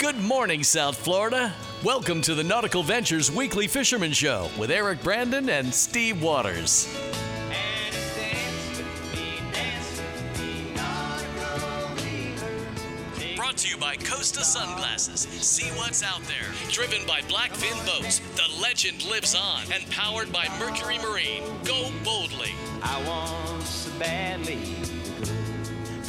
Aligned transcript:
Good 0.00 0.16
morning, 0.16 0.64
South 0.64 0.96
Florida. 0.96 1.52
Welcome 1.84 2.22
to 2.22 2.34
the 2.34 2.42
Nautical 2.42 2.82
Ventures 2.82 3.30
Weekly 3.30 3.66
Fisherman 3.66 4.12
Show 4.12 4.48
with 4.58 4.70
Eric 4.70 5.02
Brandon 5.02 5.50
and 5.50 5.74
Steve 5.74 6.22
Waters. 6.22 6.88
Brought 13.36 13.58
to 13.58 13.68
you 13.68 13.76
by 13.76 13.96
Costa 13.96 14.42
Sunglasses. 14.42 15.20
See 15.44 15.68
what's 15.72 16.02
out 16.02 16.22
there. 16.22 16.50
Driven 16.70 17.06
by 17.06 17.20
Blackfin 17.20 17.84
Boats, 17.84 18.22
the 18.36 18.62
legend 18.62 19.04
lives 19.04 19.34
on. 19.34 19.64
And 19.70 19.86
powered 19.90 20.32
by 20.32 20.46
Mercury 20.58 20.96
Marine. 20.96 21.42
Go 21.64 21.90
boldly. 22.02 22.52
I 22.82 23.06
want 23.06 23.64
so 23.64 23.90
badly. 23.98 24.89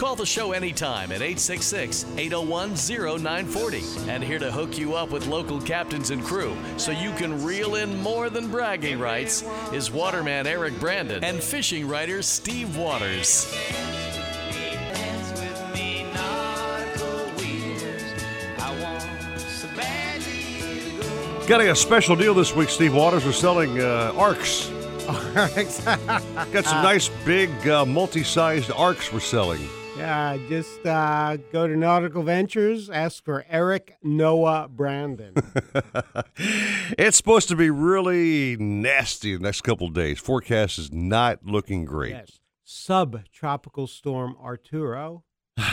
Call 0.02 0.16
the 0.16 0.26
show 0.26 0.54
anytime 0.54 1.12
at 1.12 1.22
866 1.22 2.08
801 2.18 2.72
0940. 3.20 3.84
And 4.10 4.24
here 4.24 4.40
to 4.40 4.52
hook 4.52 4.76
you 4.76 4.96
up 4.96 5.12
with 5.12 5.28
local 5.28 5.62
captains 5.62 6.10
and 6.10 6.24
crew 6.24 6.58
so 6.78 6.90
you 6.90 7.12
can 7.12 7.44
reel 7.44 7.76
in 7.76 8.02
more 8.02 8.32
than 8.32 8.48
bragging 8.48 8.98
rights 8.98 9.44
is 9.72 9.92
waterman 9.92 10.48
Eric 10.48 10.80
Brandon 10.80 11.24
and 11.24 11.40
fishing 11.40 11.88
writer 11.88 12.24
Steve 12.24 12.76
Waters. 12.76 13.56
Dance 14.92 15.40
with 15.40 15.76
me, 15.76 16.12
nautical 16.16 17.32
weavers. 17.38 18.02
I 18.58 18.82
want 18.82 19.40
so 19.40 19.68
badly 19.76 20.82
to 20.82 21.40
go. 21.40 21.46
Getting 21.46 21.68
a 21.68 21.76
special 21.76 22.16
deal 22.16 22.34
this 22.34 22.56
week, 22.56 22.70
Steve 22.70 22.96
Waters. 22.96 23.24
We're 23.24 23.34
selling 23.34 23.80
uh, 23.80 24.14
arcs. 24.16 24.68
Got 25.36 26.66
some 26.66 26.82
nice 26.82 27.10
big 27.24 27.52
uh, 27.68 27.86
multi-sized 27.86 28.72
arcs 28.72 29.14
we're 29.14 29.20
selling. 29.20 29.62
Yeah, 30.02 30.38
just 30.50 30.84
uh, 30.86 31.38
go 31.52 31.68
to 31.68 31.76
Nautical 31.76 32.24
Ventures, 32.24 32.90
ask 32.90 33.24
for 33.24 33.46
Eric 33.50 33.98
Noah 34.04 34.68
Brandon. 34.70 35.36
It's 36.98 37.16
supposed 37.18 37.48
to 37.50 37.56
be 37.56 37.70
really 37.70 38.58
nasty 38.58 39.36
the 39.38 39.42
next 39.42 39.62
couple 39.62 39.88
of 39.88 39.94
days. 39.94 40.20
Forecast 40.20 40.78
is 40.78 40.92
not 40.92 41.46
looking 41.46 41.86
great. 41.86 42.12
yes, 42.12 42.40
subtropical 42.64 43.88
storm 43.88 44.36
Arturo. 44.42 45.24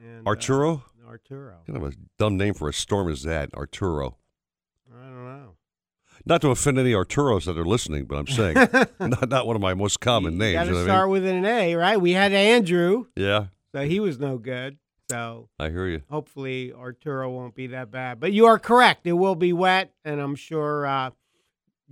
And, 0.00 0.24
uh, 0.24 0.30
Arturo? 0.30 0.84
Arturo. 1.08 1.56
What 1.56 1.66
kind 1.66 1.84
of 1.84 1.92
a 1.92 1.96
dumb 2.18 2.36
name 2.36 2.54
for 2.54 2.68
a 2.68 2.72
storm 2.72 3.10
is 3.10 3.24
that? 3.24 3.52
Arturo. 3.52 4.16
Don't 6.28 6.40
to 6.42 6.50
offend 6.50 6.78
any 6.78 6.92
Arturos 6.92 7.46
that 7.46 7.56
are 7.58 7.64
listening, 7.64 8.04
but 8.04 8.16
I'm 8.18 8.26
saying 8.26 8.54
not, 9.00 9.28
not 9.28 9.46
one 9.46 9.56
of 9.56 9.62
my 9.62 9.74
most 9.74 9.98
common 10.00 10.34
You 10.34 10.38
names. 10.38 10.54
got 10.56 10.66
you 10.66 10.72
know 10.72 10.78
to 10.78 10.82
I 10.84 10.94
start 10.94 11.06
mean? 11.08 11.12
with 11.22 11.26
an 11.26 11.44
A, 11.44 11.74
right? 11.74 12.00
We 12.00 12.12
had 12.12 12.32
Andrew, 12.32 13.06
Yeah, 13.16 13.46
so 13.74 13.82
he 13.86 13.98
was 13.98 14.18
no 14.18 14.38
good. 14.38 14.78
So 15.10 15.48
I 15.58 15.70
hear 15.70 15.86
you. 15.88 16.02
hopefully 16.10 16.70
Arturo 16.72 17.30
won't 17.30 17.54
be 17.54 17.68
that 17.68 17.90
bad. 17.90 18.20
But 18.20 18.32
you 18.32 18.44
are 18.44 18.58
correct; 18.58 19.06
it 19.06 19.12
will 19.14 19.34
be 19.36 19.54
wet, 19.54 19.92
and 20.04 20.20
I'm 20.20 20.34
sure 20.34 20.84
uh, 20.86 21.10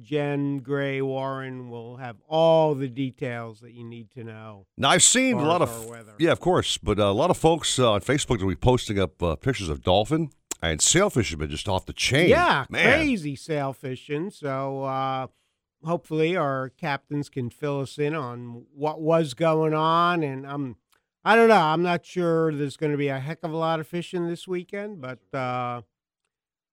Jen 0.02 0.58
Gray 0.58 1.00
Warren 1.00 1.70
will 1.70 1.96
have 1.96 2.16
all 2.28 2.74
the 2.74 2.88
details 2.88 3.60
that 3.60 3.72
you 3.72 3.84
need 3.84 4.10
to 4.12 4.22
know. 4.24 4.66
Now 4.76 4.90
I've 4.90 5.02
seen 5.02 5.38
a 5.38 5.42
lot 5.46 5.62
of 5.62 5.86
weather. 5.86 6.12
yeah, 6.18 6.32
of 6.32 6.40
course, 6.40 6.76
but 6.76 6.98
uh, 6.98 7.04
a 7.04 7.12
lot 7.12 7.30
of 7.30 7.38
folks 7.38 7.78
uh, 7.78 7.92
on 7.92 8.02
Facebook 8.02 8.40
will 8.42 8.48
be 8.48 8.54
posting 8.54 8.98
up 8.98 9.22
uh, 9.22 9.34
pictures 9.36 9.70
of 9.70 9.80
dolphin 9.82 10.28
and 10.62 10.80
sailfish 10.80 11.30
have 11.30 11.38
been 11.38 11.50
just 11.50 11.68
off 11.68 11.86
the 11.86 11.92
chain. 11.92 12.28
Yeah, 12.28 12.66
man. 12.70 12.98
crazy 13.00 13.36
sail 13.36 13.72
fishing. 13.72 14.30
So 14.30 14.84
uh, 14.84 15.26
hopefully 15.84 16.36
our 16.36 16.70
captains 16.70 17.28
can 17.28 17.50
fill 17.50 17.80
us 17.80 17.98
in 17.98 18.14
on 18.14 18.64
what 18.74 19.00
was 19.00 19.34
going 19.34 19.74
on. 19.74 20.22
And 20.22 20.46
I'm, 20.46 20.76
I 21.24 21.36
don't 21.36 21.48
know. 21.48 21.56
I'm 21.60 21.82
not 21.82 22.04
sure 22.04 22.52
there's 22.52 22.76
going 22.76 22.92
to 22.92 22.98
be 22.98 23.08
a 23.08 23.18
heck 23.18 23.38
of 23.42 23.52
a 23.52 23.56
lot 23.56 23.80
of 23.80 23.86
fishing 23.86 24.26
this 24.28 24.46
weekend, 24.48 25.00
but 25.00 25.18
uh, 25.36 25.82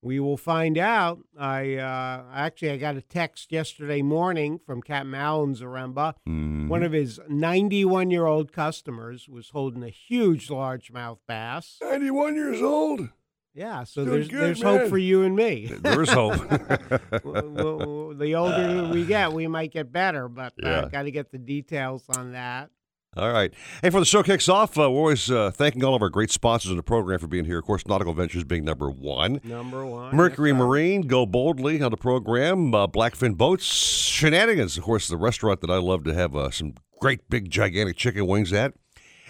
we 0.01 0.19
will 0.19 0.37
find 0.37 0.77
out. 0.77 1.19
I 1.37 1.75
uh, 1.75 2.23
actually 2.33 2.71
I 2.71 2.77
got 2.77 2.95
a 2.97 3.01
text 3.01 3.51
yesterday 3.51 4.01
morning 4.01 4.59
from 4.66 4.81
Captain 4.81 5.16
Alan 5.16 5.55
Zaremba. 5.55 6.16
Mhm. 6.27 6.67
One 6.67 6.83
of 6.83 6.91
his 6.91 7.19
91 7.29 8.11
year 8.11 8.25
old 8.25 8.51
customers 8.51 9.27
was 9.29 9.49
holding 9.49 9.83
a 9.83 9.89
huge 9.89 10.47
largemouth 10.49 11.19
bass. 11.27 11.77
91 11.81 12.35
years 12.35 12.61
old. 12.61 13.09
Yeah, 13.56 13.84
so 13.84 14.03
Doing 14.03 14.16
there's 14.16 14.28
good, 14.30 14.41
there's 14.41 14.64
man. 14.64 14.80
hope 14.80 14.90
for 14.90 14.97
you 14.97 15.24
and 15.24 15.36
me. 15.36 15.68
There 15.68 16.02
is 16.02 16.09
hope. 16.09 16.34
Well, 17.24 17.50
well, 17.50 18.14
the 18.16 18.34
older 18.36 18.90
we 18.91 19.06
get, 19.06 19.31
we 19.31 19.47
might 19.47 19.72
get 19.72 19.91
better, 19.91 20.28
but 20.28 20.53
uh, 20.64 20.68
Yeah. 20.68 20.90
got 20.91 21.03
to 21.03 21.12
get 21.12 21.31
the 21.31 21.38
details 21.38 22.03
on 22.18 22.31
that. 22.34 22.69
All 23.16 23.31
right. 23.31 23.53
Hey, 23.84 23.91
for 23.91 24.00
the 24.00 24.08
show 24.08 24.24
kicks 24.24 24.50
off, 24.50 24.75
uh, 24.75 24.90
we're 24.90 24.97
always 24.97 25.30
uh, 25.30 25.52
thanking 25.52 25.84
all 25.84 25.94
of 25.94 26.02
our 26.02 26.09
great 26.09 26.31
sponsors 26.31 26.72
in 26.72 26.78
the 26.78 26.84
program 26.84 27.19
for 27.19 27.28
being 27.28 27.46
here. 27.46 27.59
Of 27.59 27.66
course, 27.66 27.86
Nautical 27.86 28.16
Ventures 28.16 28.44
being 28.44 28.66
number 28.66 28.90
one. 28.90 29.40
Number 29.44 29.85
one, 29.85 30.16
Mercury 30.16 30.52
that's 30.52 30.59
right. 30.59 30.68
Marine, 30.68 31.02
go 31.03 31.28
boldly 31.28 31.80
on 31.84 31.91
the 31.91 31.97
program. 31.97 32.74
Uh, 32.74 32.88
Blackfin 32.88 33.38
Boats, 33.38 33.66
Shenanigans, 33.66 34.80
of 34.80 34.84
course, 34.84 35.08
the 35.08 35.18
restaurant 35.18 35.62
that 35.62 35.70
I 35.70 35.78
love 35.78 36.03
to 36.06 36.14
have 36.16 36.35
uh, 36.35 36.50
some 36.50 36.74
great 37.00 37.30
big 37.30 37.52
gigantic 37.52 37.97
chicken 37.97 38.25
wings 38.25 38.52
at. 38.52 38.74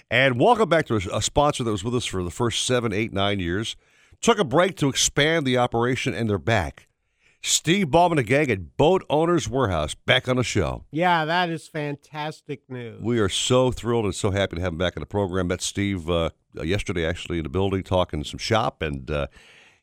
And 0.10 0.40
welcome 0.40 0.70
back 0.70 0.86
to 0.86 0.94
a, 0.96 1.18
a 1.18 1.22
sponsor 1.22 1.66
that 1.66 1.72
was 1.72 1.84
with 1.84 1.96
us 1.96 2.06
for 2.06 2.24
the 2.24 2.32
first 2.32 2.66
seven, 2.66 2.94
eight, 2.94 3.12
nine 3.12 3.40
years. 3.40 3.76
Took 4.24 4.40
a 4.40 4.46
break 4.46 4.78
to 4.78 4.88
expand 4.88 5.46
the 5.46 5.58
operation, 5.58 6.14
and 6.14 6.30
they're 6.30 6.38
back. 6.38 6.88
Steve 7.42 7.88
Ballman 7.92 8.18
and 8.20 8.26
gang 8.26 8.50
at 8.50 8.78
Boat 8.78 9.04
Owners 9.10 9.50
Warehouse 9.50 9.96
back 9.96 10.30
on 10.30 10.38
the 10.38 10.46
show. 10.46 10.86
Yeah, 10.92 11.26
that 11.26 11.50
is 11.50 11.68
fantastic 11.68 12.62
news. 12.70 13.02
We 13.02 13.20
are 13.20 13.28
so 13.28 13.70
thrilled 13.70 14.06
and 14.06 14.16
so 14.16 14.32
happy 14.32 14.56
to 14.56 14.62
have 14.62 14.72
him 14.72 14.78
back 14.78 14.96
in 14.96 15.02
the 15.02 15.06
program. 15.06 15.48
Met 15.48 15.62
Steve 15.62 16.10
uh, 16.10 16.30
yesterday, 16.56 17.06
actually, 17.06 17.40
in 17.40 17.44
the 17.44 17.50
building, 17.50 17.84
talking 17.84 18.24
some 18.24 18.38
shop, 18.38 18.82
and 18.82 19.12
uh, 19.12 19.28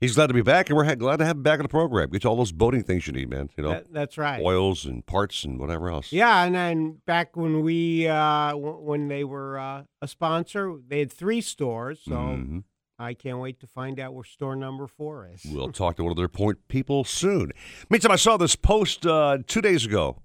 he's 0.00 0.14
glad 0.14 0.28
to 0.28 0.32
be 0.34 0.40
back. 0.40 0.70
And 0.70 0.76
we're 0.78 0.84
ha- 0.86 0.94
glad 0.94 1.18
to 1.18 1.26
have 1.26 1.36
him 1.36 1.42
back 1.42 1.58
in 1.58 1.64
the 1.64 1.68
program. 1.68 2.08
Get 2.08 2.24
you 2.24 2.30
all 2.30 2.36
those 2.36 2.50
boating 2.52 2.82
things 2.82 3.06
you 3.06 3.12
need, 3.12 3.28
man. 3.28 3.50
You 3.58 3.64
know, 3.64 3.70
That- 3.72 3.92
that's 3.92 4.16
right. 4.16 4.40
oils 4.40 4.86
and 4.86 5.04
parts 5.04 5.44
and 5.44 5.60
whatever 5.60 5.90
else. 5.90 6.12
Yeah, 6.12 6.44
and 6.44 6.54
then 6.54 7.00
back 7.04 7.36
when 7.36 7.60
we 7.60 8.08
uh, 8.08 8.52
w- 8.52 8.78
when 8.80 9.08
they 9.08 9.22
were 9.22 9.58
uh, 9.58 9.82
a 10.00 10.08
sponsor, 10.08 10.76
they 10.88 11.00
had 11.00 11.12
three 11.12 11.42
stores. 11.42 12.00
So 12.06 12.12
Mhm. 12.12 12.64
I 13.00 13.14
can't 13.14 13.38
wait 13.38 13.60
to 13.60 13.66
find 13.66 13.98
out 13.98 14.12
where 14.12 14.24
store 14.24 14.54
number 14.54 14.86
four 14.86 15.30
is. 15.32 15.42
We'll 15.50 15.72
talk 15.72 15.96
to 15.96 16.04
one 16.04 16.10
of 16.10 16.18
their 16.18 16.28
point 16.28 16.68
people 16.68 17.02
soon. 17.04 17.50
Meantime, 17.88 18.10
I 18.12 18.16
saw 18.16 18.36
this 18.36 18.56
post 18.56 19.06
uh, 19.06 19.38
two 19.46 19.62
days 19.62 19.86
ago 19.86 20.18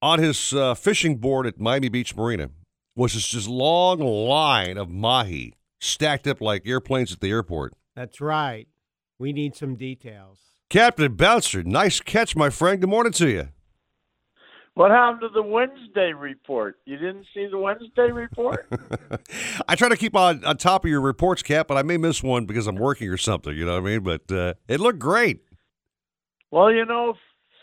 on 0.00 0.18
his 0.18 0.54
uh, 0.54 0.74
fishing 0.74 1.16
board 1.16 1.46
at 1.46 1.60
Miami 1.60 1.90
Beach 1.90 2.16
Marina 2.16 2.48
was 2.94 3.12
this 3.12 3.28
just 3.28 3.48
long 3.48 4.00
line 4.00 4.78
of 4.78 4.88
mahi 4.88 5.52
stacked 5.78 6.26
up 6.26 6.40
like 6.40 6.66
airplanes 6.66 7.12
at 7.12 7.20
the 7.20 7.28
airport. 7.28 7.74
That's 7.94 8.18
right. 8.18 8.66
We 9.18 9.34
need 9.34 9.54
some 9.54 9.76
details. 9.76 10.38
Captain 10.70 11.14
Bouncer, 11.14 11.62
nice 11.62 12.00
catch, 12.00 12.34
my 12.34 12.48
friend. 12.48 12.80
Good 12.80 12.88
morning 12.88 13.12
to 13.12 13.28
you. 13.28 13.48
What 14.76 14.90
happened 14.90 15.22
to 15.22 15.28
the 15.30 15.42
Wednesday 15.42 16.12
report? 16.12 16.76
You 16.84 16.98
didn't 16.98 17.24
see 17.32 17.46
the 17.50 17.56
Wednesday 17.56 18.10
report? 18.12 18.68
I 19.68 19.74
try 19.74 19.88
to 19.88 19.96
keep 19.96 20.14
on, 20.14 20.44
on 20.44 20.58
top 20.58 20.84
of 20.84 20.90
your 20.90 21.00
reports, 21.00 21.42
Cap, 21.42 21.66
but 21.68 21.78
I 21.78 21.82
may 21.82 21.96
miss 21.96 22.22
one 22.22 22.44
because 22.44 22.66
I'm 22.66 22.76
working 22.76 23.08
or 23.08 23.16
something. 23.16 23.56
You 23.56 23.64
know 23.64 23.80
what 23.80 23.88
I 23.88 23.90
mean? 23.98 24.00
But 24.02 24.30
uh, 24.30 24.52
it 24.68 24.78
looked 24.80 24.98
great. 24.98 25.40
well, 26.50 26.70
you 26.70 26.84
know, 26.84 27.14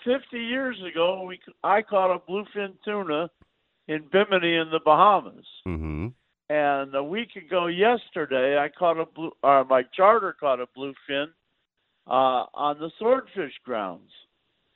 50 0.05 0.37
years 0.39 0.77
ago, 0.91 1.23
we 1.27 1.39
I 1.63 1.83
caught 1.83 2.13
a 2.15 2.17
bluefin 2.19 2.73
tuna 2.83 3.29
in 3.87 4.05
Bimini 4.11 4.55
in 4.55 4.69
the 4.71 4.79
Bahamas, 4.83 5.45
Mm-hmm. 5.67 6.07
and 6.49 6.95
a 6.95 7.03
week 7.03 7.35
ago 7.35 7.67
yesterday, 7.67 8.57
I 8.57 8.69
caught 8.69 8.99
a 8.99 9.05
blue. 9.05 9.31
Uh, 9.43 9.63
my 9.69 9.83
charter 9.95 10.35
caught 10.39 10.59
a 10.59 10.65
bluefin 10.75 11.27
uh, 12.07 12.45
on 12.55 12.79
the 12.79 12.89
swordfish 12.97 13.53
grounds. 13.63 14.09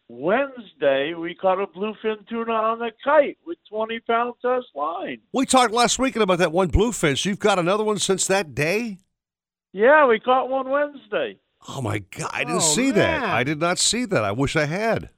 Wednesday, 0.09 1.13
we 1.13 1.35
caught 1.35 1.61
a 1.61 1.67
bluefin 1.67 2.27
tuna 2.29 2.51
on 2.53 2.79
the 2.79 2.91
kite 3.03 3.37
with 3.45 3.57
20 3.69 3.99
pound 4.01 4.33
test 4.41 4.67
line. 4.73 5.19
We 5.33 5.45
talked 5.45 5.73
last 5.73 5.99
weekend 5.99 6.23
about 6.23 6.39
that 6.39 6.51
one 6.51 6.69
bluefin. 6.69 7.17
So 7.17 7.29
you've 7.29 7.39
got 7.39 7.59
another 7.59 7.83
one 7.83 7.97
since 7.99 8.25
that 8.27 8.55
day? 8.55 8.99
Yeah, 9.73 10.07
we 10.07 10.19
caught 10.19 10.49
one 10.49 10.69
Wednesday. 10.69 11.37
Oh 11.67 11.81
my 11.81 11.99
God! 11.99 12.29
I 12.33 12.39
didn't 12.43 12.57
Oh, 12.57 12.59
see 12.59 12.91
that. 12.91 13.23
I 13.23 13.43
did 13.43 13.59
not 13.59 13.79
see 13.79 14.05
that. 14.05 14.23
I 14.23 14.31
wish 14.31 14.55
I 14.55 14.65
had. 14.65 15.09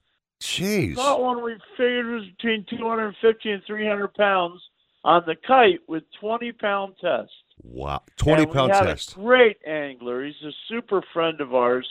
Jeez. 0.41 0.95
Caught 0.95 1.21
one 1.21 1.43
we 1.43 1.55
figured 1.77 2.07
was 2.07 2.25
between 2.37 2.65
250 2.69 3.51
and 3.51 3.61
300 3.67 4.13
pounds 4.15 4.61
on 5.03 5.23
the 5.27 5.35
kite 5.47 5.81
with 5.87 6.03
20 6.19 6.51
pound 6.53 6.95
test. 6.99 7.31
Wow. 7.61 8.01
Twenty 8.15 8.43
and 8.43 8.51
pound 8.51 8.71
test. 8.71 9.11
A 9.11 9.15
great 9.19 9.57
angler. 9.67 10.25
He's 10.25 10.41
a 10.45 10.51
super 10.69 11.03
friend 11.13 11.41
of 11.41 11.53
ours, 11.53 11.87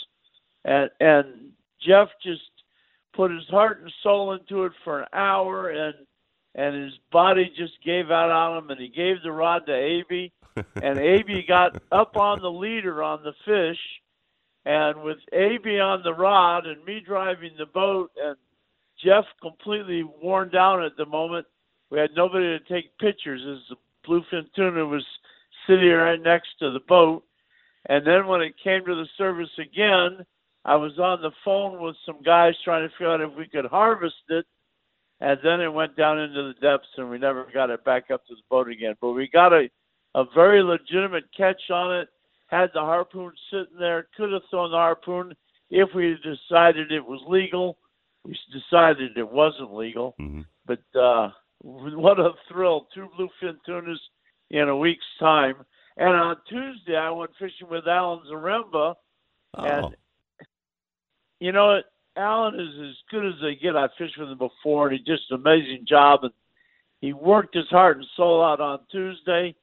and 0.65 0.91
and 0.99 1.51
Jeff 1.87 2.09
just 2.25 2.41
put 3.19 3.33
his 3.33 3.49
heart 3.49 3.81
and 3.83 3.93
soul 4.05 4.33
into 4.33 4.63
it 4.63 4.73
for 4.85 5.01
an 5.01 5.09
hour, 5.13 5.71
and 5.71 5.95
and 6.55 6.85
his 6.85 6.93
body 7.11 7.53
just 7.57 7.73
gave 7.85 8.13
out 8.13 8.31
on 8.31 8.59
him, 8.59 8.71
and 8.71 8.81
he 8.81 8.89
gave 8.89 9.17
the 9.23 9.33
rod 9.33 9.67
to 9.67 9.73
Aby, 9.73 10.33
and 10.83 10.99
Aby 10.99 11.45
got 11.47 11.83
up 11.91 12.17
on 12.17 12.41
the 12.41 12.51
leader 12.51 13.03
on 13.03 13.25
the 13.25 13.33
fish, 13.45 13.79
and 14.65 15.03
with 15.03 15.19
Aby 15.33 15.81
on 15.81 16.03
the 16.05 16.15
rod 16.15 16.67
and 16.67 16.85
me 16.85 17.01
driving 17.05 17.51
the 17.59 17.67
boat, 17.67 18.13
and 18.23 18.37
Jeff 19.05 19.25
completely 19.43 20.05
worn 20.23 20.49
down 20.51 20.85
at 20.85 20.97
the 20.97 21.07
moment, 21.07 21.47
we 21.91 21.99
had 21.99 22.11
nobody 22.17 22.57
to 22.57 22.73
take 22.73 22.97
pictures 22.99 23.41
as 23.41 23.59
the 23.69 23.77
bluefin 24.09 24.47
tuna 24.55 24.87
was 24.87 25.05
sitting 25.67 25.91
right 25.91 26.23
next 26.23 26.51
to 26.61 26.71
the 26.71 26.81
boat. 26.81 27.25
And 27.87 28.07
then 28.07 28.27
when 28.27 28.43
it 28.43 28.55
came 28.63 28.85
to 28.85 28.95
the 28.95 29.09
service 29.17 29.51
again, 29.59 30.25
I 30.69 30.77
was 30.77 30.99
on 30.99 31.23
the 31.23 31.31
phone 31.47 31.81
with 31.81 31.97
some 32.05 32.21
guys 32.23 32.53
trying 32.63 32.87
to 32.87 32.93
figure 32.95 33.11
out 33.11 33.23
if 33.23 33.35
we 33.39 33.47
could 33.49 33.65
harvest 33.65 34.17
it. 34.29 34.45
And 35.19 35.39
then 35.43 35.63
it 35.63 35.73
went 35.73 35.97
down 35.97 36.21
into 36.21 36.43
the 36.43 36.61
depths, 36.61 36.89
and 36.99 37.09
we 37.09 37.19
never 37.19 37.47
got 37.55 37.71
it 37.71 37.83
back 37.87 38.11
up 38.13 38.27
to 38.27 38.35
the 38.35 38.43
boat 38.51 38.69
again. 38.69 38.95
But 39.01 39.13
we 39.13 39.29
got 39.29 39.53
a 39.55 39.71
a 40.15 40.25
very 40.35 40.63
legitimate 40.63 41.25
catch 41.35 41.71
on 41.71 41.97
it. 41.97 42.09
Had 42.49 42.71
the 42.75 42.81
harpoon 42.81 43.33
sitting 43.51 43.79
there, 43.79 44.09
could 44.17 44.31
have 44.33 44.43
thrown 44.51 44.71
the 44.71 44.77
harpoon 44.77 45.35
if 45.71 45.89
we 45.95 46.11
had 46.11 46.23
decided 46.23 46.93
it 46.93 47.05
was 47.05 47.21
legal. 47.27 47.79
We 48.25 48.39
decided 48.53 49.17
it 49.17 49.29
wasn't 49.29 49.75
legal. 49.75 50.15
Mhm. 50.21 50.45
But 50.67 50.83
uh, 50.95 51.31
what 51.63 52.21
a 52.21 52.33
thrill! 52.47 52.89
Two 52.95 53.09
bluefin 53.19 53.57
tunas 53.65 54.01
in 54.51 54.69
a 54.69 54.77
week's 54.77 55.17
time. 55.19 55.65
And 55.97 56.15
on 56.15 56.37
Tuesday, 56.47 56.97
I 56.97 57.11
went 57.11 57.35
fishing 57.39 57.69
with 57.71 57.89
Alan 57.89 58.21
Zaremba. 58.31 58.95
Oh, 59.55 59.65
And 59.65 59.97
you 61.41 61.53
know? 61.53 61.81
Alan 62.17 62.59
is 62.59 62.75
as 62.81 62.97
good 63.11 63.25
as 63.25 63.35
they 63.41 63.55
get. 63.55 63.77
I 63.77 63.87
fished 63.97 64.19
with 64.19 64.29
him 64.29 64.39
before, 64.39 64.89
and 64.89 64.99
he 64.99 65.05
did 65.05 65.21
an 65.31 65.37
amazing 65.37 65.87
job. 65.89 66.25
And 66.25 66.33
he 67.01 67.13
worked 67.13 67.55
his 67.55 67.69
heart 67.69 67.97
and 67.97 68.07
soul 68.17 68.43
out 68.43 68.61
on 68.61 68.81
Tuesday, 68.91 69.55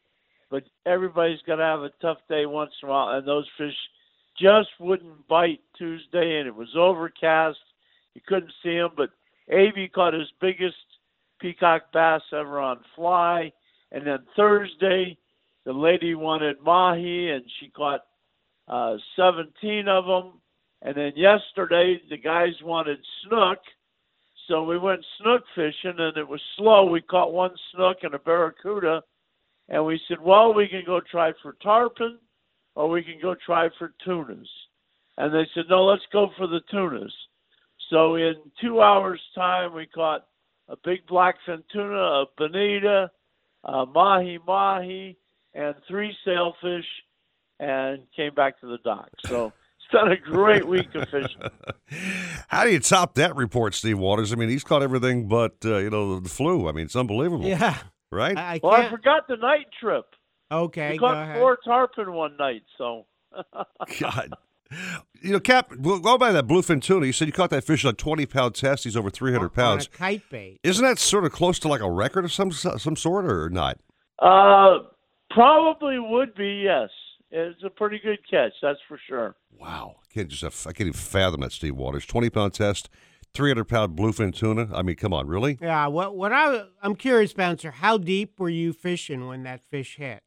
but 0.50 0.64
everybody's 0.86 1.42
going 1.46 1.60
to 1.60 1.66
have 1.66 1.82
a 1.82 1.92
tough 2.02 2.20
day 2.30 2.46
once 2.46 2.72
in 2.82 2.88
a 2.88 2.92
while, 2.92 3.18
and 3.18 3.28
those 3.28 3.48
fish 3.58 3.76
just 4.40 4.70
wouldn't 4.80 5.28
bite 5.28 5.60
Tuesday, 5.78 6.40
and 6.40 6.48
it 6.48 6.56
was 6.56 6.70
overcast. 6.78 7.58
You 8.14 8.22
couldn't 8.26 8.54
see 8.64 8.78
them, 8.78 8.92
but 8.96 9.10
Avy 9.50 9.90
caught 9.90 10.14
his 10.14 10.32
biggest 10.40 10.76
peacock 11.40 11.92
bass 11.94 12.22
ever 12.32 12.60
on 12.60 12.80
fly, 12.96 13.52
and 13.92 14.08
then 14.08 14.20
Thursday, 14.36 15.18
the 15.66 15.74
lady 15.74 16.16
wanted 16.16 16.62
mahi, 16.62 17.32
and 17.32 17.44
she 17.60 17.70
caught 17.70 18.06
uh, 18.68 18.96
17 19.16 19.88
of 19.88 20.06
them. 20.06 20.34
And 20.86 20.96
then 20.96 21.14
yesterday, 21.16 22.00
the 22.12 22.18
guys 22.18 22.54
wanted 22.64 23.00
snook. 23.24 23.58
So 24.48 24.64
we 24.64 24.78
went 24.78 25.04
snook 25.20 25.42
fishing, 25.56 25.96
and 25.98 26.16
it 26.16 26.28
was 26.28 26.40
slow. 26.56 26.86
We 26.86 27.02
caught 27.02 27.34
one 27.34 27.50
snook 27.74 27.98
and 28.04 28.14
a 28.14 28.20
barracuda. 28.20 29.02
And 29.68 29.84
we 29.84 30.00
said, 30.08 30.22
well, 30.22 30.54
we 30.54 30.68
can 30.68 30.84
go 30.86 31.02
try 31.12 31.32
for 31.42 31.54
tarpon 31.64 32.20
or 32.76 32.88
we 32.88 33.04
can 33.04 33.16
go 33.20 33.36
try 33.46 33.70
for 33.80 33.94
tunas. 34.06 34.48
And 35.18 35.34
they 35.34 35.48
said, 35.56 35.64
no, 35.70 35.86
let's 35.86 36.04
go 36.14 36.30
for 36.38 36.46
the 36.46 36.62
tunas. 36.70 37.14
So 37.90 38.16
in 38.16 38.36
two 38.62 38.80
hours' 38.80 39.22
time, 39.34 39.74
we 39.74 39.88
caught 39.88 40.28
a 40.70 40.76
big 40.84 41.08
blackfin 41.08 41.64
tuna, 41.72 41.96
a 41.96 42.26
bonita, 42.38 43.10
a 43.64 43.86
mahi 43.88 44.38
mahi, 44.46 45.18
and 45.56 45.74
three 45.88 46.16
sailfish, 46.24 46.86
and 47.60 48.04
came 48.16 48.36
back 48.36 48.60
to 48.60 48.68
the 48.68 48.78
dock. 48.84 49.10
So 49.26 49.52
it's 49.86 49.92
been 50.04 50.12
a 50.12 50.18
great 50.18 50.68
week 50.68 50.94
of 50.96 51.08
fishing. 51.10 51.42
How 52.48 52.64
do 52.64 52.72
you 52.72 52.80
top 52.80 53.16
that 53.16 53.36
report, 53.36 53.74
Steve 53.74 53.98
Waters? 54.00 54.32
I 54.34 54.36
mean, 54.36 54.50
he's 54.50 54.64
caught 54.64 54.84
everything 54.84 55.28
but 55.28 55.56
uh, 55.66 55.78
you 55.78 55.90
know 55.90 56.20
the 56.20 56.30
flu. 56.30 56.68
I 56.68 56.72
mean, 56.72 56.86
it's 56.86 56.96
unbelievable, 56.96 57.46
Yeah. 57.46 57.78
right? 58.12 58.38
I, 58.38 58.56
I 58.56 58.60
Well, 58.64 58.74
I 58.74 58.90
forgot 58.90 59.28
the 59.28 59.38
night 59.38 59.68
trip. 59.80 60.06
okay, 60.52 60.92
we 60.92 60.98
go 60.98 61.08
caught 61.08 61.24
ahead. 61.24 61.38
four 61.40 61.58
tarpon 61.64 62.14
one 62.14 62.36
night, 62.38 62.64
so 62.78 63.06
God. 64.00 64.34
You 65.22 65.34
know, 65.34 65.40
Cap, 65.40 65.72
well, 65.78 66.00
go 66.00 66.18
by 66.18 66.32
that 66.32 66.48
bluefin 66.48 66.82
tuna. 66.82 67.06
You 67.06 67.14
said 67.14 67.28
you 67.28 67.32
caught 67.34 67.52
that 67.52 67.64
fish 67.64 67.86
on 67.86 67.92
a 67.92 67.94
20 67.94 68.26
pound 68.26 68.56
test. 68.56 68.84
He's 68.84 68.98
over 68.98 69.10
300 69.12 69.44
On 69.46 69.50
pounds. 69.52 69.86
a 69.86 69.90
kite 69.90 70.24
bait. 70.32 70.60
Isn't 70.64 70.84
that 70.84 70.98
sort 70.98 71.24
of 71.24 71.32
close 71.32 71.60
to 71.60 71.68
like 71.68 71.82
a 71.82 71.90
record 71.90 72.26
of 72.26 72.34
some 72.34 72.52
some 72.52 72.96
sort 72.96 73.26
or 73.26 73.50
not? 73.50 73.78
uh, 74.20 74.80
probably 75.30 76.00
would 76.00 76.34
be 76.36 76.62
yes. 76.64 76.90
It's 77.32 77.62
a 77.64 77.70
pretty 77.70 78.00
good 78.00 78.20
catch, 78.30 78.54
that's 78.62 78.80
for 78.88 79.00
sure. 79.08 79.36
Wow. 79.52 79.96
I 80.02 80.14
can't 80.14 80.28
just 80.30 80.68
I 80.68 80.72
can't 80.72 80.88
even 80.88 80.94
fathom 80.94 81.42
that, 81.42 81.52
Steve 81.52 81.76
Waters. 81.76 82.06
20 82.06 82.30
pound 82.30 82.54
test, 82.54 82.90
300 83.34 83.66
pound 83.66 83.98
bluefin 83.98 84.34
tuna. 84.34 84.70
I 84.74 84.82
mean, 84.84 84.96
come 84.96 85.14
on, 85.14 85.28
really? 85.28 85.58
Yeah. 85.62 85.88
What? 85.88 86.16
What? 86.16 86.32
I 86.32 86.64
I'm 86.82 86.96
curious, 86.96 87.34
Bouncer. 87.34 87.72
How 87.72 87.98
deep 87.98 88.40
were 88.40 88.50
you 88.50 88.74
fishing 88.74 89.28
when 89.28 89.44
that 89.44 89.62
fish 89.70 89.98
hit? 89.98 90.24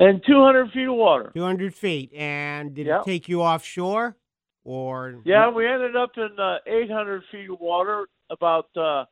And 0.00 0.22
200 0.26 0.72
feet 0.72 0.88
of 0.88 0.94
water. 0.94 1.32
200 1.34 1.74
feet. 1.74 2.12
And 2.14 2.74
did 2.74 2.86
Yep. 2.86 3.00
it 3.00 3.04
take 3.10 3.28
you 3.28 3.42
offshore, 3.42 4.16
or? 4.64 5.22
Yeah, 5.24 5.48
we 5.50 5.66
ended 5.66 5.96
up 5.96 6.10
in 6.16 6.38
uh, 6.38 6.58
800 6.66 7.22
feet 7.32 7.48
of 7.50 7.60
water, 7.60 8.06
about 8.28 8.68
uh, 8.76 9.04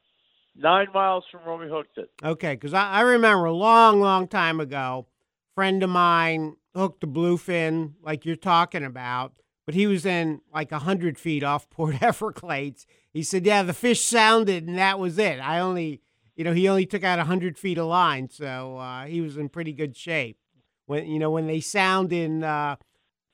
nine 0.57 0.89
miles 0.93 1.25
from 1.31 1.41
where 1.47 1.57
we 1.57 1.69
hooked 1.73 1.97
it. 1.97 2.11
Okay, 2.23 2.55
because 2.55 2.75
I, 2.75 2.91
I 2.91 3.01
remember 3.03 3.47
a 3.47 3.53
long, 3.53 4.01
long 4.01 4.29
time 4.29 4.61
ago, 4.61 5.07
friend 5.55 5.83
of 5.83 5.89
mine 5.89 6.57
hooked 6.75 7.05
a 7.05 7.07
bluefin 7.07 7.95
like 8.03 8.25
you're 8.25 8.37
talking 8.37 8.85
about, 8.85 9.33
but 9.67 9.75
he 9.75 9.87
was 9.87 10.05
in 10.05 10.41
like 10.53 10.73
a 10.73 10.81
hundred 10.81 11.19
feet 11.19 11.43
off 11.43 11.69
Port 11.71 12.03
Everglades. 12.03 12.87
He 13.13 13.23
said, 13.23 13.47
"Yeah, 13.47 13.63
the 13.63 13.73
fish 13.73 14.05
sounded, 14.05 14.67
and 14.67 14.77
that 14.79 14.99
was 14.99 15.19
it. 15.19 15.39
I 15.41 15.61
only, 15.61 16.01
you 16.37 16.45
know, 16.45 16.53
he 16.53 16.69
only 16.69 16.87
took 16.87 17.05
out 17.05 17.19
a 17.19 17.25
hundred 17.25 17.59
feet 17.59 17.79
of 17.79 17.87
line, 17.87 18.29
so 18.29 18.79
uh, 18.79 19.07
he 19.07 19.21
was 19.21 19.37
in 19.37 19.49
pretty 19.49 19.73
good 19.73 19.97
shape. 19.97 20.39
When 20.87 21.07
you 21.07 21.19
know 21.19 21.31
when 21.31 21.47
they 21.47 21.61
sound 21.61 22.13
in 22.13 22.43
uh, 22.45 22.77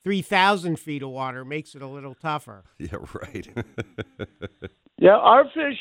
three 0.04 0.22
thousand 0.22 0.78
feet 0.78 1.02
of 1.02 1.10
water, 1.10 1.44
makes 1.44 1.74
it 1.74 1.82
a 1.82 1.86
little 1.88 2.14
tougher. 2.14 2.64
Yeah, 2.78 2.96
right. 3.14 3.48
Yeah, 4.98 5.16
our 5.16 5.44
fish, 5.44 5.78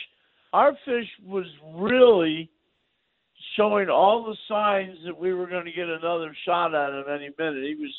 our 0.53 0.77
fish 0.85 1.07
was 1.25 1.45
really 1.75 2.49
showing 3.59 3.89
all 3.89 4.23
the 4.23 4.37
signs 4.47 4.97
that 5.05 5.17
we 5.17 5.33
were 5.33 5.47
going 5.47 5.65
to 5.65 5.71
get 5.71 5.89
another 5.89 6.35
shot 6.45 6.73
at 6.73 6.93
him 6.93 7.03
any 7.09 7.29
minute. 7.37 7.65
He 7.65 7.75
was 7.75 7.93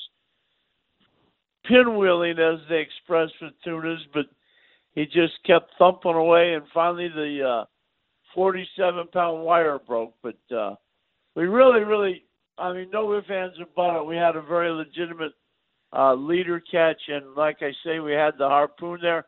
pinwheeling, 1.70 2.38
as 2.38 2.60
they 2.68 2.78
express 2.78 3.28
with 3.42 3.52
tunas, 3.62 4.00
but 4.14 4.26
he 4.94 5.04
just 5.04 5.34
kept 5.46 5.72
thumping 5.78 6.14
away, 6.14 6.54
and 6.54 6.64
finally 6.72 7.08
the 7.08 7.46
uh, 7.46 7.64
47 8.34 9.08
pound 9.12 9.44
wire 9.44 9.78
broke. 9.78 10.14
But 10.22 10.38
uh, 10.54 10.76
we 11.36 11.44
really, 11.44 11.84
really, 11.84 12.24
I 12.56 12.72
mean, 12.72 12.88
no 12.90 13.16
ifs, 13.16 13.28
ands, 13.30 13.56
or 13.60 13.66
buts. 13.76 14.06
We 14.06 14.16
had 14.16 14.36
a 14.36 14.42
very 14.42 14.70
legitimate 14.70 15.32
uh, 15.92 16.14
leader 16.14 16.60
catch, 16.60 17.00
and 17.08 17.34
like 17.34 17.58
I 17.60 17.72
say, 17.84 17.98
we 17.98 18.12
had 18.12 18.34
the 18.38 18.48
harpoon 18.48 18.98
there. 19.02 19.26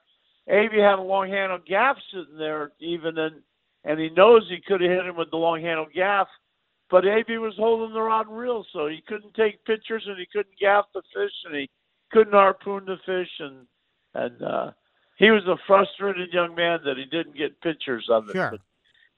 Avey 0.49 0.81
had 0.81 0.99
a 0.99 1.03
long 1.03 1.29
handle 1.29 1.59
gaff 1.69 1.97
sitting 2.11 2.39
there, 2.39 2.73
even 2.81 3.19
and 3.19 3.43
and 3.85 3.99
he 3.99 4.11
knows 4.11 4.47
he 4.49 4.61
could 4.67 4.81
have 4.81 4.91
hit 4.91 5.07
him 5.07 5.17
with 5.17 5.31
the 5.31 5.37
long 5.37 5.61
handle 5.61 5.87
gaff, 5.95 6.29
but 6.91 7.05
Avey 7.05 7.41
was 7.41 7.55
holding 7.57 7.95
the 7.95 8.01
rod 8.01 8.29
and 8.29 8.37
reel, 8.37 8.65
so 8.73 8.87
he 8.87 9.03
couldn't 9.07 9.35
take 9.35 9.65
pictures 9.65 10.05
and 10.07 10.19
he 10.19 10.27
couldn't 10.33 10.59
gaff 10.61 10.85
the 10.95 11.03
fish 11.15 11.33
and 11.47 11.55
he 11.55 11.71
couldn't 12.13 12.35
harpoon 12.35 12.85
the 12.85 12.97
fish 13.07 13.31
and 13.41 13.67
and 14.15 14.43
uh, 14.43 14.71
he 15.17 15.31
was 15.31 15.43
a 15.47 15.57
frustrated 15.67 16.33
young 16.33 16.55
man 16.55 16.81
that 16.85 16.99
he 16.99 17.05
didn't 17.05 17.37
get 17.37 17.61
pictures 17.63 18.07
of 18.11 18.29
it. 18.29 18.33
Sure. 18.33 18.51
But 18.51 18.61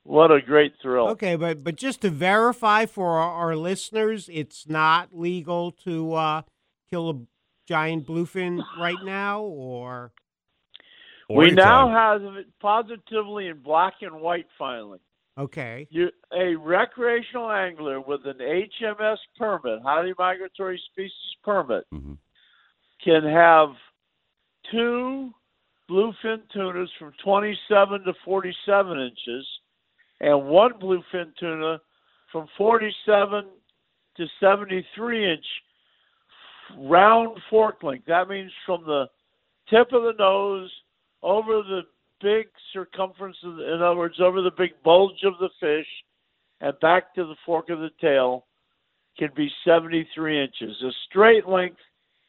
what 0.04 0.30
a 0.30 0.40
great 0.40 0.74
thrill! 0.80 1.08
Okay, 1.08 1.34
but 1.34 1.64
but 1.64 1.76
just 1.76 2.02
to 2.02 2.10
verify 2.10 2.86
for 2.86 3.18
our, 3.18 3.48
our 3.48 3.56
listeners, 3.56 4.28
it's 4.32 4.68
not 4.68 5.08
legal 5.12 5.72
to 5.84 6.14
uh, 6.14 6.42
kill 6.90 7.10
a 7.10 7.14
giant 7.66 8.06
bluefin 8.06 8.62
right 8.78 9.02
now, 9.02 9.40
Or 9.42 10.12
we 11.28 11.50
now 11.50 11.88
anytime. 11.88 12.22
have 12.26 12.36
it 12.36 12.46
positively 12.60 13.48
in 13.48 13.58
black 13.60 13.94
and 14.02 14.20
white 14.20 14.46
finally. 14.58 14.98
okay, 15.38 15.86
You, 15.90 16.10
a 16.32 16.54
recreational 16.56 17.50
angler 17.50 18.00
with 18.00 18.26
an 18.26 18.38
HMS 18.40 19.18
permit, 19.38 19.80
highly 19.82 20.12
migratory 20.18 20.78
species 20.92 21.36
permit, 21.42 21.84
Mhm. 21.92 22.18
can 23.02 23.22
have 23.24 23.74
two 24.70 25.34
bluefin 25.88 26.48
tunas 26.50 26.90
from 26.98 27.12
27 27.22 28.04
to 28.04 28.14
47 28.24 28.98
inches 28.98 29.46
and 30.20 30.46
one 30.48 30.72
bluefin 30.74 31.34
tuna 31.36 31.80
from 32.32 32.46
47 32.56 33.46
to 34.16 34.26
73 34.40 35.32
inch 35.32 35.44
round 36.76 37.38
fork 37.50 37.82
length. 37.82 38.06
That 38.06 38.28
means 38.28 38.52
from 38.64 38.84
the 38.84 39.08
tip 39.68 39.92
of 39.92 40.02
the 40.04 40.14
nose 40.18 40.72
over 41.24 41.62
the 41.62 41.80
big 42.20 42.46
circumference, 42.72 43.36
of 43.42 43.58
in 43.58 43.82
other 43.82 43.96
words, 43.96 44.20
over 44.20 44.42
the 44.42 44.50
big 44.56 44.70
bulge 44.84 45.24
of 45.24 45.34
the 45.40 45.48
fish 45.58 45.86
and 46.60 46.78
back 46.80 47.14
to 47.14 47.24
the 47.24 47.36
fork 47.44 47.70
of 47.70 47.80
the 47.80 47.90
tail 48.00 48.46
can 49.18 49.30
be 49.34 49.50
73 49.64 50.42
inches. 50.42 50.76
A 50.82 50.90
straight 51.08 51.48
length 51.48 51.80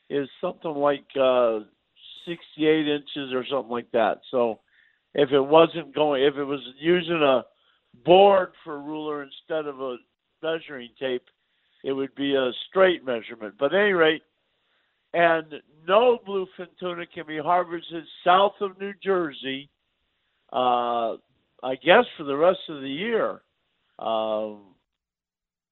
is 0.10 0.28
something 0.40 0.72
like 0.72 1.06
uh, 1.20 1.60
68 2.26 2.88
inches 2.88 3.34
or 3.34 3.46
something 3.50 3.72
like 3.72 3.92
that. 3.92 4.22
So 4.32 4.60
if 5.14 5.32
it 5.32 5.42
wasn't 5.42 5.94
going, 5.94 6.24
if 6.24 6.36
it 6.36 6.44
was 6.44 6.62
using 6.80 7.22
a 7.22 7.44
board 8.06 8.52
for 8.64 8.76
a 8.76 8.80
ruler 8.80 9.24
instead 9.24 9.66
of 9.66 9.80
a 9.82 9.98
measuring 10.42 10.90
tape, 11.00 11.24
it 11.84 11.92
would 11.92 12.14
be 12.16 12.36
a 12.36 12.52
straight 12.70 13.06
measurement. 13.06 13.56
But 13.60 13.74
at 13.74 13.82
any 13.82 13.94
rate, 13.94 14.22
and 15.16 15.46
no 15.88 16.20
bluefin 16.28 16.68
tuna 16.80 17.06
can 17.06 17.26
be 17.26 17.38
harvested 17.38 18.04
south 18.24 18.54
of 18.60 18.80
New 18.80 18.94
Jersey, 19.04 19.70
uh, 20.52 21.16
I 21.64 21.76
guess 21.84 22.04
for 22.18 22.24
the 22.26 22.36
rest 22.36 22.60
of 22.70 22.82
the 22.82 22.90
year. 22.90 23.42
Um, 23.98 24.76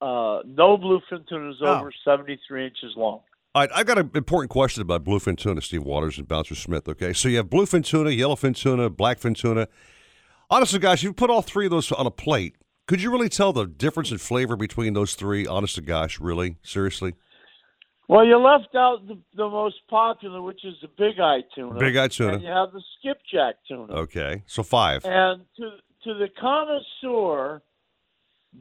uh, 0.00 0.40
no 0.46 0.78
bluefin 0.78 1.28
tuna 1.28 1.50
is 1.50 1.56
Oh. 1.60 1.66
over 1.78 1.92
73 2.04 2.64
inches 2.66 2.94
long. 2.96 3.20
All 3.54 3.62
right, 3.62 3.70
I've 3.74 3.86
got 3.86 3.98
an 3.98 4.10
important 4.14 4.50
question 4.50 4.82
about 4.82 5.04
bluefin 5.04 5.36
tuna, 5.38 5.60
Steve 5.60 5.84
Waters 5.84 6.18
and 6.18 6.26
Bouncer 6.26 6.54
Smith. 6.56 6.88
Okay, 6.88 7.12
so 7.12 7.28
you 7.28 7.36
have 7.36 7.46
bluefin 7.46 7.84
tuna, 7.84 8.10
yellowfin 8.10 8.56
tuna, 8.56 8.90
blackfin 8.90 9.36
tuna. 9.36 9.68
Honestly, 10.50 10.78
guys, 10.78 11.02
you 11.02 11.12
put 11.12 11.30
all 11.30 11.42
three 11.42 11.66
of 11.66 11.70
those 11.70 11.92
on 11.92 12.06
a 12.06 12.10
plate. 12.10 12.56
Could 12.86 13.00
you 13.00 13.10
really 13.12 13.28
tell 13.28 13.52
the 13.52 13.66
difference 13.66 14.10
in 14.10 14.18
flavor 14.18 14.56
between 14.56 14.92
those 14.94 15.14
three? 15.14 15.46
Honest 15.46 15.76
to 15.76 15.82
gosh, 15.82 16.18
really, 16.20 16.56
seriously, 16.62 17.14
Well, 18.08 18.24
you 18.24 18.36
left 18.36 18.74
out 18.74 19.06
the, 19.08 19.18
the 19.34 19.48
most 19.48 19.76
popular, 19.88 20.42
which 20.42 20.64
is 20.64 20.74
the 20.82 20.88
big 20.88 21.18
eye 21.20 21.40
tuna. 21.54 21.78
big 21.78 21.96
eye 21.96 22.08
tuna. 22.08 22.34
And 22.34 22.42
you 22.42 22.48
have 22.48 22.72
the 22.72 22.82
skipjack 22.98 23.54
tuna. 23.66 23.92
Okay, 23.94 24.42
so 24.46 24.62
five. 24.62 25.04
And 25.04 25.42
to 25.56 25.70
to 26.04 26.14
the 26.14 26.28
connoisseur, 26.38 27.62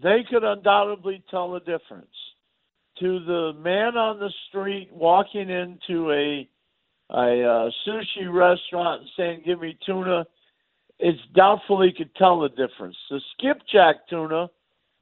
they 0.01 0.23
could 0.29 0.43
undoubtedly 0.43 1.23
tell 1.29 1.51
the 1.51 1.59
difference. 1.59 2.07
To 2.99 3.19
the 3.25 3.53
man 3.59 3.97
on 3.97 4.19
the 4.19 4.31
street 4.47 4.89
walking 4.93 5.49
into 5.49 6.11
a 6.11 6.47
a 7.09 7.43
uh, 7.43 7.69
sushi 7.85 8.31
restaurant 8.31 9.01
and 9.01 9.09
saying, 9.17 9.41
"Give 9.45 9.59
me 9.59 9.77
tuna," 9.85 10.25
it's 10.99 11.19
doubtful 11.35 11.81
he 11.81 11.91
could 11.91 12.15
tell 12.15 12.39
the 12.39 12.49
difference. 12.49 12.95
The 13.09 13.19
skipjack 13.33 14.07
tuna, 14.09 14.49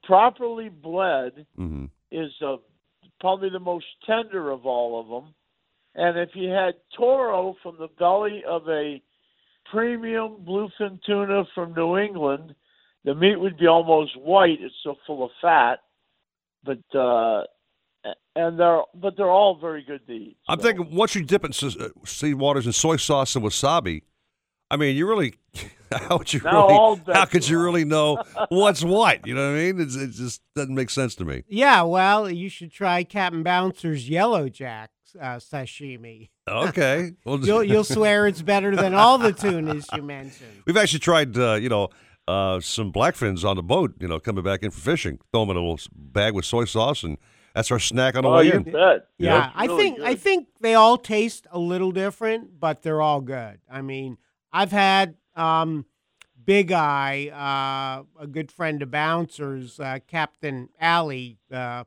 properly 0.02 0.68
bled, 0.68 1.46
hmm 1.54 1.84
is 2.10 2.30
uh, 2.44 2.56
probably 3.22 3.48
the 3.48 3.60
most 3.60 3.86
tender 4.04 4.50
of 4.50 4.66
all 4.66 5.00
of 5.00 5.08
them. 5.08 5.32
And 5.94 6.18
if 6.18 6.30
you 6.34 6.50
had 6.50 6.74
toro 6.98 7.54
from 7.62 7.76
the 7.78 7.88
belly 7.98 8.42
of 8.46 8.68
a 8.68 9.00
premium 9.70 10.44
bluefin 10.46 10.98
tuna 11.06 11.44
from 11.54 11.72
New 11.72 11.96
England, 11.96 12.54
the 13.04 13.14
meat 13.14 13.40
would 13.40 13.56
be 13.56 13.66
almost 13.66 14.20
white. 14.20 14.58
It's 14.60 14.74
so 14.82 14.96
full 15.06 15.24
of 15.24 15.30
fat. 15.40 15.76
But 16.64 16.98
uh, 16.98 17.44
and 18.34 18.58
they're 18.58 18.82
but 18.94 19.16
they're 19.16 19.30
all 19.30 19.58
very 19.60 19.84
good 19.84 20.06
to 20.06 20.12
eat. 20.12 20.36
I'm 20.48 20.58
thinking 20.58 20.94
once 20.94 21.14
you 21.14 21.24
dip 21.24 21.44
it 21.44 21.62
in 21.62 21.80
uh, 21.80 22.36
Waters 22.36 22.66
in 22.66 22.72
soy 22.72 22.96
sauce 22.96 23.36
and 23.36 23.44
wasabi, 23.44 24.02
I 24.72 24.76
mean, 24.76 24.96
you 24.96 25.06
really, 25.08 25.34
how 25.92 26.18
would 26.18 26.32
you 26.32 26.40
Now 26.42 26.66
really, 26.68 27.00
how 27.14 27.24
could 27.26 27.46
you 27.48 27.62
really 27.62 27.84
know 27.84 28.22
what's 28.48 28.82
what? 28.82 29.26
You 29.26 29.34
know 29.34 29.50
what 29.52 29.58
I 29.58 29.72
mean? 29.72 29.80
It's, 29.80 29.94
it 29.96 30.10
just 30.12 30.40
doesn't 30.56 30.74
make 30.74 30.90
sense 30.90 31.14
to 31.16 31.24
me. 31.24 31.44
Yeah, 31.46 31.82
well, 31.82 32.30
you 32.30 32.48
should 32.48 32.72
try 32.72 33.04
Captain 33.04 33.42
Bouncer's 33.42 34.08
Yellow 34.08 34.48
Jack 34.48 34.90
uh, 35.20 35.36
sashimi. 35.36 36.30
Okay. 36.48 37.12
Well, 37.24 37.38
You'll 37.40 37.62
you'll 37.62 37.84
swear 37.84 38.26
it's 38.26 38.42
better 38.42 38.74
than 38.74 38.94
all 38.94 39.18
the 39.18 39.32
tunas 39.32 39.86
you 39.94 40.02
mentioned. 40.02 40.62
We've 40.66 40.76
actually 40.76 40.98
tried, 41.00 41.36
uh, 41.38 41.54
you 41.54 41.68
know, 41.68 41.90
uh, 42.26 42.60
some 42.60 42.92
blackfins 42.92 43.44
on 43.44 43.56
the 43.56 43.62
boat, 43.62 43.94
you 44.00 44.08
know, 44.08 44.18
coming 44.18 44.42
back 44.42 44.62
in 44.62 44.70
for 44.70 44.80
fishing. 44.80 45.18
Throw 45.32 45.42
them 45.44 45.50
in 45.50 45.56
a 45.56 45.60
little 45.60 45.78
bag 45.94 46.34
with 46.34 46.44
soy 46.46 46.64
sauce, 46.64 47.02
and 47.04 47.18
that's 47.54 47.70
our 47.70 47.78
snack 47.78 48.16
on 48.16 48.22
the 48.24 48.30
Oh, 48.30 48.36
way 48.36 48.46
you 48.46 48.52
in. 48.54 48.62
bet. 48.64 49.06
Yeah, 49.18 49.48
It's 49.48 49.52
I 49.56 49.64
really 49.66 49.82
think 49.82 50.00
I 50.00 50.14
think 50.14 50.48
they 50.60 50.74
all 50.74 50.96
taste 50.96 51.46
a 51.52 51.58
little 51.58 51.92
different, 51.92 52.58
but 52.58 52.82
they're 52.82 53.02
all 53.02 53.20
good. 53.20 53.60
I 53.70 53.82
mean, 53.82 54.16
I've 54.52 54.72
had 54.72 55.16
um, 55.34 55.86
Big 56.44 56.72
Eye, 56.72 57.28
uh, 57.28 58.22
a 58.22 58.26
good 58.26 58.50
friend 58.50 58.82
of 58.82 58.90
Bouncers, 58.90 59.80
uh, 59.80 59.98
Captain 60.06 60.68
Alley, 60.80 61.38
uh, 61.50 61.84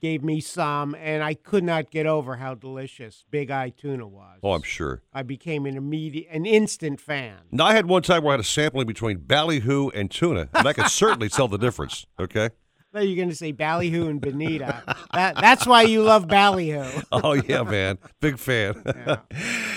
gave 0.00 0.24
me 0.24 0.40
some, 0.40 0.94
and 0.94 1.22
I 1.22 1.34
could 1.34 1.62
not 1.62 1.90
get 1.90 2.06
over 2.06 2.36
how 2.36 2.54
delicious 2.54 3.24
Big 3.30 3.50
Eye 3.50 3.68
tuna 3.68 4.06
was. 4.06 4.38
Oh, 4.42 4.52
I'm 4.52 4.62
sure. 4.62 5.02
I 5.12 5.22
became 5.22 5.66
an 5.66 5.76
immediate, 5.76 6.28
an 6.30 6.46
instant 6.46 7.00
fan. 7.00 7.36
Now, 7.52 7.66
I 7.66 7.74
had 7.74 7.84
one 7.86 8.00
time 8.02 8.22
where 8.22 8.32
I 8.32 8.34
had 8.34 8.40
a 8.40 8.44
sampling 8.44 8.86
between 8.86 9.18
ballyhoo 9.18 9.90
and 9.90 10.10
tuna, 10.10 10.48
and 10.54 10.66
I 10.66 10.72
could 10.72 10.88
certainly 10.88 11.28
tell 11.28 11.48
the 11.48 11.58
difference. 11.58 12.06
Okay. 12.18 12.48
Now 12.92 13.00
you're 13.00 13.16
going 13.16 13.28
to 13.28 13.36
say 13.36 13.52
Ballyhoo 13.52 14.08
and 14.08 14.20
bonita. 14.20 14.82
that, 15.12 15.36
that's 15.36 15.66
why 15.66 15.82
you 15.82 16.02
love 16.02 16.26
Ballyhoo. 16.26 17.02
Oh 17.12 17.34
yeah, 17.34 17.62
man, 17.62 17.98
big 18.20 18.38
fan. 18.38 18.82
Yeah. 19.06 19.16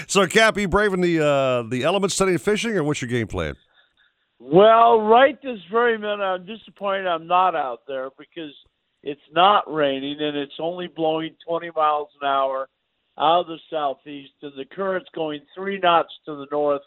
so, 0.08 0.28
Cap, 0.28 0.58
you 0.58 0.68
braving 0.68 1.02
the 1.02 1.20
uh, 1.20 1.64
the 1.64 1.84
elements 1.84 2.16
studying 2.16 2.38
fishing, 2.38 2.76
or 2.78 2.84
what's 2.84 3.02
your 3.02 3.10
game 3.10 3.28
plan? 3.28 3.56
Well, 4.40 5.02
right 5.02 5.42
this 5.42 5.60
very 5.72 5.98
minute, 5.98 6.22
I'm 6.22 6.46
disappointed 6.46 7.08
I'm 7.08 7.28
not 7.28 7.56
out 7.56 7.82
there 7.88 8.10
because 8.18 8.54
it's 9.04 9.22
not 9.32 9.72
raining 9.72 10.18
and 10.20 10.36
it's 10.38 10.54
only 10.60 10.88
blowing 10.88 11.36
20 11.48 11.72
miles 11.76 12.10
an 12.22 12.28
hour 12.28 12.68
out 13.18 13.42
of 13.42 13.48
the 13.48 13.58
southeast, 13.70 14.34
and 14.42 14.54
the 14.58 14.66
current's 14.66 15.10
going 15.14 15.42
three 15.56 15.80
knots 15.80 16.10
to 16.26 16.36
the 16.36 16.48
north. 16.52 16.82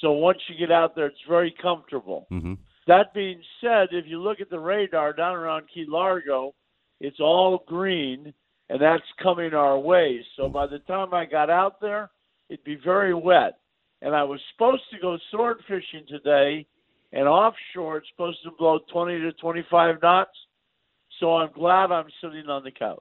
So 0.00 0.12
once 0.12 0.38
you 0.48 0.58
get 0.58 0.72
out 0.72 0.94
there, 0.96 1.06
it's 1.06 1.16
very 1.28 1.54
comfortable. 1.62 2.26
Mm-hmm. 2.32 2.54
That 2.86 3.14
being 3.14 3.40
said, 3.60 3.88
if 3.92 4.04
you 4.06 4.20
look 4.20 4.40
at 4.40 4.50
the 4.50 4.58
radar 4.58 5.12
down 5.12 5.36
around 5.36 5.64
Key 5.72 5.86
Largo, 5.88 6.54
it's 7.00 7.20
all 7.20 7.64
green, 7.66 8.32
and 8.68 8.80
that's 8.80 9.02
coming 9.22 9.54
our 9.54 9.78
way. 9.78 10.24
So 10.36 10.48
by 10.48 10.66
the 10.66 10.80
time 10.80 11.14
I 11.14 11.24
got 11.24 11.50
out 11.50 11.80
there, 11.80 12.10
it'd 12.48 12.64
be 12.64 12.78
very 12.82 13.14
wet. 13.14 13.58
And 14.02 14.14
I 14.14 14.22
was 14.22 14.40
supposed 14.52 14.82
to 14.92 14.98
go 15.00 15.16
sword 15.30 15.58
fishing 15.66 16.04
today, 16.08 16.66
and 17.12 17.26
offshore 17.26 17.98
it's 17.98 18.08
supposed 18.10 18.42
to 18.44 18.50
blow 18.58 18.80
20 18.92 19.20
to 19.20 19.32
25 19.32 20.02
knots. 20.02 20.30
So 21.20 21.36
I'm 21.36 21.52
glad 21.52 21.90
I'm 21.90 22.08
sitting 22.20 22.48
on 22.48 22.64
the 22.64 22.70
couch. 22.70 23.00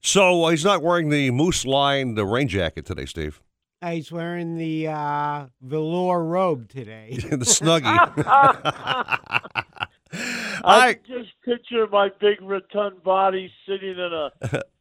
So 0.00 0.44
uh, 0.44 0.50
he's 0.50 0.64
not 0.64 0.82
wearing 0.82 1.08
the 1.08 1.30
moose 1.30 1.64
line, 1.64 2.14
the 2.14 2.24
rain 2.24 2.48
jacket 2.48 2.84
today, 2.84 3.06
Steve. 3.06 3.40
Uh, 3.84 3.90
He's 3.90 4.10
wearing 4.10 4.56
the 4.56 4.88
uh, 4.88 5.46
velour 5.60 6.24
robe 6.24 6.70
today. 6.70 7.10
the 7.30 7.36
snuggie. 7.44 7.84
I 10.16 10.60
I 10.64 10.94
just 11.06 11.30
picture 11.44 11.86
my 11.88 12.08
big 12.20 12.40
rotund 12.40 13.02
body 13.02 13.52
sitting 13.66 13.90
in 13.90 13.98
a 13.98 14.30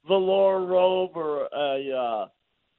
velour 0.07 0.65
robe 0.65 1.11
or 1.15 1.49
a 1.51 1.91
uh, 1.91 2.27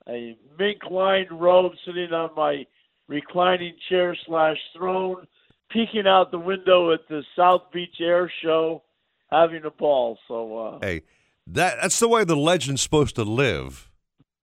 a 0.09 0.37
mink 0.59 0.79
lined 0.91 1.31
robe 1.31 1.73
sitting 1.85 2.13
on 2.13 2.31
my 2.37 2.65
reclining 3.07 3.75
chair 3.91 4.17
slash 4.25 4.57
throne, 4.75 5.27
peeking 5.71 6.07
out 6.07 6.31
the 6.31 6.39
window 6.39 6.93
at 6.93 7.07
the 7.09 7.23
South 7.37 7.71
Beach 7.73 7.97
Air 8.01 8.33
Show, 8.43 8.83
having 9.31 9.65
a 9.65 9.71
ball. 9.71 10.19
So 10.27 10.57
uh, 10.57 10.79
hey, 10.81 11.03
that 11.49 11.79
that's 11.83 11.99
the 11.99 12.09
way 12.09 12.25
the 12.25 12.37
legend's 12.37 12.81
supposed 12.81 13.17
to 13.17 13.25
live, 13.25 13.91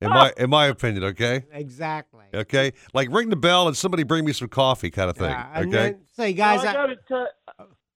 in 0.01 0.09
my 0.09 0.33
in 0.37 0.49
my 0.49 0.65
opinion. 0.67 1.03
Okay, 1.05 1.45
exactly. 1.51 2.25
okay, 2.33 2.73
like 2.93 3.09
ring 3.11 3.29
the 3.29 3.35
bell 3.35 3.67
and 3.67 3.77
somebody 3.77 4.03
bring 4.03 4.25
me 4.25 4.33
some 4.33 4.47
coffee, 4.49 4.89
kind 4.89 5.09
of 5.09 5.17
thing. 5.17 5.29
Yeah, 5.29 5.53
okay, 5.59 5.69
then- 5.69 6.01
say, 6.13 6.33
guys, 6.33 6.63
I 6.65 6.69
I- 6.69 6.73
gotta 6.73 6.95
tell, 7.07 7.27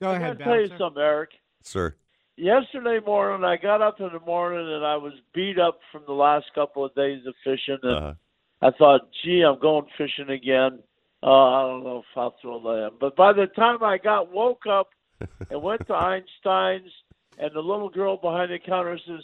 go 0.01 0.09
I 0.11 0.15
ahead, 0.15 0.37
gotta 0.37 0.43
tell 0.43 0.55
you 0.61 0.67
Bouncer. 0.69 0.77
something, 0.83 1.01
Eric. 1.01 1.29
sir. 1.63 1.95
Yesterday 2.37 2.99
morning, 3.05 3.45
I 3.45 3.55
got 3.55 3.81
up 3.81 4.01
in 4.01 4.09
the 4.11 4.19
morning 4.19 4.67
and 4.67 4.85
I 4.85 4.97
was 4.97 5.13
beat 5.33 5.57
up 5.57 5.79
from 5.91 6.03
the 6.05 6.11
last 6.13 6.47
couple 6.53 6.83
of 6.83 6.93
days 6.93 7.25
of 7.25 7.33
fishing, 7.45 7.77
and 7.81 7.95
Uh-huh. 7.95 8.13
I 8.61 8.71
thought, 8.71 9.09
gee, 9.23 9.41
I'm 9.41 9.57
going 9.59 9.85
fishing 9.97 10.29
again. 10.29 10.79
Uh, 11.23 11.27
I 11.31 11.61
don't 11.61 11.83
know 11.83 11.99
if 11.99 12.17
I'll 12.17 12.35
throw 12.41 12.59
that. 12.59 12.87
in. 12.87 12.91
But 12.99 13.15
by 13.15 13.31
the 13.33 13.47
time 13.47 13.83
I 13.83 13.97
got 13.97 14.31
woke 14.33 14.63
up 14.69 14.89
and 15.49 15.61
went 15.61 15.87
to 15.87 15.93
Einstein's, 15.95 16.91
and 17.37 17.51
the 17.53 17.61
little 17.61 17.89
girl 17.89 18.17
behind 18.17 18.51
the 18.51 18.59
counter 18.59 18.99
says, 19.07 19.23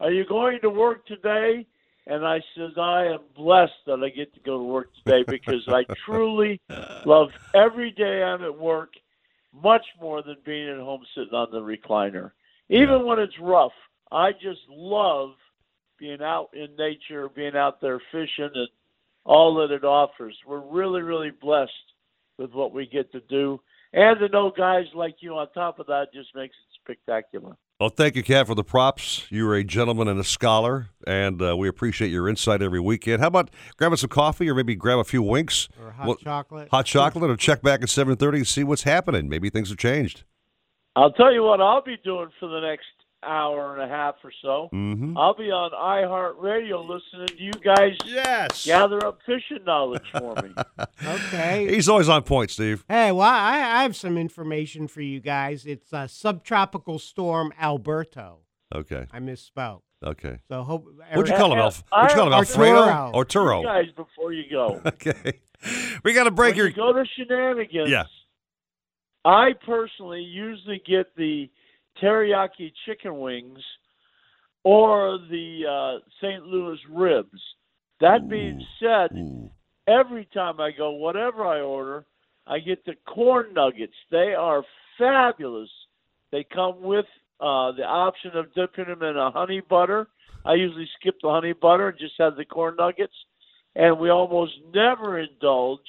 "Are 0.00 0.10
you 0.10 0.24
going 0.26 0.60
to 0.62 0.70
work 0.70 1.06
today?" 1.06 1.64
And 2.08 2.26
I 2.26 2.40
says, 2.56 2.72
"I 2.78 3.04
am 3.04 3.20
blessed 3.36 3.84
that 3.86 4.02
I 4.02 4.08
get 4.08 4.32
to 4.34 4.40
go 4.40 4.58
to 4.58 4.64
work 4.64 4.88
today 5.04 5.24
because 5.28 5.68
I 5.68 5.84
truly 6.06 6.60
love 7.04 7.28
every 7.54 7.90
day 7.90 8.22
I'm 8.22 8.42
at 8.42 8.58
work 8.58 8.94
much 9.52 9.84
more 10.00 10.22
than 10.22 10.36
being 10.44 10.70
at 10.70 10.78
home 10.78 11.04
sitting 11.14 11.34
on 11.34 11.50
the 11.52 11.60
recliner. 11.60 12.32
Even 12.70 13.04
when 13.04 13.18
it's 13.18 13.38
rough, 13.38 13.72
I 14.10 14.32
just 14.32 14.60
love 14.68 15.30
being 15.98 16.22
out 16.22 16.48
in 16.54 16.74
nature, 16.76 17.28
being 17.28 17.56
out 17.56 17.80
there 17.80 18.00
fishing, 18.10 18.50
and 18.54 18.68
all 19.24 19.56
that 19.56 19.74
it 19.74 19.84
offers. 19.84 20.36
We're 20.46 20.60
really, 20.60 21.02
really 21.02 21.30
blessed 21.30 21.72
with 22.38 22.52
what 22.52 22.72
we 22.72 22.86
get 22.86 23.12
to 23.12 23.20
do. 23.20 23.60
And 23.92 24.18
to 24.20 24.28
know 24.28 24.50
guys 24.56 24.86
like 24.94 25.16
you 25.20 25.34
on 25.34 25.50
top 25.52 25.78
of 25.78 25.86
that 25.86 26.12
just 26.14 26.34
makes 26.34 26.54
it 26.54 26.80
spectacular. 26.82 27.56
Well, 27.80 27.90
thank 27.90 28.16
you, 28.16 28.24
Cat, 28.24 28.48
for 28.48 28.56
the 28.56 28.64
props. 28.64 29.24
You're 29.30 29.54
a 29.54 29.62
gentleman 29.62 30.08
and 30.08 30.18
a 30.18 30.24
scholar, 30.24 30.88
and 31.06 31.40
uh, 31.40 31.56
we 31.56 31.68
appreciate 31.68 32.08
your 32.10 32.28
insight 32.28 32.60
every 32.60 32.80
weekend. 32.80 33.20
How 33.20 33.28
about 33.28 33.50
grabbing 33.76 33.98
some 33.98 34.10
coffee, 34.10 34.50
or 34.50 34.54
maybe 34.56 34.74
grab 34.74 34.98
a 34.98 35.04
few 35.04 35.22
winks, 35.22 35.68
Or 35.80 35.92
hot 35.92 36.06
Well, 36.08 36.16
chocolate. 36.16 36.68
hot 36.72 36.86
chocolate, 36.86 37.30
or 37.30 37.36
check 37.36 37.62
back 37.62 37.80
at 37.82 37.88
seven 37.88 38.16
thirty 38.16 38.38
and 38.38 38.48
see 38.48 38.64
what's 38.64 38.82
happening. 38.82 39.28
Maybe 39.28 39.48
things 39.48 39.68
have 39.68 39.78
changed. 39.78 40.24
I'll 40.96 41.12
tell 41.12 41.32
you 41.32 41.44
what 41.44 41.60
I'll 41.60 41.80
be 41.84 41.96
doing 42.02 42.30
for 42.40 42.48
the 42.48 42.58
next 42.58 42.86
hour 43.22 43.74
and 43.74 43.82
a 43.82 43.88
half 43.94 44.14
or 44.22 44.30
so. 44.42 44.68
Mm-hmm. 44.72 45.16
I'll 45.18 45.34
be 45.34 45.50
on 45.50 45.70
iHeartRadio 45.72 46.80
listening 46.88 47.26
to 47.28 47.42
you 47.42 47.52
guys 47.52 47.96
Yes. 48.04 48.64
gather 48.64 49.04
up 49.06 49.18
fishing 49.26 49.64
knowledge 49.64 50.04
for 50.16 50.34
me. 50.42 50.50
Okay. 51.06 51.72
He's 51.74 51.88
always 51.88 52.08
on 52.08 52.22
point, 52.24 52.50
Steve. 52.50 52.84
Hey, 52.88 53.12
well, 53.12 53.28
I, 53.28 53.54
I 53.54 53.82
have 53.82 53.94
some 53.96 54.18
information 54.18 54.88
for 54.88 55.00
you 55.00 55.20
guys. 55.20 55.64
It's 55.64 55.92
a 55.92 56.08
subtropical 56.08 56.98
storm 56.98 57.52
Alberto. 57.58 58.40
Okay. 58.74 59.06
I 59.12 59.20
misspoke. 59.20 59.82
Okay. 60.04 60.38
So 60.48 60.62
hope. 60.64 60.86
What'd 61.14 61.28
you 61.30 61.36
call 61.36 61.52
him, 61.52 61.58
Uh, 61.60 61.62
Alf? 61.62 61.84
What'd 61.90 62.10
you 62.10 62.16
call 62.16 62.26
him, 62.28 62.32
Arturo. 62.34 62.80
Alfredo 62.82 63.10
or 63.14 63.20
you 63.22 63.24
Turo? 63.26 63.64
guys 63.64 63.92
before 63.96 64.32
you 64.32 64.44
go. 64.50 64.80
Okay. 64.86 65.40
We 66.04 66.12
got 66.14 66.24
to 66.24 66.30
break 66.30 66.50
when 66.52 66.56
your. 66.58 66.68
you 66.68 66.74
go 66.74 66.92
to 66.92 67.04
shenanigans, 67.16 67.90
Yeah. 67.90 68.04
I 69.24 69.50
personally 69.66 70.20
usually 70.22 70.80
get 70.86 71.14
the 71.16 71.48
teriyaki 72.02 72.72
chicken 72.86 73.18
wings 73.18 73.60
or 74.64 75.18
the 75.30 75.62
uh, 75.68 75.98
St. 76.20 76.44
Louis 76.44 76.78
ribs. 76.92 77.40
That 78.00 78.28
being 78.28 78.64
said, 78.80 79.16
Ooh. 79.16 79.50
every 79.86 80.28
time 80.32 80.60
I 80.60 80.70
go, 80.76 80.90
whatever 80.90 81.46
I 81.46 81.60
order, 81.60 82.04
I 82.46 82.58
get 82.60 82.84
the 82.84 82.94
corn 83.06 83.54
nuggets. 83.54 83.94
They 84.10 84.34
are 84.38 84.62
fabulous. 84.98 85.70
They 86.30 86.44
come 86.52 86.82
with 86.82 87.06
uh, 87.40 87.72
the 87.72 87.84
option 87.84 88.32
of 88.34 88.54
dipping 88.54 88.86
them 88.86 89.02
in 89.02 89.16
a 89.16 89.30
honey 89.30 89.62
butter. 89.68 90.08
I 90.44 90.54
usually 90.54 90.88
skip 90.98 91.16
the 91.22 91.30
honey 91.30 91.52
butter 91.52 91.88
and 91.88 91.98
just 91.98 92.14
have 92.18 92.36
the 92.36 92.44
corn 92.44 92.76
nuggets. 92.78 93.14
And 93.74 93.98
we 93.98 94.10
almost 94.10 94.52
never 94.74 95.18
indulge. 95.18 95.80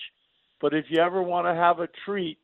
But 0.61 0.73
if 0.73 0.85
you 0.89 1.01
ever 1.01 1.23
want 1.23 1.47
to 1.47 1.53
have 1.53 1.79
a 1.79 1.87
treat, 2.05 2.37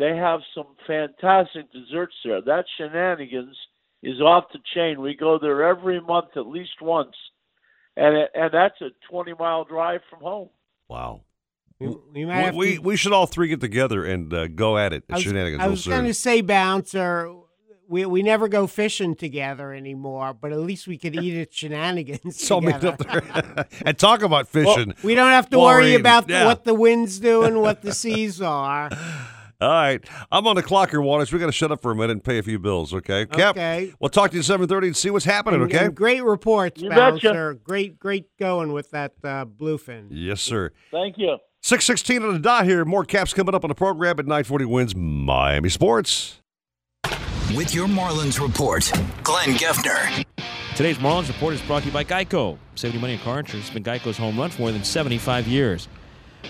they 0.00 0.16
have 0.16 0.40
some 0.54 0.66
fantastic 0.86 1.70
desserts 1.72 2.14
there. 2.24 2.40
That 2.40 2.64
shenanigans 2.76 3.56
is 4.02 4.20
off 4.20 4.44
the 4.52 4.58
chain. 4.74 5.00
We 5.00 5.14
go 5.14 5.38
there 5.40 5.62
every 5.68 6.00
month 6.00 6.30
at 6.36 6.46
least 6.46 6.80
once, 6.80 7.14
and 7.96 8.16
it, 8.16 8.30
and 8.34 8.50
that's 8.52 8.80
a 8.80 8.88
twenty 9.08 9.34
mile 9.38 9.64
drive 9.64 10.00
from 10.10 10.20
home. 10.20 10.48
Wow. 10.88 11.20
We, 11.78 11.86
we 11.88 11.94
We, 12.14 12.24
might 12.24 12.34
have 12.46 12.54
we, 12.56 12.76
to, 12.76 12.82
we 12.82 12.96
should 12.96 13.12
all 13.12 13.26
three 13.26 13.48
get 13.48 13.60
together 13.60 14.04
and 14.04 14.32
uh, 14.34 14.48
go 14.48 14.76
at 14.76 14.92
it. 14.92 15.04
I 15.08 15.14
was, 15.14 15.22
Shenanigans. 15.22 15.62
I 15.62 15.68
was 15.68 15.86
going 15.86 16.04
to 16.06 16.14
say, 16.14 16.40
bouncer. 16.40 17.32
We, 17.88 18.04
we 18.06 18.22
never 18.22 18.46
go 18.48 18.66
fishing 18.68 19.16
together 19.16 19.72
anymore, 19.72 20.32
but 20.32 20.52
at 20.52 20.60
least 20.60 20.86
we 20.86 20.96
could 20.96 21.16
eat 21.16 21.40
at 21.40 21.52
shenanigans 21.52 22.40
So 22.40 22.60
together. 22.60 22.88
up 22.88 22.98
there 22.98 23.66
and 23.84 23.98
talk 23.98 24.22
about 24.22 24.46
fishing. 24.46 24.94
We 25.02 25.14
don't 25.16 25.30
have 25.32 25.50
to 25.50 25.58
While 25.58 25.66
worry 25.74 25.88
eating. 25.88 26.00
about 26.00 26.28
Yeah. 26.28 26.44
what 26.46 26.62
the 26.64 26.72
winds 26.74 27.18
do 27.18 27.42
and 27.42 27.60
what 27.60 27.82
the 27.82 27.92
seas 27.92 28.40
are. 28.40 28.90
All 29.60 29.68
right, 29.68 30.02
I'm 30.32 30.46
on 30.46 30.56
the 30.56 30.62
clock 30.62 30.90
here, 30.90 31.02
Waters. 31.02 31.32
We 31.32 31.38
got 31.38 31.46
to 31.46 31.52
shut 31.52 31.70
up 31.70 31.82
for 31.82 31.90
a 31.90 31.94
minute 31.94 32.12
and 32.12 32.24
pay 32.24 32.38
a 32.38 32.42
few 32.42 32.58
bills, 32.58 32.94
okay? 32.94 33.26
Cap, 33.26 33.56
Okay. 33.56 33.92
we'll 34.00 34.08
talk 34.08 34.30
to 34.30 34.36
you 34.36 34.40
at 34.40 34.46
7:30 34.46 34.86
and 34.88 34.96
see 34.96 35.10
what's 35.10 35.26
happening, 35.26 35.60
And- 35.62 35.70
okay? 35.72 35.84
and 35.86 35.94
great 35.94 36.24
reports, 36.24 36.80
You 36.80 36.88
betcha. 36.88 37.56
Great, 37.62 37.98
great 37.98 38.24
going 38.38 38.72
with 38.72 38.90
that 38.92 39.12
uh, 39.22 39.44
bluefin. 39.44 40.06
yes, 40.10 40.40
sir. 40.40 40.70
Thank 40.90 41.18
you. 41.18 41.36
616 41.62 42.22
on 42.22 42.32
the 42.32 42.38
dot 42.38 42.64
here. 42.64 42.86
More 42.86 43.04
caps 43.04 43.34
coming 43.34 43.54
up 43.54 43.62
on 43.64 43.68
the 43.68 43.74
program 43.74 44.18
at 44.18 44.24
940 44.26 44.64
WINZ 44.64 44.94
Miami 44.96 45.68
Sports. 45.68 46.40
With 47.54 47.74
your 47.74 47.86
Marlins 47.86 48.40
report, 48.40 48.90
Glenn 49.24 49.50
Geffner. 49.56 50.24
Today's 50.76 50.96
Marlins 50.98 51.28
Report 51.28 51.52
is 51.52 51.60
brought 51.62 51.80
to 51.82 51.86
you 51.88 51.92
by 51.92 52.04
Geico. 52.04 52.56
Saving 52.76 52.94
you 52.94 53.00
money 53.00 53.14
in 53.14 53.18
car 53.18 53.40
insurance 53.40 53.68
has 53.68 53.74
been 53.74 53.82
Geico's 53.82 54.16
home 54.16 54.38
run 54.38 54.48
for 54.48 54.62
more 54.62 54.72
than 54.72 54.84
75 54.84 55.46
years. 55.46 55.88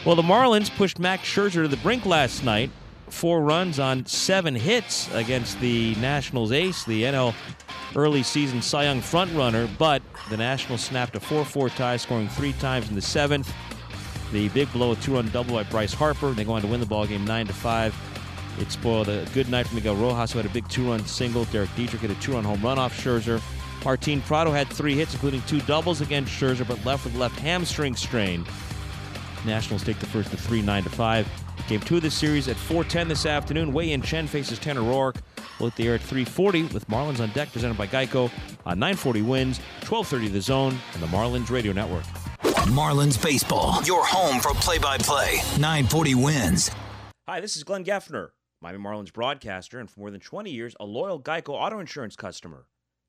Well, 0.06 0.14
the 0.14 0.22
Marlins 0.22 0.70
pushed 0.76 1.00
Max 1.00 1.22
Scherzer 1.24 1.62
to 1.62 1.68
the 1.68 1.78
brink 1.78 2.06
last 2.06 2.44
night. 2.44 2.70
Four 3.10 3.42
runs 3.42 3.78
on 3.78 4.06
seven 4.06 4.54
hits 4.54 5.12
against 5.14 5.60
the 5.60 5.94
Nationals 5.96 6.52
ace, 6.52 6.84
the 6.84 7.02
NL 7.02 7.34
early 7.96 8.22
season 8.22 8.62
Cy 8.62 8.84
Young 8.84 9.00
frontrunner, 9.00 9.68
but 9.78 10.00
the 10.30 10.36
Nationals 10.36 10.82
snapped 10.82 11.16
a 11.16 11.20
4 11.20 11.44
4 11.44 11.68
tie, 11.70 11.96
scoring 11.96 12.28
three 12.28 12.52
times 12.54 12.88
in 12.88 12.94
the 12.94 13.02
seventh. 13.02 13.52
The 14.32 14.48
big 14.50 14.72
blow, 14.72 14.92
a 14.92 14.96
two 14.96 15.14
run 15.14 15.28
double 15.30 15.54
by 15.54 15.64
Bryce 15.64 15.92
Harper. 15.92 16.30
They 16.30 16.44
go 16.44 16.52
on 16.52 16.62
to 16.62 16.68
win 16.68 16.80
the 16.80 16.86
ball 16.86 17.06
game 17.06 17.24
9 17.24 17.48
to 17.48 17.52
5. 17.52 17.94
It 18.60 18.70
spoiled 18.70 19.08
a 19.08 19.26
good 19.34 19.48
night 19.48 19.66
for 19.66 19.74
Miguel 19.74 19.96
Rojas, 19.96 20.32
who 20.32 20.38
had 20.38 20.46
a 20.46 20.54
big 20.54 20.68
two 20.68 20.88
run 20.88 21.04
single. 21.04 21.44
Derek 21.46 21.74
Dietrich 21.76 22.02
had 22.02 22.10
a 22.10 22.14
two 22.16 22.32
run 22.32 22.44
home 22.44 22.62
run 22.62 22.78
off 22.78 22.96
Scherzer. 22.96 23.42
Martin 23.84 24.20
Prado 24.22 24.52
had 24.52 24.68
three 24.68 24.94
hits, 24.94 25.14
including 25.14 25.42
two 25.42 25.60
doubles 25.62 26.00
against 26.00 26.32
Scherzer, 26.32 26.66
but 26.66 26.84
left 26.84 27.04
with 27.04 27.16
left 27.16 27.38
hamstring 27.40 27.96
strain. 27.96 28.44
Nationals 29.44 29.82
take 29.82 29.98
the 29.98 30.06
first 30.06 30.30
to 30.30 30.36
3 30.36 30.62
9 30.62 30.84
to 30.84 30.90
5. 30.90 31.28
Game 31.68 31.80
two 31.80 31.96
of 31.96 32.02
the 32.02 32.10
series 32.10 32.48
at 32.48 32.56
4:10 32.56 33.08
this 33.08 33.26
afternoon. 33.26 33.72
Wei 33.72 33.86
Yin 33.86 34.02
Chen 34.02 34.26
faces 34.26 34.58
Tanner 34.58 34.82
Rourke. 34.82 35.16
We'll 35.58 35.70
hit 35.70 35.76
the 35.76 35.88
air 35.88 35.94
at 35.94 36.00
3:40 36.00 36.72
with 36.72 36.88
Marlins 36.88 37.20
on 37.20 37.30
deck, 37.30 37.52
presented 37.52 37.78
by 37.78 37.86
Geico 37.86 38.30
on 38.66 38.78
940 38.78 39.22
WINZ, 39.22 39.60
12:30 39.82 40.28
the 40.28 40.40
zone, 40.40 40.78
and 40.94 41.02
the 41.02 41.06
Marlins 41.08 41.50
Radio 41.50 41.72
Network. 41.72 42.04
Marlins 42.70 43.22
Baseball, 43.22 43.82
your 43.84 44.04
home 44.04 44.40
for 44.40 44.54
play 44.54 44.78
by 44.78 44.98
play. 44.98 45.40
940 45.58 46.14
WINZ. 46.14 46.74
Hi, 47.28 47.40
this 47.40 47.56
is 47.56 47.64
Glenn 47.64 47.84
Geffner, 47.84 48.30
Miami 48.60 48.82
Marlins 48.82 49.12
broadcaster, 49.12 49.78
and 49.78 49.90
for 49.90 50.00
more 50.00 50.10
than 50.10 50.20
20 50.20 50.50
years, 50.50 50.74
a 50.80 50.84
loyal 50.84 51.20
Geico 51.20 51.50
auto 51.50 51.78
insurance 51.78 52.16
customer. 52.16 52.66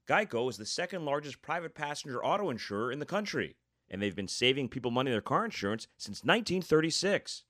Geico 0.08 0.50
is 0.50 0.58
the 0.58 0.66
second 0.66 1.06
largest 1.06 1.42
private 1.42 1.74
passenger 1.74 2.24
auto 2.24 2.50
insurer 2.50 2.92
in 2.92 3.00
the 3.00 3.06
country, 3.06 3.56
and 3.90 4.02
they've 4.02 4.16
been 4.16 4.28
saving 4.28 4.70
people 4.70 4.92
money 4.92 5.10
in 5.10 5.14
their 5.14 5.22
car 5.22 5.46
insurance 5.46 5.88
since 5.98 6.24
1936. 6.24 7.44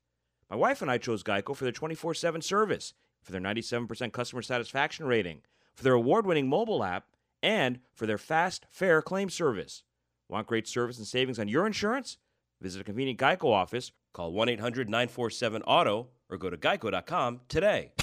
My 0.52 0.58
wife 0.58 0.82
and 0.82 0.92
I 0.92 0.98
chose 0.98 1.24
Geico 1.24 1.56
for 1.56 1.64
their 1.64 1.72
24 1.72 2.14
7 2.14 2.42
service, 2.42 2.94
for 3.24 3.32
their 3.32 3.40
97% 3.40 4.12
customer 4.12 4.42
satisfaction 4.42 5.06
rating, 5.06 5.44
for 5.74 5.84
their 5.84 5.94
award 5.94 6.26
winning 6.26 6.50
mobile 6.50 6.84
app, 6.84 7.06
and 7.42 7.80
for 7.94 8.06
their 8.06 8.18
fast, 8.18 8.66
fair 8.70 9.02
claim 9.02 9.30
service. 9.30 9.84
Want 10.28 10.48
great 10.48 10.68
service 10.68 10.98
and 10.98 11.08
savings 11.08 11.40
on 11.40 11.48
your 11.48 11.66
insurance? 11.66 12.18
Visit 12.60 12.82
a 12.82 12.84
convenient 12.84 13.18
Geico 13.18 13.46
office, 13.46 13.94
call 14.12 14.34
1 14.34 14.50
800 14.50 14.90
947 14.90 15.62
AUTO, 15.62 16.08
or 16.30 16.38
go 16.38 16.50
to 16.50 16.58
geico.com 16.58 17.40
today. 17.48 17.94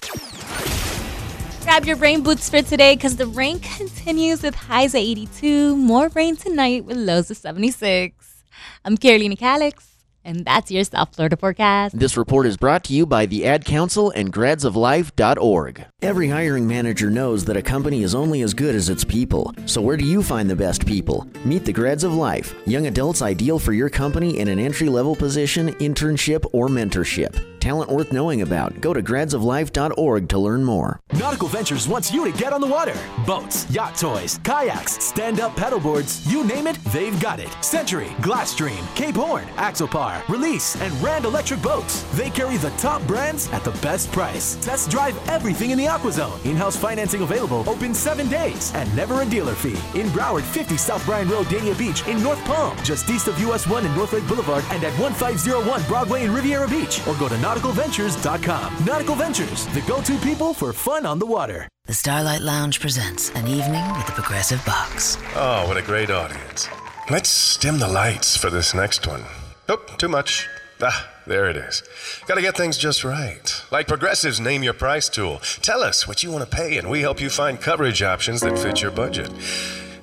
Grab 1.65 1.85
your 1.85 1.97
rain 1.97 2.23
boots 2.23 2.49
for 2.49 2.63
today 2.63 2.95
because 2.95 3.17
the 3.17 3.27
rain 3.27 3.61
continues 3.61 4.43
with 4.43 4.55
highs 4.55 4.95
at 4.95 5.03
82. 5.03 5.77
More 5.77 6.09
rain 6.09 6.35
tonight 6.35 6.87
with 6.87 6.97
lows 6.97 7.31
of 7.31 7.37
76. 7.37 8.43
I'm 8.87 8.97
Carolina 8.97 9.37
Calix, 9.37 9.98
and 10.29 10.45
that's 10.45 10.71
your 10.71 10.85
South 10.85 11.15
Florida 11.15 11.37
forecast. 11.37 11.99
This 11.99 12.17
report 12.17 12.47
is 12.47 12.59
brought 12.59 12.85
to 12.85 12.93
you 12.93 13.07
by 13.07 13.25
the 13.25 13.47
Ad 13.47 13.65
Council 13.65 14.11
and 14.11 14.31
gradsoflife.org. 14.33 15.87
Every 16.03 16.29
hiring 16.29 16.69
manager 16.69 17.11
knows 17.11 17.47
that 17.47 17.57
a 17.57 17.63
company 17.63 18.03
is 18.03 18.15
only 18.15 18.43
as 18.43 18.55
good 18.55 18.75
as 18.75 18.91
its 18.91 19.05
people. 19.05 19.53
So 19.65 19.81
where 19.81 19.97
do 19.97 20.05
you 20.05 20.23
find 20.23 20.49
the 20.49 20.55
best 20.55 20.87
people? 20.87 21.27
Meet 21.45 21.65
the 21.65 21.73
Grads 21.73 22.05
of 22.05 22.15
Life, 22.15 22.55
young 22.67 22.87
adults 22.87 23.23
ideal 23.23 23.59
for 23.59 23.73
your 23.73 23.89
company 23.89 24.39
in 24.39 24.49
an 24.49 24.59
entry-level 24.59 25.17
position, 25.17 25.73
internship, 25.75 26.45
or 26.53 26.69
mentorship. 26.69 27.43
Talent 27.59 27.91
worth 27.91 28.13
knowing 28.13 28.43
about. 28.43 28.81
Go 28.81 28.93
to 28.95 29.03
gradsoflife.org 29.03 30.29
to 30.29 30.39
learn 30.39 30.63
more. 30.63 31.01
Nautical 31.15 31.49
Ventures 31.49 31.89
wants 31.89 32.13
you 32.13 32.31
to 32.31 32.39
get 32.39 32.53
on 32.53 32.61
the 32.61 32.67
water. 32.67 32.95
Boats, 33.27 33.69
yacht 33.71 33.97
toys, 33.97 34.39
kayaks, 34.45 35.03
stand 35.03 35.41
up 35.41 35.57
paddleboards, 35.57 36.31
you 36.31 36.45
name 36.45 36.67
it, 36.67 36.79
they've 36.93 37.19
got 37.21 37.41
it. 37.41 37.49
Century, 37.65 38.09
Glasstream, 38.21 38.85
Cape 38.95 39.17
Horn, 39.17 39.45
Axopar, 39.57 40.18
Release, 40.29 40.81
and 40.81 40.93
Rand 41.03 41.25
Electric 41.25 41.63
Boats. 41.63 42.03
They 42.17 42.31
carry 42.31 42.57
the 42.57 42.71
top 42.71 43.07
brands 43.07 43.49
at 43.53 43.65
the 43.65 43.73
best 43.83 44.11
price. 44.13 44.57
Test 44.57 44.91
drive 44.91 45.17
everything 45.29 45.71
in 45.71 45.79
the 45.79 45.87
AquaZone. 45.87 46.45
In 46.45 46.57
house 46.57 46.77
financing 46.77 47.23
available, 47.23 47.69
open 47.69 47.95
seven 47.95 48.29
days, 48.29 48.73
and 48.75 48.95
never 48.97 49.23
a 49.23 49.25
dealer 49.27 49.55
fee. 49.55 49.79
In 49.99 50.09
Broward, 50.09 50.43
50 50.43 50.77
South 50.77 51.05
Bryan 51.07 51.29
Road, 51.29 51.47
Dania 51.47 51.77
Beach, 51.79 52.07
in 52.07 52.23
North 52.23 52.43
Palm, 52.45 52.77
just 52.83 53.09
east 53.11 53.29
of 53.29 53.39
US 53.41 53.67
1 53.67 53.85
and 53.85 53.97
North 53.97 54.13
Lake 54.13 54.27
Boulevard, 54.27 54.65
and 54.71 54.83
at 54.85 54.93
1501 54.99 55.83
Broadway 55.85 56.25
in 56.25 56.33
Riviera 56.33 56.69
Beach, 56.69 57.01
or 57.07 57.15
go 57.17 57.29
to 57.29 57.35
nauticalventures.com. 57.37 58.85
Nautical 58.85 59.15
Ventures, 59.15 59.67
the 59.69 59.81
go 59.83 60.01
to 60.03 60.17
people 60.19 60.55
for 60.55 60.73
fun 60.73 61.07
on 61.07 61.19
the 61.19 61.27
water. 61.27 61.69
The 61.87 61.95
Starlight 61.95 62.43
Lounge 62.43 62.81
presents 62.81 63.31
an 63.31 63.47
evening 63.47 63.87
with 63.97 64.07
the 64.07 64.13
Progressive 64.13 64.63
Box. 64.67 65.17
Oh, 65.35 65.67
what 65.67 65.79
a 65.79 65.83
great 65.83 66.11
audience. 66.11 66.69
Let's 67.09 67.57
dim 67.57 67.79
the 67.79 67.89
lights 67.89 68.37
for 68.37 68.51
this 68.51 68.75
next 68.75 69.07
one. 69.07 69.25
Nope, 69.69 69.99
too 69.99 70.09
much. 70.09 70.49
Ah, 70.81 71.11
there 71.27 71.51
it 71.51 71.57
is. 71.57 71.83
Gotta 72.27 72.41
get 72.41 72.57
things 72.57 72.79
just 72.79 73.05
right. 73.05 73.63
Like 73.71 73.87
Progressive's 73.87 74.41
Name 74.41 74.63
Your 74.63 74.73
Price 74.73 75.11
tool. 75.11 75.41
Tell 75.61 75.83
us 75.83 76.09
what 76.09 76.23
you 76.23 76.31
want 76.31 76.49
to 76.49 76.57
pay, 76.57 76.79
and 76.79 76.89
we 76.89 77.01
help 77.01 77.21
you 77.21 77.29
find 77.29 77.61
coverage 77.61 78.03
options 78.03 78.41
that 78.41 78.59
fit 78.59 78.81
your 78.81 78.91
budget. 78.91 79.31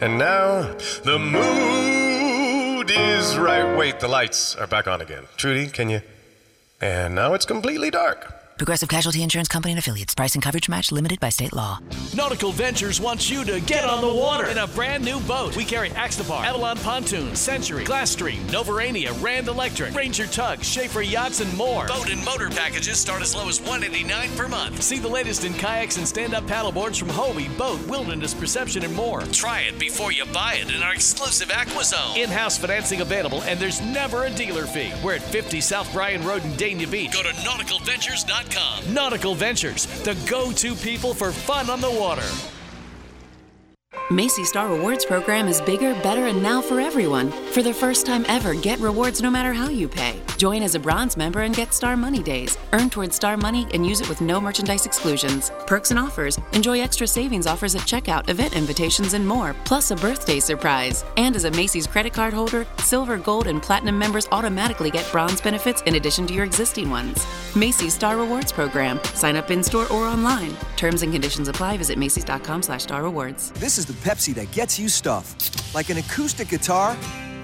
And 0.01 0.19
now, 0.19 0.73
the 1.03 1.17
mood 1.17 2.91
is 2.91 3.37
right. 3.37 3.75
Wait, 3.75 3.99
the 3.99 4.07
lights 4.07 4.55
are 4.55 4.67
back 4.67 4.87
on 4.87 5.01
again. 5.01 5.23
Trudy, 5.35 5.67
can 5.67 5.89
you? 5.89 6.01
And 6.79 7.15
now 7.15 7.33
it's 7.33 7.45
completely 7.45 7.89
dark. 7.89 8.44
Progressive 8.57 8.87
Casualty 8.87 9.21
Insurance 9.21 9.49
Company 9.49 9.73
and 9.73 9.79
Affiliates. 9.79 10.15
Price 10.15 10.33
and 10.33 10.41
coverage 10.41 10.69
match 10.69 10.89
limited 10.89 11.19
by 11.19 11.27
state 11.27 11.51
law. 11.51 11.79
Nautical 12.15 12.53
Ventures 12.53 13.01
wants 13.01 13.29
you 13.29 13.43
to 13.43 13.59
get 13.59 13.83
on 13.83 13.99
the 13.99 14.07
water 14.07 14.47
in 14.47 14.57
a 14.57 14.67
brand 14.67 15.03
new 15.03 15.19
boat. 15.21 15.57
We 15.57 15.65
carry 15.65 15.89
Axopar, 15.89 16.45
Avalon 16.45 16.77
Pontoon, 16.77 17.35
Century, 17.35 17.83
Glasstream, 17.83 18.39
Novurania, 18.47 19.11
Rand 19.21 19.49
Electric, 19.49 19.93
Ranger 19.93 20.25
Tug, 20.27 20.63
Schaefer 20.63 21.01
Yachts, 21.01 21.41
and 21.41 21.53
more. 21.57 21.85
BOTE 21.87 22.11
and 22.11 22.23
motor 22.23 22.49
packages 22.49 22.97
start 22.97 23.21
as 23.21 23.35
low 23.35 23.49
as 23.49 23.59
189 23.59 24.31
per 24.37 24.47
month. 24.47 24.81
See 24.81 24.99
the 24.99 25.09
latest 25.09 25.43
in 25.43 25.53
kayaks 25.55 25.97
and 25.97 26.07
stand-up 26.07 26.45
paddleboards 26.45 26.97
from 26.97 27.09
Hobie, 27.09 27.55
Boat, 27.57 27.85
Wilderness 27.89 28.33
Perception, 28.33 28.85
and 28.85 28.93
more. 28.93 29.21
Try 29.33 29.61
it 29.61 29.77
before 29.77 30.13
you 30.13 30.23
buy 30.27 30.53
it 30.61 30.73
in 30.73 30.81
our 30.81 30.93
exclusive 30.93 31.49
AquaZone. 31.49 32.15
In-house 32.15 32.57
financing 32.57 33.01
available, 33.01 33.43
and 33.43 33.59
there's 33.59 33.81
never 33.81 34.23
a 34.23 34.29
dealer 34.29 34.65
fee. 34.65 34.93
We're 35.03 35.15
at 35.15 35.21
50 35.21 35.59
South 35.59 35.91
Bryan 35.91 36.23
Road 36.23 36.45
in 36.45 36.51
Dania 36.51 36.89
Beach. 36.89 37.11
Go 37.11 37.21
to 37.21 37.29
nauticalventures.com. 37.29 38.44
Nautical 38.89 39.35
Ventures, 39.35 39.85
the 40.03 40.15
go-to 40.29 40.75
people 40.75 41.13
for 41.13 41.31
fun 41.31 41.69
on 41.69 41.81
the 41.81 41.91
water. 41.91 42.54
Macy's 44.11 44.49
Star 44.49 44.67
Rewards 44.67 45.03
program 45.03 45.47
is 45.47 45.61
bigger, 45.61 45.93
better, 46.03 46.27
and 46.27 46.43
now 46.43 46.61
for 46.61 46.79
everyone. 46.79 47.31
For 47.51 47.63
the 47.63 47.73
first 47.73 48.05
time 48.05 48.23
ever, 48.27 48.53
get 48.53 48.79
rewards 48.79 49.19
no 49.19 49.31
matter 49.31 49.51
how 49.51 49.67
you 49.67 49.87
pay. 49.87 50.21
Join 50.37 50.61
as 50.61 50.75
a 50.75 50.79
bronze 50.79 51.17
member 51.17 51.41
and 51.41 51.55
get 51.55 51.73
Star 51.73 51.97
Money 51.97 52.21
Days. 52.21 52.55
Earn 52.73 52.91
towards 52.91 53.15
Star 53.15 53.35
Money 53.35 53.65
and 53.73 53.83
use 53.83 54.01
it 54.01 54.09
with 54.09 54.21
no 54.21 54.39
merchandise 54.39 54.85
exclusions. 54.85 55.51
Perks 55.65 55.89
and 55.89 55.99
offers. 55.99 56.37
Enjoy 56.53 56.81
extra 56.81 57.07
savings 57.07 57.47
offers 57.47 57.73
at 57.73 57.81
checkout, 57.81 58.29
event 58.29 58.55
invitations, 58.55 59.13
and 59.13 59.27
more, 59.27 59.55
plus 59.65 59.89
a 59.89 59.95
birthday 59.95 60.39
surprise. 60.39 61.03
And 61.17 61.35
as 61.35 61.45
a 61.45 61.51
Macy's 61.51 61.87
credit 61.87 62.13
card 62.13 62.33
holder, 62.33 62.67
silver, 62.77 63.17
gold, 63.17 63.47
and 63.47 63.59
platinum 63.59 63.97
members 63.97 64.27
automatically 64.31 64.91
get 64.91 65.11
bronze 65.11 65.41
benefits 65.41 65.81
in 65.83 65.95
addition 65.95 66.27
to 66.27 66.33
your 66.35 66.43
existing 66.43 66.91
ones. 66.91 67.25
Macy's 67.55 67.95
Star 67.95 68.17
Rewards 68.17 68.51
program. 68.51 69.03
Sign 69.15 69.35
up 69.35 69.49
in 69.49 69.63
store 69.63 69.91
or 69.91 70.05
online. 70.05 70.55
Terms 70.75 71.01
and 71.01 71.11
conditions 71.11 71.47
apply. 71.47 71.77
Visit 71.77 71.97
Macy's.com 71.97 72.61
slash 72.61 72.83
Star 72.83 73.01
Rewards. 73.01 73.51
This 73.53 73.79
is 73.79 73.84
the 73.85 73.93
Pepsi 73.93 74.33
that 74.35 74.51
gets 74.51 74.77
you 74.77 74.89
stuff, 74.89 75.35
like 75.73 75.89
an 75.89 75.97
acoustic 75.97 76.49
guitar 76.49 76.97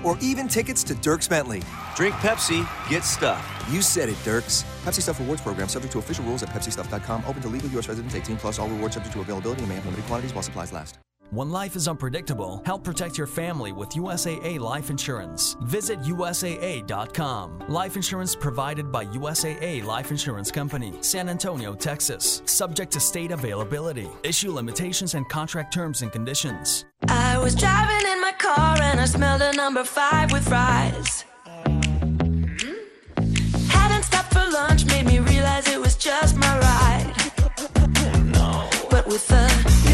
or 0.03 0.17
even 0.21 0.47
tickets 0.47 0.83
to 0.83 0.93
Dierks 0.95 1.29
Bentley. 1.29 1.61
Drink 1.95 2.15
Pepsi, 2.15 2.67
get 2.89 3.03
stuff. 3.03 3.65
You 3.69 3.81
said 3.81 4.09
it, 4.09 4.17
Dirks. 4.23 4.63
Pepsi 4.83 5.01
Stuff 5.01 5.19
Rewards 5.19 5.41
program 5.41 5.67
subject 5.67 5.91
to 5.93 5.99
official 5.99 6.25
rules 6.25 6.43
at 6.43 6.49
pepsistuff.com. 6.49 7.23
Open 7.27 7.41
to 7.41 7.47
legal 7.47 7.69
U.S. 7.71 7.87
residents 7.87 8.15
18 8.15 8.37
plus. 8.37 8.59
All 8.59 8.67
rewards 8.67 8.95
subject 8.95 9.13
to 9.13 9.21
availability 9.21 9.61
and 9.61 9.69
may 9.69 9.75
have 9.75 9.85
limited 9.85 10.05
quantities 10.05 10.33
while 10.33 10.43
supplies 10.43 10.73
last. 10.73 10.97
When 11.31 11.49
life 11.49 11.77
is 11.77 11.87
unpredictable, 11.87 12.61
help 12.65 12.83
protect 12.83 13.17
your 13.17 13.25
family 13.25 13.71
with 13.71 13.87
USAA 13.91 14.59
Life 14.59 14.89
Insurance. 14.89 15.55
Visit 15.61 15.97
USAA.com. 15.99 17.69
Life 17.69 17.95
insurance 17.95 18.35
provided 18.35 18.91
by 18.91 19.05
USAA 19.05 19.85
Life 19.85 20.11
Insurance 20.11 20.51
Company, 20.51 20.93
San 20.99 21.29
Antonio, 21.29 21.73
Texas. 21.73 22.41
Subject 22.43 22.91
to 22.91 22.99
state 22.99 23.31
availability. 23.31 24.09
Issue 24.23 24.51
limitations 24.51 25.13
and 25.13 25.29
contract 25.29 25.73
terms 25.73 26.01
and 26.01 26.11
conditions. 26.11 26.83
I 27.07 27.37
was 27.37 27.55
driving 27.55 28.11
in 28.11 28.19
my 28.19 28.33
car 28.33 28.81
and 28.81 28.99
I 28.99 29.05
smelled 29.05 29.41
a 29.41 29.53
number 29.53 29.85
five 29.85 30.33
with 30.33 30.45
fries. 30.45 31.23
Hmm? 31.55 32.73
Hadn't 33.69 34.03
stopped 34.03 34.33
for 34.33 34.45
lunch, 34.51 34.83
made 34.83 35.05
me 35.05 35.19
realize 35.19 35.69
it 35.69 35.79
was 35.79 35.95
just 35.95 36.35
my 36.35 36.59
ride. 36.59 37.13
But 38.89 39.07
with 39.07 39.25
the 39.29 39.90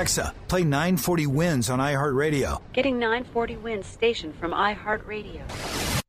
Alexa, 0.00 0.34
play 0.48 0.64
940 0.64 1.26
WINZ 1.26 1.70
on 1.70 1.78
iHeartRadio. 1.78 2.60
Getting 2.72 2.98
940 2.98 3.56
WINZ 3.56 3.84
station 3.84 4.32
from 4.32 4.52
iHeartRadio. 4.52 5.99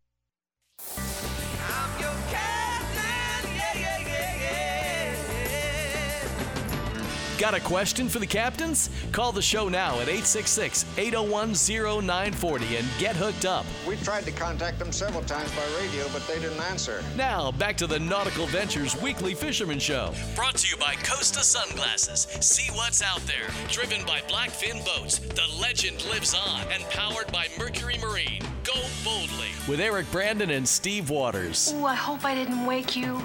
Got 7.41 7.56
a 7.56 7.60
question 7.60 8.08
for 8.08 8.19
the 8.19 8.27
captains? 8.27 8.91
Call 9.12 9.32
the 9.32 9.41
show 9.41 9.67
now 9.67 9.93
at 9.95 10.08
866 10.08 10.86
801 10.95 11.56
0940 11.56 12.75
and 12.75 12.88
get 12.99 13.15
hooked 13.15 13.45
up. 13.45 13.65
We 13.88 13.95
tried 13.95 14.25
to 14.25 14.32
contact 14.32 14.77
them 14.77 14.91
several 14.91 15.23
times 15.23 15.49
by 15.56 15.63
radio, 15.82 16.06
but 16.13 16.21
they 16.27 16.36
didn't 16.39 16.62
answer. 16.62 17.04
Now, 17.17 17.51
back 17.54 17.77
to 17.77 17.88
the 17.88 17.97
Nautical 17.97 18.45
Ventures 18.45 18.95
Weekly 19.01 19.34
Fisherman 19.34 19.80
Show. 19.80 20.13
Brought 20.36 20.58
to 20.58 20.69
you 20.69 20.77
by 20.77 20.93
Costa 21.04 21.39
Sunglasses. 21.39 22.27
See 22.45 22.71
what's 22.73 23.01
out 23.01 23.21
there. 23.21 23.49
Driven 23.69 24.06
by 24.06 24.19
Blackfin 24.30 24.86
Boats. 24.86 25.17
The 25.17 25.49
legend 25.60 26.06
lives 26.12 26.36
on. 26.36 26.62
And 26.71 26.84
powered 26.91 27.32
by 27.32 27.47
Mercury 27.58 27.97
Marine. 27.97 28.43
Go 28.63 28.80
boldly. 29.04 29.47
With 29.67 29.80
Eric 29.80 30.12
Brandon 30.12 30.51
and 30.51 30.67
Steve 30.67 31.10
Waters. 31.10 31.73
Ooh, 31.73 31.88
I 31.88 31.95
hope 31.95 32.23
I 32.23 32.36
didn't 32.36 32.67
wake 32.67 32.95
you. 32.95 33.19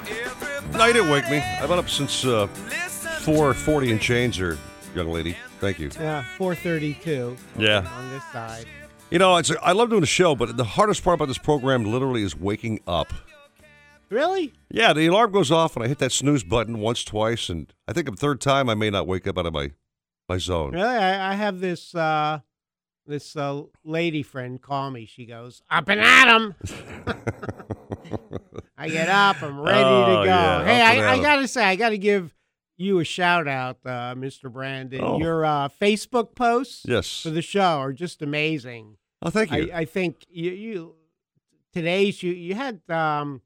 No, 0.72 0.87
you 0.87 0.94
didn't 0.94 1.11
wake 1.11 1.29
me. 1.29 1.37
I've 1.37 1.68
been 1.68 1.79
up 1.79 1.90
since 1.90 2.24
uh, 2.24 2.48
4:40 3.27 3.91
and 3.91 4.01
change, 4.01 4.39
there, 4.39 4.57
young 4.95 5.09
lady. 5.11 5.37
Thank 5.59 5.79
you. 5.81 5.91
Yeah, 5.99 6.25
432. 6.37 7.37
Yeah. 7.59 7.79
On 7.79 8.11
this 8.11 8.23
side. 8.33 8.67
You 9.11 9.19
know, 9.19 9.37
it's 9.37 9.51
I 9.62 9.73
love 9.73 9.89
doing 9.91 10.01
the 10.01 10.07
show, 10.07 10.35
but 10.37 10.57
the 10.57 10.65
hardest 10.65 11.03
part 11.03 11.15
about 11.15 11.27
this 11.29 11.39
program 11.39 11.85
literally 11.85 12.23
is 12.23 12.37
waking 12.37 12.81
up. 12.87 13.12
Really? 14.11 14.53
Yeah, 14.71 14.93
the 14.93 15.07
alarm 15.07 15.33
goes 15.33 15.51
off 15.51 15.75
and 15.75 15.85
I 15.85 15.89
hit 15.89 15.99
that 15.99 16.12
snooze 16.12 16.45
button 16.45 16.79
once, 16.79 17.03
twice, 17.03 17.49
and 17.49 17.73
I 17.89 17.93
think 17.93 18.09
the 18.09 18.15
third 18.17 18.41
time 18.41 18.69
I 18.69 18.75
may 18.75 18.91
not 18.91 19.07
wake 19.09 19.27
up 19.27 19.39
out 19.39 19.47
of 19.47 19.53
my 19.53 19.73
my 20.29 20.39
zone. 20.39 20.73
Really? 20.73 20.87
I, 20.97 21.33
I 21.33 21.35
have 21.35 21.59
this 21.61 21.95
uh, 21.97 22.41
this 23.07 23.35
uh, 23.37 23.62
lady 23.85 24.23
friend 24.23 24.62
call 24.62 24.91
me. 24.93 25.07
She 25.07 25.27
goes, 25.27 25.62
Up 25.71 25.89
and 25.89 26.01
at 26.01 26.29
'em. 26.29 26.55
I 28.79 28.89
get 28.89 29.09
up. 29.09 29.43
I'm 29.43 29.59
ready 29.61 29.81
Oh, 29.83 30.07
to 30.07 30.12
go. 30.19 30.25
yeah, 30.25 30.65
hey, 30.65 30.81
up 30.83 30.91
and 30.91 31.01
at 31.01 31.09
I, 31.09 31.12
I 31.15 31.23
got 31.23 31.37
to 31.41 31.49
say, 31.49 31.65
I 31.65 31.77
got 31.77 31.89
to 31.91 31.99
give 31.99 32.35
you 32.77 32.99
a 32.99 33.05
shout 33.05 33.49
out, 33.49 33.79
uh, 33.85 34.15
Mr. 34.15 34.53
Brandon. 34.53 35.01
Oh. 35.03 35.19
Your 35.19 35.45
uh, 35.45 35.69
Facebook 35.81 36.35
posts 36.35 36.83
Yes. 36.87 37.23
for 37.23 37.31
the 37.31 37.43
show 37.43 37.79
are 37.79 37.93
just 37.93 38.23
amazing. 38.23 38.97
Oh, 39.23 39.31
thank 39.31 39.51
you. 39.51 39.71
I, 39.73 39.79
I 39.79 39.85
think 39.85 40.25
you, 40.29 40.51
you 40.51 40.95
today's 41.73 42.23
you 42.23 42.33
you 42.33 42.55
had 42.55 42.81
um, 42.91 43.41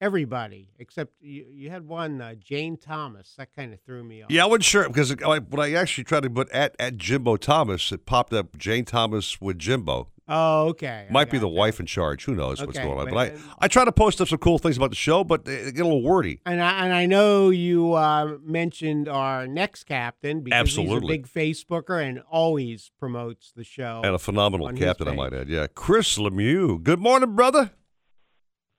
everybody 0.00 0.70
except 0.78 1.12
you, 1.20 1.46
you 1.50 1.70
had 1.70 1.86
one 1.86 2.20
uh, 2.20 2.34
Jane 2.34 2.76
Thomas 2.76 3.34
that 3.36 3.54
kind 3.54 3.72
of 3.72 3.80
threw 3.80 4.04
me 4.04 4.22
off. 4.22 4.30
Yeah, 4.30 4.44
I 4.44 4.46
wasn't 4.46 4.64
sure 4.64 4.88
because 4.88 5.12
I, 5.22 5.38
when 5.38 5.60
I 5.60 5.72
actually 5.74 6.04
tried 6.04 6.22
to 6.22 6.30
put 6.30 6.50
at 6.50 6.74
at 6.78 6.96
Jimbo 6.96 7.36
Thomas, 7.36 7.90
it 7.92 8.06
popped 8.06 8.32
up 8.32 8.56
Jane 8.56 8.84
Thomas 8.84 9.40
with 9.40 9.58
Jimbo. 9.58 10.08
Oh, 10.28 10.68
okay. 10.68 11.06
Might 11.10 11.30
be 11.30 11.38
the 11.38 11.48
you. 11.48 11.54
wife 11.54 11.80
in 11.80 11.86
charge. 11.86 12.24
Who 12.26 12.34
knows 12.34 12.60
what's 12.60 12.76
Okay, 12.78 12.86
going 12.86 12.98
on? 12.98 13.04
but- 13.06 13.14
But, 13.14 13.40
I, 13.60 13.64
I 13.64 13.68
try 13.68 13.84
to 13.86 13.92
post 13.92 14.20
up 14.20 14.28
some 14.28 14.38
cool 14.38 14.58
things 14.58 14.76
about 14.76 14.90
the 14.90 14.96
show, 14.96 15.24
but 15.24 15.46
they 15.46 15.72
get 15.72 15.80
a 15.80 15.84
little 15.84 16.02
wordy. 16.02 16.40
And 16.44 16.60
I, 16.60 16.84
and 16.84 16.92
I 16.92 17.06
know 17.06 17.48
you 17.50 17.94
uh, 17.94 18.36
mentioned 18.44 19.08
our 19.08 19.46
next 19.46 19.84
captain 19.84 20.42
because 20.42 20.60
Absolutely. 20.60 20.94
he's 20.94 21.02
a 21.04 21.06
big 21.06 21.28
Facebooker 21.28 22.02
and 22.06 22.20
always 22.30 22.90
promotes 22.98 23.52
the 23.52 23.64
show. 23.64 24.02
And 24.04 24.14
a 24.14 24.18
phenomenal 24.18 24.66
on 24.66 24.76
his 24.76 24.84
captain, 24.84 25.08
I 25.08 25.12
page. 25.12 25.16
might 25.16 25.32
add. 25.32 25.48
Yeah, 25.48 25.66
Chris 25.74 26.18
Lemieux. 26.18 26.82
Good 26.82 27.00
morning, 27.00 27.34
brother. 27.34 27.70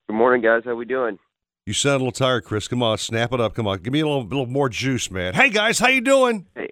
Good 0.07 0.15
morning, 0.15 0.41
guys. 0.41 0.61
How 0.65 0.75
we 0.75 0.85
doing? 0.85 1.17
You 1.65 1.73
sound 1.73 1.95
a 1.95 2.05
little 2.05 2.11
tired, 2.11 2.45
Chris. 2.45 2.67
Come 2.67 2.81
on, 2.81 2.97
snap 2.97 3.31
it 3.31 3.39
up. 3.39 3.53
Come 3.53 3.67
on, 3.67 3.79
give 3.79 3.93
me 3.93 3.99
a 3.99 4.07
little, 4.07 4.23
little 4.23 4.47
more 4.47 4.69
juice, 4.69 5.11
man. 5.11 5.35
Hey 5.35 5.49
guys, 5.51 5.77
how 5.77 5.87
you 5.87 6.01
doing? 6.01 6.47
Hey, 6.55 6.69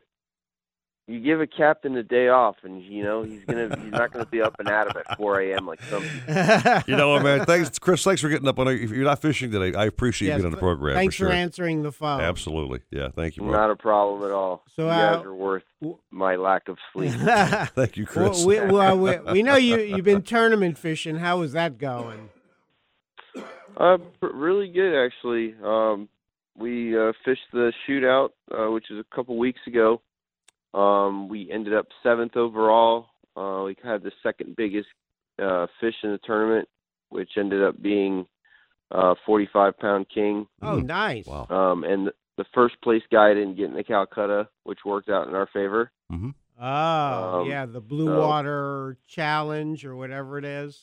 you 1.07 1.21
give 1.21 1.39
a 1.39 1.47
captain 1.47 1.95
a 1.95 2.03
day 2.03 2.27
off, 2.27 2.57
and 2.63 2.83
you 2.83 3.01
know 3.01 3.23
he's 3.23 3.43
gonna 3.45 3.73
he's 3.81 3.91
not 3.93 4.11
gonna 4.11 4.25
be 4.25 4.41
up 4.41 4.55
and 4.59 4.67
at 4.67 4.89
'em 4.89 5.03
at 5.09 5.17
4 5.17 5.39
a.m. 5.41 5.65
like 5.65 5.81
some 5.83 6.03
people. 6.03 6.81
You 6.85 6.97
know 6.97 7.11
what, 7.11 7.23
man? 7.23 7.45
Thanks, 7.45 7.79
Chris. 7.79 8.03
Thanks 8.03 8.21
for 8.21 8.27
getting 8.27 8.47
up 8.47 8.59
on. 8.59 8.67
If 8.67 8.91
you're 8.91 9.05
not 9.05 9.21
fishing 9.21 9.49
today, 9.49 9.77
I 9.77 9.85
appreciate 9.85 10.27
Yes, 10.27 10.37
you 10.37 10.43
being 10.43 10.45
on 10.47 10.51
the 10.51 10.57
program. 10.57 10.95
Thanks 10.95 11.15
for, 11.15 11.25
sure. 11.25 11.31
answering 11.31 11.83
the 11.83 11.93
phone. 11.93 12.19
Absolutely. 12.19 12.81
Yeah, 12.91 13.09
thank 13.15 13.37
you, 13.37 13.43
bro. 13.43 13.53
Not 13.53 13.71
a 13.71 13.75
problem 13.77 14.23
at 14.23 14.31
all. 14.31 14.63
So, 14.75 14.83
you 14.83 14.89
uh, 14.89 15.15
guys 15.15 15.25
are 15.25 15.33
worth 15.33 15.63
my 16.11 16.35
lack 16.35 16.67
of 16.67 16.77
sleep. 16.91 17.11
Thank 17.75 17.97
you, 17.97 18.05
Chris. 18.05 18.43
Well, 18.43 18.65
we, 18.65 18.71
well, 18.71 18.97
we, 18.97 19.17
we 19.31 19.43
know 19.43 19.55
you 19.55 19.79
you've 19.79 20.05
been 20.05 20.23
tournament 20.23 20.77
fishing. 20.77 21.17
How 21.17 21.41
is 21.41 21.53
that 21.53 21.77
going? 21.77 22.29
Uh, 23.77 23.97
pr- 24.19 24.27
really 24.33 24.67
good 24.67 25.05
actually. 25.05 25.55
Um, 25.63 26.09
we 26.57 26.97
uh, 26.97 27.13
fished 27.23 27.41
the 27.53 27.71
shootout, 27.87 28.29
uh, 28.51 28.71
which 28.71 28.89
is 28.89 28.97
a 28.99 29.15
couple 29.15 29.37
weeks 29.37 29.61
ago. 29.67 30.01
Um, 30.77 31.27
we 31.27 31.49
ended 31.51 31.73
up 31.73 31.87
seventh 32.03 32.35
overall. 32.37 33.07
Uh, 33.35 33.63
we 33.65 33.75
had 33.83 34.03
the 34.03 34.11
second 34.21 34.55
biggest 34.55 34.87
uh, 35.41 35.67
fish 35.79 35.95
in 36.03 36.11
the 36.11 36.19
tournament, 36.23 36.67
which 37.09 37.31
ended 37.37 37.63
up 37.63 37.81
being 37.81 38.25
uh, 38.91 39.15
45 39.25 39.77
pound 39.79 40.05
king. 40.13 40.47
Oh, 40.61 40.79
nice. 40.79 41.25
Wow. 41.25 41.47
Um, 41.49 41.83
and 41.83 42.07
the, 42.07 42.13
the 42.37 42.45
first 42.53 42.79
place 42.81 43.01
guy 43.11 43.33
didn't 43.33 43.55
get 43.55 43.65
in 43.65 43.73
the 43.75 43.83
Calcutta, 43.83 44.47
which 44.63 44.79
worked 44.85 45.09
out 45.09 45.27
in 45.27 45.35
our 45.35 45.47
favor. 45.47 45.91
Mm-hmm. 46.11 46.29
Oh, 46.59 47.41
Um, 47.41 47.49
yeah, 47.49 47.65
the 47.65 47.81
Blue 47.81 48.07
so- 48.07 48.19
Water 48.27 48.97
Challenge 49.07 49.83
or 49.85 49.95
whatever 49.95 50.37
it 50.37 50.45
is. 50.45 50.79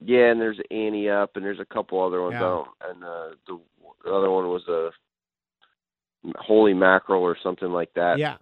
Yeah, 0.00 0.30
and 0.30 0.40
there's 0.40 0.60
Annie 0.70 1.08
up, 1.08 1.34
and 1.34 1.44
there's 1.44 1.58
a 1.58 1.64
couple 1.64 2.00
other 2.04 2.22
ones. 2.22 2.36
Yeah. 2.38 2.44
I 2.46 2.90
and 2.90 3.02
uh, 3.02 3.28
the, 3.48 3.58
the 4.04 4.12
other 4.12 4.30
one 4.30 4.46
was 4.46 4.62
a 4.68 4.90
holy 6.36 6.72
mackerel 6.72 7.22
or 7.22 7.36
something 7.42 7.70
like 7.70 7.92
that. 7.94 8.18
Yeah. 8.18 8.36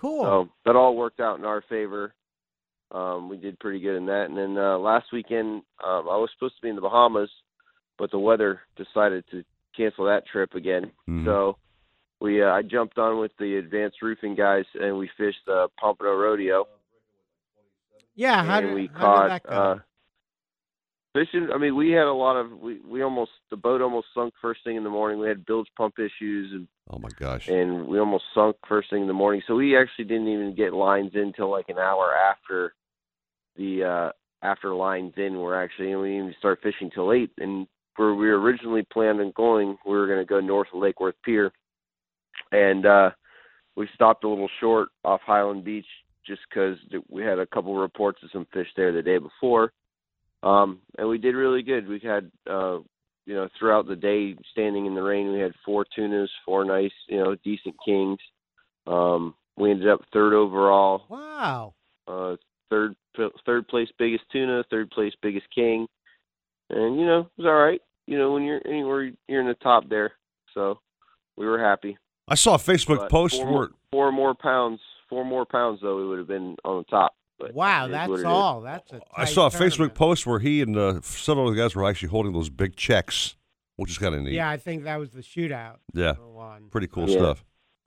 Cool. 0.00 0.22
So 0.22 0.48
that 0.64 0.76
all 0.76 0.96
worked 0.96 1.20
out 1.20 1.38
in 1.38 1.44
our 1.44 1.62
favor. 1.68 2.14
Um, 2.90 3.28
we 3.28 3.36
did 3.36 3.58
pretty 3.58 3.80
good 3.80 3.96
in 3.96 4.06
that. 4.06 4.26
And 4.30 4.36
then 4.38 4.56
uh, 4.56 4.78
last 4.78 5.06
weekend, 5.12 5.62
um, 5.84 6.08
I 6.08 6.16
was 6.16 6.30
supposed 6.34 6.56
to 6.56 6.62
be 6.62 6.68
in 6.68 6.76
the 6.76 6.80
Bahamas, 6.80 7.30
but 7.98 8.10
the 8.10 8.18
weather 8.18 8.60
decided 8.76 9.24
to 9.30 9.44
cancel 9.76 10.06
that 10.06 10.26
trip 10.26 10.54
again. 10.54 10.90
Mhm. 11.08 11.24
So 11.24 11.58
we 12.20 12.42
uh, 12.42 12.50
I 12.50 12.62
jumped 12.62 12.96
on 12.98 13.18
with 13.18 13.32
the 13.38 13.56
advanced 13.56 14.00
roofing 14.02 14.34
guys, 14.34 14.64
and 14.74 14.96
we 14.98 15.10
fished 15.16 15.44
the 15.46 15.68
Pompano 15.78 16.14
Rodeo. 16.14 16.66
Yeah, 18.14 18.42
how 18.44 18.60
did, 18.60 18.74
we 18.74 18.90
how 18.94 18.98
caught 19.00 19.22
did 19.22 19.30
that 19.30 19.42
go? 19.44 19.50
uh, 19.50 19.78
fishing. 21.18 21.48
I 21.52 21.58
mean, 21.58 21.74
we 21.74 21.90
had 21.90 22.06
a 22.06 22.12
lot 22.12 22.36
of 22.36 22.50
we 22.58 22.80
we 22.80 23.02
almost 23.02 23.32
the 23.50 23.56
boat 23.56 23.80
almost 23.80 24.08
sunk 24.14 24.34
first 24.40 24.60
thing 24.64 24.76
in 24.76 24.84
the 24.84 24.90
morning. 24.90 25.18
We 25.18 25.28
had 25.28 25.46
bilge 25.46 25.68
pump 25.76 25.94
issues 25.98 26.52
and 26.52 26.68
Oh 26.90 26.98
my 26.98 27.08
gosh. 27.18 27.48
and 27.48 27.86
we 27.86 27.98
almost 27.98 28.24
sunk 28.34 28.56
first 28.68 28.90
thing 28.90 29.02
in 29.02 29.08
the 29.08 29.14
morning. 29.14 29.42
So 29.46 29.56
we 29.56 29.76
actually 29.76 30.06
didn't 30.06 30.28
even 30.28 30.54
get 30.54 30.72
lines 30.72 31.12
in 31.14 31.32
till 31.34 31.50
like 31.50 31.68
an 31.68 31.78
hour 31.78 32.14
after 32.14 32.74
the 33.56 33.84
uh 33.84 34.12
after 34.42 34.74
lines 34.74 35.14
in 35.16 35.36
were 35.38 35.60
actually 35.60 35.92
and 35.92 36.00
we 36.00 36.08
didn't 36.10 36.24
even 36.24 36.34
start 36.38 36.60
fishing 36.62 36.90
till 36.94 37.12
eight. 37.12 37.30
And 37.38 37.66
where 37.96 38.14
we 38.14 38.28
originally 38.30 38.86
planned 38.92 39.20
on 39.20 39.32
going, 39.36 39.76
we 39.84 39.92
were 39.92 40.06
going 40.06 40.20
to 40.20 40.24
go 40.24 40.40
north 40.40 40.68
of 40.72 40.80
Lake 40.80 41.00
Worth 41.00 41.16
Pier, 41.24 41.52
and 42.52 42.86
uh 42.86 43.10
we 43.76 43.88
stopped 43.94 44.24
a 44.24 44.28
little 44.28 44.50
short 44.60 44.88
off 45.04 45.20
Highland 45.24 45.64
Beach 45.64 45.86
just 46.26 46.40
because 46.48 46.76
we 47.08 47.22
had 47.22 47.38
a 47.38 47.46
couple 47.46 47.76
reports 47.76 48.20
of 48.22 48.30
some 48.32 48.46
fish 48.52 48.66
there 48.76 48.92
the 48.92 49.02
day 49.02 49.18
before. 49.18 49.72
Um, 50.42 50.80
and 50.96 51.08
we 51.08 51.18
did 51.18 51.34
really 51.34 51.62
good. 51.62 51.88
We 51.88 52.00
had, 52.02 52.30
uh, 52.48 52.78
you 53.26 53.34
know, 53.34 53.48
throughout 53.58 53.86
the 53.86 53.96
day, 53.96 54.36
standing 54.52 54.86
in 54.86 54.94
the 54.94 55.02
rain, 55.02 55.32
we 55.32 55.40
had 55.40 55.52
four 55.64 55.84
tunas, 55.94 56.30
four 56.44 56.64
nice, 56.64 56.92
you 57.08 57.18
know, 57.18 57.36
decent 57.44 57.74
kings. 57.84 58.18
Um, 58.86 59.34
we 59.56 59.70
ended 59.70 59.88
up 59.88 60.00
third 60.12 60.34
overall. 60.34 61.02
Wow. 61.08 61.74
Uh, 62.06 62.36
third, 62.70 62.94
third 63.44 63.68
place 63.68 63.88
biggest 63.98 64.24
tuna, 64.32 64.64
third 64.70 64.90
place 64.90 65.12
biggest 65.20 65.46
king, 65.54 65.86
and 66.70 66.98
you 66.98 67.06
know, 67.06 67.20
it 67.20 67.42
was 67.42 67.46
all 67.46 67.54
right. 67.54 67.80
You 68.06 68.18
know, 68.18 68.32
when 68.32 68.44
you're 68.44 68.62
anywhere, 68.66 69.10
you're 69.26 69.40
in 69.40 69.48
the 69.48 69.54
top 69.54 69.88
there, 69.88 70.12
so 70.54 70.78
we 71.36 71.46
were 71.46 71.58
happy. 71.58 71.98
I 72.26 72.34
saw 72.34 72.54
a 72.54 72.58
Facebook 72.58 72.98
But 72.98 73.10
post 73.10 73.36
four 73.36 73.44
where 73.44 73.52
more, 73.52 73.70
four 73.92 74.12
more 74.12 74.34
pounds, 74.34 74.80
four 75.08 75.24
more 75.24 75.44
pounds 75.44 75.80
though, 75.82 75.96
we 75.96 76.06
would 76.06 76.18
have 76.18 76.28
been 76.28 76.56
on 76.64 76.78
the 76.78 76.84
top. 76.84 77.14
But 77.38 77.54
Wow, 77.54 77.86
that's 77.88 78.08
what 78.08 78.16
it 78.16 78.20
is. 78.20 78.24
all. 78.24 78.60
That's 78.62 78.92
a 78.92 79.00
I 79.16 79.24
tight 79.24 79.32
saw 79.32 79.46
a 79.46 79.50
tournament. 79.50 79.74
Facebook 79.74 79.94
post 79.94 80.26
where 80.26 80.38
he 80.40 80.60
and 80.60 80.76
uh, 80.76 81.00
several 81.02 81.48
of 81.48 81.54
the 81.54 81.60
guys 81.60 81.74
were 81.74 81.88
actually 81.88 82.08
holding 82.08 82.32
those 82.32 82.50
big 82.50 82.74
checks, 82.74 83.36
which 83.76 83.90
is 83.92 83.98
kind 83.98 84.14
of 84.14 84.22
neat. 84.22 84.32
Yeah, 84.34 84.50
I 84.50 84.56
think 84.56 84.84
that 84.84 84.96
was 84.98 85.10
the 85.10 85.20
shootout. 85.22 85.76
Yeah. 85.94 86.14
Pretty 86.70 86.88
cool 86.88 87.08
Yeah. 87.08 87.18
stuff. 87.18 87.44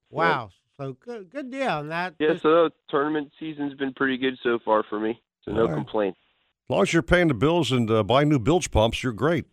Wow. 0.09 0.49
So 0.77 0.93
good, 1.05 1.29
good 1.29 1.51
deal. 1.51 1.79
And 1.79 1.91
that. 1.91 2.15
Yeah, 2.19 2.29
just- 2.29 2.43
so 2.43 2.49
the 2.65 2.71
tournament 2.89 3.31
season's 3.39 3.73
been 3.75 3.93
pretty 3.93 4.17
good 4.17 4.37
so 4.41 4.57
far 4.63 4.83
for 4.89 4.99
me. 4.99 5.21
So 5.43 5.51
no 5.51 5.61
All 5.61 5.67
right. 5.67 5.73
complaints. 5.75 6.19
As 6.69 6.73
long 6.73 6.81
as 6.83 6.93
you're 6.93 7.01
paying 7.03 7.27
the 7.27 7.33
bills 7.33 7.71
and 7.71 7.89
uh, 7.91 8.03
buying 8.03 8.29
new 8.29 8.39
bilge 8.39 8.71
pumps, 8.71 9.03
you're 9.03 9.11
great. 9.11 9.45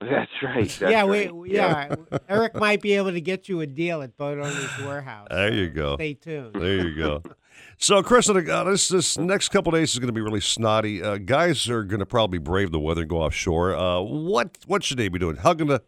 That's 0.00 0.30
right. 0.42 0.68
That's 0.78 0.80
yeah, 0.80 1.06
right. 1.06 1.34
we, 1.34 1.52
yeah. 1.52 1.94
Eric 2.28 2.54
might 2.56 2.82
be 2.82 2.94
able 2.94 3.12
to 3.12 3.20
get 3.20 3.48
you 3.48 3.60
a 3.60 3.66
deal 3.66 4.02
at 4.02 4.16
Boat 4.16 4.38
Owners 4.38 4.78
Warehouse. 4.80 5.28
There 5.30 5.52
you 5.52 5.70
go. 5.70 5.96
Stay 5.96 6.14
tuned. 6.14 6.54
There 6.54 6.88
you 6.88 6.96
go. 6.96 7.22
So, 7.78 8.02
Chris, 8.02 8.28
uh, 8.28 8.64
this 8.64 8.88
this 8.88 9.16
next 9.16 9.50
couple 9.50 9.70
days 9.70 9.92
is 9.92 9.98
going 10.00 10.08
to 10.08 10.12
be 10.12 10.20
really 10.20 10.40
snotty. 10.40 11.02
Uh, 11.02 11.18
guys 11.18 11.68
are 11.68 11.84
going 11.84 12.00
to 12.00 12.06
probably 12.06 12.38
brave 12.38 12.72
the 12.72 12.80
weather 12.80 13.02
and 13.02 13.10
go 13.10 13.18
offshore. 13.18 13.76
Uh, 13.76 14.00
what 14.00 14.58
what 14.66 14.82
should 14.82 14.96
they 14.96 15.08
be 15.08 15.20
doing? 15.20 15.36
Hugging 15.36 15.68
the 15.68 15.80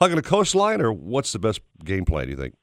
hugging 0.00 0.16
the 0.16 0.22
coastline, 0.22 0.80
or 0.80 0.92
what's 0.92 1.32
the 1.32 1.38
best 1.38 1.60
game 1.84 2.04
plan? 2.04 2.24
Do 2.24 2.30
you 2.32 2.36
think? 2.36 2.54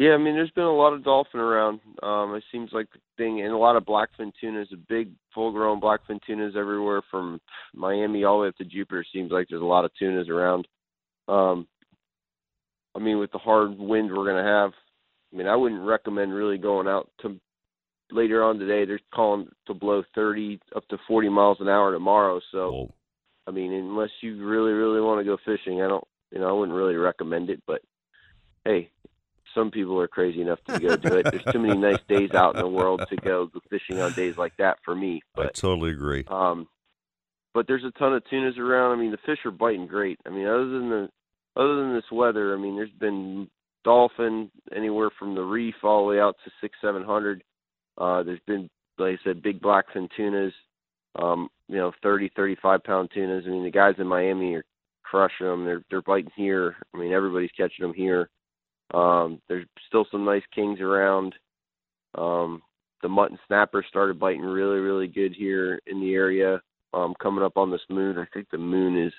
Yeah, 0.00 0.12
I 0.12 0.16
mean, 0.16 0.32
there's 0.32 0.50
been 0.52 0.64
a 0.64 0.72
lot 0.72 0.94
of 0.94 1.04
dolphin 1.04 1.40
around. 1.40 1.80
Um, 2.02 2.34
it 2.34 2.42
seems 2.50 2.70
like 2.72 2.90
the 2.90 3.00
thing, 3.18 3.42
and 3.42 3.52
a 3.52 3.58
lot 3.58 3.76
of 3.76 3.84
blackfin 3.84 4.32
tunas, 4.40 4.68
a 4.72 4.76
big 4.88 5.10
full-grown 5.34 5.78
blackfin 5.78 6.18
tunas 6.26 6.54
everywhere 6.56 7.02
from 7.10 7.38
Miami 7.74 8.24
all 8.24 8.38
the 8.38 8.42
way 8.44 8.48
up 8.48 8.56
to 8.56 8.64
Jupiter. 8.64 9.04
Seems 9.12 9.30
like 9.30 9.48
there's 9.50 9.60
a 9.60 9.64
lot 9.66 9.84
of 9.84 9.90
tunas 9.98 10.30
around. 10.30 10.66
Um, 11.28 11.68
I 12.96 12.98
mean, 12.98 13.18
with 13.18 13.30
the 13.30 13.36
hard 13.36 13.78
wind 13.78 14.10
we're 14.10 14.24
gonna 14.24 14.42
have, 14.42 14.70
I 15.34 15.36
mean, 15.36 15.46
I 15.46 15.54
wouldn't 15.54 15.82
recommend 15.82 16.32
really 16.32 16.56
going 16.56 16.88
out 16.88 17.10
to 17.20 17.38
later 18.10 18.42
on 18.42 18.58
today. 18.58 18.86
They're 18.86 19.00
calling 19.14 19.48
to 19.66 19.74
blow 19.74 20.02
30 20.14 20.60
up 20.74 20.88
to 20.88 20.96
40 21.08 21.28
miles 21.28 21.58
an 21.60 21.68
hour 21.68 21.92
tomorrow. 21.92 22.40
So, 22.52 22.90
I 23.46 23.50
mean, 23.50 23.74
unless 23.74 24.08
you 24.22 24.42
really, 24.46 24.72
really 24.72 25.02
want 25.02 25.20
to 25.20 25.30
go 25.30 25.36
fishing, 25.44 25.82
I 25.82 25.88
don't, 25.88 26.08
you 26.30 26.38
know, 26.38 26.48
I 26.48 26.52
wouldn't 26.52 26.76
really 26.78 26.96
recommend 26.96 27.50
it. 27.50 27.62
But 27.66 27.82
hey, 28.64 28.90
some 29.54 29.70
people 29.70 29.98
are 30.00 30.08
crazy 30.08 30.40
enough 30.40 30.58
to 30.68 30.78
go 30.78 30.96
do 30.96 31.16
it. 31.16 31.26
There's 31.30 31.44
too 31.52 31.58
many 31.58 31.78
nice 31.78 32.00
days 32.08 32.32
out 32.32 32.54
in 32.54 32.60
the 32.60 32.68
world 32.68 33.02
to 33.08 33.16
go 33.16 33.50
fishing 33.68 34.00
on 34.00 34.12
days 34.12 34.36
like 34.36 34.56
that 34.58 34.78
for 34.84 34.94
me. 34.94 35.22
I 35.36 35.48
totally 35.48 35.90
agree. 35.90 36.24
Um, 36.28 36.68
but 37.52 37.66
there's 37.66 37.84
a 37.84 37.90
ton 37.98 38.14
of 38.14 38.22
tunas 38.30 38.58
around. 38.58 38.96
I 38.96 39.00
mean, 39.00 39.10
the 39.10 39.18
fish 39.26 39.38
are 39.44 39.50
biting 39.50 39.86
great. 39.86 40.18
I 40.26 40.30
mean, 40.30 40.46
other 40.46 40.68
than 40.68 40.90
the 40.90 41.08
other 41.56 41.76
than 41.76 41.94
this 41.94 42.10
weather, 42.12 42.54
I 42.54 42.58
mean, 42.58 42.76
there's 42.76 42.90
been 42.90 43.48
dolphin 43.82 44.50
anywhere 44.74 45.10
from 45.18 45.34
the 45.34 45.42
reef 45.42 45.74
all 45.82 46.04
the 46.04 46.10
way 46.10 46.20
out 46.20 46.36
to 46.44 46.50
six, 46.60 46.76
seven 46.80 47.02
hundred. 47.02 47.42
Uh, 47.98 48.22
there's 48.22 48.40
been, 48.46 48.70
like 48.98 49.18
I 49.20 49.24
said, 49.24 49.42
big 49.42 49.60
blackfin 49.60 50.08
tunas. 50.16 50.52
Um, 51.16 51.48
you 51.68 51.76
know, 51.76 51.92
thirty, 52.02 52.30
thirty-five 52.36 52.84
pound 52.84 53.10
tunas. 53.12 53.44
I 53.46 53.50
mean, 53.50 53.64
the 53.64 53.70
guys 53.70 53.94
in 53.98 54.06
Miami 54.06 54.54
are 54.54 54.64
crushing 55.02 55.46
them. 55.46 55.64
They're 55.64 55.82
they're 55.90 56.02
biting 56.02 56.30
here. 56.36 56.76
I 56.94 56.98
mean, 56.98 57.12
everybody's 57.12 57.50
catching 57.56 57.84
them 57.84 57.94
here. 57.94 58.28
Um, 58.92 59.40
there's 59.48 59.66
still 59.86 60.06
some 60.10 60.24
nice 60.24 60.42
kings 60.54 60.80
around. 60.80 61.34
Um, 62.16 62.62
the 63.02 63.08
mutton 63.08 63.38
snapper 63.46 63.84
started 63.88 64.18
biting 64.18 64.42
really, 64.42 64.78
really 64.78 65.06
good 65.06 65.34
here 65.34 65.80
in 65.86 66.00
the 66.00 66.14
area. 66.14 66.60
Um, 66.92 67.14
coming 67.20 67.44
up 67.44 67.56
on 67.56 67.70
this 67.70 67.80
moon, 67.88 68.18
I 68.18 68.26
think 68.34 68.50
the 68.50 68.58
moon 68.58 69.06
is 69.06 69.12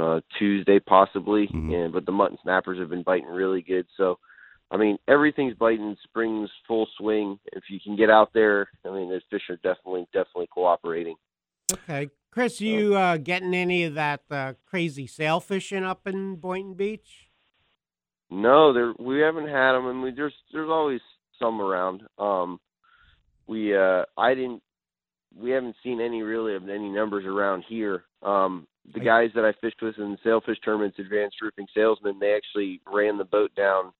uh, 0.00 0.20
Tuesday 0.38 0.80
possibly, 0.80 1.48
and 1.52 1.92
but 1.92 2.04
the 2.04 2.12
mutton 2.12 2.38
snappers 2.42 2.78
have 2.78 2.90
been 2.90 3.02
biting 3.04 3.28
really 3.28 3.62
good. 3.62 3.86
So, 3.96 4.18
I 4.70 4.76
mean, 4.76 4.98
everything's 5.06 5.54
biting. 5.54 5.96
Spring's 6.02 6.50
full 6.66 6.88
swing. 6.98 7.38
If 7.52 7.64
you 7.70 7.78
can 7.78 7.96
get 7.96 8.10
out 8.10 8.32
there, 8.34 8.68
I 8.84 8.90
mean, 8.90 9.08
the 9.08 9.20
fish 9.30 9.42
are 9.50 9.56
definitely, 9.56 10.06
definitely 10.12 10.48
cooperating. 10.52 11.14
Okay, 11.72 12.10
Chris, 12.30 12.60
you 12.60 12.96
uh, 12.96 13.18
getting 13.18 13.54
any 13.54 13.84
of 13.84 13.94
that 13.94 14.22
uh, 14.30 14.54
crazy 14.66 15.06
sail 15.06 15.38
fishing 15.38 15.84
up 15.84 16.06
in 16.06 16.36
Boynton 16.36 16.74
Beach? 16.74 17.30
No, 18.30 18.72
there 18.72 18.92
we 18.98 19.20
haven't 19.20 19.48
had 19.48 19.72
them, 19.72 19.86
and 19.86 20.02
we 20.02 20.10
there's 20.10 20.34
there's 20.52 20.70
always 20.70 21.00
some 21.38 21.60
around. 21.60 22.02
Um, 22.18 22.58
we 23.46 23.76
uh, 23.76 24.04
I 24.16 24.34
didn't, 24.34 24.62
we 25.36 25.50
haven't 25.50 25.76
seen 25.82 26.00
any 26.00 26.22
really 26.22 26.54
of 26.54 26.68
any 26.68 26.88
numbers 26.88 27.24
around 27.26 27.64
here. 27.68 28.04
Um, 28.22 28.66
the 28.92 29.00
guys 29.00 29.30
that 29.34 29.44
I 29.44 29.52
fished 29.60 29.80
with 29.82 29.98
in 29.98 30.12
the 30.12 30.18
sailfish 30.22 30.58
tournaments, 30.64 30.98
Advanced 30.98 31.36
Roofing 31.40 31.66
Salesmen, 31.74 32.18
they 32.20 32.34
actually 32.34 32.80
ran 32.92 33.18
the 33.18 33.24
boat 33.24 33.50
down. 33.54 33.92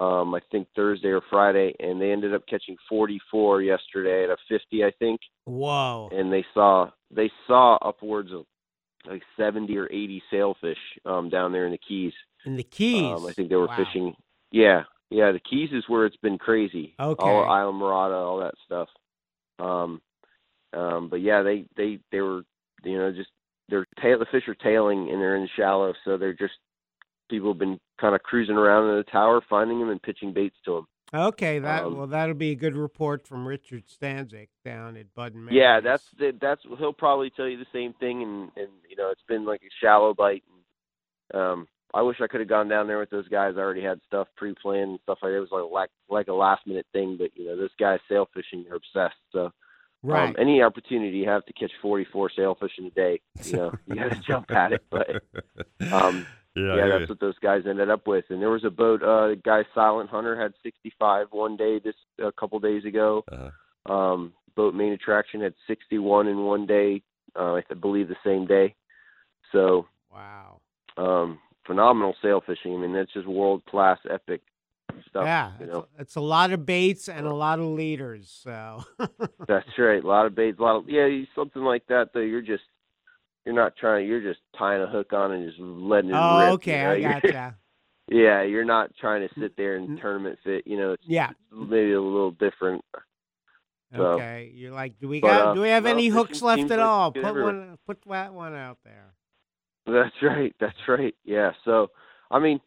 Um, 0.00 0.34
I 0.34 0.40
think 0.50 0.66
Thursday 0.74 1.08
or 1.08 1.20
Friday, 1.30 1.72
and 1.78 2.00
they 2.00 2.10
ended 2.10 2.34
up 2.34 2.42
catching 2.48 2.76
44 2.88 3.62
yesterday 3.62 4.24
at 4.24 4.30
a 4.30 4.36
50, 4.48 4.82
I 4.82 4.90
think. 4.98 5.20
Wow! 5.46 6.08
And 6.10 6.32
they 6.32 6.44
saw 6.52 6.90
they 7.14 7.30
saw 7.46 7.76
upwards 7.76 8.32
of 8.32 8.44
like 9.06 9.22
70 9.36 9.76
or 9.76 9.86
80 9.86 10.22
sailfish 10.30 10.78
um, 11.04 11.28
down 11.28 11.52
there 11.52 11.66
in 11.66 11.72
the 11.72 11.78
Keys. 11.78 12.12
In 12.44 12.56
the 12.56 12.62
Keys? 12.62 13.16
Um, 13.16 13.26
I 13.26 13.32
think 13.32 13.48
they 13.48 13.56
were 13.56 13.66
Wow. 13.66 13.76
fishing. 13.76 14.14
Yeah, 14.50 14.84
yeah. 15.10 15.32
The 15.32 15.40
Keys 15.40 15.70
is 15.72 15.84
where 15.88 16.06
it's 16.06 16.16
been 16.18 16.38
crazy. 16.38 16.94
Okay. 17.00 17.22
All 17.24 17.44
Islamorada, 17.44 18.14
all 18.14 18.38
that 18.38 18.54
stuff. 18.64 18.88
Um, 19.58 20.00
um, 20.72 21.08
but 21.08 21.20
yeah, 21.20 21.42
they 21.42 21.66
they 21.76 21.98
they 22.10 22.20
were 22.20 22.42
you 22.82 22.98
know 22.98 23.12
just 23.12 23.30
they're 23.68 23.86
tail 24.00 24.18
the 24.18 24.26
fish 24.26 24.46
are 24.48 24.54
tailing 24.54 25.10
and 25.10 25.20
they're 25.20 25.36
in 25.36 25.42
the 25.42 25.48
shallow, 25.56 25.94
so 26.04 26.16
they're 26.18 26.32
just 26.34 26.54
people 27.30 27.50
have 27.52 27.58
been 27.58 27.78
kind 28.00 28.14
of 28.14 28.22
cruising 28.22 28.56
around 28.56 28.90
in 28.90 28.96
the 28.96 29.04
tower, 29.04 29.40
finding 29.48 29.78
them 29.80 29.88
and 29.90 30.02
pitching 30.02 30.32
baits 30.32 30.56
to 30.64 30.74
them. 30.74 30.86
Okay, 31.14 31.60
that 31.60 31.84
Um, 31.84 31.96
well, 31.96 32.06
that'll 32.08 32.34
be 32.34 32.50
a 32.50 32.54
good 32.56 32.76
report 32.76 33.26
from 33.26 33.46
Richard 33.46 33.84
Stanczyk 33.86 34.48
down 34.64 34.96
at 34.96 35.14
Bud 35.14 35.32
and 35.34 35.50
Yeah, 35.50 35.78
that's 35.80 36.10
the- 36.18 36.32
that's 36.40 36.62
he'll 36.64 36.92
probably 36.92 37.30
tell 37.30 37.48
you 37.48 37.56
the 37.56 37.66
same 37.72 37.92
thing, 37.94 38.22
and 38.22 38.50
and 38.56 38.68
you 38.88 38.96
know 38.96 39.10
it's 39.10 39.22
been 39.22 39.44
like 39.44 39.62
a 39.62 39.70
shallow 39.80 40.12
bite. 40.12 40.42
And, 41.32 41.40
um, 41.40 41.68
I 41.94 42.02
wish 42.02 42.20
I 42.20 42.26
could 42.26 42.40
have 42.40 42.48
gone 42.48 42.68
down 42.68 42.88
there 42.88 42.98
with 42.98 43.10
those 43.10 43.28
guys. 43.28 43.54
I 43.56 43.60
already 43.60 43.82
had 43.82 44.00
stuff 44.06 44.28
pre-planned 44.36 44.90
and 44.90 44.98
stuff 45.04 45.18
like 45.22 45.30
that. 45.30 45.36
It 45.36 45.48
was 45.50 45.50
like 45.52 45.70
like 45.72 45.90
like 46.08 46.28
a 46.28 46.34
last 46.34 46.66
minute 46.66 46.86
thing, 46.92 47.16
but 47.18 47.30
you 47.34 47.46
know 47.46 47.56
those 47.56 47.74
guys 47.78 48.00
sail 48.08 48.28
fishing 48.34 48.64
are 48.70 48.76
obsessed. 48.76 49.20
So 49.32 49.50
Right. 50.06 50.28
um, 50.28 50.36
any 50.38 50.60
opportunity 50.62 51.16
you 51.16 51.28
have 51.30 51.46
to 51.46 51.54
catch 51.54 51.70
44 51.80 52.30
sailfish 52.36 52.72
in 52.76 52.84
a 52.84 52.90
day, 52.90 53.20
you 53.44 53.56
know 53.56 53.72
you 53.86 53.94
got 53.94 54.10
to 54.10 54.20
jump 54.26 54.50
at 54.50 54.72
it. 54.72 54.84
But 54.90 55.22
um, 55.90 56.26
Yeah, 56.56 56.76
yeah, 56.76 56.98
that's 56.98 57.08
what 57.08 57.18
those 57.18 57.38
guys 57.40 57.62
ended 57.68 57.90
up 57.90 58.06
with. 58.06 58.26
And 58.28 58.40
there 58.40 58.50
was 58.50 58.64
a 58.64 58.70
boat. 58.70 59.02
Uh, 59.02 59.28
the 59.28 59.40
guy 59.42 59.64
Silent 59.74 60.08
Hunter 60.08 60.40
had 60.40 60.52
65 60.62 61.26
one 61.32 61.56
day 61.56 61.80
this 61.80 61.96
a 62.22 62.30
couple 62.30 62.60
days 62.60 62.84
ago. 62.84 63.24
Uh-huh. 63.30 63.92
Um, 63.92 64.32
boat 64.54 64.72
main 64.72 64.92
attraction 64.92 65.40
had 65.40 65.54
61 65.66 66.28
in 66.28 66.44
one 66.44 66.64
day. 66.64 67.02
Uh, 67.34 67.54
I 67.54 67.74
believe 67.74 68.08
the 68.08 68.14
same 68.24 68.46
day. 68.46 68.76
So 69.50 69.86
wow, 70.12 70.60
um, 70.96 71.40
phenomenal 71.66 72.14
sail 72.22 72.42
fishing. 72.44 72.74
I 72.74 72.78
mean, 72.78 72.92
that's 72.92 73.12
just 73.12 73.26
world 73.26 73.64
class, 73.66 73.98
epic 74.10 74.42
stuff. 75.08 75.24
yeah, 75.24 75.52
you 75.58 75.64
it's, 75.64 75.72
know. 75.72 75.86
it's 75.98 76.16
a 76.16 76.20
lot 76.20 76.52
of 76.52 76.64
baits 76.66 77.08
and 77.08 77.26
a 77.26 77.34
lot 77.34 77.58
of 77.58 77.66
leaders. 77.66 78.28
So 78.42 78.84
That's 79.48 79.66
right. 79.78 80.02
A 80.02 80.06
lot 80.06 80.26
of 80.26 80.34
baits, 80.34 80.58
a 80.58 80.62
lot 80.62 80.76
of 80.76 80.88
yeah, 80.88 81.08
something 81.34 81.62
like 81.62 81.86
that. 81.88 82.10
Though 82.12 82.20
you're 82.20 82.42
just 82.42 82.64
you're 83.44 83.54
not 83.54 83.76
trying. 83.76 84.06
You're 84.06 84.22
just 84.22 84.40
tying 84.58 84.82
a 84.82 84.86
hook 84.86 85.12
on 85.12 85.32
and 85.32 85.46
just 85.48 85.60
letting 85.60 86.10
it 86.10 86.16
oh, 86.16 86.38
rip. 86.38 86.46
you 86.48 86.52
okay, 86.54 86.82
know? 86.82 86.90
I 86.92 87.20
gotcha. 87.20 87.56
Yeah, 88.06 88.42
you're 88.42 88.66
not 88.66 88.90
trying 89.00 89.26
to 89.26 89.34
sit 89.40 89.56
there 89.56 89.76
and 89.76 89.98
tournament 89.98 90.38
fit. 90.44 90.66
You 90.66 90.76
know, 90.76 90.92
it's 90.92 91.02
Yeah. 91.06 91.30
maybe 91.50 91.92
a 91.92 92.00
little 92.02 92.32
different. 92.32 92.84
So, 93.96 94.02
Okay, 94.02 94.52
you're 94.54 94.72
like, 94.72 94.98
do 95.00 95.08
we 95.08 95.20
But, 95.20 95.28
got? 95.28 95.46
uh, 95.46 95.54
do 95.54 95.62
we 95.62 95.70
have 95.70 95.84
well, 95.84 95.94
any 95.94 96.08
hooks 96.08 96.42
left 96.42 96.70
at 96.70 96.80
all? 96.80 97.12
Put 97.12 97.24
everywhere. 97.24 97.54
one, 97.54 97.78
put 97.86 98.02
that 98.06 98.34
one 98.34 98.54
out 98.54 98.76
there. 98.84 99.14
That's 99.86 100.14
right. 100.22 100.54
That's 100.60 100.76
right. 100.88 101.14
Yeah. 101.24 101.52
So, 101.64 101.88
I 102.30 102.38
mean, 102.38 102.60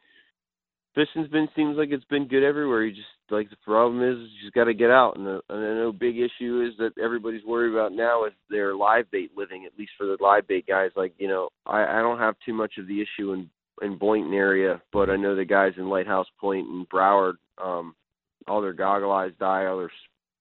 fishing's 0.96 1.30
been 1.30 1.48
seems 1.56 1.78
like 1.78 1.90
it's 1.92 2.06
been 2.06 2.28
good 2.28 2.44
everywhere. 2.44 2.84
You 2.84 2.96
just 2.96 3.08
like 3.30 3.50
the 3.50 3.58
problem 3.58 4.02
is 4.02 4.18
you 4.18 4.42
just 4.46 4.56
got 4.56 4.66
to 4.66 4.74
get 4.74 4.90
out, 4.90 5.18
and, 5.18 5.26
the, 5.26 5.42
and 5.50 5.60
I 5.60 5.74
know 5.76 5.92
big 5.92 6.16
issue 6.18 6.66
is 6.68 6.78
that 6.78 6.92
everybody's 7.02 7.44
worried 7.44 7.74
about 7.74 7.92
now 7.92 8.26
is 8.26 8.34
their 8.50 8.76
live 8.76 9.10
bait 9.12 9.32
living. 9.36 9.66
At 9.66 9.78
least 9.78 9.92
for 9.98 10.06
the 10.06 10.18
live 10.22 10.48
bait 10.48 10.66
guys, 10.68 10.92
like 10.96 11.14
you 11.18 11.28
know, 11.28 11.50
I 11.66 12.00
I 12.00 12.02
don't 12.02 12.20
have 12.20 12.36
too 12.46 12.54
much 12.54 12.74
of 12.78 12.88
the 12.88 13.02
issue 13.02 13.34
in 13.34 13.50
in 13.82 13.98
Boynton 13.98 14.34
area, 14.34 14.82
but 14.92 15.10
I 15.10 15.18
know 15.18 15.36
the 15.36 15.46
guys 15.46 15.74
in 15.78 15.90
Lighthouse 15.90 16.28
Point 16.40 16.68
and 16.68 16.90
Broward, 16.90 17.34
um, 17.64 17.94
all 18.48 18.62
their 18.62 18.74
goggle 18.74 19.12
eyes 19.12 19.32
die, 19.40 19.66
all 19.66 19.78
their 19.78 19.92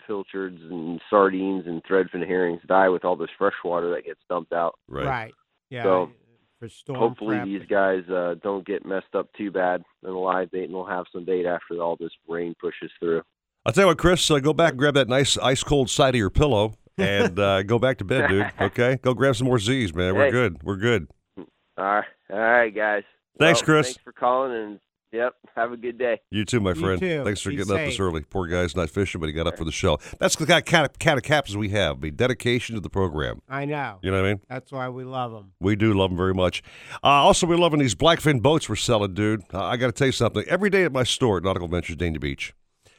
pilchards 0.06 0.60
and 0.70 1.00
sardines 1.10 1.64
and 1.66 1.82
threadfin 1.84 2.26
herrings 2.26 2.62
die 2.66 2.88
with 2.88 3.04
all 3.04 3.16
this 3.16 3.28
fresh 3.36 3.54
water 3.64 3.90
that 3.90 4.06
gets 4.06 4.20
dumped 4.28 4.52
out. 4.52 4.78
Right. 4.88 5.34
Yeah. 5.68 5.82
So 5.82 6.10
for 6.58 6.68
storm 6.68 6.98
hopefully 6.98 7.36
prep. 7.36 7.46
these 7.46 7.62
guys 7.68 8.02
uh, 8.08 8.34
don't 8.42 8.66
get 8.66 8.84
messed 8.86 9.14
up 9.14 9.28
too 9.36 9.50
bad 9.50 9.82
in 10.02 10.10
the 10.10 10.16
live 10.16 10.50
bait, 10.50 10.64
and 10.64 10.72
we'll 10.72 10.86
have 10.86 11.04
some 11.12 11.24
bait 11.24 11.46
after 11.46 11.80
all 11.80 11.96
this 11.98 12.12
rain 12.28 12.54
pushes 12.60 12.90
through. 12.98 13.22
I'll 13.64 13.72
tell 13.72 13.82
you 13.84 13.88
what, 13.88 13.98
Chris, 13.98 14.30
uh, 14.30 14.38
go 14.38 14.52
back 14.52 14.70
and 14.70 14.78
grab 14.78 14.94
that 14.94 15.08
nice 15.08 15.36
ice 15.38 15.62
cold 15.62 15.90
side 15.90 16.14
of 16.14 16.18
your 16.18 16.30
pillow 16.30 16.74
and 16.98 17.38
uh, 17.38 17.62
go 17.64 17.78
back 17.78 17.98
to 17.98 18.04
bed, 18.04 18.28
dude. 18.28 18.50
Okay? 18.60 18.96
Go 19.02 19.12
grab 19.12 19.36
some 19.36 19.46
more 19.48 19.58
Z's, 19.58 19.94
man. 19.94 20.14
We're 20.14 20.26
Hey. 20.26 20.30
good. 20.30 20.62
We're 20.62 20.76
good. 20.76 21.08
All 21.36 21.44
right, 21.84 22.04
all 22.30 22.38
right, 22.38 22.74
guys. 22.74 23.02
Thanks, 23.38 23.60
Well, 23.60 23.66
Chris. 23.66 23.86
Thanks 23.88 24.02
for 24.02 24.12
calling, 24.12 24.52
and 24.56 24.80
yep, 25.12 25.34
have 25.54 25.72
a 25.72 25.76
good 25.76 25.98
day. 25.98 26.20
You 26.30 26.44
too, 26.44 26.60
my 26.60 26.70
You 26.70 26.80
friend. 26.80 27.00
too. 27.00 27.24
Thanks 27.24 27.40
for 27.40 27.50
Be 27.50 27.56
getting 27.56 27.72
up 27.72 27.78
this 27.80 27.98
early. 28.00 28.22
Poor 28.22 28.46
guy's 28.46 28.74
not 28.76 28.90
fishing, 28.90 29.20
but 29.20 29.26
he 29.28 29.32
got 29.32 29.46
up 29.46 29.56
for 29.56 29.64
the 29.64 29.72
show. 29.72 29.98
That's 30.18 30.36
the 30.36 30.46
kind 30.46 30.58
of 30.58 30.64
cat, 30.64 30.98
cat 30.98 31.16
of 31.16 31.22
captains 31.22 31.56
we 31.56 31.68
have. 31.70 32.00
The 32.00 32.10
dedication 32.10 32.74
to 32.74 32.80
the 32.80 32.90
program. 32.90 33.40
I 33.48 33.64
know. 33.64 33.98
You 34.02 34.10
know 34.10 34.20
what 34.20 34.26
I 34.26 34.32
mean? 34.34 34.40
That's 34.48 34.70
why 34.72 34.88
we 34.88 35.04
love 35.04 35.32
them. 35.32 35.52
We 35.60 35.76
do 35.76 35.94
love 35.94 36.10
them 36.10 36.16
very 36.16 36.34
much. 36.34 36.62
Uh, 37.02 37.06
also, 37.08 37.46
we're 37.46 37.56
loving 37.58 37.80
these 37.80 37.94
blackfin 37.94 38.42
boats 38.42 38.68
we're 38.68 38.76
selling, 38.76 39.14
dude. 39.14 39.42
Uh, 39.52 39.64
I 39.64 39.76
got 39.76 39.86
to 39.86 39.92
tell 39.92 40.06
you 40.08 40.12
something. 40.12 40.44
Every 40.48 40.70
day 40.70 40.84
at 40.84 40.92
my 40.92 41.04
store 41.04 41.38
at 41.38 41.44
Nautical 41.44 41.68
Ventures 41.68 41.96
Dania 41.96 42.20
Beach, 42.20 42.52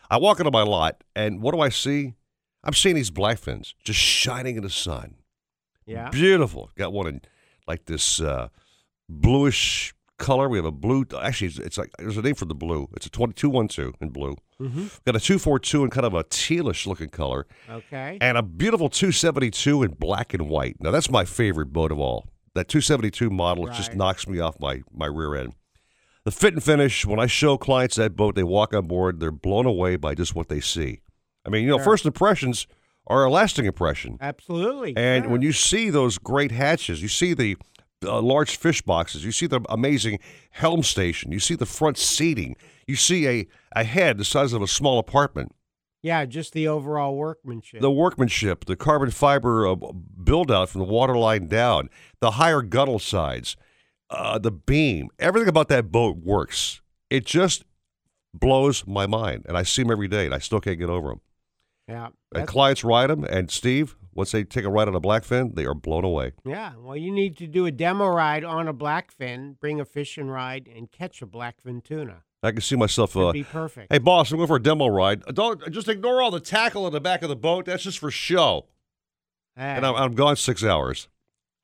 I 0.09 0.17
walk 0.17 0.39
into 0.39 0.51
my 0.51 0.63
lot, 0.63 1.03
and 1.15 1.41
what 1.41 1.53
do 1.53 1.59
I 1.61 1.69
see? 1.69 2.13
I'm 2.63 2.73
seeing 2.73 2.95
these 2.95 3.11
blackfins 3.11 3.73
just 3.83 3.99
shining 3.99 4.57
in 4.57 4.63
the 4.63 4.69
sun. 4.69 5.15
Yeah. 5.85 6.09
Beautiful. 6.09 6.69
Got 6.77 6.91
one 6.91 7.07
in 7.07 7.21
like 7.67 7.85
this 7.85 8.19
uh, 8.19 8.49
bluish 9.07 9.93
color. 10.17 10.49
We 10.49 10.57
have 10.57 10.65
a 10.65 10.71
blue. 10.71 11.05
Actually, 11.21 11.47
it's, 11.47 11.59
it's 11.59 11.77
like 11.77 11.89
there's 11.97 12.17
a 12.17 12.21
name 12.21 12.35
for 12.35 12.45
the 12.45 12.55
blue. 12.55 12.87
It's 12.95 13.05
a 13.05 13.09
2212 13.09 13.95
in 14.01 14.09
blue. 14.09 14.35
Mhm. 14.59 14.99
Got 15.05 15.15
a 15.15 15.19
242 15.19 15.83
in 15.83 15.89
kind 15.89 16.05
of 16.05 16.13
a 16.13 16.23
tealish 16.23 16.85
looking 16.87 17.09
color. 17.09 17.45
Okay. 17.69 18.17
And 18.19 18.37
a 18.37 18.43
beautiful 18.43 18.89
272 18.89 19.83
in 19.83 19.91
black 19.91 20.33
and 20.33 20.49
white. 20.49 20.77
Now 20.79 20.91
that's 20.91 21.09
my 21.11 21.25
favorite 21.25 21.67
boat 21.73 21.91
of 21.91 21.99
all. 21.99 22.27
That 22.55 22.67
272 22.67 23.29
model 23.29 23.67
it 23.67 23.73
just 23.73 23.93
knocks 23.95 24.27
me 24.27 24.39
off 24.39 24.59
my 24.59 24.81
my 24.91 25.05
rear 25.05 25.35
end. 25.35 25.53
The 26.23 26.31
fit 26.31 26.53
and 26.53 26.63
finish. 26.63 27.05
When 27.05 27.19
I 27.19 27.27
show 27.27 27.57
clients 27.57 27.95
that 27.95 28.15
boat, 28.15 28.35
they 28.35 28.43
walk 28.43 28.73
on 28.73 28.87
board. 28.87 29.19
They're 29.19 29.31
blown 29.31 29.65
away 29.65 29.95
by 29.95 30.13
just 30.15 30.35
what 30.35 30.49
they 30.49 30.59
see. 30.59 30.99
I 31.45 31.49
mean, 31.49 31.63
you 31.63 31.69
know, 31.69 31.77
Sure. 31.77 31.85
first 31.85 32.05
impressions 32.05 32.67
are 33.05 33.23
a 33.23 33.29
lasting 33.29 33.65
impression. 33.65 34.17
Absolutely. 34.19 34.93
And 34.97 35.23
sure. 35.23 35.31
when 35.31 35.41
you 35.41 35.53
see 35.53 35.89
those 35.89 36.17
great 36.17 36.51
hatches, 36.51 37.01
you 37.01 37.07
see 37.07 37.33
the 37.33 37.55
uh, 38.03 38.21
large 38.21 38.57
fish 38.57 38.81
boxes, 38.81 39.25
you 39.25 39.31
see 39.31 39.47
the 39.47 39.61
amazing 39.69 40.19
helm 40.51 40.83
station, 40.83 41.31
you 41.31 41.39
see 41.39 41.55
the 41.55 41.65
front 41.65 41.97
seating, 41.97 42.55
you 42.85 42.95
see 42.95 43.27
a, 43.27 43.47
a 43.75 43.83
head 43.83 44.17
the 44.17 44.25
size 44.25 44.53
of 44.53 44.61
a 44.61 44.67
small 44.67 44.99
apartment. 44.99 45.53
yeah, 46.03 46.25
just 46.25 46.53
the 46.53 46.67
overall 46.67 47.15
workmanship. 47.15 47.81
The 47.81 47.91
workmanship, 47.91 48.65
the 48.65 48.75
carbon 48.75 49.11
fiber 49.11 49.67
uh, 49.67 49.75
build 50.23 50.51
out 50.51 50.69
from 50.69 50.81
the 50.81 50.87
waterline 50.87 51.47
down, 51.47 51.89
the 52.19 52.31
higher 52.31 52.61
gunnel 52.61 52.99
sides, 52.99 53.57
uh, 54.09 54.37
the 54.37 54.51
beam, 54.51 55.09
everything 55.19 55.49
about 55.49 55.67
that 55.69 55.91
boat 55.91 56.17
works. 56.17 56.81
It 57.09 57.25
just 57.25 57.65
blows 58.33 58.85
my 58.85 59.07
mind. 59.07 59.45
And 59.47 59.57
I 59.57 59.63
see 59.63 59.81
them 59.81 59.91
every 59.91 60.07
day, 60.07 60.25
and 60.25 60.35
I 60.35 60.37
still 60.39 60.59
can't 60.59 60.77
get 60.79 60.89
over 60.89 61.09
them. 61.09 61.21
yeah. 61.87 62.09
And 62.33 62.47
clients 62.47 62.83
ride 62.83 63.09
them, 63.09 63.23
and 63.23 63.49
Steve, 63.49 63.95
once 64.17 64.31
they 64.31 64.43
take 64.43 64.65
a 64.65 64.69
ride 64.69 64.87
on 64.89 64.95
a 64.95 64.99
blackfin, 64.99 65.55
they 65.55 65.65
are 65.65 65.73
blown 65.73 66.03
away. 66.03 66.31
Yeah, 66.43 66.73
well, 66.77 66.97
you 66.97 67.11
need 67.11 67.37
to 67.37 67.47
do 67.47 67.65
a 67.65 67.71
demo 67.71 68.07
ride 68.07 68.43
on 68.43 68.67
a 68.67 68.73
blackfin, 68.73 69.57
bring 69.59 69.79
a 69.79 69.85
fishing 69.85 70.27
ride, 70.27 70.67
and 70.73 70.91
catch 70.91 71.21
a 71.21 71.27
blackfin 71.27 71.83
tuna. 71.83 72.23
I 72.43 72.51
can 72.51 72.61
see 72.61 72.75
myself. 72.75 73.15
Uh, 73.15 73.31
be 73.31 73.43
perfect. 73.43 73.91
Hey, 73.91 73.99
boss, 73.99 74.31
I'm 74.31 74.37
going 74.37 74.47
for 74.47 74.57
a 74.57 74.61
demo 74.61 74.87
ride. 74.87 75.23
Don't 75.33 75.71
just 75.71 75.87
ignore 75.87 76.21
all 76.21 76.31
the 76.31 76.39
tackle 76.39 76.85
in 76.87 76.93
the 76.93 76.99
back 77.01 77.21
of 77.23 77.29
the 77.29 77.35
boat. 77.35 77.65
That's 77.65 77.83
just 77.83 77.99
for 77.99 78.11
show. 78.11 78.65
Hey, 79.55 79.63
And 79.75 79.85
I'm, 79.85 79.95
I'm 79.95 80.13
gone 80.15 80.35
six 80.35 80.63
hours. 80.63 81.07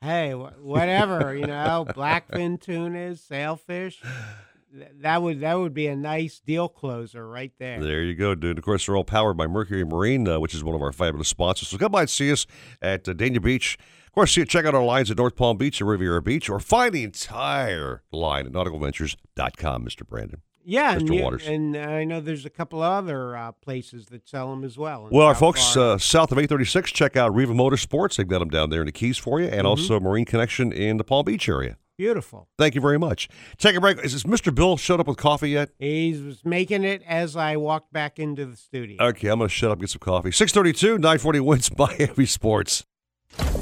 hey, 0.01 0.31
wh- 0.31 0.63
whatever 0.63 1.35
you 1.35 1.45
know, 1.47 1.85
blackfin 1.89 2.59
tunas, 2.61 3.19
sailfish. 3.21 4.01
th- 4.73 4.87
That 5.01 5.21
would 5.21 5.39
that 5.41 5.53
would 5.59 5.73
be 5.73 5.87
a 5.87 5.95
nice 5.95 6.39
deal 6.39 6.67
closer 6.67 7.27
right 7.27 7.51
there. 7.59 7.81
There 7.83 8.03
you 8.03 8.15
go, 8.15 8.35
dude. 8.35 8.57
Of 8.57 8.63
course, 8.63 8.85
they're 8.85 8.95
all 8.95 9.03
powered 9.03 9.37
by 9.37 9.47
Mercury 9.47 9.83
Marine, 9.85 10.27
uh, 10.27 10.39
which 10.39 10.53
is 10.55 10.63
one 10.63 10.75
of 10.75 10.81
our 10.81 10.91
fabulous 10.91 11.27
sponsors. 11.27 11.67
So 11.69 11.77
come 11.77 11.91
by 11.91 12.01
and 12.01 12.09
see 12.09 12.31
us 12.31 12.45
at 12.81 13.07
uh, 13.07 13.13
Dania 13.13 13.41
Beach. 13.41 13.77
Of 14.05 14.11
course, 14.13 14.33
see, 14.35 14.45
check 14.45 14.65
out 14.65 14.75
our 14.75 14.83
lines 14.83 15.09
at 15.09 15.17
North 15.17 15.35
Palm 15.35 15.57
Beach 15.57 15.81
and 15.81 15.89
Riviera 15.89 16.21
Beach, 16.21 16.47
or 16.49 16.59
find 16.59 16.93
the 16.93 17.03
entire 17.03 18.03
line 18.11 18.45
at 18.45 18.51
nauticalventures.com, 18.51 19.85
Mr. 19.85 20.07
Brandon. 20.07 20.41
Yeah, 20.65 20.93
and, 20.93 21.01
Mr. 21.09 21.15
you- 21.15 21.23
Waters. 21.23 21.47
and 21.47 21.75
I 21.75 22.03
know 22.05 22.21
there's 22.21 22.45
a 22.45 22.49
couple 22.49 22.81
other 22.81 23.35
uh, 23.35 23.51
places 23.51 24.05
that 24.07 24.29
sell 24.29 24.49
them 24.49 24.63
as 24.63 24.77
well. 24.77 25.09
Well, 25.11 25.27
our 25.27 25.35
folks 25.35 25.75
uh, 25.75 25.97
south 25.97 26.31
of 26.31 26.37
836, 26.37 26.91
check 26.91 27.17
out 27.17 27.35
Riva 27.35 27.53
Motorsports. 27.53 28.15
They've 28.15 28.27
got 28.27 28.39
them 28.39 28.49
down 28.49 28.69
there 28.69 28.79
in 28.81 28.85
the 28.85 28.91
Keys 28.93 29.17
for 29.17 29.41
you, 29.41 29.47
and 29.47 29.63
Mhm. 29.63 29.69
also 29.69 29.99
Marine 29.99 30.25
Connection 30.25 30.71
in 30.71 30.97
the 30.97 31.03
Palm 31.03 31.25
Beach 31.25 31.49
area. 31.49 31.77
Beautiful. 32.03 32.49
Thank 32.57 32.75
you 32.75 32.81
very 32.81 32.99
much. 32.99 33.29
Take 33.57 33.77
a 33.77 33.79
break. 33.79 33.97
Is 34.03 34.11
this 34.11 34.23
Mr. 34.23 34.53
Bill 34.53 34.75
showed 34.75 34.99
up 34.99 35.07
with 35.07 35.15
coffee 35.15 35.51
yet? 35.51 35.69
He's 35.79 36.43
making 36.43 36.83
it 36.83 37.01
as 37.07 37.37
I 37.37 37.55
walked 37.55 37.93
back 37.93 38.19
into 38.19 38.45
the 38.45 38.57
studio. 38.57 38.97
Okay, 39.01 39.29
I'm 39.29 39.37
going 39.37 39.47
to 39.47 39.53
shut 39.53 39.71
up 39.71 39.77
and 39.77 39.83
get 39.83 39.89
some 39.89 39.99
coffee. 39.99 40.29
632, 40.29 40.97
940 40.97 41.39
WINZ 41.39 41.77
Miami 41.77 42.25
Sports. 42.39 42.83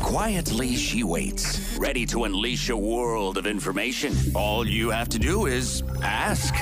Quietly, 0.01 0.75
she 0.75 1.04
waits, 1.04 1.77
ready 1.80 2.04
to 2.08 2.23
unleash 2.23 2.69
a 2.69 2.75
world 2.75 3.38
of 3.38 3.45
information. 3.45 4.12
All 4.34 4.67
you 4.67 4.89
have 4.89 5.08
to 5.10 5.19
do 5.19 5.45
is 5.45 5.84
ask. 6.01 6.56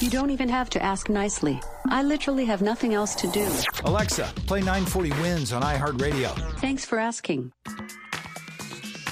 You 0.00 0.08
don't 0.08 0.30
even 0.30 0.48
have 0.48 0.70
to 0.70 0.82
ask 0.82 1.10
nicely. 1.10 1.60
I 1.90 2.02
literally 2.02 2.46
have 2.46 2.62
nothing 2.62 2.94
else 2.94 3.14
to 3.16 3.26
do. 3.26 3.46
Alexa, 3.84 4.32
play 4.46 4.60
940 4.60 5.10
WINZ 5.10 5.54
on 5.54 5.60
iHeartRadio. 5.60 6.30
Thanks 6.60 6.86
for 6.86 6.98
asking. 6.98 7.52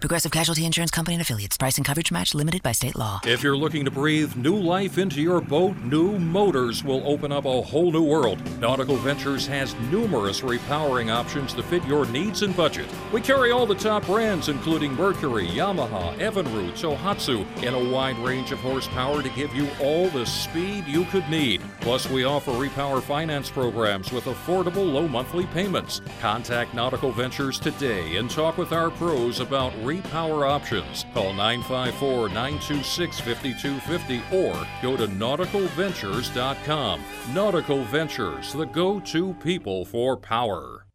Progressive 0.00 0.32
Casualty 0.32 0.66
Insurance 0.66 0.90
Company 0.90 1.14
and 1.14 1.22
affiliates. 1.22 1.56
Price 1.56 1.78
and 1.78 1.86
coverage 1.86 2.12
match 2.12 2.34
limited 2.34 2.62
by 2.62 2.72
state 2.72 2.94
law. 2.94 3.20
If 3.24 3.42
you're 3.42 3.56
looking 3.56 3.86
to 3.86 3.90
breathe 3.90 4.36
new 4.36 4.54
life 4.54 4.98
into 4.98 5.22
your 5.22 5.40
boat, 5.40 5.76
new 5.78 6.18
motors 6.18 6.84
will 6.84 7.02
open 7.06 7.32
up 7.32 7.46
a 7.46 7.62
whole 7.62 7.90
new 7.90 8.02
world. 8.02 8.38
Nautical 8.60 8.96
Ventures 8.96 9.46
has 9.46 9.74
numerous 9.90 10.42
repowering 10.42 11.10
options 11.10 11.54
to 11.54 11.62
fit 11.62 11.82
your 11.86 12.04
needs 12.06 12.42
and 12.42 12.54
budget. 12.54 12.86
We 13.12 13.22
carry 13.22 13.50
all 13.50 13.64
the 13.64 13.74
top 13.74 14.04
brands, 14.04 14.50
including 14.50 14.92
Mercury, 14.92 15.46
Yamaha, 15.46 16.14
Evinrude, 16.18 16.72
Tohatsu, 16.72 17.46
in 17.62 17.72
a 17.72 17.90
wide 17.90 18.18
range 18.18 18.52
of 18.52 18.58
horsepower 18.58 19.22
to 19.22 19.30
give 19.30 19.54
you 19.54 19.68
all 19.80 20.10
the 20.10 20.26
speed 20.26 20.86
you 20.86 21.04
could 21.06 21.28
need. 21.30 21.62
Plus, 21.80 22.10
we 22.10 22.24
offer 22.24 22.50
repower 22.52 23.02
finance 23.02 23.48
programs 23.48 24.12
with 24.12 24.24
affordable 24.24 24.92
low 24.92 25.08
monthly 25.08 25.46
payments. 25.46 26.02
Contact 26.20 26.74
Nautical 26.74 27.10
Ventures 27.10 27.58
today 27.58 28.16
and 28.16 28.28
talk 28.28 28.58
with 28.58 28.72
our 28.72 28.90
pros 28.90 29.40
about 29.40 29.72
free 29.94 30.10
power 30.10 30.46
options. 30.46 31.04
Call 31.14 31.32
954 31.32 32.28
926 32.28 33.20
5250 33.20 34.36
or 34.36 34.66
go 34.82 34.96
to 34.96 35.06
nauticalventures.com. 35.06 37.00
Nautical 37.32 37.84
Ventures, 37.84 38.52
the 38.52 38.66
go 38.66 39.00
to 39.00 39.34
people 39.34 39.84
for 39.84 40.16
power. 40.16 40.86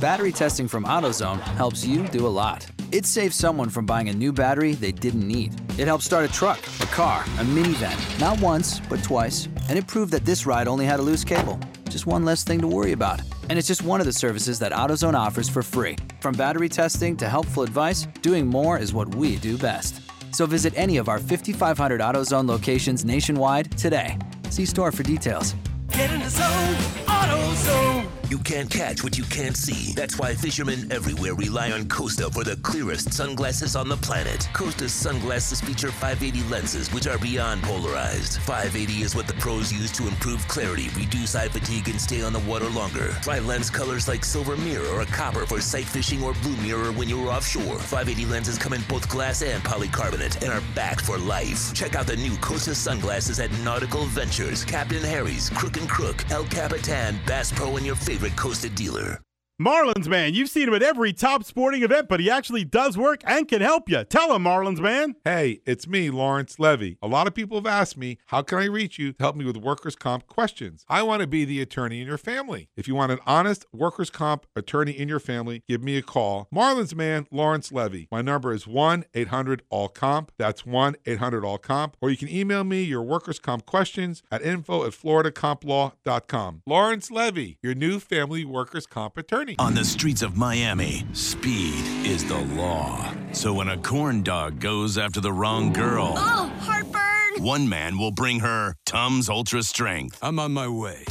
Battery 0.00 0.32
testing 0.32 0.68
from 0.68 0.84
AutoZone 0.84 1.40
helps 1.40 1.84
you 1.84 2.06
do 2.08 2.26
a 2.26 2.28
lot. 2.28 2.66
It 2.92 3.04
saves 3.04 3.36
someone 3.36 3.68
from 3.68 3.84
buying 3.84 4.08
a 4.08 4.12
new 4.12 4.32
battery 4.32 4.74
they 4.74 4.92
didn't 4.92 5.26
need. 5.26 5.52
It 5.76 5.88
helped 5.88 6.04
start 6.04 6.24
a 6.24 6.32
truck, 6.32 6.58
a 6.80 6.86
car, 6.86 7.22
a 7.22 7.44
minivan, 7.44 8.20
not 8.20 8.40
once, 8.40 8.80
but 8.88 9.02
twice. 9.02 9.48
And 9.68 9.76
it 9.76 9.86
proved 9.86 10.12
that 10.12 10.24
this 10.24 10.46
ride 10.46 10.68
only 10.68 10.86
had 10.86 11.00
a 11.00 11.02
loose 11.02 11.24
cable. 11.24 11.58
Just 11.88 12.06
one 12.06 12.24
less 12.24 12.44
thing 12.44 12.60
to 12.60 12.66
worry 12.66 12.92
about. 12.92 13.20
And 13.48 13.58
it's 13.58 13.68
just 13.68 13.82
one 13.82 14.00
of 14.00 14.06
the 14.06 14.12
services 14.12 14.58
that 14.58 14.72
AutoZone 14.72 15.14
offers 15.14 15.48
for 15.48 15.62
free. 15.62 15.96
From 16.20 16.34
battery 16.34 16.68
testing 16.68 17.16
to 17.16 17.28
helpful 17.28 17.62
advice, 17.62 18.06
doing 18.22 18.46
more 18.46 18.78
is 18.78 18.92
what 18.92 19.14
we 19.14 19.36
do 19.36 19.56
best. 19.56 20.02
So 20.32 20.46
visit 20.46 20.74
any 20.76 20.98
of 20.98 21.08
our 21.08 21.18
5,500 21.18 22.00
AutoZone 22.00 22.48
locations 22.48 23.04
nationwide 23.04 23.76
today. 23.78 24.18
See 24.50 24.66
store 24.66 24.92
for 24.92 25.02
details. 25.02 25.54
Get 25.90 26.10
in 26.10 26.20
the 26.20 26.30
zone, 26.30 26.74
AutoZone. 27.06 28.17
You 28.30 28.36
can't 28.36 28.68
catch 28.68 29.02
what 29.02 29.16
you 29.16 29.24
can't 29.24 29.56
see. 29.56 29.94
That's 29.94 30.18
why 30.18 30.34
fishermen 30.34 30.92
everywhere 30.92 31.32
rely 31.32 31.70
on 31.70 31.88
Costa 31.88 32.28
for 32.28 32.44
the 32.44 32.56
clearest 32.56 33.14
sunglasses 33.14 33.74
on 33.74 33.88
the 33.88 33.96
planet. 33.96 34.46
Costa's 34.52 34.92
sunglasses 34.92 35.62
feature 35.62 35.90
580 35.90 36.46
lenses, 36.50 36.92
which 36.92 37.06
are 37.06 37.16
beyond 37.16 37.62
polarized. 37.62 38.36
580 38.40 39.00
is 39.00 39.16
what 39.16 39.28
the 39.28 39.32
pros 39.34 39.72
use 39.72 39.90
to 39.92 40.06
improve 40.06 40.46
clarity, 40.46 40.90
reduce 40.90 41.34
eye 41.34 41.48
fatigue, 41.48 41.88
and 41.88 41.98
stay 41.98 42.20
on 42.20 42.34
the 42.34 42.40
water 42.40 42.68
longer. 42.68 43.12
Try 43.22 43.38
lens 43.38 43.70
colors 43.70 44.06
like 44.08 44.26
silver 44.26 44.58
mirror 44.58 44.88
or 44.88 45.06
copper 45.06 45.46
for 45.46 45.62
sight 45.62 45.86
fishing 45.86 46.22
or 46.22 46.34
blue 46.42 46.56
mirror 46.56 46.92
when 46.92 47.08
you're 47.08 47.30
offshore. 47.30 47.78
580 47.78 48.26
lenses 48.26 48.58
come 48.58 48.74
in 48.74 48.82
both 48.90 49.08
glass 49.08 49.40
and 49.40 49.62
polycarbonate 49.64 50.42
and 50.42 50.52
are 50.52 50.62
backed 50.74 51.00
for 51.00 51.16
life. 51.16 51.72
Check 51.72 51.94
out 51.94 52.06
the 52.06 52.16
new 52.16 52.36
Costa 52.42 52.74
sunglasses 52.74 53.40
at 53.40 53.50
Nautical 53.64 54.04
Ventures, 54.04 54.66
Captain 54.66 55.02
Harry's, 55.02 55.48
Crook 55.48 55.78
and 55.78 55.88
Crook, 55.88 56.30
El 56.30 56.44
Capitan, 56.44 57.18
Bass 57.26 57.50
Pro, 57.52 57.78
and 57.78 57.86
your 57.86 57.96
favorite 57.96 58.17
Costa 58.36 58.68
dealer. 58.68 59.20
Marlins 59.60 60.06
man, 60.06 60.34
you've 60.34 60.48
seen 60.48 60.68
him 60.68 60.74
at 60.74 60.84
every 60.84 61.12
top 61.12 61.42
sporting 61.42 61.82
event, 61.82 62.08
but 62.08 62.20
he 62.20 62.30
actually 62.30 62.64
does 62.64 62.96
work 62.96 63.22
and 63.26 63.48
can 63.48 63.60
help 63.60 63.88
you. 63.90 64.04
Tell 64.04 64.32
him, 64.32 64.44
Marlins 64.44 64.78
man. 64.78 65.16
Hey, 65.24 65.62
it's 65.66 65.88
me, 65.88 66.10
Lawrence 66.10 66.60
Levy. 66.60 66.96
A 67.02 67.08
lot 67.08 67.26
of 67.26 67.34
people 67.34 67.56
have 67.56 67.66
asked 67.66 67.96
me, 67.96 68.18
how 68.26 68.42
can 68.42 68.58
I 68.58 68.66
reach 68.66 69.00
you 69.00 69.14
to 69.14 69.18
help 69.18 69.34
me 69.34 69.44
with 69.44 69.56
workers' 69.56 69.96
comp 69.96 70.28
questions? 70.28 70.84
I 70.88 71.02
want 71.02 71.22
to 71.22 71.26
be 71.26 71.44
the 71.44 71.60
attorney 71.60 72.00
in 72.00 72.06
your 72.06 72.18
family. 72.18 72.68
If 72.76 72.86
you 72.86 72.94
want 72.94 73.10
an 73.10 73.18
honest 73.26 73.66
workers' 73.72 74.10
comp 74.10 74.46
attorney 74.54 74.92
in 74.92 75.08
your 75.08 75.18
family, 75.18 75.64
give 75.66 75.82
me 75.82 75.96
a 75.96 76.02
call. 76.02 76.46
Marlins 76.54 76.94
man, 76.94 77.26
Lawrence 77.32 77.72
Levy. 77.72 78.06
My 78.12 78.22
number 78.22 78.52
is 78.52 78.64
1 78.64 79.06
800 79.12 79.62
All 79.70 79.88
Comp. 79.88 80.30
That's 80.38 80.64
1 80.64 80.94
800 81.04 81.44
All 81.44 81.58
Comp. 81.58 81.96
Or 82.00 82.10
you 82.10 82.16
can 82.16 82.28
email 82.28 82.62
me 82.62 82.84
your 82.84 83.02
workers' 83.02 83.40
comp 83.40 83.66
questions 83.66 84.22
at 84.30 84.40
info 84.40 84.84
at 84.84 84.92
floridacomplaw.com. 84.92 86.62
Lawrence 86.64 87.10
Levy, 87.10 87.58
your 87.60 87.74
new 87.74 87.98
family 87.98 88.44
workers' 88.44 88.86
comp 88.86 89.18
attorney. 89.18 89.47
On 89.58 89.74
the 89.74 89.84
streets 89.84 90.20
of 90.22 90.36
Miami, 90.36 91.04
speed 91.14 91.82
is 92.06 92.24
the 92.24 92.38
law. 92.56 93.12
So 93.32 93.54
when 93.54 93.68
a 93.68 93.78
corn 93.78 94.22
dog 94.22 94.60
goes 94.60 94.98
after 94.98 95.20
the 95.20 95.32
wrong 95.32 95.72
girl, 95.72 96.14
Oh, 96.16 96.52
heartburn! 96.60 97.42
one 97.42 97.68
man 97.68 97.96
will 97.98 98.10
bring 98.10 98.40
her 98.40 98.74
Tums 98.84 99.28
Ultra 99.30 99.62
Strength. 99.62 100.18
I'm 100.20 100.38
on 100.38 100.52
my 100.52 100.68
way. 100.68 101.02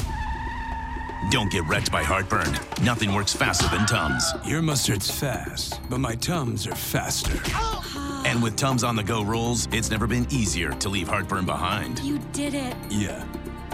Don't 1.32 1.52
get 1.52 1.66
wrecked 1.68 1.92
by 1.92 2.04
heartburn. 2.04 2.54
Nothing 2.84 3.14
works 3.14 3.34
faster 3.34 3.68
than 3.76 3.86
Tums. 3.88 4.24
Your 4.46 4.62
mustard's 4.62 5.10
fast, 5.10 5.80
but 5.90 6.00
my 6.00 6.14
Tums 6.16 6.68
are 6.68 6.76
faster. 6.76 7.38
Uh-huh. 7.56 8.24
And 8.26 8.44
with 8.44 8.56
Tums 8.56 8.84
on 8.84 8.96
the 8.96 9.04
go 9.04 9.24
rolls, 9.24 9.68
it's 9.72 9.90
never 9.90 10.06
been 10.06 10.28
easier 10.30 10.72
to 10.74 10.90
leave 10.90 11.08
heartburn 11.08 11.46
behind. 11.46 12.00
You 12.00 12.20
did 12.34 12.54
it. 12.54 12.76
Yeah. 12.90 13.26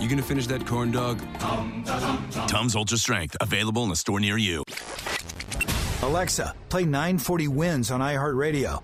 You 0.04 0.10
gonna 0.10 0.22
finish 0.22 0.48
that 0.48 0.68
corn 0.68 0.92
dog? 0.92 1.22
Tums 2.50 2.76
Ultra 2.76 2.98
Strength, 2.98 3.38
available 3.40 3.86
in 3.86 3.92
a 3.92 3.96
store 3.96 4.20
near 4.20 4.38
you. 4.38 4.62
Alexa, 6.02 6.54
play 6.68 6.84
940 6.84 7.48
WINZ 7.48 7.90
on 7.90 8.02
iHeartRadio. 8.02 8.84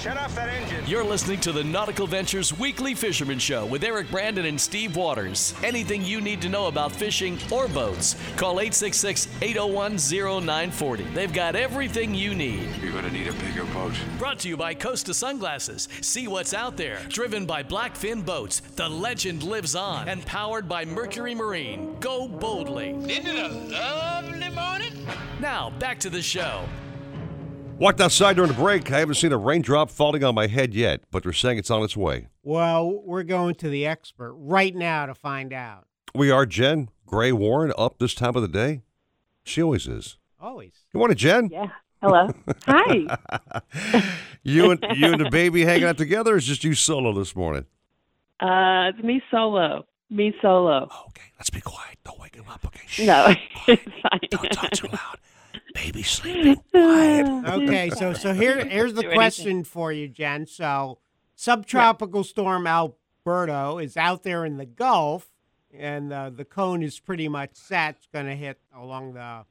Shut 0.00 0.16
off 0.16 0.34
that 0.34 0.48
engine. 0.48 0.82
You're 0.86 1.04
listening 1.04 1.40
to 1.40 1.52
the 1.52 1.62
Nautical 1.62 2.06
Ventures 2.06 2.58
Weekly 2.58 2.94
Fisherman 2.94 3.38
Show 3.38 3.66
with 3.66 3.84
Eric 3.84 4.10
Brandon 4.10 4.46
and 4.46 4.58
Steve 4.58 4.96
Waters. 4.96 5.52
Anything 5.62 6.02
you 6.02 6.22
need 6.22 6.40
to 6.40 6.48
know 6.48 6.68
about 6.68 6.90
fishing 6.90 7.38
or 7.50 7.68
boats, 7.68 8.16
call 8.38 8.60
866 8.60 9.28
801 9.42 9.98
0940. 9.98 11.04
They've 11.12 11.30
got 11.30 11.54
everything 11.54 12.14
you 12.14 12.34
need. 12.34 12.66
You're 12.80 12.92
going 12.92 13.04
to 13.04 13.10
need 13.10 13.28
a 13.28 13.34
bigger 13.34 13.66
boat. 13.66 13.92
Brought 14.16 14.38
to 14.38 14.48
you 14.48 14.56
by 14.56 14.72
Costa 14.72 15.12
Sunglasses. 15.12 15.86
See 16.00 16.28
what's 16.28 16.54
out 16.54 16.78
there. 16.78 17.00
Driven 17.10 17.44
by 17.44 17.62
Blackfin 17.62 18.24
Boats. 18.24 18.60
The 18.76 18.88
legend 18.88 19.42
lives 19.42 19.74
on. 19.74 20.08
And 20.08 20.24
powered 20.24 20.66
by 20.66 20.86
Mercury 20.86 21.34
Marine. 21.34 21.94
Go 22.00 22.26
boldly. 22.26 22.92
Isn't 22.92 23.26
it 23.26 23.36
a 23.36 23.48
lovely 23.48 24.48
morning? 24.48 25.06
Now, 25.40 25.68
back 25.78 26.00
to 26.00 26.08
the 26.08 26.22
show. 26.22 26.64
Walked 27.80 28.02
outside 28.02 28.36
during 28.36 28.50
the 28.50 28.56
break. 28.58 28.92
I 28.92 28.98
haven't 28.98 29.14
seen 29.14 29.32
a 29.32 29.38
raindrop 29.38 29.90
falling 29.90 30.22
on 30.22 30.34
my 30.34 30.48
head 30.48 30.74
yet, 30.74 31.00
but 31.10 31.22
they're 31.22 31.32
saying 31.32 31.56
it's 31.56 31.70
on 31.70 31.82
its 31.82 31.96
way. 31.96 32.26
Well, 32.42 33.00
we're 33.06 33.22
going 33.22 33.54
to 33.54 33.70
the 33.70 33.86
expert 33.86 34.34
right 34.34 34.74
now 34.74 35.06
to 35.06 35.14
find 35.14 35.50
out. 35.54 35.86
We 36.14 36.30
are 36.30 36.44
Jen 36.44 36.90
Gray 37.06 37.32
Warren 37.32 37.72
up 37.78 37.98
this 37.98 38.12
time 38.12 38.36
of 38.36 38.42
the 38.42 38.48
day. 38.48 38.82
She 39.44 39.62
always 39.62 39.86
is. 39.86 40.18
Always. 40.38 40.72
You 40.92 41.00
want 41.00 41.12
it, 41.12 41.14
Jen? 41.14 41.48
Yeah. 41.50 41.68
Hello. 42.02 42.30
Hi. 42.66 43.16
You 44.42 44.70
and 44.70 44.82
you 44.96 45.12
and 45.12 45.20
the 45.20 45.28
baby 45.28 45.66
hanging 45.66 45.84
out 45.84 45.98
together, 45.98 46.32
or 46.32 46.38
is 46.38 46.46
just 46.46 46.64
you 46.64 46.72
solo 46.74 47.12
this 47.12 47.36
morning? 47.36 47.66
Uh, 48.40 48.88
it's 48.88 49.04
me 49.04 49.20
solo. 49.30 49.84
Me 50.08 50.34
solo. 50.40 50.88
okay, 51.08 51.30
let's 51.38 51.50
be 51.50 51.60
quiet. 51.60 51.98
Don't 52.04 52.18
wake 52.18 52.34
him 52.34 52.46
up, 52.48 52.64
okay? 52.64 53.04
No, 53.04 53.34
it's 53.68 53.82
fine. 54.02 54.20
Don't 54.30 54.50
talk 54.50 54.70
too 54.70 54.86
loud. 54.86 55.18
Baby 55.74 56.02
sleeping. 56.02 56.56
Quiet. 56.70 57.26
Okay, 57.50 57.90
so 57.90 58.12
so 58.12 58.32
here 58.34 58.64
here's 58.64 58.94
the 58.94 59.02
Do 59.02 59.12
question 59.12 59.64
for 59.64 59.92
you, 59.92 60.08
Jen. 60.08 60.46
So, 60.46 60.98
subtropical 61.36 62.24
storm 62.24 62.66
Alberto 62.66 63.78
is 63.78 63.96
out 63.96 64.22
there 64.22 64.44
in 64.44 64.56
the 64.56 64.66
Gulf, 64.66 65.26
and 65.76 66.12
uh, 66.12 66.30
the 66.30 66.44
cone 66.44 66.82
is 66.82 66.98
pretty 67.00 67.28
much 67.28 67.50
set. 67.54 67.96
It's 67.96 68.06
going 68.12 68.26
to 68.26 68.34
hit 68.36 68.58
along 68.76 69.14
the, 69.14 69.44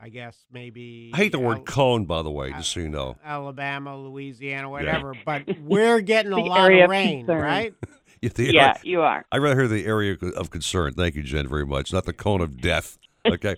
I 0.00 0.08
guess 0.08 0.36
maybe. 0.52 1.10
I 1.14 1.16
hate 1.18 1.32
the 1.32 1.38
word 1.38 1.58
Al- 1.58 1.64
cone, 1.64 2.04
by 2.04 2.22
the 2.22 2.30
way, 2.30 2.52
just 2.52 2.72
so 2.72 2.80
you 2.80 2.88
know. 2.88 3.16
Alabama, 3.24 3.96
Louisiana, 3.98 4.68
whatever. 4.70 5.14
But 5.24 5.44
we're 5.60 6.00
getting 6.00 6.32
a 6.32 6.36
The 6.36 6.42
lot 6.42 6.60
area 6.70 6.84
of 6.84 6.90
of 6.90 6.90
rain, 6.90 7.26
concern. 7.26 7.42
right? 7.42 7.74
You 8.22 8.28
think- 8.30 8.52
Yeah, 8.54 8.76
you 8.82 9.02
are. 9.02 9.24
I'd 9.30 9.38
rather 9.42 9.56
hear 9.60 9.68
the 9.68 9.84
area 9.86 10.16
of 10.36 10.50
concern. 10.50 10.94
Thank 10.94 11.14
you, 11.16 11.22
Jen, 11.22 11.46
very 11.48 11.66
much. 11.66 11.92
Not 11.92 12.04
the 12.06 12.12
cone 12.14 12.40
of 12.40 12.60
death. 12.60 12.98
Okay. 13.26 13.56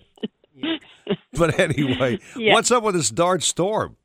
but 1.33 1.59
anyway, 1.59 2.19
Yeah. 2.35 2.53
what's 2.53 2.71
up 2.71 2.83
with 2.83 2.95
this 2.95 3.09
darn 3.09 3.41
storm? 3.41 3.97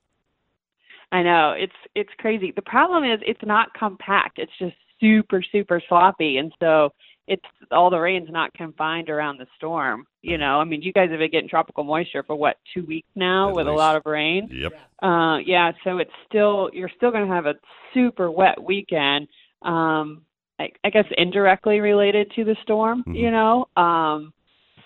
I 1.13 1.23
know 1.23 1.53
it's 1.57 1.73
it's 1.95 2.11
crazy. 2.19 2.53
The 2.55 2.63
problem 2.63 3.05
is 3.05 3.21
it's 3.27 3.45
not 3.45 3.73
compact. 3.75 4.39
It's 4.39 4.53
just 4.59 4.75
super 5.01 5.43
super 5.43 5.81
sloppy, 5.89 6.39
and 6.39 6.53
so 6.61 6.93
it's 7.27 7.45
all 7.71 7.89
the 7.89 7.99
rain's 7.99 8.29
not 8.31 8.53
confined 8.55 9.09
around 9.09 9.39
the 9.39 9.47
storm. 9.57 10.07
You 10.23 10.39
know, 10.39 10.61
I 10.61 10.65
mean, 10.65 10.83
you 10.83 10.93
guys 10.93 11.11
have 11.11 11.19
been 11.19 11.31
getting 11.31 11.49
tropical 11.49 11.85
moisture 11.85 12.23
for 12.23 12.35
what 12.37 12.57
two 12.75 12.85
weeks 12.85 13.09
now 13.15 13.51
At 13.51 13.55
with 13.55 13.69
a 13.69 13.73
lot 13.73 13.97
of 13.97 14.03
rain. 14.07 14.49
Yep. 14.51 14.73
Uh, 15.03 15.39
yeah, 15.45 15.73
so 15.85 15.99
it's 15.99 16.11
still 16.29 16.71
you're 16.73 16.91
still 16.97 17.11
going 17.11 17.27
to 17.27 17.33
have 17.35 17.47
a 17.47 17.55
super 17.93 18.31
wet 18.31 18.63
weekend. 18.63 19.29
Um, 19.63 20.23
I, 20.59 20.71
I 20.85 20.91
guess 20.91 21.07
indirectly 21.17 21.81
related 21.81 22.31
to 22.37 22.45
the 22.45 22.57
storm, 22.63 23.05
you 23.07 23.31
know. 23.31 23.67
Um, 23.77 24.33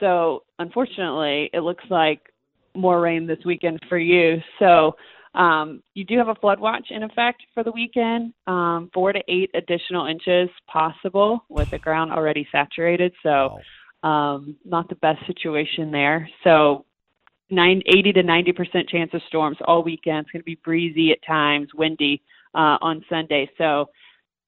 so 0.00 0.44
unfortunately, 0.58 1.50
it 1.52 1.60
looks 1.60 1.84
like 1.90 2.20
more 2.74 3.00
rain 3.00 3.26
this 3.26 3.38
weekend 3.44 3.80
for 3.88 3.98
you. 3.98 4.38
So 4.58 4.94
um, 5.34 5.82
you 5.94 6.04
do 6.04 6.18
have 6.18 6.28
a 6.28 6.34
flood 6.34 6.58
watch 6.60 6.86
in 6.90 7.02
effect 7.02 7.42
for 7.54 7.62
the 7.62 7.72
weekend, 7.72 8.32
um, 8.46 8.90
four 8.94 9.12
to 9.12 9.20
eight 9.28 9.50
additional 9.54 10.06
inches 10.06 10.48
possible 10.66 11.44
with 11.48 11.70
the 11.70 11.78
ground 11.78 12.12
already 12.12 12.46
saturated. 12.50 13.12
So 13.22 13.58
um, 14.02 14.56
not 14.64 14.88
the 14.88 14.94
best 14.96 15.24
situation 15.26 15.90
there. 15.90 16.28
So 16.44 16.84
nine, 17.50 17.82
80 17.86 18.12
to 18.14 18.22
90 18.22 18.52
percent 18.52 18.88
chance 18.88 19.10
of 19.12 19.20
storms 19.28 19.58
all 19.64 19.82
weekend. 19.82 20.26
It's 20.26 20.30
going 20.30 20.40
to 20.40 20.44
be 20.44 20.58
breezy 20.64 21.12
at 21.12 21.18
times, 21.26 21.68
windy 21.74 22.22
uh, 22.54 22.78
on 22.80 23.04
Sunday. 23.08 23.50
So 23.58 23.86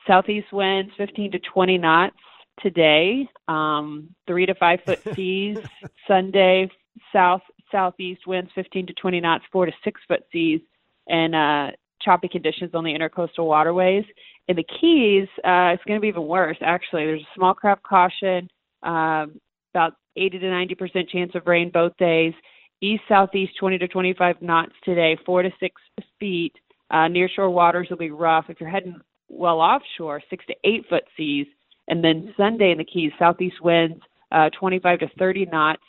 southeast 0.06 0.52
winds 0.52 0.92
15 0.96 1.32
to 1.32 1.38
20 1.52 1.78
knots 1.78 2.16
today. 2.62 3.28
Um, 3.48 4.14
three 4.26 4.46
to 4.46 4.54
five 4.54 4.80
foot 4.84 5.00
seas 5.14 5.58
Sunday. 6.06 6.70
South 7.12 7.42
southeast 7.72 8.26
winds 8.26 8.50
15 8.54 8.88
to 8.88 8.92
20 8.94 9.20
knots, 9.20 9.44
four 9.52 9.66
to 9.66 9.72
six 9.84 10.00
foot 10.08 10.24
seas, 10.32 10.60
and 11.08 11.34
uh, 11.34 11.70
choppy 12.02 12.28
conditions 12.28 12.74
on 12.74 12.84
the 12.84 12.92
intercoastal 12.92 13.46
waterways. 13.46 14.04
In 14.48 14.56
the 14.56 14.64
Keys, 14.64 15.28
uh, 15.44 15.70
it's 15.74 15.84
going 15.84 15.96
to 15.96 16.00
be 16.00 16.08
even 16.08 16.26
worse. 16.26 16.56
Actually, 16.60 17.06
there's 17.06 17.22
a 17.22 17.34
small 17.36 17.54
craft 17.54 17.82
caution, 17.84 18.48
um, 18.82 19.40
about 19.72 19.94
80 20.16 20.40
to 20.40 20.50
90 20.50 20.74
percent 20.74 21.08
chance 21.08 21.32
of 21.34 21.46
rain 21.46 21.70
both 21.70 21.96
days. 21.96 22.34
east 22.80 23.02
southeast 23.08 23.52
20 23.58 23.78
to 23.78 23.88
25 23.88 24.42
knots 24.42 24.72
today, 24.84 25.16
four 25.24 25.42
to 25.42 25.50
six 25.60 25.80
feet. 26.18 26.54
Uh, 26.90 27.06
nearshore 27.06 27.52
waters 27.52 27.86
will 27.88 27.96
be 27.96 28.10
rough. 28.10 28.46
If 28.48 28.60
you're 28.60 28.68
heading 28.68 29.00
well 29.28 29.60
offshore, 29.60 30.20
six 30.28 30.44
to 30.46 30.54
eight 30.64 30.84
foot 30.88 31.04
seas. 31.16 31.46
And 31.90 32.04
then 32.04 32.32
Sunday 32.36 32.70
in 32.70 32.78
the 32.78 32.84
Keys, 32.84 33.12
southeast 33.18 33.60
winds 33.60 34.00
uh, 34.32 34.48
25 34.58 35.00
to 35.00 35.08
30 35.18 35.46
knots, 35.46 35.82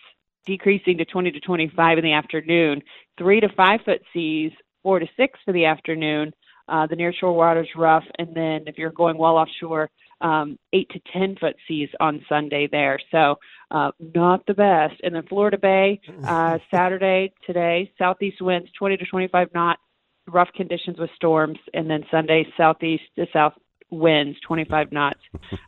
decreasing 0.47 0.97
to 0.97 1.05
20 1.05 1.31
to 1.31 1.39
25 1.39 1.97
in 1.99 2.03
the 2.03 2.13
afternoon. 2.13 2.81
Three 3.17 3.39
to 3.39 3.47
five 3.55 3.81
foot 3.85 4.01
seas, 4.11 4.51
four 4.81 4.97
to 4.99 5.05
six 5.15 5.39
for 5.45 5.53
the 5.53 5.65
afternoon. 5.65 6.33
Uh, 6.67 6.87
the 6.87 6.95
nearshore 6.95 7.35
waters 7.35 7.67
rough, 7.75 8.03
and 8.17 8.35
then 8.35 8.63
if 8.65 8.77
you're 8.77 8.91
going 8.91 9.17
well 9.17 9.37
offshore, 9.37 9.89
um, 10.21 10.57
eight 10.73 10.89
to 10.89 10.99
ten 11.13 11.35
foot 11.39 11.55
seas 11.67 11.89
on 11.99 12.25
Sunday 12.27 12.67
there. 12.71 12.99
So 13.11 13.35
uh, 13.69 13.91
not 14.15 14.45
the 14.47 14.53
best. 14.53 14.95
And 15.03 15.13
then 15.13 15.23
Florida 15.27 15.57
Bay, 15.57 15.99
uh, 16.25 16.57
Saturday 16.71 17.33
today, 17.45 17.91
southeast 17.97 18.41
winds 18.41 18.69
20 18.77 18.97
to 18.97 19.05
25 19.05 19.49
knots, 19.53 19.81
rough 20.27 20.49
conditions 20.55 20.97
with 20.97 21.09
storms, 21.15 21.59
and 21.73 21.89
then 21.89 22.05
Sunday 22.09 22.47
southeast 22.57 23.03
to 23.17 23.27
south 23.33 23.53
winds 23.91 24.39
25 24.47 24.91
knots, 24.91 25.19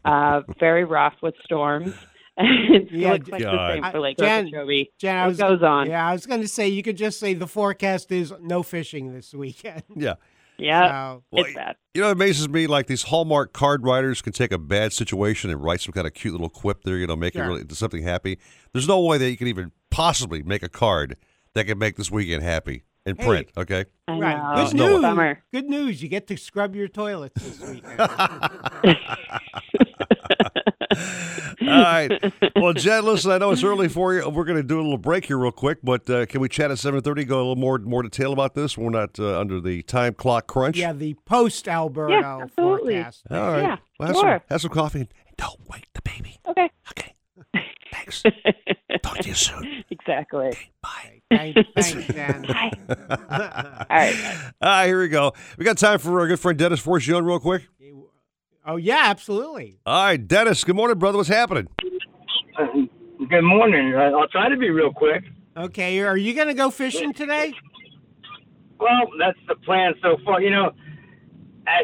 uh, 0.06 0.42
very 0.60 0.86
rough 0.86 1.14
with 1.22 1.36
storms. 1.44 1.94
it 2.38 2.88
Yeah, 2.92 3.12
looks 3.14 3.30
like 3.30 3.42
the 3.44 3.74
same 3.82 3.92
for 3.92 4.00
Lake 4.00 4.18
Jen, 4.18 4.46
Okeechobee. 4.48 4.92
Jen, 5.00 5.16
I 5.18 5.26
It 5.26 5.28
was, 5.28 5.38
goes 5.38 5.62
on. 5.64 5.88
Yeah, 5.90 6.08
I 6.08 6.14
was 6.14 6.26
going 6.26 6.42
to 6.42 6.48
say 6.48 6.68
you 6.68 6.82
could 6.82 6.98
just 6.98 7.20
say 7.20 7.34
the 7.34 7.48
forecast 7.48 8.12
is 8.12 8.34
no 8.42 8.64
fishing 8.64 9.14
this 9.14 9.34
weekend. 9.34 9.84
Yeah. 9.96 10.16
Yeah, 10.58 11.16
So- 11.16 11.24
it's 11.34 11.54
bad. 11.56 11.76
You 11.96 12.02
know, 12.02 12.10
it 12.10 12.14
amazes 12.14 12.48
me 12.50 12.68
like 12.68 12.88
these 12.88 13.04
Hallmark 13.04 13.54
card 13.54 13.84
writers 13.84 14.22
can 14.22 14.34
take 14.34 14.52
a 14.52 14.58
bad 14.58 14.94
situation 14.94 15.50
and 15.52 15.64
write 15.64 15.82
some 15.82 15.92
kind 15.94 16.08
of 16.08 16.14
cute 16.14 16.32
little 16.34 16.50
quip 16.50 16.84
there, 16.84 16.98
you 16.98 17.06
know, 17.08 17.16
make 17.16 17.36
it 17.36 17.42
really 17.42 17.62
into 17.62 17.76
something 17.76 18.02
happy. 18.04 18.40
There's 18.72 18.88
no 18.88 19.00
way 19.02 19.18
that 19.18 19.30
you 19.30 19.38
can 19.38 19.48
even 19.48 19.72
possibly 19.92 20.42
make 20.44 20.64
a 20.64 20.70
card 20.70 21.18
that 21.54 21.66
can 21.66 21.78
make 21.78 21.98
this 21.98 22.10
weekend 22.10 22.42
happy 22.44 22.84
in 23.06 23.16
Hey. 23.18 23.26
print, 23.26 23.48
okay? 23.58 23.86
I 24.08 24.20
Right. 24.20 24.38
know. 24.38 24.54
Good 24.56 24.64
It's 24.64 24.74
news. 24.74 25.02
Bummer. 25.02 25.44
Good 25.52 25.66
news. 25.70 26.02
You 26.04 26.10
get 26.10 26.28
to 26.28 26.38
scrub 26.38 26.76
your 26.76 26.88
toilets 26.88 27.42
this 27.42 27.60
weekend. 27.70 28.00
All 31.62 31.68
right. 31.82 32.12
Well, 32.56 32.74
Jen, 32.74 33.04
listen, 33.06 33.32
I 33.32 33.38
know 33.38 33.52
it's 33.52 33.64
early 33.64 33.88
for 33.90 34.14
you. 34.14 34.28
We're 34.30 34.44
going 34.44 34.58
to 34.58 34.64
do 34.64 34.80
a 34.80 34.84
little 34.84 34.98
break 34.98 35.26
here 35.26 35.38
real 35.38 35.52
quick, 35.52 35.80
but 35.84 36.08
uh, 36.10 36.26
can 36.26 36.42
we 36.42 36.50
chat 36.50 36.72
at 36.72 36.78
7.30, 36.78 37.28
go 37.28 37.38
a 37.38 37.40
little 37.40 37.56
more 37.56 37.80
more 37.80 38.04
detail 38.04 38.32
about 38.34 38.54
this? 38.54 38.78
We're 38.78 38.90
not 38.90 39.18
uh, 39.20 39.40
under 39.40 39.60
the 39.60 39.82
time 39.84 40.14
clock 40.14 40.48
crunch. 40.48 40.78
yeah, 40.78 40.94
the 40.94 41.16
post 41.26 41.68
Alberto 41.68 42.14
Yeah, 42.14 42.42
absolutely. 42.44 42.94
forecast. 42.96 43.24
All 43.32 43.38
right. 43.52 43.62
Yeah, 43.64 43.76
well, 44.00 44.08
have, 44.08 44.16
sure. 44.16 44.22
some, 44.24 44.42
have 44.50 44.62
some 44.62 44.72
coffee 44.72 45.00
and 45.02 45.10
don't 45.38 45.60
wake 45.70 45.88
the 45.94 46.02
baby. 46.02 46.38
Okay. 46.48 46.70
Okay. 46.92 47.13
Thanks. 47.94 48.24
Talk 49.04 49.18
to 49.20 49.28
you 49.28 49.36
soon. 49.36 49.84
exactly. 49.90 50.52
Bye. 50.82 51.22
Thanks, 51.30 51.62
thanks, 51.76 52.08
Dan. 52.14 52.46
All 52.90 53.18
right. 53.90 54.52
All 54.62 54.70
right, 54.70 54.86
here 54.88 55.02
we 55.02 55.08
go. 55.08 55.34
We 55.58 55.66
got 55.66 55.78
time 55.78 56.00
for 56.00 56.20
our 56.20 56.28
good 56.28 56.40
friend 56.40 56.58
Dennis 56.58 56.82
Forgione 56.82 57.26
real 57.26 57.40
quick. 57.40 57.64
Oh, 58.66 58.78
yeah, 58.78 59.02
absolutely. 59.06 59.80
All 59.86 60.06
right, 60.06 60.28
Dennis, 60.28 60.64
good 60.64 60.76
morning, 60.76 60.98
brother. 60.98 61.18
What's 61.18 61.30
happening? 61.30 61.68
Good 63.30 63.42
morning. 63.42 63.94
Uh, 63.94 64.18
I'll 64.18 64.28
try 64.30 64.48
to 64.50 64.58
be 64.58 64.70
real 64.70 64.94
quick. 64.94 65.24
Okay, 65.56 66.00
are 66.00 66.18
you 66.18 66.34
going 66.34 66.48
to 66.48 66.54
go 66.54 66.72
fishing 66.72 67.14
today? 67.14 67.54
Well, 68.80 69.10
that's 69.20 69.38
the 69.48 69.56
plan 69.56 69.94
so 70.02 70.18
far. 70.26 70.42
You 70.42 70.50
know, 70.52 70.72
I, 71.74 71.82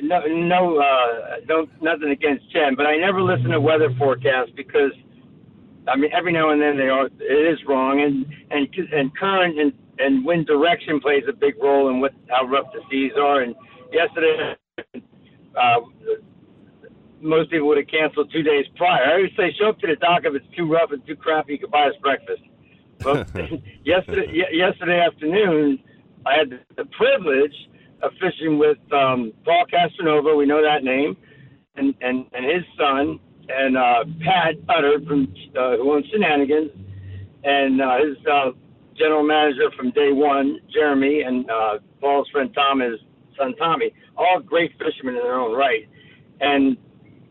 no, 0.02 0.20
no, 0.26 0.78
uh, 0.78 1.36
no, 1.48 1.66
nothing 1.80 2.10
against 2.10 2.50
Jen, 2.52 2.74
but 2.76 2.86
I 2.86 2.96
never 2.96 3.20
listen 3.20 3.50
to 3.50 3.60
weather 3.60 3.90
forecasts 3.98 4.52
because, 4.56 4.92
I 5.88 5.96
mean, 5.96 6.10
every 6.16 6.32
now 6.32 6.50
and 6.50 6.60
then 6.60 6.76
they 6.76 6.88
are. 6.88 7.06
It 7.06 7.52
is 7.52 7.58
wrong, 7.66 8.00
and 8.00 8.24
and 8.50 8.68
and 8.92 9.16
current 9.16 9.58
and 9.58 9.72
and 9.98 10.24
wind 10.24 10.46
direction 10.46 11.00
plays 11.00 11.24
a 11.28 11.32
big 11.32 11.54
role 11.62 11.88
in 11.90 12.00
what 12.00 12.12
how 12.28 12.46
rough 12.46 12.66
the 12.72 12.80
seas 12.90 13.12
are. 13.18 13.42
And 13.42 13.54
yesterday, 13.92 14.56
uh, 15.56 15.80
most 17.20 17.50
people 17.50 17.68
would 17.68 17.78
have 17.78 17.88
canceled 17.88 18.30
two 18.32 18.42
days 18.42 18.64
prior. 18.76 19.04
I 19.04 19.20
would 19.20 19.30
say 19.36 19.54
show 19.58 19.68
up 19.68 19.78
to 19.80 19.86
the 19.86 19.96
dock 19.96 20.22
if 20.24 20.34
it's 20.34 20.56
too 20.56 20.70
rough 20.70 20.90
and 20.92 21.04
too 21.06 21.16
crappy. 21.16 21.52
You 21.52 21.58
could 21.58 21.70
buy 21.70 21.88
us 21.88 21.94
breakfast. 22.00 22.42
Well, 23.04 23.24
yesterday, 23.84 24.32
ye- 24.32 24.58
yesterday 24.58 25.00
afternoon, 25.00 25.82
I 26.26 26.38
had 26.38 26.50
the 26.76 26.84
privilege 26.96 27.54
fishing 28.20 28.58
with 28.58 28.78
um, 28.92 29.32
Paul 29.44 29.64
Castronova. 29.72 30.36
We 30.36 30.46
know 30.46 30.62
that 30.62 30.84
name, 30.84 31.16
and 31.76 31.94
and 32.00 32.26
and 32.32 32.44
his 32.44 32.64
son, 32.78 33.18
and 33.48 33.76
uh, 33.76 34.04
Pat 34.24 34.54
Utter 34.68 35.00
from 35.06 35.32
uh, 35.58 35.76
who 35.76 35.92
owns 35.94 36.06
Shenanigans, 36.12 36.70
and 37.44 37.80
uh, 37.80 37.96
his 37.98 38.16
uh, 38.26 38.50
general 38.96 39.22
manager 39.22 39.70
from 39.76 39.90
day 39.90 40.12
one, 40.12 40.60
Jeremy, 40.72 41.22
and 41.22 41.48
uh, 41.50 41.78
Paul's 42.00 42.28
friend 42.30 42.50
Tom, 42.54 42.80
his 42.80 43.00
son 43.36 43.54
Tommy. 43.56 43.92
All 44.16 44.40
great 44.40 44.72
fishermen 44.72 45.16
in 45.16 45.22
their 45.22 45.38
own 45.38 45.56
right. 45.56 45.88
And 46.40 46.76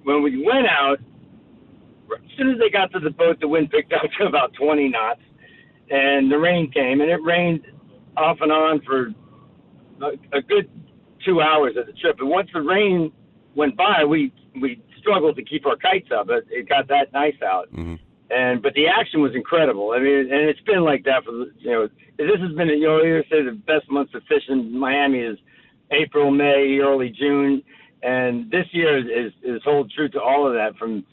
when 0.03 0.21
we 0.21 0.45
went 0.45 0.67
out, 0.67 0.97
as 2.13 2.37
soon 2.37 2.51
as 2.51 2.59
they 2.59 2.69
got 2.69 2.91
to 2.91 2.99
the 2.99 3.09
boat, 3.09 3.39
the 3.39 3.47
wind 3.47 3.71
picked 3.71 3.93
up 3.93 4.03
to 4.19 4.25
about 4.25 4.53
20 4.53 4.89
knots, 4.89 5.21
and 5.89 6.31
the 6.31 6.37
rain 6.37 6.71
came, 6.71 7.01
and 7.01 7.09
it 7.09 7.21
rained 7.23 7.61
off 8.17 8.37
and 8.41 8.51
on 8.51 8.81
for 8.81 9.13
a, 10.01 10.37
a 10.37 10.41
good 10.41 10.69
two 11.25 11.41
hours 11.41 11.75
of 11.77 11.85
the 11.85 11.93
trip. 11.93 12.17
And 12.19 12.29
once 12.29 12.49
the 12.53 12.61
rain 12.61 13.11
went 13.55 13.77
by, 13.77 14.03
we 14.03 14.33
we 14.61 14.81
struggled 14.99 15.35
to 15.35 15.43
keep 15.43 15.65
our 15.65 15.75
kites 15.75 16.09
up. 16.15 16.29
It, 16.29 16.45
it 16.49 16.69
got 16.69 16.87
that 16.87 17.11
nice 17.13 17.41
out, 17.45 17.71
mm-hmm. 17.73 17.95
and 18.29 18.61
but 18.61 18.73
the 18.73 18.87
action 18.87 19.21
was 19.21 19.35
incredible. 19.35 19.91
I 19.91 19.99
mean, 19.99 20.31
and 20.31 20.49
it's 20.49 20.61
been 20.61 20.83
like 20.83 21.03
that 21.05 21.23
for 21.25 21.31
you 21.59 21.71
know. 21.71 21.89
This 22.17 22.39
has 22.39 22.55
been 22.55 22.67
you 22.69 22.87
know 22.87 23.01
you 23.01 23.23
say 23.29 23.43
the 23.43 23.59
best 23.65 23.89
months 23.89 24.13
of 24.13 24.21
fishing 24.23 24.59
in 24.59 24.79
Miami 24.79 25.19
is 25.19 25.37
April, 25.91 26.31
May, 26.31 26.79
early 26.81 27.09
June, 27.09 27.63
and 28.01 28.49
this 28.51 28.67
year 28.71 28.97
is 28.97 29.05
is 29.05 29.55
is 29.55 29.63
hold 29.63 29.91
true 29.91 30.09
to 30.09 30.21
all 30.21 30.47
of 30.47 30.53
that 30.53 30.77
from 30.77 31.05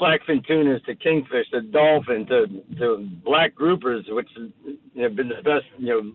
blackfin 0.00 0.46
tunas 0.46 0.80
to 0.86 0.94
kingfish 0.94 1.50
to 1.50 1.60
dolphin 1.60 2.26
to 2.26 2.46
to 2.78 3.08
black 3.24 3.54
groupers, 3.54 4.02
which 4.12 4.28
have 4.98 5.16
been 5.16 5.28
the 5.28 5.42
best 5.42 5.66
you 5.78 5.88
know 5.88 6.12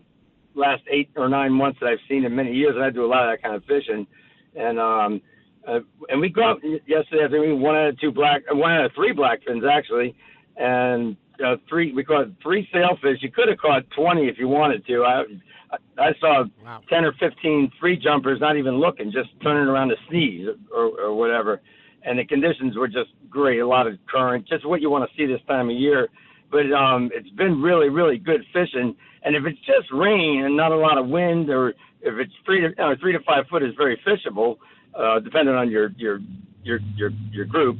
last 0.54 0.82
eight 0.90 1.10
or 1.16 1.28
nine 1.28 1.52
months 1.52 1.78
that 1.80 1.88
I've 1.88 1.98
seen 2.08 2.24
in 2.24 2.34
many 2.34 2.52
years. 2.52 2.74
And 2.74 2.84
I 2.84 2.90
do 2.90 3.04
a 3.04 3.08
lot 3.08 3.28
of 3.28 3.32
that 3.32 3.42
kind 3.42 3.56
of 3.56 3.64
fishing, 3.64 4.06
and 4.56 4.78
um, 4.78 5.20
uh, 5.66 5.80
and 6.08 6.20
we 6.20 6.30
caught 6.30 6.58
yesterday. 6.86 7.24
I 7.24 7.28
think 7.28 7.42
we 7.42 7.52
one 7.52 7.76
out 7.76 7.88
of 7.88 8.00
two 8.00 8.12
black, 8.12 8.42
uh, 8.50 8.56
one 8.56 8.72
out 8.72 8.84
of 8.84 8.92
three 8.94 9.12
blackfins 9.12 9.68
actually, 9.70 10.14
and 10.56 11.16
uh, 11.44 11.56
three 11.68 11.92
we 11.92 12.04
caught 12.04 12.26
three 12.42 12.68
sailfish. 12.72 13.18
You 13.22 13.30
could 13.30 13.48
have 13.48 13.58
caught 13.58 13.82
twenty 13.90 14.28
if 14.28 14.38
you 14.38 14.48
wanted 14.48 14.86
to. 14.86 15.04
I 15.04 15.22
I 15.98 16.12
saw 16.20 16.44
ten 16.88 17.04
or 17.04 17.12
fifteen 17.14 17.70
free 17.80 17.96
jumpers, 17.96 18.40
not 18.40 18.56
even 18.56 18.78
looking, 18.78 19.10
just 19.10 19.30
turning 19.42 19.68
around 19.68 19.88
to 19.88 19.96
sneeze 20.08 20.48
or, 20.74 20.84
or 21.00 21.14
whatever. 21.14 21.60
And 22.06 22.18
the 22.18 22.26
conditions 22.26 22.76
were 22.76 22.86
just 22.86 23.10
great. 23.30 23.60
A 23.60 23.66
lot 23.66 23.86
of 23.86 23.94
current, 24.06 24.46
just 24.46 24.66
what 24.66 24.82
you 24.82 24.90
want 24.90 25.08
to 25.08 25.16
see 25.16 25.26
this 25.26 25.40
time 25.48 25.70
of 25.70 25.76
year. 25.76 26.08
But 26.54 26.70
um, 26.72 27.10
it's 27.12 27.30
been 27.30 27.60
really, 27.60 27.88
really 27.88 28.16
good 28.16 28.42
fishing. 28.52 28.94
And 29.24 29.34
if 29.34 29.42
it's 29.44 29.58
just 29.66 29.90
rain 29.92 30.44
and 30.44 30.56
not 30.56 30.70
a 30.70 30.76
lot 30.76 30.98
of 30.98 31.08
wind, 31.08 31.50
or 31.50 31.70
if 31.70 32.14
it's 32.14 32.32
three 32.44 32.60
to 32.60 32.68
uh, 32.80 32.94
three 33.00 33.12
to 33.12 33.18
five 33.26 33.46
foot 33.50 33.64
is 33.64 33.74
very 33.76 34.00
fishable, 34.06 34.58
uh, 34.94 35.18
depending 35.18 35.56
on 35.56 35.68
your 35.68 35.90
your 35.96 36.20
your 36.62 36.78
your 36.94 37.10
your 37.32 37.44
group. 37.44 37.78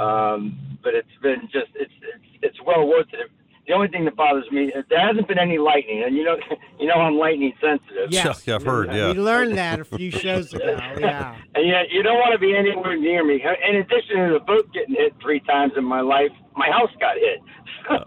Um, 0.00 0.78
but 0.82 0.94
it's 0.94 1.16
been 1.20 1.42
just 1.52 1.68
it's 1.74 1.92
it's 2.00 2.24
it's 2.40 2.56
well 2.66 2.88
worth 2.88 3.12
it. 3.12 3.30
The 3.66 3.72
only 3.72 3.88
thing 3.88 4.04
that 4.04 4.14
bothers 4.14 4.44
me 4.52 4.72
there 4.90 5.00
hasn't 5.00 5.26
been 5.26 5.38
any 5.38 5.58
lightning, 5.58 6.02
and 6.04 6.16
you 6.16 6.24
know 6.24 6.36
you 6.80 6.86
know 6.86 6.94
I'm 6.94 7.16
lightning 7.16 7.52
sensitive. 7.60 8.10
Yes. 8.10 8.46
Yeah, 8.46 8.56
I've 8.56 8.62
heard, 8.62 8.92
yeah. 8.92 9.12
We 9.12 9.18
learned 9.18 9.56
that 9.56 9.80
a 9.80 9.84
few 9.84 10.10
shows 10.10 10.52
ago. 10.52 10.78
Yeah. 10.98 11.36
And 11.54 11.66
yet 11.66 11.90
you 11.90 12.02
don't 12.02 12.18
want 12.18 12.32
to 12.32 12.38
be 12.38 12.54
anywhere 12.54 12.96
near 12.96 13.24
me. 13.24 13.42
In 13.42 13.76
addition 13.76 14.16
to 14.28 14.38
the 14.38 14.44
boat 14.46 14.66
getting 14.74 14.94
hit 14.94 15.14
three 15.22 15.40
times 15.40 15.72
in 15.76 15.84
my 15.84 16.00
life, 16.00 16.30
my 16.56 16.68
house 16.70 16.90
got 17.00 17.16
hit. 17.16 17.40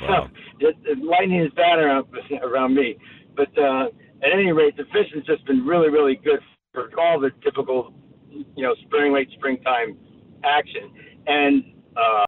so 0.00 0.28
it, 0.60 0.76
it, 0.84 0.98
lightning 0.98 1.40
is 1.40 1.52
bad 1.54 1.78
around 1.78 2.06
around 2.42 2.74
me. 2.74 2.96
But 3.36 3.56
uh, 3.58 3.86
at 4.22 4.32
any 4.32 4.52
rate, 4.52 4.76
the 4.76 4.84
fishing's 4.92 5.26
just 5.26 5.44
been 5.46 5.66
really, 5.66 5.90
really 5.90 6.16
good 6.16 6.40
for 6.72 6.88
all 6.98 7.20
the 7.20 7.30
typical, 7.42 7.94
you 8.30 8.62
know, 8.62 8.74
spring, 8.86 9.12
late 9.12 9.28
springtime 9.36 9.96
action. 10.44 10.90
And 11.26 11.64
uh, 11.96 12.24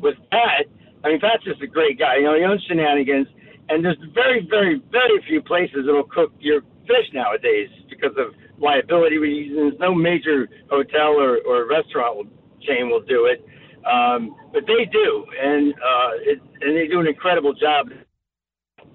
with 0.00 0.16
Pat, 0.30 0.66
I 1.04 1.08
mean, 1.08 1.20
Pat's 1.20 1.44
just 1.44 1.62
a 1.62 1.66
great 1.66 1.98
guy. 1.98 2.16
You 2.16 2.24
know, 2.24 2.36
he 2.36 2.44
owns 2.44 2.62
Shenanigans, 2.66 3.28
and 3.68 3.84
there's 3.84 3.98
very, 4.14 4.46
very, 4.48 4.82
very 4.90 5.22
few 5.28 5.42
places 5.42 5.86
that'll 5.86 6.04
cook 6.04 6.32
your 6.40 6.62
fish 6.86 7.06
nowadays 7.12 7.68
because 7.88 8.16
of 8.18 8.34
liability 8.58 9.18
reasons. 9.18 9.74
No 9.78 9.94
major 9.94 10.48
hotel 10.70 11.14
or, 11.18 11.38
or 11.46 11.68
restaurant 11.68 12.16
will, 12.16 12.26
chain 12.62 12.90
will 12.90 13.02
do 13.02 13.26
it, 13.26 13.44
um, 13.86 14.34
but 14.52 14.66
they 14.66 14.84
do, 14.90 15.24
and 15.40 15.72
uh, 15.74 16.10
it, 16.22 16.38
and 16.60 16.76
they 16.76 16.88
do 16.88 17.00
an 17.00 17.06
incredible 17.06 17.54
job. 17.54 17.88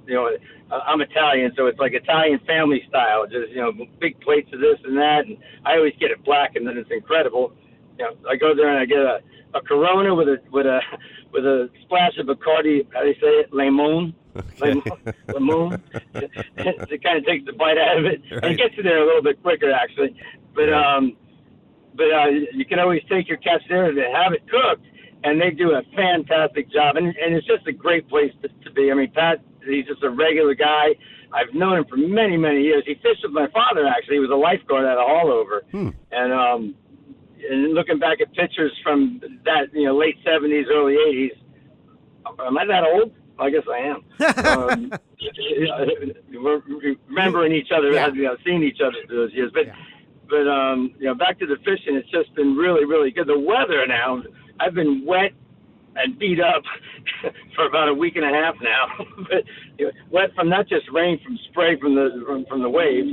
You 0.05 0.15
know, 0.15 0.29
I'm 0.69 0.99
Italian, 0.99 1.53
so 1.55 1.67
it's 1.67 1.79
like 1.79 1.93
Italian 1.93 2.39
family 2.45 2.83
style. 2.89 3.23
Just 3.25 3.51
you 3.51 3.61
know, 3.61 3.71
big 4.01 4.19
plates 4.19 4.49
of 4.53 4.59
this 4.59 4.77
and 4.83 4.97
that, 4.97 5.23
and 5.25 5.37
I 5.65 5.77
always 5.77 5.93
get 5.99 6.11
it 6.11 6.23
black, 6.25 6.55
and 6.55 6.67
then 6.67 6.77
it's 6.77 6.91
incredible. 6.91 7.53
You 7.97 8.05
know, 8.05 8.29
I 8.29 8.35
go 8.35 8.53
there 8.55 8.69
and 8.69 8.79
I 8.79 8.85
get 8.85 8.97
a 8.97 9.19
a 9.55 9.61
Corona 9.61 10.13
with 10.13 10.27
a 10.27 10.37
with 10.51 10.65
a 10.65 10.79
with 11.33 11.45
a 11.45 11.69
splash 11.81 12.17
of 12.19 12.27
Bacardi. 12.27 12.85
How 12.93 13.01
do 13.01 13.07
you 13.07 13.15
say 13.15 13.27
it? 13.41 13.53
Lemon. 13.53 14.13
Okay. 14.61 14.81
Lemon. 15.33 15.81
it 16.15 17.03
kind 17.03 17.17
of 17.17 17.25
takes 17.25 17.45
the 17.45 17.53
bite 17.53 17.77
out 17.77 17.97
of 17.99 18.05
it. 18.05 18.21
And 18.31 18.41
Right. 18.43 18.51
it 18.53 18.57
gets 18.57 18.77
you 18.77 18.83
there 18.83 19.01
a 19.01 19.05
little 19.05 19.21
bit 19.23 19.41
quicker, 19.41 19.71
actually. 19.71 20.15
But 20.55 20.71
um, 20.71 21.17
but 21.95 22.05
uh, 22.11 22.27
you 22.53 22.65
can 22.65 22.79
always 22.79 23.01
take 23.09 23.27
your 23.27 23.37
cats 23.37 23.63
there 23.69 23.85
and 23.85 23.97
have 24.15 24.33
it 24.33 24.43
cooked, 24.49 24.85
and 25.23 25.41
they 25.41 25.51
do 25.51 25.71
a 25.71 25.81
fantastic 25.95 26.71
job. 26.71 26.95
And 26.95 27.07
and 27.07 27.35
it's 27.35 27.47
just 27.47 27.67
a 27.67 27.71
great 27.73 28.07
place 28.07 28.31
to, 28.43 28.47
to 28.47 28.71
be. 28.71 28.91
I 28.91 28.93
mean, 28.93 29.11
Pat, 29.11 29.41
he's 29.65 29.85
just 29.85 30.03
a 30.03 30.09
regular 30.09 30.53
guy. 30.55 30.95
I've 31.31 31.53
known 31.55 31.77
him 31.79 31.85
for 31.89 31.97
many 31.97 32.37
many 32.37 32.61
years. 32.61 32.83
He 32.85 32.93
fished 32.95 33.23
with 33.23 33.31
my 33.31 33.47
father. 33.47 33.87
Actually, 33.87 34.15
he 34.17 34.19
was 34.19 34.29
a 34.29 34.35
lifeguard 34.35 34.85
at 34.85 34.97
a 34.97 35.01
haulover, 35.01 35.93
and 36.11 36.33
um, 36.33 36.75
and 37.49 37.73
looking 37.73 37.99
back 37.99 38.21
at 38.21 38.33
pictures 38.33 38.71
from 38.83 39.21
that 39.45 39.73
you 39.73 39.85
know 39.85 39.97
late 39.97 40.17
seventies, 40.25 40.67
early 40.69 40.95
eighties. 41.07 41.33
Am 42.39 42.57
I 42.57 42.65
that 42.65 42.83
old? 42.83 43.13
I 43.39 43.49
guess 43.49 43.63
I 43.69 43.79
am. 43.79 44.03
um, 44.47 44.93
remembering 47.07 47.53
each 47.53 47.69
other, 47.75 47.97
as 47.97 48.13
you 48.15 48.23
know, 48.23 48.37
seeing 48.45 48.63
each 48.63 48.79
other 48.81 48.97
through 49.07 49.27
those 49.27 49.33
years. 49.33 49.51
But 49.53 49.65
but 50.29 50.47
um, 50.47 50.93
you 50.99 51.05
know, 51.05 51.15
back 51.15 51.39
to 51.39 51.45
the 51.45 51.57
fishing, 51.57 51.95
it's 51.95 52.09
just 52.09 52.33
been 52.35 52.55
really 52.55 52.85
really 52.85 53.11
good. 53.11 53.27
The 53.27 53.39
weather 53.39 53.85
now, 53.87 54.21
I've 54.59 54.73
been 54.73 55.05
wet 55.05 55.33
and 55.95 56.17
beat 56.17 56.39
up 56.39 56.63
for 57.55 57.67
about 57.67 57.89
a 57.89 57.93
week 57.93 58.15
and 58.15 58.25
a 58.25 58.33
half 58.33 58.55
now. 58.61 59.05
but 59.29 59.43
wet 60.11 60.33
from 60.35 60.49
not 60.49 60.67
just 60.67 60.85
rain, 60.91 61.19
from 61.23 61.37
spray 61.49 61.79
from 61.79 61.95
the 61.95 62.23
from, 62.25 62.45
from 62.45 62.61
the 62.61 62.69
waves. 62.69 63.07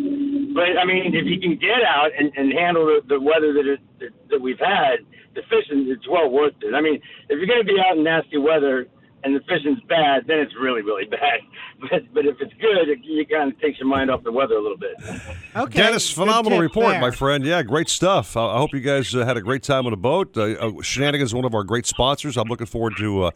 But 0.55 0.79
I 0.81 0.85
mean, 0.85 1.15
if 1.15 1.27
you 1.27 1.41
can 1.41 1.57
get 1.57 1.83
out 1.87 2.11
and, 2.19 2.33
and 2.37 2.53
handle 2.53 2.87
the, 2.87 3.01
the 3.07 3.21
weather 3.21 3.53
that, 3.53 3.67
it, 3.67 3.81
that 4.01 4.11
that 4.31 4.41
we've 4.41 4.59
had, 4.59 5.07
the 5.35 5.43
fishing 5.49 5.87
it's 5.89 6.09
well 6.09 6.31
worth 6.31 6.55
it. 6.63 6.75
I 6.75 6.81
mean, 6.81 7.01
if 7.29 7.39
you're 7.39 7.47
going 7.47 7.65
to 7.65 7.69
be 7.69 7.79
out 7.79 7.97
in 7.97 8.05
nasty 8.05 8.39
weather 8.39 8.87
and 9.25 9.35
the 9.37 9.41
fishing's 9.41 9.81
bad, 9.89 10.25
then 10.27 10.39
it's 10.39 10.55
really 10.57 10.83
really 10.83 11.05
bad. 11.07 11.41
But 11.91 12.13
but 12.13 12.27
if 12.27 12.37
it's 12.41 12.53
good, 12.61 12.91
it, 12.91 12.99
you 13.03 13.25
kind 13.27 13.51
of 13.51 13.59
takes 13.59 13.79
your 13.79 13.89
mind 13.89 14.11
off 14.11 14.23
the 14.23 14.31
weather 14.31 14.55
a 14.55 14.61
little 14.61 14.77
bit. 14.77 14.97
Okay. 15.57 15.81
Dennis, 15.81 16.11
phenomenal 16.13 16.59
report, 16.59 16.91
there. 16.91 17.01
my 17.01 17.11
friend. 17.11 17.43
Yeah, 17.43 17.63
great 17.63 17.89
stuff. 17.89 18.37
I, 18.37 18.45
I 18.55 18.59
hope 18.59 18.75
you 18.75 18.81
guys 18.81 19.15
uh, 19.15 19.25
had 19.25 19.39
a 19.39 19.41
great 19.41 19.63
time 19.63 19.87
on 19.87 19.93
the 19.93 19.97
boat. 19.97 20.37
Uh, 20.37 20.43
uh, 20.43 20.83
Shenanigans 20.83 21.31
is 21.31 21.35
one 21.35 21.47
of 21.47 21.55
our 21.55 21.65
great 21.65 21.87
sponsors. 21.87 22.37
I'm 22.37 22.49
looking 22.49 22.67
forward 22.67 22.99
to 22.99 23.23
uh, 23.25 23.31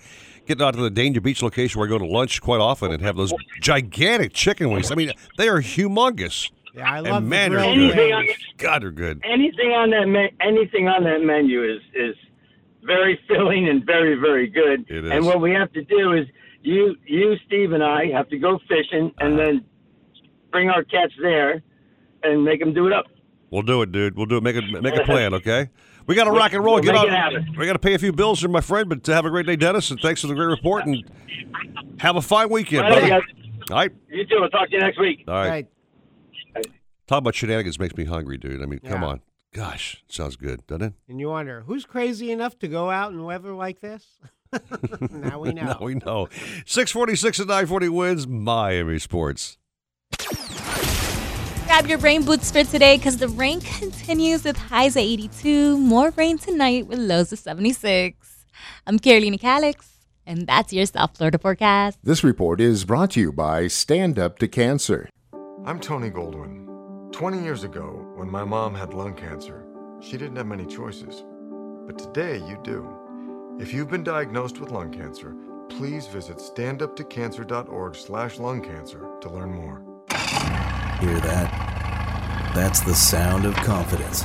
getting 0.45 0.63
out 0.63 0.75
to 0.75 0.81
the 0.83 0.91
Danger 0.91 1.23
Beach 1.23 1.41
location 1.43 1.79
where 1.81 1.89
I 1.89 1.91
go 1.91 1.97
to 1.97 2.05
lunch 2.07 2.43
quite 2.43 2.61
often 2.61 2.93
and 2.93 3.01
have 3.01 3.17
those 3.17 3.33
gigantic 3.63 4.35
chicken 4.35 4.71
wings. 4.71 4.93
I 4.93 4.95
mean, 4.95 5.13
they 5.39 5.49
are 5.49 5.63
humongous. 5.63 6.51
Yeah, 6.75 6.91
I 6.93 6.99
And 6.99 7.07
love 7.09 7.23
man, 7.23 7.51
the 7.53 7.57
they're 7.59 7.65
good. 7.75 7.79
Anything 7.97 8.13
on, 8.13 8.27
God, 8.59 8.83
they're 8.83 8.91
good. 8.91 9.23
anything 9.25 9.71
on 9.71 9.89
that 9.91 10.07
me- 10.07 10.33
anything 10.43 10.89
on 10.89 11.05
that 11.05 11.23
menu 11.23 11.65
is 11.65 11.81
is 11.95 12.15
very 12.85 13.19
filling 13.29 13.69
and 13.69 13.85
very 13.85 14.15
very 14.17 14.47
good. 14.49 14.85
It 14.89 15.05
is. 15.07 15.11
And 15.11 15.25
what 15.27 15.41
we 15.41 15.51
have 15.53 15.73
to 15.73 15.83
do 15.83 16.13
is 16.13 16.27
you 16.63 16.97
you 17.07 17.37
Steve 17.47 17.73
and 17.73 17.83
I 17.83 18.07
have 18.13 18.29
to 18.31 18.39
go 18.39 18.59
fishing 18.69 19.13
and 19.19 19.35
Uh-huh. 19.35 19.45
then 19.45 19.65
bring 20.51 20.71
our 20.71 20.85
cats 20.85 21.13
there 21.21 21.63
and 22.23 22.45
make 22.45 22.61
them 22.61 22.73
do 22.73 22.87
it 22.87 22.93
up. 22.93 23.07
We'll 23.51 23.63
do 23.63 23.83
it, 23.83 23.93
dude. 23.93 24.17
We'll 24.17 24.27
do 24.27 24.37
it. 24.39 24.43
Make 24.43 24.57
a 24.57 24.63
make 24.81 24.97
a 24.97 25.05
plan, 25.05 25.35
okay? 25.35 25.71
We 26.07 26.15
got 26.15 26.25
to 26.25 26.33
rock 26.33 26.53
and 26.53 26.63
roll. 26.65 26.75
we'll 26.75 26.83
Get 26.83 26.95
make 26.95 27.11
on. 27.11 27.37
it. 27.37 27.43
We 27.57 27.67
got 27.67 27.73
to 27.75 27.79
pay 27.79 27.95
a 27.95 27.99
few 27.99 28.13
bills 28.13 28.41
here, 28.41 28.49
my 28.51 28.61
friend. 28.61 28.89
But 28.89 29.09
uh, 29.09 29.13
have 29.15 29.25
a 29.27 29.31
great 29.31 29.47
day, 29.47 29.57
Dennis, 29.57 29.91
and 29.91 29.99
thanks 30.01 30.21
for 30.21 30.27
the 30.27 30.35
great 30.35 30.47
report. 30.47 30.85
And 30.87 31.03
have 31.99 32.17
a 32.17 32.21
fine 32.23 32.51
weekend, 32.51 32.85
All 32.85 32.91
right, 32.91 33.13
All 33.13 33.21
right. 33.77 33.91
You 34.11 34.27
too. 34.27 34.39
I'll 34.43 34.49
talk 34.51 34.69
to 34.69 34.75
you 34.75 34.81
next 34.81 34.99
week. 35.01 35.25
All 35.29 35.35
right. 35.35 35.67
Right. 36.55 36.67
Talking 37.07 37.19
about 37.25 37.35
shenanigans 37.35 37.79
makes 37.79 37.97
me 37.97 38.05
hungry, 38.05 38.37
dude. 38.39 38.63
I 38.63 38.67
mean, 38.67 38.81
come 38.81 39.03
on. 39.05 39.21
Gosh, 39.55 40.03
sounds 40.09 40.35
good, 40.35 40.67
doesn't 40.67 40.83
it? 40.83 40.93
And 41.09 41.21
you 41.21 41.29
wonder 41.29 41.61
who's 41.61 41.85
crazy 41.87 42.33
enough 42.33 42.59
to 42.59 42.67
go 42.67 42.91
out 42.91 43.13
in 43.13 43.23
weather 43.23 43.53
like 43.55 43.81
this? 43.81 44.05
now 45.13 45.39
we 45.39 45.53
know. 45.55 45.63
now 45.63 45.79
we 45.81 45.95
know. 45.95 46.29
646 46.67 47.39
and 47.39 47.49
940 47.49 47.87
WINZ 47.89 48.27
Miami 48.27 48.99
Sports. 48.99 49.57
Grab 51.67 51.87
your 51.87 51.99
rain 51.99 52.25
boots 52.25 52.51
for 52.51 52.65
today 52.65 52.97
because 52.97 53.19
the 53.19 53.29
rain 53.29 53.61
continues 53.61 54.43
with 54.43 54.57
highs 54.57 54.97
at 54.97 55.05
82. 55.05 55.79
More 55.79 56.11
rain 56.11 56.37
tonight 56.37 56.89
with 56.89 56.99
lows 56.99 57.33
of 57.33 57.39
76. 57.39 58.45
I'm 58.89 58.99
Carolina 58.99 59.39
Calix, 59.39 59.89
and 60.27 60.49
that's 60.49 60.73
your 60.73 60.87
South 60.87 61.17
Florida 61.17 61.39
forecast. 61.39 61.99
This 62.03 62.25
report 62.25 62.61
is 62.61 62.85
brought 62.85 63.13
to 63.13 63.21
you 63.21 63.33
by 63.33 63.69
Stand 63.69 64.19
Up 64.19 64.41
to 64.41 64.49
Cancer. 64.49 65.09
I'm 65.65 65.79
Tony 65.79 66.11
Goldwyn. 66.11 66.74
20 67.15 67.45
years 67.45 67.63
ago, 67.63 68.05
when 68.17 68.29
my 68.29 68.43
mom 68.43 68.75
had 68.75 68.93
lung 68.93 69.15
cancer, 69.15 69.65
she 70.01 70.17
didn't 70.17 70.35
have 70.35 70.49
many 70.49 70.67
choices. 70.67 71.23
But 71.87 71.97
today 71.97 72.39
you 72.39 72.59
do. 72.65 72.91
If 73.61 73.73
you've 73.73 73.89
been 73.89 74.03
diagnosed 74.03 74.59
with 74.59 74.73
lung 74.73 74.91
cancer, 74.91 75.37
please 75.69 76.09
visit 76.09 76.39
standuptocancer.org 76.39 77.95
slash 77.95 78.41
lung 78.41 78.61
cancer 78.63 79.09
to 79.21 79.29
learn 79.29 79.53
more. 79.53 79.85
Hear 80.99 81.21
that? 81.21 82.53
That's 82.53 82.81
the 82.81 82.97
sound 82.97 83.45
of 83.45 83.55
confidence. 83.59 84.25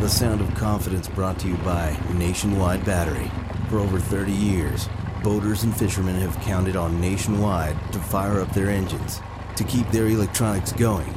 The 0.00 0.08
sound 0.08 0.40
of 0.40 0.54
confidence 0.54 1.08
brought 1.08 1.38
to 1.40 1.48
you 1.48 1.56
by 1.58 1.94
Nationwide 2.14 2.86
Battery. 2.86 3.30
For 3.68 3.80
over 3.80 4.00
30 4.00 4.32
years, 4.32 4.88
boaters 5.22 5.64
and 5.64 5.76
fishermen 5.76 6.18
have 6.22 6.40
counted 6.40 6.74
on 6.74 7.02
Nationwide 7.02 7.76
to 7.92 7.98
fire 7.98 8.40
up 8.40 8.50
their 8.54 8.70
engines, 8.70 9.20
to 9.56 9.64
keep 9.64 9.86
their 9.90 10.06
electronics 10.06 10.72
going, 10.72 11.12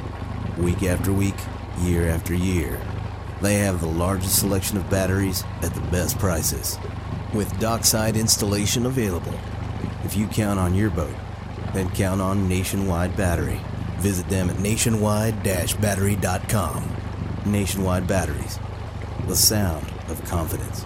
week 0.62 0.84
after 0.84 1.12
week, 1.12 1.36
year 1.80 2.07
after 2.07 2.34
year. 2.34 2.80
They 3.41 3.55
have 3.55 3.82
the 3.82 3.88
largest 3.88 4.39
selection 4.39 4.78
of 4.78 4.89
batteries 4.89 5.43
at 5.62 5.74
the 5.74 5.82
best 5.89 6.18
prices, 6.20 6.78
with 7.34 7.59
dockside 7.59 8.16
installation 8.16 8.86
available. 8.86 9.38
If 10.03 10.16
you 10.16 10.28
count 10.28 10.59
on 10.59 10.76
your 10.76 10.91
boat, 10.91 11.16
then 11.74 11.89
count 11.91 12.22
on 12.22 12.47
Nationwide 12.47 13.18
Battery. 13.18 13.59
Visit 13.97 14.30
them 14.30 14.49
at 14.49 14.59
nationwide-battery.com. 14.59 16.95
Nationwide 17.45 18.07
Batteries, 18.07 18.59
the 19.28 19.36
sound 19.36 19.86
of 20.09 20.24
confidence. 20.26 20.86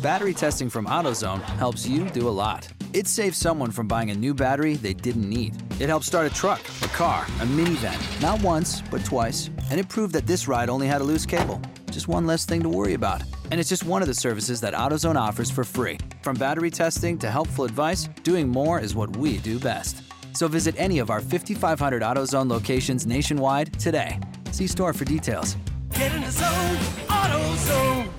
Battery 0.00 0.34
testing 0.34 0.70
from 0.70 0.86
AutoZone 0.86 1.40
helps 1.40 1.86
you 1.86 2.08
do 2.10 2.28
a 2.28 2.30
lot. 2.30 2.73
It 2.94 3.08
saves 3.08 3.38
someone 3.38 3.72
from 3.72 3.88
buying 3.88 4.12
a 4.12 4.14
new 4.14 4.34
battery 4.34 4.74
they 4.74 4.94
didn't 4.94 5.28
need. 5.28 5.60
It 5.80 5.88
helped 5.88 6.06
start 6.06 6.30
a 6.30 6.32
truck, 6.32 6.60
a 6.80 6.86
car, 6.86 7.24
a 7.40 7.44
minivan, 7.44 7.98
not 8.22 8.40
once, 8.40 8.82
but 8.82 9.04
twice. 9.04 9.50
And 9.68 9.80
it 9.80 9.88
proved 9.88 10.14
that 10.14 10.28
this 10.28 10.46
ride 10.46 10.70
only 10.70 10.86
had 10.86 11.00
a 11.00 11.04
loose 11.04 11.26
cable. 11.26 11.60
Just 11.90 12.06
one 12.06 12.24
less 12.24 12.44
thing 12.44 12.62
to 12.62 12.68
worry 12.68 12.94
about. 12.94 13.24
And 13.50 13.58
it's 13.58 13.68
just 13.68 13.82
one 13.82 14.00
of 14.00 14.06
the 14.06 14.14
services 14.14 14.60
that 14.60 14.74
AutoZone 14.74 15.16
offers 15.16 15.50
for 15.50 15.64
free. 15.64 15.98
From 16.22 16.36
battery 16.36 16.70
testing 16.70 17.18
to 17.18 17.28
helpful 17.32 17.64
advice, 17.64 18.08
doing 18.22 18.48
more 18.48 18.78
is 18.78 18.94
what 18.94 19.16
we 19.16 19.38
do 19.38 19.58
best. 19.58 20.00
So 20.32 20.46
visit 20.46 20.76
any 20.78 21.00
of 21.00 21.10
our 21.10 21.20
5,500 21.20 22.00
AutoZone 22.00 22.48
locations 22.48 23.08
nationwide 23.08 23.76
today. 23.80 24.20
See 24.52 24.68
store 24.68 24.92
for 24.92 25.04
details. 25.04 25.56
Get 25.94 26.12
in 26.14 26.22
the 26.22 26.30
zone. 26.30 26.94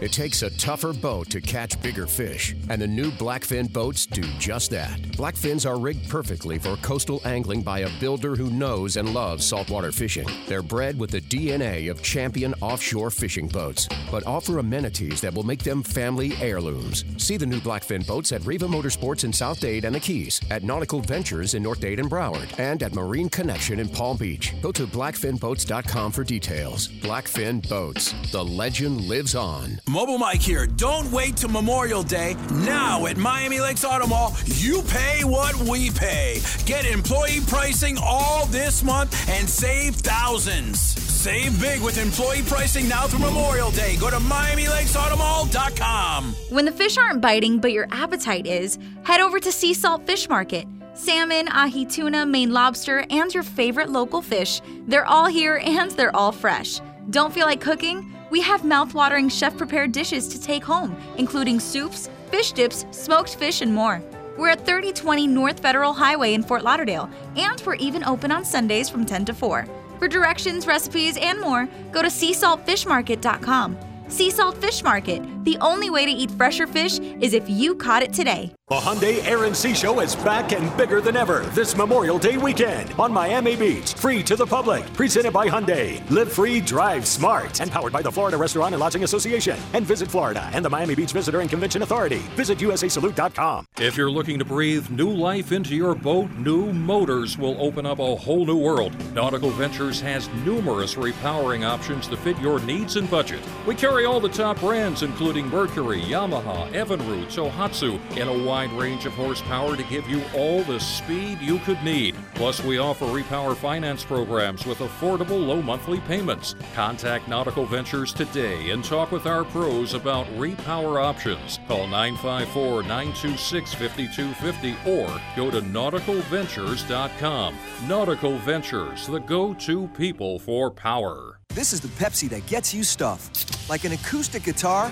It 0.01 0.11
takes 0.11 0.43
a 0.43 0.49
tougher 0.57 0.93
boat 0.93 1.29
to 1.29 1.39
catch 1.39 1.81
bigger 1.81 2.05
fish, 2.05 2.55
and 2.69 2.81
the 2.81 2.87
new 2.87 3.11
Blackfin 3.11 3.71
boats 3.71 4.05
do 4.05 4.21
just 4.37 4.69
that. 4.71 4.99
Blackfins 5.17 5.67
are 5.67 5.79
rigged 5.79 6.09
perfectly 6.09 6.59
for 6.59 6.75
coastal 6.77 7.21
angling 7.25 7.61
by 7.61 7.79
a 7.79 7.99
builder 7.99 8.35
who 8.35 8.49
knows 8.49 8.97
and 8.97 9.13
loves 9.13 9.45
saltwater 9.45 9.91
fishing. 9.91 10.27
They're 10.47 10.61
bred 10.61 10.99
with 10.99 11.11
the 11.11 11.21
DNA 11.21 11.89
of 11.89 12.03
champion 12.03 12.53
offshore 12.61 13.09
fishing 13.09 13.47
boats, 13.47 13.87
but 14.11 14.27
offer 14.27 14.59
amenities 14.59 15.21
that 15.21 15.33
will 15.33 15.43
make 15.43 15.63
them 15.63 15.81
family 15.81 16.33
heirlooms. 16.41 17.05
See 17.17 17.37
the 17.37 17.45
new 17.45 17.59
Blackfin 17.61 18.05
boats 18.05 18.31
at 18.31 18.45
Riva 18.45 18.67
Motorsports 18.67 19.23
in 19.23 19.31
South 19.31 19.59
Dade 19.59 19.85
and 19.85 19.95
the 19.95 19.99
Keys, 19.99 20.41
at 20.51 20.63
Nautical 20.63 20.99
Ventures 21.01 21.55
in 21.55 21.63
North 21.63 21.79
Dade 21.79 21.99
and 21.99 22.11
Broward, 22.11 22.59
and 22.59 22.83
at 22.83 22.93
Marine 22.93 23.29
Connection 23.29 23.79
in 23.79 23.89
Palm 23.89 24.17
Beach. 24.17 24.53
Go 24.61 24.71
to 24.73 24.85
blackfinboats.com 24.85 26.11
for 26.11 26.23
details. 26.23 26.89
Blackfin 26.89 27.64
Boats. 27.69 28.13
The 28.31 28.43
legend 28.43 29.01
lives 29.01 29.35
on. 29.35 29.79
Mobile 29.87 30.17
Mike 30.17 30.41
here. 30.41 30.65
Don't 30.67 31.11
wait 31.11 31.37
till 31.37 31.49
Memorial 31.49 32.03
Day. 32.03 32.35
Now 32.51 33.05
at 33.05 33.17
Miami 33.17 33.59
Lakes 33.59 33.83
Auto 33.83 34.07
Mall, 34.07 34.35
you 34.45 34.81
pay 34.83 35.23
what 35.23 35.55
we 35.55 35.89
pay. 35.91 36.39
Get 36.65 36.85
employee 36.85 37.39
pricing 37.47 37.97
all 38.01 38.45
this 38.47 38.83
month 38.83 39.29
and 39.29 39.49
save 39.49 39.95
thousands. 39.95 40.79
Save 40.79 41.59
big 41.59 41.81
with 41.81 41.97
employee 41.97 42.43
pricing 42.43 42.87
now 42.87 43.07
through 43.07 43.19
Memorial 43.19 43.71
Day. 43.71 43.97
Go 43.97 44.09
to 44.09 44.17
MiamiLakesAutomall.com. 44.17 46.35
When 46.49 46.65
the 46.65 46.71
fish 46.71 46.97
aren't 46.97 47.21
biting, 47.21 47.59
but 47.59 47.71
your 47.71 47.87
appetite 47.91 48.45
is, 48.45 48.77
head 49.03 49.21
over 49.21 49.39
to 49.39 49.51
Sea 49.51 49.73
Salt 49.73 50.05
Fish 50.05 50.29
Market. 50.29 50.67
Salmon, 50.93 51.47
ahi 51.49 51.85
tuna, 51.85 52.25
Maine 52.25 52.53
lobster, 52.53 53.05
and 53.09 53.33
your 53.33 53.43
favorite 53.43 53.89
local 53.89 54.21
fish. 54.21 54.61
They're 54.87 55.05
all 55.05 55.25
here 55.25 55.57
and 55.57 55.91
they're 55.91 56.15
all 56.15 56.31
fresh. 56.31 56.79
Don't 57.09 57.33
feel 57.33 57.45
like 57.45 57.61
cooking? 57.61 58.11
We 58.31 58.41
have 58.41 58.63
mouth-watering 58.63 59.29
chef-prepared 59.29 59.91
dishes 59.91 60.27
to 60.29 60.41
take 60.41 60.63
home, 60.63 60.97
including 61.17 61.59
soups, 61.59 62.09
fish 62.31 62.51
dips, 62.51 62.85
smoked 62.91 63.35
fish, 63.35 63.61
and 63.61 63.73
more. 63.73 64.01
We're 64.37 64.49
at 64.49 64.65
3020 64.65 65.27
North 65.27 65.59
Federal 65.59 65.93
Highway 65.93 66.33
in 66.33 66.43
Fort 66.43 66.63
Lauderdale, 66.63 67.09
and 67.35 67.61
we're 67.65 67.75
even 67.75 68.03
open 68.03 68.31
on 68.31 68.43
Sundays 68.43 68.89
from 68.89 69.05
10 69.05 69.25
to 69.25 69.33
4. 69.33 69.67
For 69.99 70.07
directions, 70.07 70.67
recipes, 70.67 71.15
and 71.17 71.39
more, 71.39 71.69
go 71.91 72.01
to 72.01 72.09
seasaltfishmarket.com. 72.09 73.77
Sea 74.07 74.29
Salt 74.29 74.57
Fish 74.57 74.83
Market. 74.83 75.21
The 75.45 75.57
only 75.61 75.91
way 75.91 76.07
to 76.07 76.11
eat 76.11 76.31
fresher 76.31 76.65
fish 76.65 76.97
is 77.21 77.33
if 77.33 77.47
you 77.47 77.75
caught 77.75 78.01
it 78.01 78.11
today. 78.11 78.51
The 78.67 78.77
Hyundai 78.77 79.23
Air 79.27 79.43
and 79.43 79.55
Sea 79.55 79.75
Show 79.75 79.99
is 79.99 80.15
back 80.15 80.51
and 80.53 80.75
bigger 80.75 80.99
than 80.99 81.15
ever 81.15 81.41
this 81.53 81.77
Memorial 81.77 82.17
Day 82.17 82.35
weekend 82.35 82.91
on 82.93 83.13
Miami 83.13 83.55
Beach. 83.55 83.93
Free 83.93 84.23
to 84.23 84.35
the 84.35 84.45
public. 84.47 84.91
Presented 84.93 85.33
by 85.33 85.47
Hyundai. 85.47 86.01
Live 86.09 86.33
free, 86.33 86.61
drive 86.61 87.05
smart. 87.05 87.61
And 87.61 87.71
powered 87.71 87.93
by 87.93 88.01
the 88.01 88.11
Florida 88.11 88.37
Restaurant 88.37 88.73
and 88.73 88.81
Lodging 88.81 89.03
Association. 89.03 89.55
And 89.73 89.85
Visit 89.85 90.09
Florida 90.09 90.49
and 90.51 90.65
the 90.65 90.69
Miami 90.71 90.95
Beach 90.95 91.11
Visitor 91.11 91.41
and 91.41 91.49
Convention 91.49 91.83
Authority. 91.83 92.23
Visit 92.35 92.57
USASalute.com. 92.57 93.67
If 93.77 93.97
you're 93.97 94.09
looking 94.09 94.39
to 94.39 94.45
breathe 94.45 94.89
new 94.89 95.11
life 95.11 95.51
into 95.51 95.75
your 95.75 95.93
boat, 95.93 96.31
new 96.31 96.73
motors 96.73 97.37
will 97.37 97.61
open 97.61 97.85
up 97.85 97.99
a 97.99 98.15
whole 98.15 98.47
new 98.47 98.57
world. 98.57 98.95
Nautical 99.13 99.51
Ventures 99.51 100.01
has 100.01 100.27
numerous 100.43 100.95
repowering 100.95 101.63
options 101.63 102.07
to 102.07 102.17
fit 102.17 102.39
your 102.39 102.59
needs 102.61 102.95
and 102.95 103.07
budget. 103.11 103.41
We 103.67 103.75
carry 103.75 104.05
all 104.05 104.19
the 104.19 104.29
top 104.29 104.59
brands, 104.59 105.03
including 105.03 105.34
Mercury, 105.43 106.01
Yamaha, 106.01 106.71
Evinrude, 106.71 107.27
Tohatsu, 107.27 107.99
and 108.17 108.29
a 108.29 108.43
wide 108.45 108.71
range 108.73 109.05
of 109.05 109.13
horsepower 109.13 109.75
to 109.75 109.83
give 109.83 110.07
you 110.07 110.21
all 110.35 110.63
the 110.63 110.79
speed 110.79 111.39
you 111.41 111.59
could 111.59 111.81
need. 111.83 112.15
Plus, 112.33 112.63
we 112.63 112.77
offer 112.77 113.05
repower 113.05 113.55
finance 113.55 114.03
programs 114.03 114.65
with 114.65 114.79
affordable 114.79 115.45
low 115.45 115.61
monthly 115.61 115.99
payments. 116.01 116.55
Contact 116.73 117.27
Nautical 117.27 117.65
Ventures 117.65 118.13
today 118.13 118.71
and 118.71 118.83
talk 118.83 119.11
with 119.11 119.25
our 119.25 119.43
pros 119.43 119.93
about 119.93 120.25
repower 120.37 121.01
options. 121.03 121.59
Call 121.67 121.87
954 121.87 122.83
926 122.83 123.73
5250 123.73 124.75
or 124.89 125.21
go 125.35 125.51
to 125.51 125.61
nauticalventures.com. 125.61 127.55
Nautical 127.87 128.37
Ventures, 128.39 129.07
the 129.07 129.19
go 129.19 129.53
to 129.53 129.87
people 129.89 130.39
for 130.39 130.71
power. 130.71 131.39
This 131.49 131.71
is 131.71 131.79
the 131.79 131.87
Pepsi 131.87 132.27
that 132.29 132.45
gets 132.47 132.73
you 132.73 132.83
stuff, 132.83 133.29
like 133.69 133.85
an 133.85 133.93
acoustic 133.93 134.43
guitar 134.43 134.91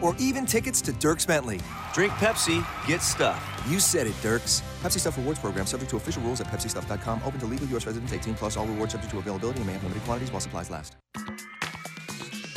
or 0.00 0.14
even 0.18 0.46
tickets 0.46 0.80
to 0.82 0.92
Dierks 0.92 1.26
Bentley. 1.26 1.60
Drink 1.92 2.12
Pepsi, 2.14 2.64
get 2.86 3.02
stuff. 3.02 3.42
You 3.68 3.80
said 3.80 4.06
it, 4.06 4.14
Dirks. 4.22 4.62
Pepsi 4.82 5.00
Stuff 5.00 5.16
Rewards 5.16 5.38
Program 5.38 5.66
subject 5.66 5.90
to 5.90 5.96
official 5.96 6.22
rules 6.22 6.40
at 6.40 6.48
pepsistuff.com. 6.48 7.22
Open 7.24 7.40
to 7.40 7.46
legal 7.46 7.66
U.S. 7.68 7.86
residents 7.86 8.12
18 8.12 8.34
plus. 8.34 8.56
All 8.56 8.66
rewards 8.66 8.92
subject 8.92 9.10
to 9.12 9.18
availability 9.18 9.60
and 9.60 9.66
may 9.66 9.72
have 9.72 9.82
limited 9.82 10.04
quantities 10.04 10.30
while 10.30 10.40
supplies 10.40 10.70
last. 10.70 10.96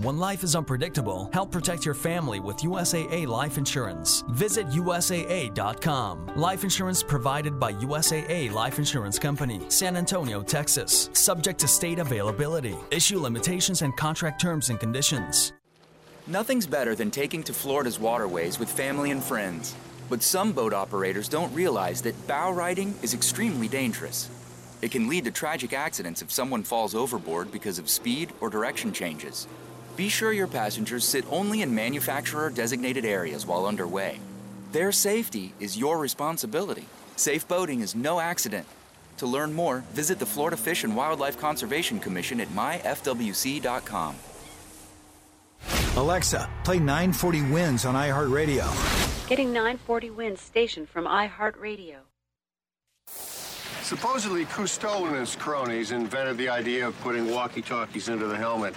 When 0.00 0.16
life 0.16 0.44
is 0.44 0.56
unpredictable, 0.56 1.28
help 1.34 1.52
protect 1.52 1.84
your 1.84 1.92
family 1.92 2.40
with 2.40 2.56
USAA 2.60 3.26
Life 3.26 3.58
Insurance. 3.58 4.24
Visit 4.30 4.66
USAA.com. 4.68 6.36
Life 6.36 6.64
insurance 6.64 7.02
provided 7.02 7.60
by 7.60 7.74
USAA 7.74 8.50
Life 8.50 8.78
Insurance 8.78 9.18
Company, 9.18 9.60
San 9.68 9.98
Antonio, 9.98 10.40
Texas. 10.40 11.10
Subject 11.12 11.60
to 11.60 11.68
state 11.68 11.98
availability. 11.98 12.76
Issue 12.90 13.18
limitations 13.18 13.82
and 13.82 13.94
contract 13.94 14.40
terms 14.40 14.70
and 14.70 14.80
conditions. 14.80 15.52
Nothing's 16.26 16.66
better 16.66 16.94
than 16.94 17.10
taking 17.10 17.42
to 17.42 17.52
Florida's 17.52 18.00
waterways 18.00 18.58
with 18.58 18.70
family 18.70 19.10
and 19.10 19.22
friends. 19.22 19.76
But 20.08 20.22
some 20.22 20.52
boat 20.52 20.72
operators 20.72 21.28
don't 21.28 21.52
realize 21.52 22.00
that 22.02 22.26
bow 22.26 22.52
riding 22.52 22.94
is 23.02 23.12
extremely 23.12 23.68
dangerous. 23.68 24.30
It 24.80 24.92
can 24.92 25.10
lead 25.10 25.24
to 25.24 25.30
tragic 25.30 25.74
accidents 25.74 26.22
if 26.22 26.32
someone 26.32 26.62
falls 26.62 26.94
overboard 26.94 27.52
because 27.52 27.78
of 27.78 27.90
speed 27.90 28.32
or 28.40 28.48
direction 28.48 28.94
changes. 28.94 29.46
Be 29.96 30.08
sure 30.08 30.32
your 30.32 30.46
passengers 30.46 31.04
sit 31.04 31.24
only 31.30 31.62
in 31.62 31.74
manufacturer 31.74 32.50
designated 32.50 33.04
areas 33.04 33.46
while 33.46 33.66
underway. 33.66 34.18
Their 34.72 34.92
safety 34.92 35.52
is 35.60 35.76
your 35.76 35.98
responsibility. 35.98 36.86
Safe 37.16 37.46
boating 37.46 37.80
is 37.80 37.94
no 37.94 38.20
accident. 38.20 38.66
To 39.18 39.26
learn 39.26 39.52
more, 39.52 39.84
visit 39.92 40.18
the 40.18 40.26
Florida 40.26 40.56
Fish 40.56 40.84
and 40.84 40.96
Wildlife 40.96 41.38
Conservation 41.38 41.98
Commission 41.98 42.40
at 42.40 42.48
myfwc.com. 42.48 44.14
Alexa, 45.96 46.48
play 46.64 46.78
940 46.78 47.40
WINZ 47.40 47.86
on 47.86 47.94
iHeartRadio. 47.94 49.28
Getting 49.28 49.52
940 49.52 50.10
WINZ 50.10 50.38
station 50.38 50.86
from 50.86 51.04
iHeartRadio. 51.04 51.96
Supposedly, 53.82 54.44
Cousteau 54.46 55.08
and 55.08 55.16
his 55.16 55.34
cronies 55.34 55.90
invented 55.90 56.38
the 56.38 56.48
idea 56.48 56.86
of 56.86 56.98
putting 57.00 57.28
walkie-talkies 57.28 58.08
into 58.08 58.28
the 58.28 58.36
helmet. 58.36 58.74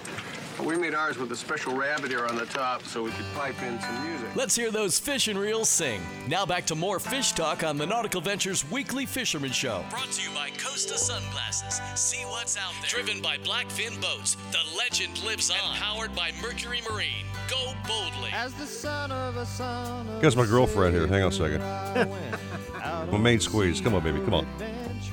But 0.56 0.66
we 0.66 0.76
made 0.76 0.94
ours 0.94 1.18
with 1.18 1.32
a 1.32 1.36
special 1.36 1.74
rabbit 1.76 2.12
ear 2.12 2.26
on 2.26 2.36
the 2.36 2.46
top 2.46 2.82
so 2.84 3.02
we 3.02 3.10
could 3.10 3.24
pipe 3.34 3.60
in 3.62 3.80
some 3.80 4.08
music. 4.08 4.28
Let's 4.36 4.54
hear 4.54 4.70
those 4.70 4.98
fish 4.98 5.26
and 5.26 5.38
reels 5.38 5.68
sing. 5.68 6.00
Now 6.28 6.46
back 6.46 6.64
to 6.66 6.76
more 6.76 7.00
fish 7.00 7.32
talk 7.32 7.64
on 7.64 7.76
the 7.76 7.84
Nautical 7.84 8.20
Ventures 8.20 8.68
Weekly 8.70 9.04
Fisherman 9.04 9.50
Show. 9.50 9.84
Brought 9.90 10.12
to 10.12 10.22
you 10.22 10.30
by 10.34 10.50
Costa 10.50 10.96
Sunglasses. 10.96 11.80
See 12.00 12.24
what's 12.26 12.56
out 12.56 12.72
there. 12.80 12.90
Driven 12.90 13.20
by 13.20 13.36
Blackfin 13.38 14.00
Boats. 14.00 14.36
The 14.52 14.58
legend 14.78 15.24
lives 15.24 15.50
on. 15.50 15.56
And 15.56 15.76
powered 15.76 16.14
by 16.14 16.30
Mercury 16.40 16.82
Marine. 16.88 17.26
Go 17.50 17.72
boldly. 17.88 18.30
As 18.32 18.54
the 18.54 18.66
son 18.66 19.10
of 19.10 19.36
a 19.36 19.46
son 19.46 20.08
of 20.08 20.20
Here's 20.20 20.36
my 20.36 20.46
girlfriend 20.46 20.94
here. 20.94 21.08
Hang 21.08 21.22
on 21.24 21.28
a 21.28 21.32
second. 21.32 21.60
my 23.10 23.18
main 23.18 23.40
squeeze. 23.40 23.80
Come 23.80 23.94
on, 23.94 24.04
baby. 24.04 24.20
Come 24.20 24.34
on. 24.34 24.46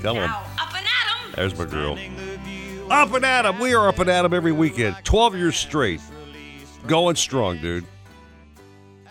Come 0.04 0.18
on. 0.18 0.30
Up 0.30 0.76
and 0.76 0.86
at 0.86 1.26
'em. 1.26 1.34
There's 1.36 1.58
my 1.58 1.66
girl. 1.66 1.98
Up 2.92 3.14
and 3.14 3.26
at 3.26 3.46
'em. 3.46 3.60
We 3.60 3.74
are 3.74 3.88
up 3.88 4.00
and 4.00 4.10
at 4.10 4.26
'em 4.26 4.34
every 4.34 4.52
weekend. 4.52 4.98
12 5.04 5.36
years 5.36 5.56
straight. 5.56 6.02
Going 6.88 7.16
strong, 7.16 7.58
dude. 7.60 7.86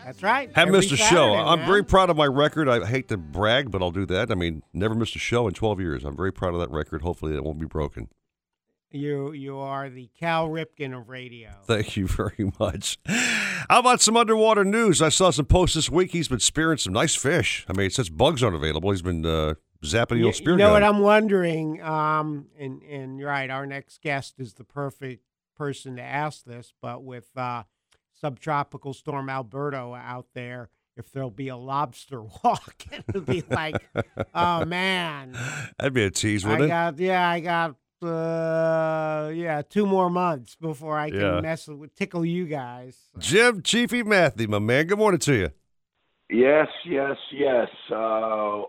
That's 0.05 0.23
right. 0.23 0.49
Haven't 0.55 0.75
Every 0.75 0.81
missed 0.81 0.93
a 0.93 0.97
show. 0.97 1.05
Saturday, 1.35 1.37
I'm 1.51 1.59
man. 1.61 1.69
very 1.69 1.85
proud 1.85 2.11
of 2.11 2.17
my 2.17 2.27
record. 2.27 2.69
I 2.69 2.85
hate 2.85 3.09
to 3.09 3.17
brag, 3.17 3.71
but 3.71 3.81
I'll 3.81 3.91
do 3.93 4.05
that. 4.07 4.31
I 4.31 4.35
mean, 4.35 4.63
never 4.73 4.95
missed 4.95 5.15
a 5.15 5.21
show 5.21 5.47
in 5.47 5.55
12 5.55 5.81
years. 5.81 6.05
I'm 6.05 6.17
very 6.17 6.33
proud 6.33 6.53
of 6.55 6.61
that 6.61 6.71
record. 6.71 7.03
Hopefully, 7.03 7.35
it 7.35 7.45
won't 7.45 7.61
be 7.61 7.67
broken. 7.67 8.09
You 8.91 9.31
you 9.33 9.57
are 9.59 9.89
the 9.89 10.11
Cal 10.19 10.49
Ripken 10.49 10.99
of 10.99 11.09
radio. 11.09 11.51
Thank 11.65 11.97
you 11.97 12.09
very 12.09 12.51
much. 12.59 12.99
How 13.07 13.79
about 13.79 14.01
some 14.01 14.17
underwater 14.17 14.65
news? 14.65 15.01
I 15.01 15.11
saw 15.11 15.31
some 15.31 15.45
posts 15.47 15.77
this 15.77 15.89
week. 15.89 16.11
He's 16.11 16.27
been 16.27 16.41
spearing 16.41 16.77
some 16.79 16.93
nice 16.93 17.15
fish. 17.15 17.65
I 17.69 17.73
mean, 17.73 17.91
since 17.91 18.09
bugs 18.09 18.43
aren't 18.43 18.57
available, 18.57 18.91
he's 18.91 19.03
been 19.03 19.25
uh, 19.25 19.55
zapping 19.83 20.25
old 20.25 20.35
spear 20.35 20.53
you 20.53 20.59
know 20.59 20.73
what 20.73 20.83
I'm 20.83 21.01
wondering? 21.01 21.81
Um, 21.83 22.47
and 22.59 22.83
and 22.83 23.19
you're 23.19 23.29
right, 23.29 23.51
our 23.51 23.67
next 23.67 24.01
guest 24.03 24.35
is 24.39 24.55
the 24.55 24.65
perfect 24.65 25.23
person 25.57 25.97
to 25.97 26.03
ask 26.03 26.45
this. 26.45 26.73
But 26.83 27.03
with 27.03 27.29
uh, 27.37 27.65
subtropical 28.21 28.93
storm 28.95 29.29
Alberto 29.31 29.95
out 29.95 30.27
there, 30.35 30.69
if 30.97 31.11
there'll 31.13 31.31
be 31.31 31.49
a 31.49 31.57
lobster 31.57 32.23
walk, 32.45 32.85
it'll 33.09 33.23
be 33.23 33.43
like, 33.51 33.83
oh 34.35 34.65
man, 34.67 35.37
That'd 35.79 35.95
be 35.95 36.05
a 36.05 36.11
tease, 36.11 36.45
I 36.45 36.49
wouldn't 36.49 36.67
it? 36.67 36.69
got 36.69 36.99
yeah, 36.99 37.29
I 37.29 37.41
got 37.41 37.77
uh, 38.03 39.31
yeah, 39.35 39.63
two 39.69 39.87
more 39.87 40.09
months 40.11 40.57
before 40.57 40.99
I 40.99 41.11
can 41.11 41.21
Yeah. 41.21 41.41
mess 41.41 41.69
with 41.69 41.95
tickle 41.95 42.25
you 42.25 42.47
guys. 42.47 42.97
Jim 43.19 43.63
Chiefy 43.63 44.03
Mathie, 44.03 44.49
my 44.49 44.59
man. 44.59 44.87
Good 44.87 44.99
morning 44.99 45.21
to 45.21 45.35
you. 45.35 45.51
Yes, 46.31 46.69
yes, 46.87 47.17
yes. 47.33 47.69
Uh, 47.91 47.95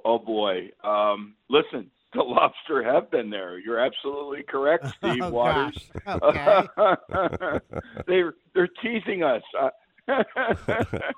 oh 0.05 0.19
boy. 0.25 0.69
Um, 0.83 1.35
listen, 1.49 1.91
the 2.13 2.21
lobster 2.23 2.83
have 2.83 3.09
been 3.11 3.29
there. 3.29 3.59
You're 3.59 3.79
absolutely 3.79 4.43
correct, 4.43 4.85
Steve 4.97 5.21
Oh, 5.21 5.29
Waters. 5.29 5.89
gosh. 6.05 6.67
they're 8.07 8.33
they're 8.53 8.69
teasing 8.81 9.23
us. 9.23 9.43
Uh, 9.59 9.69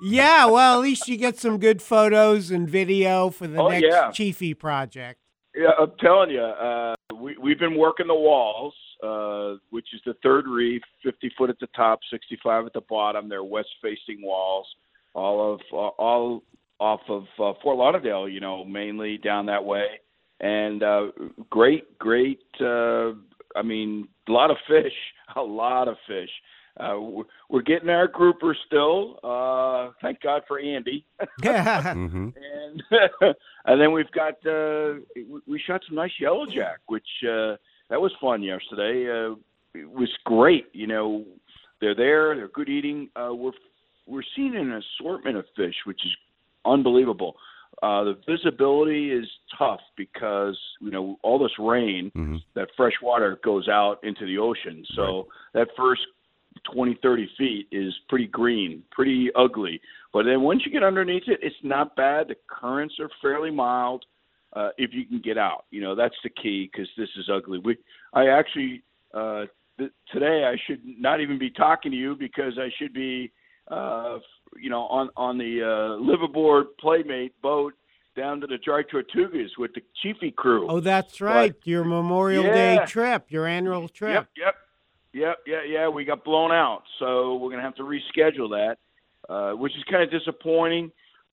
Yeah, 0.01 0.45
well, 0.45 0.75
at 0.75 0.81
least 0.81 1.07
you 1.07 1.17
get 1.17 1.37
some 1.37 1.57
good 1.57 1.81
photos 1.81 2.51
and 2.51 2.69
video 2.69 3.29
for 3.29 3.47
the 3.47 3.57
Oh, 3.59 3.69
next 3.69 3.85
yeah. 3.89 4.11
Chiefy 4.11 4.53
project. 4.53 5.19
Yeah, 5.55 5.69
I'm 5.79 5.91
telling 5.99 6.31
you, 6.31 6.41
uh, 6.41 6.95
we, 7.15 7.37
we've 7.37 7.59
been 7.59 7.77
working 7.77 8.07
the 8.07 8.13
walls, 8.15 8.73
uh, 9.03 9.55
which 9.69 9.87
is 9.93 10.01
the 10.05 10.15
third 10.23 10.47
reef, 10.47 10.81
50 11.03 11.31
foot 11.37 11.49
at 11.49 11.59
the 11.59 11.67
top, 11.75 11.99
65 12.11 12.65
at 12.67 12.73
the 12.73 12.81
bottom. 12.89 13.29
They're 13.29 13.43
west-facing 13.43 14.21
walls, 14.21 14.67
all 15.13 15.53
of 15.53 15.59
all 15.97 16.43
off 16.79 17.01
of 17.09 17.23
uh, 17.39 17.53
Fort 17.61 17.77
Lauderdale, 17.77 18.27
you 18.27 18.39
know, 18.39 18.65
mainly 18.65 19.17
down 19.17 19.45
that 19.45 19.63
way. 19.63 19.85
And 20.39 20.83
uh, 20.83 21.07
great, 21.49 21.97
great. 21.97 22.41
Uh, 22.59 23.11
I 23.55 23.61
mean, 23.63 24.07
a 24.27 24.31
lot 24.31 24.51
of 24.51 24.57
fish, 24.67 24.93
a 25.35 25.41
lot 25.41 25.87
of 25.87 25.95
fish. 26.07 26.29
Uh, 26.79 26.99
we're, 26.99 27.23
we're 27.49 27.61
getting 27.61 27.89
our 27.89 28.07
grouper 28.07 28.57
still. 28.65 29.19
Uh, 29.23 29.91
thank 30.01 30.19
God 30.21 30.41
for 30.47 30.59
Andy. 30.59 31.05
Mm-hmm. 31.43 32.29
and 32.35 32.81
and 33.65 33.79
then 33.81 33.91
we've 33.91 34.11
got 34.11 34.33
uh, 34.45 34.99
we- 35.15 35.41
we 35.47 35.61
shot 35.65 35.81
some 35.87 35.95
nice 35.95 36.11
yellowjack, 36.21 36.77
which 36.87 37.05
uh, 37.23 37.55
that 37.89 38.01
was 38.01 38.11
fun 38.19 38.41
yesterday. 38.41 39.07
Uh, 39.09 39.35
it 39.75 39.89
was 39.89 40.09
great. 40.25 40.65
You 40.73 40.87
know, 40.87 41.23
they're 41.79 41.95
there, 41.95 42.35
they're 42.35 42.47
good 42.49 42.69
eating. 42.69 43.09
Uh, 43.15 43.33
we're 43.35 43.51
we're 44.05 44.23
seeing 44.35 44.55
an 44.55 44.81
assortment 44.99 45.37
of 45.37 45.45
fish, 45.55 45.75
which 45.85 45.99
is 46.05 46.11
unbelievable. 46.65 47.35
Uh, 47.81 48.03
the 48.03 48.17
visibility 48.27 49.11
is 49.11 49.25
tough 49.57 49.79
because 49.97 50.57
you 50.79 50.91
know 50.91 51.17
all 51.23 51.39
this 51.39 51.51
rain, 51.59 52.11
Mm-hmm. 52.15 52.37
that 52.55 52.67
fresh 52.77 52.93
water 53.01 53.39
goes 53.43 53.67
out 53.67 53.99
into 54.03 54.25
the 54.25 54.37
ocean. 54.37 54.85
So 54.95 55.27
that 55.53 55.67
first 55.75 56.01
20, 56.73 56.99
30 57.01 57.29
feet 57.37 57.67
is 57.71 57.93
pretty 58.09 58.27
green, 58.27 58.83
pretty 58.91 59.29
ugly. 59.35 59.81
But 60.13 60.23
then 60.23 60.41
once 60.41 60.61
you 60.65 60.71
get 60.71 60.83
underneath 60.83 61.23
it, 61.27 61.39
it's 61.41 61.55
not 61.63 61.95
bad. 61.95 62.27
The 62.27 62.35
currents 62.47 62.95
are 62.99 63.09
fairly 63.21 63.49
mild 63.49 64.05
uh, 64.53 64.69
if 64.77 64.91
you 64.93 65.05
can 65.05 65.19
get 65.19 65.37
out. 65.37 65.65
You 65.71 65.81
know 65.81 65.95
that's 65.95 66.15
the 66.23 66.29
key 66.29 66.69
because 66.71 66.87
this 66.95 67.09
is 67.17 67.29
ugly. 67.33 67.59
We, 67.65 67.77
I 68.13 68.27
actually 68.27 68.83
uh, 69.13 69.45
th- 69.79 69.91
today 70.11 70.45
I 70.45 70.55
should 70.67 70.81
not 70.85 71.21
even 71.21 71.39
be 71.39 71.49
talking 71.49 71.91
to 71.91 71.97
you 71.97 72.15
because 72.15 72.53
I 72.59 72.69
should 72.77 72.93
be, 72.93 73.31
uh, 73.67 74.19
you 74.57 74.69
know, 74.69 74.83
on 74.83 75.09
on 75.15 75.37
the 75.37 75.61
uh, 75.61 76.01
liveaboard 76.01 76.65
playmate 76.79 77.39
boat 77.41 77.73
down 78.15 78.41
to 78.41 78.47
the 78.47 78.57
Dry 78.57 78.83
Tortugas 78.83 79.49
with 79.57 79.73
the 79.73 79.81
Chiefy 80.01 80.31
crew. 80.31 80.67
Oh, 80.69 80.79
that's 80.79 81.19
right. 81.21 81.55
your 81.63 81.83
Memorial 81.83 82.43
Day 82.43 82.79
trip, 82.87 83.25
your 83.29 83.47
annual 83.47 83.87
trip. 83.89 84.13
Yep, 84.13 84.27
yep, 84.37 84.55
yep, 85.13 85.37
yeah, 85.47 85.63
yeah. 85.67 85.87
We 85.89 86.05
got 86.05 86.23
blown 86.23 86.51
out, 86.51 86.83
so 86.99 87.35
we're 87.37 87.49
gonna 87.49 87.63
have 87.63 87.75
to 87.75 87.83
reschedule 87.83 88.49
that, 88.51 88.77
uh, 89.33 89.53
which 89.53 89.75
is 89.75 89.83
kind 89.89 90.03
of 90.03 90.11
disappointing. 90.11 90.91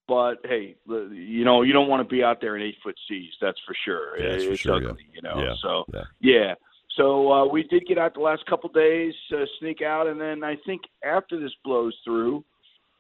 But 0.09 0.39
hey, 0.45 0.75
you 0.89 1.45
know, 1.45 1.63
you 1.63 1.73
don't 1.73 1.89
want 1.89 2.09
to 2.09 2.13
be 2.13 2.25
out 2.25 2.41
there 2.41 2.57
in 2.57 2.63
eight 2.63 2.77
foot 2.83 2.97
seas. 3.09 3.31
That's 3.41 3.59
for 3.65 3.77
sure. 3.85 4.19
Yeah, 4.19 4.31
that's 4.31 4.45
for 4.45 4.51
it's 4.53 4.61
sure, 4.61 4.83
yeah. 4.83 4.93
you 5.13 5.23
know. 5.23 5.41
Yeah, 5.41 5.55
So 5.63 5.85
yeah. 6.21 6.55
So 6.97 7.31
uh, 7.33 7.47
we 7.47 7.63
did 7.65 7.87
get 7.87 7.99
out 7.99 8.15
the 8.15 8.21
last 8.21 8.45
couple 8.47 8.69
days, 8.71 9.15
uh, 9.33 9.45
sneak 9.61 9.81
out, 9.83 10.07
and 10.07 10.21
then 10.21 10.43
I 10.43 10.57
think 10.67 10.83
after 11.05 11.39
this 11.39 11.53
blows 11.65 11.95
through, 12.05 12.45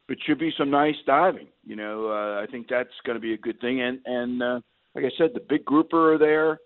it 0.09 0.19
should 0.27 0.39
be 0.39 0.53
some 0.57 0.71
nice 0.71 0.95
diving. 1.07 1.49
You 1.65 1.77
know, 1.77 2.09
uh, 2.09 2.43
I 2.43 2.47
think 2.51 2.67
that's 2.69 2.89
going 3.05 3.17
to 3.17 3.21
be 3.21 3.35
a 3.35 3.39
good 3.39 3.61
thing. 3.61 3.81
And 3.81 3.99
and 4.05 4.43
uh, 4.43 4.61
like 4.95 5.05
I 5.05 5.11
said, 5.19 5.31
the 5.35 5.45
big 5.49 5.65
grouper 5.65 6.15
are 6.15 6.19
there, 6.19 6.59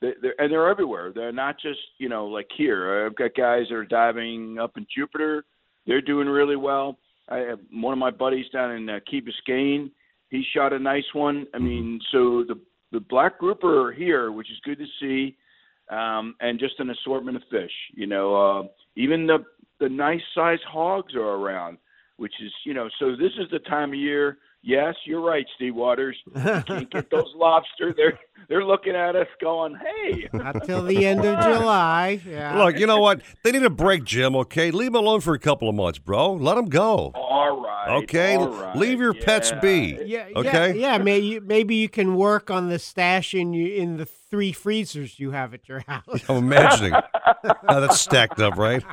they, 0.00 0.12
they're, 0.22 0.40
and 0.40 0.52
they're 0.52 0.68
everywhere. 0.68 1.12
They're 1.12 1.32
not 1.32 1.56
just 1.60 1.80
you 1.98 2.08
know 2.08 2.26
like 2.26 2.48
here. 2.56 3.06
I've 3.06 3.16
got 3.16 3.34
guys 3.34 3.66
that 3.68 3.74
are 3.74 3.84
diving 3.84 4.58
up 4.58 4.76
in 4.76 4.86
Jupiter. 4.94 5.44
They're 5.86 6.00
doing 6.00 6.28
really 6.28 6.56
well. 6.56 6.98
I 7.28 7.38
have 7.38 7.60
one 7.72 7.92
of 7.92 7.98
my 7.98 8.10
buddies 8.10 8.46
down 8.52 8.72
in 8.72 8.88
uh, 8.88 9.00
Key 9.10 9.20
Biscayne. 9.20 9.90
He 10.30 10.44
shot 10.54 10.72
a 10.72 10.78
nice 10.78 11.04
one. 11.12 11.46
I 11.54 11.58
mean, 11.58 12.00
so 12.12 12.44
the 12.46 12.58
the 12.92 13.00
black 13.00 13.38
grouper 13.38 13.86
are 13.86 13.92
here, 13.92 14.32
which 14.32 14.50
is 14.50 14.58
good 14.64 14.78
to 14.78 14.86
see, 15.00 15.36
um, 15.90 16.34
and 16.40 16.58
just 16.58 16.78
an 16.78 16.90
assortment 16.90 17.36
of 17.36 17.42
fish. 17.50 17.72
You 17.94 18.06
know, 18.06 18.34
uh, 18.34 18.62
even 18.96 19.26
the 19.26 19.44
the 19.80 19.88
nice 19.88 20.20
size 20.34 20.58
hogs 20.68 21.14
are 21.14 21.20
around, 21.20 21.78
which 22.16 22.34
is 22.42 22.52
you 22.64 22.74
know. 22.74 22.88
So 22.98 23.12
this 23.12 23.32
is 23.38 23.50
the 23.50 23.60
time 23.60 23.90
of 23.90 23.98
year. 23.98 24.38
Yes, 24.62 24.94
you're 25.06 25.20
right, 25.20 25.46
Steve 25.56 25.74
Waters. 25.74 26.16
You 26.34 26.62
can't 26.66 26.90
get 26.90 27.10
those 27.10 27.32
lobster. 27.36 27.94
They're 27.96 28.18
they're 28.48 28.64
looking 28.64 28.94
at 28.94 29.14
us, 29.14 29.26
going, 29.40 29.76
"Hey." 29.76 30.28
Not 30.32 30.64
till 30.64 30.82
the 30.82 31.06
end 31.06 31.24
of 31.24 31.42
July. 31.44 32.20
Yeah. 32.26 32.64
Look, 32.64 32.78
you 32.78 32.86
know 32.86 32.98
what? 32.98 33.20
They 33.44 33.52
need 33.52 33.62
a 33.62 33.70
break, 33.70 34.04
Jim. 34.04 34.34
Okay, 34.36 34.70
leave 34.70 34.92
them 34.92 35.02
alone 35.04 35.20
for 35.20 35.34
a 35.34 35.38
couple 35.38 35.68
of 35.68 35.74
months, 35.74 35.98
bro. 35.98 36.32
Let 36.32 36.54
them 36.56 36.66
go. 36.66 37.12
All 37.14 37.60
right. 37.62 38.02
Okay, 38.02 38.36
all 38.36 38.48
right, 38.48 38.76
leave 38.76 38.98
your 39.00 39.14
pets 39.14 39.52
be. 39.62 39.98
Yeah, 40.04 40.28
okay. 40.36 40.74
Yeah, 40.74 40.96
yeah 40.96 40.98
maybe 40.98 41.40
maybe 41.40 41.76
you 41.76 41.88
can 41.88 42.16
work 42.16 42.50
on 42.50 42.68
the 42.68 42.78
stash 42.78 43.34
in 43.34 43.52
you 43.52 43.74
in 43.74 43.96
the 43.96 44.06
three 44.06 44.52
freezers 44.52 45.18
you 45.18 45.30
have 45.30 45.54
at 45.54 45.68
your 45.68 45.82
house. 45.86 46.04
I'm 46.28 46.36
imagining. 46.36 46.92
Now 46.92 47.80
that's 47.80 48.00
stacked 48.00 48.40
up, 48.40 48.56
right? 48.56 48.84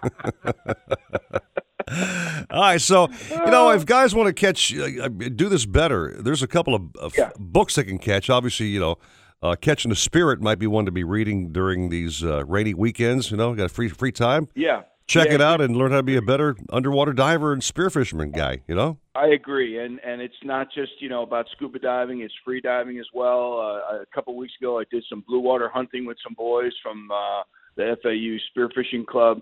All 2.49 2.61
right, 2.61 2.81
so 2.81 3.09
you 3.29 3.51
know, 3.51 3.69
if 3.69 3.85
guys 3.85 4.15
want 4.15 4.27
to 4.27 4.33
catch, 4.33 4.75
uh, 4.75 5.07
do 5.07 5.49
this 5.49 5.65
better. 5.65 6.15
There's 6.19 6.41
a 6.41 6.47
couple 6.47 6.73
of, 6.73 6.95
of 6.95 7.13
books 7.37 7.75
they 7.75 7.83
can 7.83 7.99
catch. 7.99 8.29
Obviously, 8.29 8.67
you 8.67 8.79
know, 8.79 8.97
uh, 9.43 9.55
catching 9.55 9.89
the 9.89 9.95
spirit 9.95 10.41
might 10.41 10.57
be 10.57 10.67
one 10.67 10.85
to 10.85 10.91
be 10.91 11.03
reading 11.03 11.51
during 11.51 11.89
these 11.89 12.23
uh, 12.23 12.43
rainy 12.45 12.73
weekends. 12.73 13.29
You 13.29 13.37
know, 13.37 13.53
got 13.53 13.71
free 13.71 13.89
free 13.89 14.11
time. 14.11 14.47
Yeah. 14.55 14.83
Check 15.07 15.27
Yeah, 15.27 15.35
it 15.35 15.41
out 15.41 15.61
and 15.61 15.75
learn 15.75 15.91
how 15.91 15.97
to 15.97 16.03
be 16.03 16.15
a 16.15 16.21
better 16.21 16.55
underwater 16.71 17.13
diver 17.13 17.53
and 17.53 17.63
spear 17.63 17.91
fisherman 17.91 18.31
guy. 18.31 18.63
You 18.67 18.73
know. 18.73 18.97
I 19.13 19.27
agree, 19.27 19.77
and 19.77 19.99
and 20.03 20.19
it's 20.19 20.33
not 20.43 20.69
just 20.73 20.93
you 20.99 21.09
know 21.09 21.21
about 21.21 21.45
scuba 21.55 21.77
diving; 21.77 22.21
it's 22.21 22.33
free 22.43 22.59
diving 22.59 22.97
as 22.97 23.05
well. 23.13 23.59
Uh, 23.59 24.01
a 24.01 24.05
couple 24.13 24.33
of 24.33 24.37
weeks 24.37 24.53
ago, 24.59 24.79
I 24.79 24.83
did 24.89 25.03
some 25.07 25.23
blue 25.27 25.41
water 25.41 25.69
hunting 25.71 26.05
with 26.05 26.17
some 26.23 26.33
boys 26.33 26.71
from 26.81 27.11
uh, 27.11 27.43
the 27.75 27.95
FAU 28.01 28.37
Spearfishing 28.49 29.05
Club. 29.05 29.41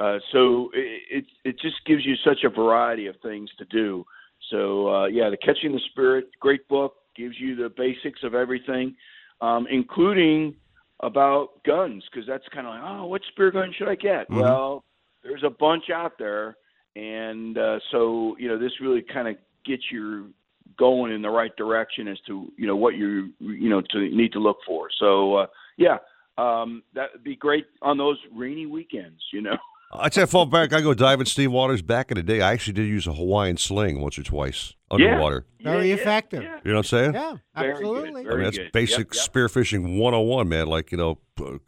Uh, 0.00 0.18
so 0.32 0.70
it, 0.72 1.02
it 1.10 1.24
it 1.44 1.60
just 1.60 1.76
gives 1.84 2.06
you 2.06 2.14
such 2.24 2.38
a 2.44 2.48
variety 2.48 3.06
of 3.06 3.14
things 3.22 3.50
to 3.58 3.66
do. 3.66 4.04
So 4.50 4.88
uh, 4.88 5.06
yeah, 5.06 5.28
the 5.28 5.36
Catching 5.36 5.72
the 5.72 5.80
Spirit, 5.90 6.28
great 6.40 6.66
book, 6.68 6.94
gives 7.14 7.38
you 7.38 7.54
the 7.54 7.68
basics 7.68 8.20
of 8.22 8.34
everything, 8.34 8.96
um, 9.42 9.66
including 9.70 10.54
about 11.00 11.62
guns, 11.66 12.02
because 12.10 12.26
that's 12.26 12.44
kind 12.54 12.66
of 12.66 12.74
like, 12.74 12.82
oh, 12.82 13.06
what 13.06 13.20
spear 13.30 13.50
gun 13.50 13.74
should 13.76 13.88
I 13.88 13.94
get? 13.94 14.28
Mhm. 14.30 14.40
Well, 14.40 14.84
there's 15.22 15.42
a 15.44 15.50
bunch 15.50 15.90
out 15.90 16.12
there, 16.18 16.56
and 16.96 17.58
uh, 17.58 17.78
so 17.90 18.36
you 18.38 18.48
know 18.48 18.58
this 18.58 18.72
really 18.80 19.02
kind 19.02 19.28
of 19.28 19.36
gets 19.66 19.82
you 19.92 20.32
going 20.78 21.12
in 21.12 21.20
the 21.20 21.28
right 21.28 21.54
direction 21.56 22.08
as 22.08 22.18
to 22.26 22.50
you 22.56 22.66
know 22.66 22.76
what 22.76 22.94
you 22.94 23.34
you 23.38 23.68
know 23.68 23.82
to 23.90 23.98
need 23.98 24.32
to 24.32 24.38
look 24.38 24.58
for. 24.66 24.88
So 24.98 25.34
uh, 25.34 25.46
yeah, 25.76 25.98
um, 26.38 26.82
that 26.94 27.08
would 27.12 27.22
be 27.22 27.36
great 27.36 27.66
on 27.82 27.98
those 27.98 28.16
rainy 28.34 28.64
weekends. 28.64 29.20
You 29.30 29.42
know. 29.42 29.58
I 29.92 30.08
tell 30.08 30.22
you, 30.22 30.26
fall 30.28 30.46
back. 30.46 30.72
I 30.72 30.80
go 30.82 30.94
diving 30.94 31.26
Steve 31.26 31.50
Waters 31.50 31.82
back 31.82 32.10
in 32.12 32.16
the 32.16 32.22
day. 32.22 32.40
I 32.42 32.52
actually 32.52 32.74
did 32.74 32.86
use 32.86 33.06
a 33.08 33.12
Hawaiian 33.12 33.56
sling 33.56 34.00
once 34.00 34.18
or 34.18 34.22
twice 34.22 34.74
underwater. 34.90 35.10
Yeah. 35.10 35.14
underwater. 35.14 35.46
Very 35.62 35.90
effective. 35.92 36.42
You 36.42 36.48
know 36.48 36.58
what 36.64 36.76
I'm 36.76 36.82
saying? 36.84 37.14
Yeah, 37.14 37.36
Very 37.56 37.72
good, 37.72 37.80
absolutely. 37.80 38.28
I 38.28 38.34
mean, 38.34 38.42
that's 38.44 38.56
good. 38.58 38.72
basic 38.72 38.98
Yep, 38.98 39.14
yep. 39.14 39.32
spearfishing 39.32 39.98
101, 39.98 40.48
man. 40.48 40.66
Like, 40.68 40.92
you 40.92 40.98
know, 40.98 41.18
uh, 41.44 41.58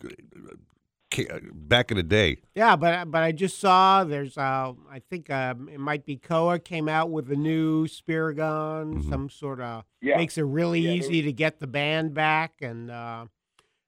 back 1.53 1.91
in 1.91 1.99
the 1.99 2.03
day. 2.03 2.39
Yeah, 2.55 2.75
but 2.77 3.11
but 3.11 3.23
I 3.23 3.33
just 3.33 3.59
saw 3.59 4.03
there's 4.05 4.39
uh 4.39 4.73
I 4.91 5.01
think 5.11 5.29
um, 5.29 5.69
it 5.69 5.79
might 5.79 6.07
be 6.07 6.17
Koa 6.17 6.59
came 6.59 6.89
out 6.89 7.11
with 7.11 7.31
a 7.31 7.37
new 7.37 7.87
spear 7.87 8.33
gun, 8.33 8.95
Mm-hmm. 8.99 9.11
some 9.11 9.29
sort 9.29 9.61
of 9.61 9.85
Yeah. 10.01 10.17
makes 10.17 10.39
it 10.39 10.43
really 10.45 10.81
Yeah, 10.81 10.93
easy 10.93 11.21
to 11.23 11.33
get 11.33 11.59
the 11.61 11.67
band 11.67 12.15
back 12.15 12.55
and 12.63 12.91
uh 12.91 13.27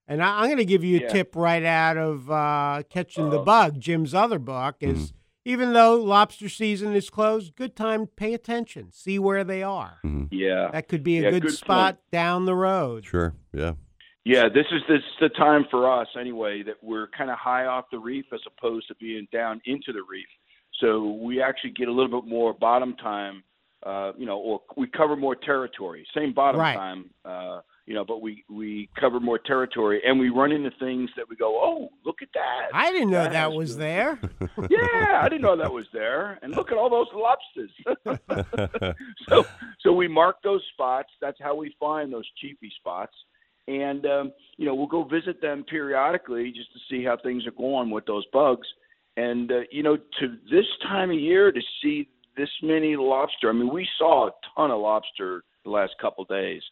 and 0.06 0.22
I, 0.22 0.40
I'm 0.40 0.46
going 0.46 0.58
to 0.58 0.64
give 0.64 0.84
you 0.84 0.98
a 0.98 1.02
Yeah. 1.02 1.08
tip 1.08 1.34
right 1.36 1.64
out 1.64 1.96
of 1.96 2.30
uh, 2.30 2.82
Catching 2.90 3.30
the 3.30 3.38
Bug, 3.38 3.80
Jim's 3.80 4.14
other 4.14 4.38
book 4.38 4.76
is 4.80 5.08
Mm-hmm. 5.08 5.16
even 5.44 5.72
though 5.72 5.96
lobster 5.96 6.48
season 6.48 6.94
is 6.94 7.10
closed, 7.10 7.54
good 7.56 7.76
time 7.76 8.06
to 8.06 8.12
pay 8.12 8.34
attention, 8.34 8.90
see 8.92 9.18
where 9.18 9.44
they 9.44 9.62
are. 9.62 9.98
Yeah. 10.30 10.70
That 10.72 10.88
could 10.88 11.02
be 11.04 11.18
a 11.18 11.22
Yeah, 11.22 11.30
good, 11.30 11.42
good 11.42 11.52
spot 11.54 11.98
down 12.10 12.44
the 12.46 12.54
road. 12.54 13.04
Sure. 13.04 13.34
Yeah. 13.52 13.72
Yeah, 14.26 14.48
this 14.48 14.64
is 14.72 14.80
this 14.88 15.00
is 15.00 15.16
the 15.20 15.28
time 15.28 15.66
for 15.70 15.90
us 16.00 16.08
anyway 16.18 16.62
that 16.62 16.76
we're 16.82 17.08
kind 17.08 17.28
of 17.30 17.36
high 17.38 17.66
off 17.66 17.84
the 17.92 17.98
reef 17.98 18.24
as 18.32 18.40
opposed 18.46 18.88
to 18.88 18.94
being 18.94 19.28
down 19.30 19.60
into 19.66 19.92
the 19.92 20.00
reef. 20.08 20.26
So 20.80 21.10
we 21.20 21.42
actually 21.42 21.70
get 21.72 21.88
a 21.88 21.92
little 21.92 22.20
bit 22.22 22.26
more 22.28 22.54
bottom 22.54 22.94
time, 22.96 23.42
uh, 23.84 24.12
you 24.16 24.24
know, 24.24 24.38
or 24.38 24.62
we 24.78 24.86
cover 24.86 25.14
more 25.14 25.36
territory. 25.36 26.06
Same 26.16 26.32
bottom 26.32 26.58
Right. 26.58 26.74
time, 26.74 27.10
uh, 27.26 27.60
you 27.86 27.94
know, 27.94 28.04
but 28.04 28.22
we 28.22 28.44
we 28.48 28.88
cover 28.98 29.20
more 29.20 29.38
territory 29.38 30.00
and 30.06 30.18
we 30.18 30.30
run 30.30 30.52
into 30.52 30.70
things 30.78 31.10
that 31.16 31.28
we 31.28 31.36
go, 31.36 31.56
oh, 31.62 31.90
look 32.04 32.22
at 32.22 32.28
that. 32.34 32.68
I 32.72 32.90
didn't 32.90 33.10
know 33.10 33.24
that 33.24 33.34
has 33.34 33.54
was 33.54 33.76
the- 33.76 33.80
there. 33.80 34.18
yeah, 34.70 35.20
I 35.22 35.28
didn't 35.28 35.42
know 35.42 35.56
that 35.56 35.72
was 35.72 35.86
there. 35.92 36.38
And 36.42 36.54
look 36.54 36.72
at 36.72 36.78
all 36.78 36.88
those 36.88 37.08
lobsters. 37.14 38.96
so 39.28 39.44
so 39.80 39.92
we 39.92 40.08
mark 40.08 40.36
those 40.42 40.62
spots. 40.72 41.10
That's 41.20 41.38
how 41.40 41.54
we 41.54 41.74
find 41.78 42.12
those 42.12 42.28
Chiefy 42.40 42.72
spots. 42.78 43.14
And 43.68 44.06
um, 44.06 44.32
you 44.56 44.66
know, 44.66 44.74
we'll 44.74 44.86
go 44.86 45.04
visit 45.04 45.42
them 45.42 45.64
periodically 45.64 46.52
just 46.52 46.72
to 46.72 46.78
see 46.90 47.04
how 47.04 47.18
things 47.22 47.46
are 47.46 47.52
going 47.52 47.90
with 47.90 48.06
those 48.06 48.24
bugs. 48.32 48.66
And 49.16 49.52
uh, 49.52 49.60
you 49.70 49.82
know, 49.82 49.96
to 49.96 50.36
this 50.50 50.66
time 50.82 51.10
of 51.10 51.18
year 51.18 51.52
to 51.52 51.60
see 51.82 52.08
this 52.36 52.50
many 52.62 52.96
lobster. 52.96 53.48
I 53.48 53.52
mean, 53.52 53.72
we 53.72 53.86
saw 53.98 54.28
a 54.28 54.30
ton 54.56 54.70
of 54.70 54.80
lobster 54.80 55.44
the 55.64 55.70
last 55.70 55.92
couple 56.00 56.22
of 56.22 56.28
days. 56.28 56.62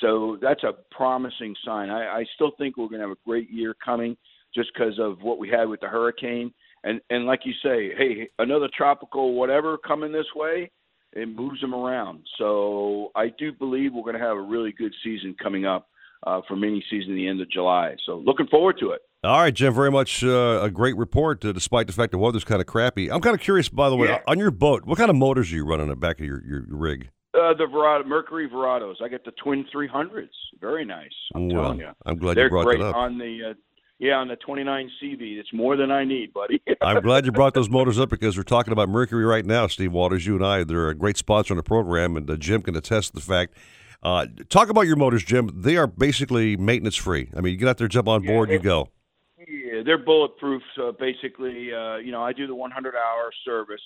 So 0.00 0.38
that's 0.40 0.62
a 0.64 0.72
promising 0.90 1.54
sign. 1.64 1.90
I, 1.90 2.18
I 2.20 2.24
still 2.34 2.52
think 2.58 2.76
we're 2.76 2.88
going 2.88 3.00
to 3.00 3.08
have 3.08 3.16
a 3.16 3.26
great 3.28 3.50
year 3.50 3.74
coming 3.84 4.16
just 4.54 4.70
because 4.74 4.98
of 4.98 5.22
what 5.22 5.38
we 5.38 5.48
had 5.48 5.68
with 5.68 5.80
the 5.80 5.88
hurricane. 5.88 6.52
And 6.84 7.00
and 7.10 7.26
like 7.26 7.40
you 7.44 7.52
say, 7.62 7.92
hey, 7.96 8.28
another 8.38 8.68
tropical 8.76 9.34
whatever 9.34 9.76
coming 9.78 10.12
this 10.12 10.26
way, 10.36 10.70
it 11.12 11.28
moves 11.28 11.60
them 11.60 11.74
around. 11.74 12.20
So 12.38 13.10
I 13.16 13.28
do 13.38 13.52
believe 13.52 13.92
we're 13.92 14.02
going 14.02 14.14
to 14.18 14.20
have 14.24 14.36
a 14.36 14.40
really 14.40 14.72
good 14.72 14.94
season 15.02 15.34
coming 15.42 15.66
up 15.66 15.88
uh, 16.26 16.40
for 16.46 16.54
mini 16.56 16.84
season 16.88 17.12
at 17.12 17.16
the 17.16 17.26
end 17.28 17.40
of 17.40 17.50
July. 17.50 17.96
So 18.06 18.22
looking 18.24 18.46
forward 18.46 18.76
to 18.80 18.90
it. 18.92 19.00
All 19.24 19.40
right, 19.40 19.52
Jim, 19.52 19.74
very 19.74 19.90
much 19.90 20.22
uh, 20.22 20.60
a 20.62 20.70
great 20.70 20.96
report, 20.96 21.44
uh, 21.44 21.50
despite 21.50 21.88
the 21.88 21.92
fact 21.92 22.12
the 22.12 22.18
weather's 22.18 22.44
kind 22.44 22.60
of 22.60 22.68
crappy. 22.68 23.10
I'm 23.10 23.20
kind 23.20 23.34
of 23.34 23.40
curious, 23.40 23.68
by 23.68 23.90
the 23.90 23.96
way, 23.96 24.06
Yeah. 24.08 24.20
on 24.28 24.38
your 24.38 24.52
boat, 24.52 24.84
what 24.86 24.96
kind 24.96 25.10
of 25.10 25.16
motors 25.16 25.50
are 25.52 25.56
you 25.56 25.64
running 25.64 25.82
on 25.84 25.88
the 25.88 25.96
back 25.96 26.20
of 26.20 26.26
your, 26.26 26.40
your 26.46 26.64
rig? 26.68 27.10
Uh, 27.34 27.52
the 27.54 27.66
Verado, 27.66 28.06
Mercury 28.06 28.48
Verados. 28.48 28.96
I 29.02 29.08
got 29.08 29.24
the 29.24 29.32
twin 29.32 29.64
300s. 29.74 30.28
Very 30.60 30.84
nice. 30.84 31.10
I'm 31.34 31.48
Well, 31.48 31.62
telling 31.64 31.78
you. 31.80 31.90
I'm 32.06 32.16
glad 32.16 32.30
you 32.30 32.34
They're 32.36 32.48
brought 32.50 32.64
great 32.64 32.80
that 32.80 32.88
up. 32.88 32.96
on 32.96 33.18
the. 33.18 33.50
Uh, 33.50 33.54
yeah, 34.00 34.14
on 34.14 34.28
the 34.28 34.36
29 34.36 34.90
CV. 35.02 35.38
It's 35.38 35.52
more 35.52 35.76
than 35.76 35.90
I 35.90 36.04
need, 36.04 36.32
buddy. 36.32 36.62
I'm 36.80 37.02
glad 37.02 37.26
you 37.26 37.32
brought 37.32 37.54
those 37.54 37.68
motors 37.68 37.98
up 37.98 38.08
because 38.08 38.36
we're 38.36 38.44
talking 38.44 38.72
about 38.72 38.88
Mercury 38.88 39.24
right 39.24 39.44
now, 39.44 39.66
Steve 39.66 39.90
Waters. 39.92 40.24
You 40.24 40.36
and 40.36 40.46
I, 40.46 40.62
they're 40.62 40.88
a 40.88 40.94
great 40.94 41.16
sponsor 41.16 41.52
on 41.52 41.56
the 41.56 41.64
program, 41.64 42.16
and 42.16 42.30
uh, 42.30 42.36
Jim 42.36 42.62
can 42.62 42.76
attest 42.76 43.08
to 43.08 43.14
the 43.16 43.20
fact. 43.20 43.56
Uh, 44.00 44.26
talk 44.48 44.68
about 44.68 44.82
your 44.82 44.94
motors, 44.94 45.24
Jim. 45.24 45.50
They 45.52 45.76
are 45.76 45.88
basically 45.88 46.56
maintenance 46.56 46.94
free. 46.94 47.28
I 47.36 47.40
mean, 47.40 47.52
you 47.52 47.58
get 47.58 47.66
out 47.68 47.78
there, 47.78 47.88
jump 47.88 48.06
on 48.06 48.24
board, 48.24 48.50
you 48.50 48.60
go. 48.60 48.88
Yeah, 49.36 49.82
they're 49.84 49.98
bulletproof. 49.98 50.62
So 50.76 50.92
basically, 50.92 51.74
uh, 51.74 51.96
you 51.96 52.12
know, 52.12 52.22
I 52.22 52.32
do 52.32 52.46
the 52.46 52.54
100 52.54 52.94
hour 52.94 53.30
service. 53.44 53.80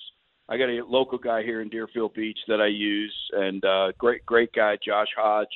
I 0.49 0.57
got 0.57 0.69
a 0.69 0.83
local 0.87 1.17
guy 1.17 1.43
here 1.43 1.61
in 1.61 1.69
Deerfield 1.69 2.13
Beach 2.13 2.39
that 2.47 2.59
I 2.59 2.67
use, 2.67 3.15
and 3.31 3.63
uh, 3.63 3.91
great, 3.97 4.25
great 4.25 4.51
guy, 4.53 4.77
Josh 4.85 5.07
Hodge, 5.17 5.47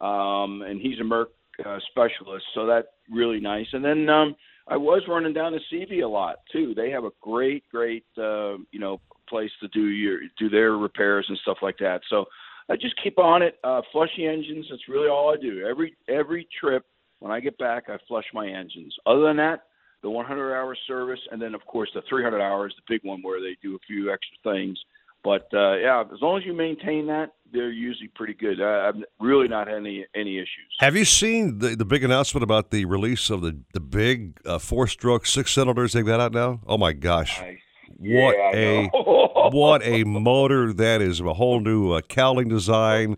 um, 0.00 0.62
and 0.62 0.80
he's 0.80 1.00
a 1.00 1.04
Merc 1.04 1.30
uh, 1.64 1.78
specialist, 1.90 2.44
so 2.54 2.66
that's 2.66 2.86
really 3.10 3.40
nice. 3.40 3.66
And 3.72 3.84
then 3.84 4.08
um, 4.08 4.36
I 4.68 4.76
was 4.76 5.02
running 5.08 5.32
down 5.32 5.52
to 5.52 5.58
CV 5.72 6.02
a 6.04 6.06
lot 6.06 6.36
too. 6.52 6.74
They 6.76 6.90
have 6.90 7.04
a 7.04 7.10
great, 7.20 7.64
great, 7.70 8.04
uh, 8.16 8.58
you 8.70 8.78
know, 8.78 9.00
place 9.28 9.50
to 9.60 9.68
do 9.68 9.86
your 9.86 10.20
do 10.38 10.48
their 10.48 10.72
repairs 10.72 11.26
and 11.28 11.38
stuff 11.38 11.58
like 11.62 11.76
that. 11.78 12.00
So 12.08 12.26
I 12.70 12.76
just 12.76 12.94
keep 13.02 13.18
on 13.18 13.42
it. 13.42 13.58
Uh, 13.64 13.82
flush 13.92 14.10
the 14.16 14.26
engines. 14.26 14.66
That's 14.70 14.88
really 14.88 15.08
all 15.08 15.32
I 15.32 15.40
do. 15.40 15.66
Every 15.66 15.96
every 16.08 16.46
trip 16.60 16.84
when 17.20 17.32
I 17.32 17.40
get 17.40 17.58
back, 17.58 17.84
I 17.88 17.96
flush 18.06 18.26
my 18.32 18.46
engines. 18.46 18.94
Other 19.06 19.22
than 19.22 19.36
that, 19.38 19.64
the 20.02 20.10
100 20.10 20.54
hour 20.54 20.76
service, 20.86 21.20
and 21.30 21.40
then 21.40 21.54
of 21.54 21.64
course 21.66 21.90
the 21.94 22.02
300 22.08 22.40
hours, 22.40 22.74
the 22.76 22.94
big 22.94 23.04
one 23.04 23.20
where 23.22 23.40
they 23.40 23.56
do 23.62 23.74
a 23.74 23.78
few 23.86 24.12
extra 24.12 24.36
things. 24.52 24.78
But 25.24 25.48
uh, 25.52 25.76
yeah, 25.76 26.02
as 26.02 26.20
long 26.22 26.38
as 26.38 26.46
you 26.46 26.52
maintain 26.52 27.06
that, 27.08 27.32
they're 27.52 27.72
usually 27.72 28.08
pretty 28.14 28.34
good. 28.34 28.62
I, 28.62 28.88
I've 28.88 29.02
really 29.20 29.48
not 29.48 29.66
had 29.66 29.78
any 29.78 30.06
any 30.14 30.36
issues. 30.36 30.76
Have 30.78 30.96
you 30.96 31.04
seen 31.04 31.58
the, 31.58 31.74
the 31.74 31.84
big 31.84 32.04
announcement 32.04 32.44
about 32.44 32.70
the 32.70 32.84
release 32.84 33.28
of 33.30 33.40
the 33.40 33.58
the 33.72 33.80
big 33.80 34.38
uh, 34.46 34.58
four 34.58 34.86
stroke 34.86 35.26
six 35.26 35.52
cylinders 35.52 35.92
they've 35.92 36.06
got 36.06 36.20
out 36.20 36.32
now? 36.32 36.60
Oh 36.66 36.78
my 36.78 36.92
gosh! 36.92 37.40
I, 37.40 37.58
what 37.98 38.36
yeah, 38.36 38.52
a 38.54 38.88
what 39.50 39.82
a 39.84 40.04
motor 40.04 40.72
that 40.72 41.02
is! 41.02 41.20
A 41.20 41.34
whole 41.34 41.60
new 41.60 41.92
uh, 41.92 42.00
cowling 42.02 42.48
design. 42.48 43.16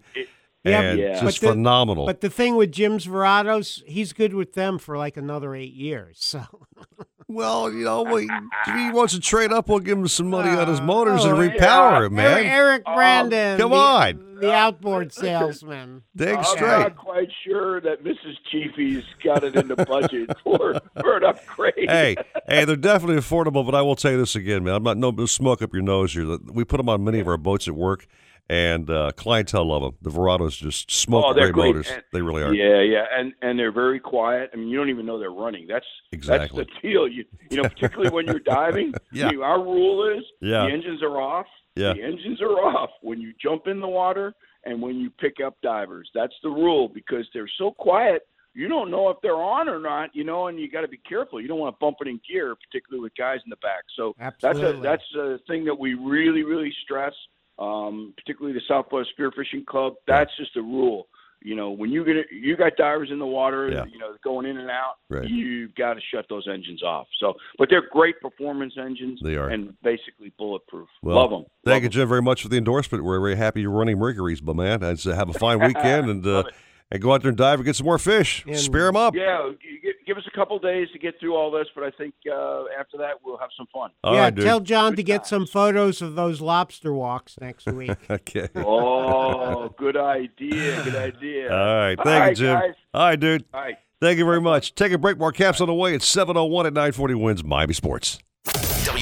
And 0.65 1.01
but 1.01 1.21
just 1.21 1.41
the- 1.41 1.49
phenomenal. 1.49 2.07
But 2.07 2.21
the 2.21 2.31
thing 2.31 2.57
with 2.57 2.73
Jim's 2.73 3.07
Verados, 3.07 3.83
he's 3.87 4.13
good 4.13 4.35
with 4.35 4.55
them 4.55 4.79
for 4.79 4.99
like 4.99 5.17
another 5.17 5.55
eight 5.55 5.73
years. 5.73 6.19
So 6.21 6.45
well, 7.31 7.73
you 7.73 7.85
know, 7.85 8.03
we, 8.03 8.25
if 8.25 8.75
he 8.75 8.91
wants 8.91 9.15
to 9.15 9.21
trade 9.21 9.53
up, 9.53 9.69
we'll 9.69 9.79
give 9.79 9.97
him 9.97 10.09
some 10.09 10.29
money 10.29 10.51
on 10.51 10.67
his 10.67 10.81
oh, 10.81 10.85
motors 10.85 11.25
oh, 11.25 11.31
and 11.31 11.51
repower 11.51 12.07
it, 12.07 12.11
man. 12.11 12.27
Eric, 12.27 12.47
Eric 12.47 12.83
um, 12.87 12.95
Brandon, 12.95 13.59
come 13.59 13.73
on. 13.73 14.37
the 14.41 14.53
outboard 14.53 15.13
salesman. 15.13 16.03
Dig 16.17 16.37
I'm 16.37 16.45
straight. 16.45 16.79
not 16.79 16.97
quite 16.97 17.29
sure 17.45 17.81
that 17.83 18.03
Mrs. 18.03 18.35
Chiefy's 18.51 19.05
got 19.23 19.45
it 19.45 19.55
in 19.55 19.69
the 19.69 19.77
budget 19.77 20.37
for, 20.45 20.81
for 21.01 21.17
an 21.19 21.25
upgrade. 21.25 21.89
hey, 21.89 22.17
hey, 22.49 22.65
they're 22.65 22.75
definitely 22.75 23.17
affordable, 23.17 23.65
but 23.65 23.77
I 23.77 23.83
will 23.83 23.97
tell 23.97 24.11
you 24.11 24.19
this 24.19 24.35
again, 24.35 24.65
man. 24.65 24.75
I'm 24.75 24.83
not 24.83 24.97
no 24.97 25.27
smoke 25.27 25.63
up 25.63 25.73
your 25.73 25.83
nose 25.83 26.13
here. 26.13 26.37
We 26.53 26.65
put 26.65 26.79
them 26.79 26.89
on 26.89 27.05
many 27.05 27.21
of 27.21 27.29
our 27.29 27.39
boats 27.39 27.69
at 27.69 27.75
work, 27.75 28.09
and 28.51 28.91
uh, 28.91 29.13
clientele 29.17 29.65
love 29.69 29.83
them. 29.83 29.95
The 30.03 30.11
Verados 30.11 30.59
just 30.59 30.91
smoke 30.91 31.25
oh, 31.29 31.33
they're 31.33 31.53
great, 31.53 31.73
great. 31.73 31.77
motors. 31.77 31.91
And- 31.93 32.03
they 32.13 32.21
really 32.21 32.43
are. 32.43 32.53
Yeah, 32.53 32.81
yeah, 32.81 33.05
and 33.17 33.33
and 33.43 33.57
they're 33.57 33.71
very 33.71 34.01
quiet. 34.01 34.51
I 34.53 34.57
mean, 34.57 34.69
you 34.69 34.77
don't 34.77 34.89
even 34.91 35.07
know 35.07 35.21
they're 35.21 35.31
running. 35.31 35.69
That's 35.69 35.87
Exactly. 36.11 36.65
That's 36.65 36.83
the 36.83 36.89
deal. 36.89 37.07
You 37.07 37.25
you 37.49 37.59
know, 37.59 37.69
particularly 37.69 38.11
when 38.11 38.27
you're 38.27 38.41
diving. 38.41 38.93
Yeah. 39.13 39.29
I 39.29 39.31
mean, 39.31 39.43
our 39.43 39.61
rule 39.63 40.09
is 40.19 40.25
Yeah. 40.41 40.65
the 40.67 40.73
engines 40.73 41.03
are 41.03 41.21
off. 41.21 41.47
Yeah. 41.77 41.93
The 41.95 42.03
engines 42.03 42.41
are 42.43 42.49
off 42.59 42.91
when 43.03 43.21
you 43.21 43.33
jump 43.41 43.67
in 43.69 43.81
the 43.81 43.89
water 43.89 44.35
and 44.65 44.83
when 44.83 44.97
you 44.97 45.11
pick 45.11 45.37
up 45.45 45.57
divers. 45.63 46.11
That's 46.15 46.35
the 46.43 46.49
rule 46.51 46.89
because 46.89 47.27
they're 47.33 47.51
so 47.59 47.71
quiet. 47.71 48.27
You 48.55 48.67
don't 48.69 48.91
know 48.91 49.09
if 49.11 49.19
they're 49.23 49.35
on 49.37 49.69
or 49.69 49.79
not, 49.79 50.11
you 50.13 50.25
know, 50.25 50.49
and 50.49 50.59
you 50.59 50.69
got 50.69 50.81
to 50.81 50.89
be 50.89 50.99
careful. 51.09 51.41
You 51.41 51.47
don't 51.49 51.59
want 51.61 51.75
to 51.75 51.79
bump 51.81 51.99
it 52.01 52.09
in 52.09 52.21
gear, 52.29 52.57
particularly 52.57 53.03
with 53.03 53.15
guys 53.17 53.39
in 53.45 53.51
the 53.51 53.57
back. 53.57 53.85
So 53.97 54.15
Absolutely. 54.19 54.81
that's 54.83 55.03
a 55.15 55.21
that's 55.23 55.41
a 55.41 55.45
thing 55.47 55.65
that 55.67 55.79
we 55.79 55.95
really 55.95 56.43
really 56.43 56.73
stress, 56.85 57.15
um, 57.61 58.15
particularly 58.17 58.55
the 58.59 58.63
Southwest 58.67 59.11
Spearfishing 59.19 59.67
Club. 59.67 59.95
That's 60.07 60.31
just 60.37 60.57
a 60.57 60.63
rule. 60.63 61.07
You 61.43 61.55
know, 61.55 61.71
when 61.71 61.91
you 61.91 62.05
get 62.05 62.17
it, 62.17 62.27
you 62.31 62.55
got 62.55 62.77
divers 62.77 63.11
in 63.11 63.19
the 63.19 63.27
water, 63.27 63.71
Yeah. 63.71 63.87
you 63.91 63.99
know, 63.99 64.15
going 64.23 64.45
in 64.45 64.59
and 64.59 64.69
out, 64.71 64.97
Right. 65.09 65.27
you've 65.27 65.75
got 65.75 65.95
to 65.95 66.01
shut 66.13 66.27
those 66.29 66.47
engines 66.47 66.83
off. 66.83 67.07
So, 67.19 67.33
but 67.57 67.71
they're 67.71 67.89
great 67.91 68.21
performance 68.21 68.75
engines. 68.79 69.21
They 69.25 69.37
are. 69.37 69.49
and 69.49 69.75
basically 69.83 70.33
bulletproof. 70.39 70.89
Well, 71.03 71.17
Love 71.17 71.31
them. 71.31 71.45
Thank 71.65 71.85
you, 71.85 71.89
Jim, 71.89 72.07
very 72.11 72.21
much 72.21 72.43
for 72.43 72.49
the 72.49 72.59
endorsement. 72.59 73.05
We're 73.05 73.19
very 73.21 73.37
happy 73.37 73.63
you're 73.63 73.71
running 73.71 73.99
Mercury's, 73.99 74.43
but 74.43 74.55
man, 74.55 74.97
say 74.99 75.15
have 75.15 75.31
a 75.31 75.33
fine 75.35 75.61
weekend 75.67 76.11
and 76.11 76.27
uh, 76.27 76.43
and 76.91 77.01
go 77.01 77.13
out 77.13 77.23
there 77.23 77.29
and 77.29 77.39
dive 77.39 77.59
and 77.61 77.65
get 77.67 77.77
some 77.77 77.87
more 77.87 77.99
fish. 77.99 78.45
Spear 78.55 78.87
them 78.87 78.97
up. 78.97 79.15
Yeah, 79.15 79.51
g- 79.61 79.79
g- 79.83 79.93
give 80.07 80.17
us 80.17 80.25
a 80.27 80.37
couple 80.37 80.59
days 80.59 80.89
to 80.93 80.99
get 80.99 81.19
through 81.21 81.37
all 81.37 81.51
this, 81.51 81.67
but 81.75 81.85
I 81.85 81.91
think 81.93 82.15
uh, 82.31 82.65
after 82.79 82.97
that 82.99 83.15
we'll 83.25 83.39
have 83.39 83.51
some 83.57 83.67
fun. 83.73 83.91
All 84.03 84.15
yeah, 84.15 84.25
right, 84.25 84.35
dude. 84.35 84.45
tell 84.45 84.61
John 84.61 84.97
to 84.97 85.03
get 85.03 85.27
some 85.27 85.47
photos 85.47 86.03
of 86.03 86.15
those 86.17 86.41
lobster 86.41 86.93
walks 86.93 87.37
next 87.41 87.67
week. 87.73 87.97
okay. 88.11 88.49
Oh, 88.57 89.69
good 89.79 89.97
idea. 89.97 90.83
Good 90.85 90.97
idea. 90.97 91.53
All 91.53 91.75
right. 91.77 91.97
Thank 91.97 92.07
All 92.07 92.13
you, 92.15 92.21
right, 92.21 92.37
Jim. 92.37 92.59
guys. 92.61 92.75
All 92.95 93.03
right, 93.07 93.21
dude. 93.21 93.45
All 93.55 93.61
right. 93.61 93.75
Thank 94.01 94.19
you 94.19 94.25
very 94.25 94.41
much. 94.41 94.75
Take 94.75 94.93
a 94.93 94.99
break. 94.99 95.19
More 95.19 95.31
caps 95.33 95.61
on 95.61 95.67
the 95.67 95.75
way. 95.75 95.95
It's 95.95 96.09
701 96.09 96.67
at 96.67 96.73
940 96.73 97.15
WINZ 97.15 97.45
Miami 97.45 97.75
Sports. 97.75 98.19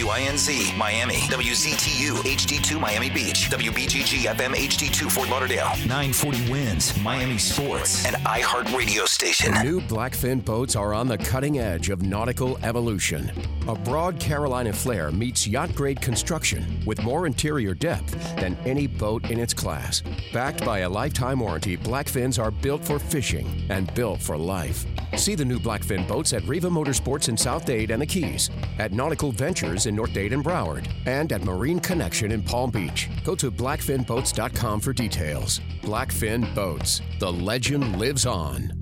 WINZ 0.09 0.75
Miami, 0.79 1.17
WZTU 1.29 2.13
HD2 2.23 2.81
Miami 2.81 3.11
Beach, 3.11 3.51
WBGG 3.51 4.25
FM 4.35 4.55
HD2 4.55 5.13
Fort 5.13 5.29
Lauderdale, 5.29 5.69
940 5.87 6.39
WINZ, 6.47 7.03
Miami 7.03 7.37
Sports, 7.37 8.07
and 8.07 8.17
iHeart 8.25 8.75
Radio 8.75 9.05
Station. 9.05 9.53
New 9.63 9.83
Blackfin 9.83 10.43
boats 10.43 10.77
are 10.77 10.95
on 10.95 11.09
the 11.09 11.19
cutting 11.19 11.59
edge 11.59 11.91
of 11.91 12.01
nautical 12.01 12.57
evolution. 12.63 13.31
A 13.69 13.75
broad 13.75 14.19
Carolina 14.19 14.73
flare 14.73 15.13
meets 15.13 15.47
yacht 15.47 15.75
grade 15.75 16.01
construction 16.01 16.65
with 16.87 17.03
more 17.03 17.27
interior 17.27 17.75
depth 17.75 18.15
than 18.37 18.57
any 18.65 18.87
boat 18.87 19.31
in 19.31 19.39
its 19.39 19.53
class. 19.53 20.03
Backed 20.33 20.65
by 20.65 20.79
a 20.79 20.89
lifetime 20.89 21.41
warranty, 21.41 21.77
Blackfins 21.77 22.43
are 22.43 22.51
built 22.51 22.83
for 22.83 22.99
fishing 22.99 23.47
and 23.69 23.93
built 23.93 24.23
for 24.23 24.39
life. 24.39 24.87
See 25.17 25.35
the 25.35 25.45
new 25.45 25.59
Blackfin 25.59 26.09
boats 26.09 26.33
at 26.33 26.45
Riva 26.45 26.69
Motorsports 26.71 27.29
in 27.29 27.37
South 27.37 27.67
Dade 27.67 27.91
and 27.91 28.01
the 28.01 28.07
Keys, 28.07 28.49
at 28.79 28.93
Nautical 28.93 29.33
Ventures 29.33 29.85
in 29.85 29.98
North 29.99 30.13
Dade 30.13 30.33
and 30.33 30.45
Broward, 30.45 30.89
and 31.07 31.33
at 31.33 31.43
Marine 31.43 31.81
Connection 31.81 32.31
in 32.31 32.41
Palm 32.41 32.71
Beach. 32.71 33.11
Go 33.25 33.35
to 33.35 33.51
blackfinboats.com 33.51 34.81
for 34.81 34.93
details. 34.93 35.61
Blackfin 35.83 36.55
Boats. 36.55 37.03
The 37.19 37.33
legend 37.33 37.99
lives 37.99 38.25
on. 38.25 38.73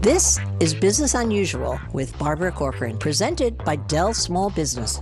This 0.00 0.38
is 0.60 0.74
Business 0.74 1.14
Unusual 1.14 1.78
with 1.92 2.18
Barbara 2.18 2.52
Corcoran, 2.52 2.96
presented 2.96 3.58
by 3.58 3.76
Dell 3.76 4.14
Small 4.14 4.48
Business. 4.48 5.00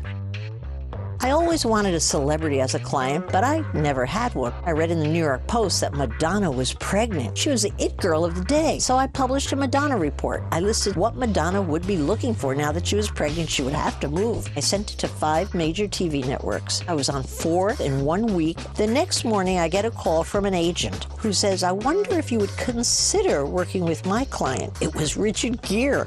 I 1.21 1.31
always 1.31 1.65
wanted 1.65 1.95
a 1.95 2.01
celebrity 2.01 2.61
as 2.61 2.75
a 2.75 2.79
client, 2.79 3.27
but 3.33 3.43
I 3.43 3.65
never 3.73 4.05
had 4.05 4.35
one. 4.35 4.53
I 4.65 4.73
read 4.73 4.91
in 4.91 5.01
the 5.01 5.09
New 5.09 5.25
York 5.25 5.47
Post 5.47 5.81
that 5.81 5.95
Madonna 5.95 6.51
was 6.51 6.75
pregnant. 6.75 7.39
She 7.39 7.49
was 7.49 7.63
the 7.63 7.73
it 7.79 7.97
girl 7.97 8.25
of 8.25 8.35
the 8.35 8.45
day. 8.45 8.79
So 8.79 8.97
I 8.97 9.07
published 9.07 9.53
a 9.53 9.57
Madonna 9.57 9.97
report. 9.97 10.45
I 10.53 10.61
listed 10.61 10.95
what 10.95 11.17
Madonna 11.17 11.63
would 11.63 11.87
be 11.87 11.97
looking 11.97 12.35
for 12.35 12.55
now 12.55 12.71
that 12.73 12.87
she 12.87 12.97
was 12.97 13.09
pregnant. 13.09 13.49
She 13.49 13.63
would 13.63 13.73
have 13.73 13.99
to 14.01 14.09
move. 14.09 14.49
I 14.57 14.61
sent 14.61 14.93
it 14.93 14.99
to 14.99 15.09
five 15.09 15.55
major 15.55 15.89
TV 15.89 16.27
networks. 16.27 16.83
I 16.87 16.95
was 16.95 17.09
on 17.09 17.23
four 17.23 17.75
in 17.81 18.05
one 18.05 18.35
week. 18.35 18.59
The 18.75 18.87
next 18.87 19.25
morning, 19.25 19.59
I 19.59 19.69
get 19.69 19.87
a 19.87 19.91
call 19.91 20.23
from 20.23 20.45
an 20.45 20.55
agent 20.55 21.05
who 21.19 21.33
says, 21.33 21.63
I 21.63 21.73
wonder 21.73 22.19
if 22.19 22.31
you 22.31 22.39
would 22.39 22.55
consider 22.59 23.47
working 23.47 23.85
with 23.85 24.05
my 24.05 24.27
client. 24.27 24.77
It 24.83 24.95
was 24.95 25.17
Richard 25.17 25.63
Gere. 25.63 26.07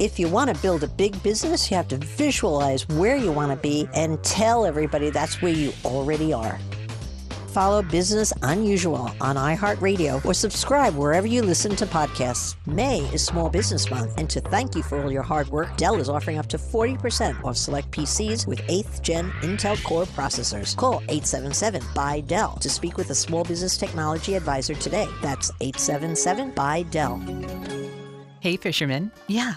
If 0.00 0.18
you 0.18 0.28
want 0.28 0.48
to 0.48 0.62
build 0.62 0.82
a 0.82 0.88
big 0.88 1.22
business, 1.22 1.70
you 1.70 1.76
have 1.76 1.88
to 1.88 1.98
visualize 1.98 2.88
where 2.88 3.16
you 3.16 3.30
want 3.30 3.50
to 3.52 3.56
be 3.56 3.86
and 3.94 4.22
tell 4.24 4.64
everybody 4.64 5.10
that's 5.10 5.42
where 5.42 5.52
you 5.52 5.74
already 5.84 6.32
are. 6.32 6.58
Follow 7.48 7.82
Business 7.82 8.32
Unusual 8.40 9.10
on 9.20 9.36
iHeartRadio 9.36 10.24
or 10.24 10.32
subscribe 10.32 10.94
wherever 10.94 11.26
you 11.26 11.42
listen 11.42 11.76
to 11.76 11.84
podcasts. 11.84 12.56
May 12.66 13.00
is 13.12 13.22
Small 13.26 13.50
Business 13.50 13.90
Month, 13.90 14.14
and 14.16 14.30
to 14.30 14.40
thank 14.40 14.74
you 14.74 14.82
for 14.82 15.02
all 15.02 15.12
your 15.12 15.22
hard 15.22 15.48
work, 15.48 15.76
Dell 15.76 15.96
is 15.96 16.08
offering 16.08 16.38
up 16.38 16.46
to 16.46 16.56
40% 16.56 17.44
off 17.44 17.58
select 17.58 17.90
PCs 17.90 18.46
with 18.46 18.60
8th 18.68 19.02
gen 19.02 19.30
Intel 19.42 19.82
Core 19.84 20.06
processors. 20.06 20.74
Call 20.74 21.02
877 21.08 21.82
by 21.94 22.20
Dell 22.20 22.54
to 22.60 22.70
speak 22.70 22.96
with 22.96 23.10
a 23.10 23.14
small 23.14 23.44
business 23.44 23.76
technology 23.76 24.34
advisor 24.34 24.74
today. 24.74 25.08
That's 25.20 25.50
877 25.60 26.52
by 26.52 26.84
Dell. 26.84 27.20
Hey, 28.40 28.56
fisherman. 28.56 29.12
Yeah, 29.26 29.56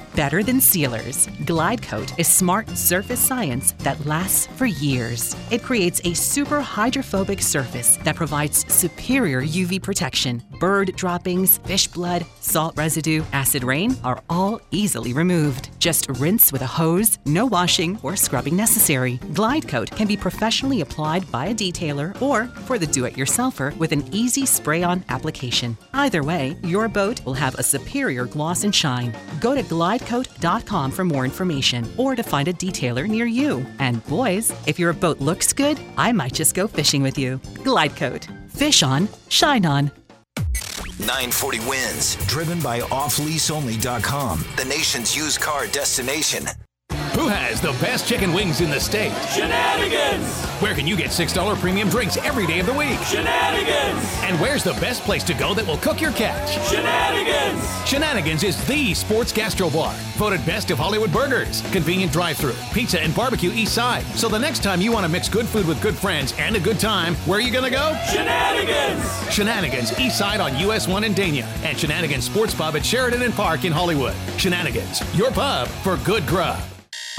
Better 0.15 0.43
than 0.43 0.61
sealers. 0.61 1.27
Glide 1.45 1.81
Coat 1.81 2.17
is 2.19 2.27
smart 2.27 2.69
surface 2.69 3.19
science 3.19 3.73
that 3.79 4.05
lasts 4.05 4.47
for 4.57 4.65
years. 4.65 5.35
It 5.49 5.63
creates 5.63 6.01
a 6.03 6.13
super 6.13 6.61
hydrophobic 6.61 7.41
surface 7.41 7.97
that 8.03 8.15
provides 8.15 8.71
superior 8.71 9.41
UV 9.41 9.81
protection. 9.81 10.43
Bird 10.59 10.95
droppings, 10.95 11.57
fish 11.59 11.87
blood, 11.87 12.25
salt 12.39 12.77
residue, 12.77 13.23
acid 13.33 13.63
rain 13.63 13.95
are 14.03 14.21
all 14.29 14.61
easily 14.71 15.13
removed. 15.13 15.69
Just 15.79 16.07
rinse 16.19 16.51
with 16.51 16.61
a 16.61 16.67
hose, 16.67 17.17
no 17.25 17.45
washing 17.45 17.99
or 18.03 18.15
scrubbing 18.15 18.55
necessary. 18.55 19.19
Glide 19.33 19.67
Coat 19.67 19.89
can 19.91 20.07
be 20.07 20.17
professionally 20.17 20.81
applied 20.81 21.29
by 21.31 21.47
a 21.47 21.55
detailer 21.55 22.19
or 22.21 22.45
for 22.65 22.77
the 22.77 22.87
do 22.87 23.05
it 23.05 23.15
yourselfer 23.15 23.75
with 23.77 23.91
an 23.91 24.03
easy 24.13 24.45
spray 24.45 24.83
on 24.83 25.03
application. 25.09 25.77
Either 25.93 26.23
way, 26.23 26.55
your 26.63 26.87
boat 26.87 27.23
will 27.25 27.33
have 27.33 27.55
a 27.55 27.63
superior 27.63 28.25
gloss 28.25 28.63
and 28.63 28.73
shine. 28.73 29.15
Go 29.39 29.55
to 29.55 29.63
glidecoat.com 30.01 30.91
for 30.91 31.05
more 31.05 31.25
information 31.25 31.87
or 31.97 32.15
to 32.15 32.23
find 32.23 32.47
a 32.47 32.53
detailer 32.53 33.07
near 33.07 33.25
you. 33.25 33.65
And 33.79 34.05
boys, 34.07 34.53
if 34.67 34.77
your 34.79 34.93
boat 34.93 35.19
looks 35.19 35.53
good, 35.53 35.79
I 35.97 36.11
might 36.11 36.33
just 36.33 36.55
go 36.55 36.67
fishing 36.67 37.03
with 37.03 37.17
you. 37.17 37.39
Glidecoat. 37.63 38.27
Fish 38.51 38.83
on, 38.83 39.07
shine 39.29 39.65
on. 39.65 39.91
940 40.99 41.59
WINZ. 41.59 42.27
Driven 42.27 42.59
by 42.61 42.79
offleaseonly.com. 42.81 44.45
The 44.55 44.65
nation's 44.65 45.15
used 45.15 45.41
car 45.41 45.65
destination. 45.67 46.45
Who 47.15 47.27
has 47.27 47.59
the 47.59 47.71
best 47.81 48.07
chicken 48.07 48.33
wings 48.33 48.61
in 48.61 48.69
the 48.69 48.79
state? 48.79 49.11
Shenanigans! 49.33 50.50
Where 50.61 50.75
can 50.75 50.85
you 50.85 50.95
get 50.95 51.09
$6 51.09 51.59
premium 51.59 51.89
drinks 51.89 52.17
every 52.17 52.45
day 52.45 52.59
of 52.59 52.67
the 52.67 52.73
week? 52.73 52.99
Shenanigans! 52.99 54.05
And 54.21 54.39
where's 54.39 54.63
the 54.63 54.73
best 54.73 55.01
place 55.01 55.23
to 55.23 55.33
go 55.33 55.55
that 55.55 55.65
will 55.65 55.77
cook 55.77 55.99
your 55.99 56.11
catch? 56.11 56.51
Shenanigans! 56.69 57.89
Shenanigans 57.89 58.43
is 58.43 58.63
the 58.67 58.93
sports 58.93 59.31
gastro 59.31 59.71
bar. 59.71 59.91
Voted 60.17 60.45
best 60.45 60.69
of 60.69 60.77
Hollywood 60.77 61.11
burgers, 61.11 61.63
convenient 61.71 62.11
drive 62.11 62.37
through, 62.37 62.53
pizza 62.73 63.01
and 63.01 63.15
barbecue 63.15 63.51
east 63.53 63.73
side. 63.73 64.03
So 64.15 64.29
the 64.29 64.37
next 64.37 64.61
time 64.61 64.81
you 64.81 64.91
want 64.91 65.03
to 65.03 65.11
mix 65.11 65.27
good 65.27 65.47
food 65.47 65.67
with 65.67 65.81
good 65.81 65.95
friends 65.95 66.35
and 66.37 66.55
a 66.55 66.59
good 66.59 66.79
time, 66.79 67.15
where 67.25 67.39
are 67.39 67.41
you 67.41 67.51
going 67.51 67.65
to 67.65 67.71
go? 67.71 67.99
Shenanigans! 68.11 69.33
Shenanigans 69.33 69.99
east 69.99 70.19
side 70.19 70.39
on 70.39 70.55
US 70.69 70.87
1 70.87 71.03
in 71.03 71.15
Dania 71.15 71.47
and 71.63 71.75
Shenanigans 71.75 72.25
Sports 72.25 72.53
Pub 72.53 72.75
at 72.75 72.85
Sheridan 72.85 73.23
and 73.23 73.33
Park 73.33 73.65
in 73.65 73.71
Hollywood. 73.71 74.13
Shenanigans, 74.37 75.01
your 75.15 75.31
pub 75.31 75.67
for 75.67 75.97
good 76.05 76.27
grub. 76.27 76.61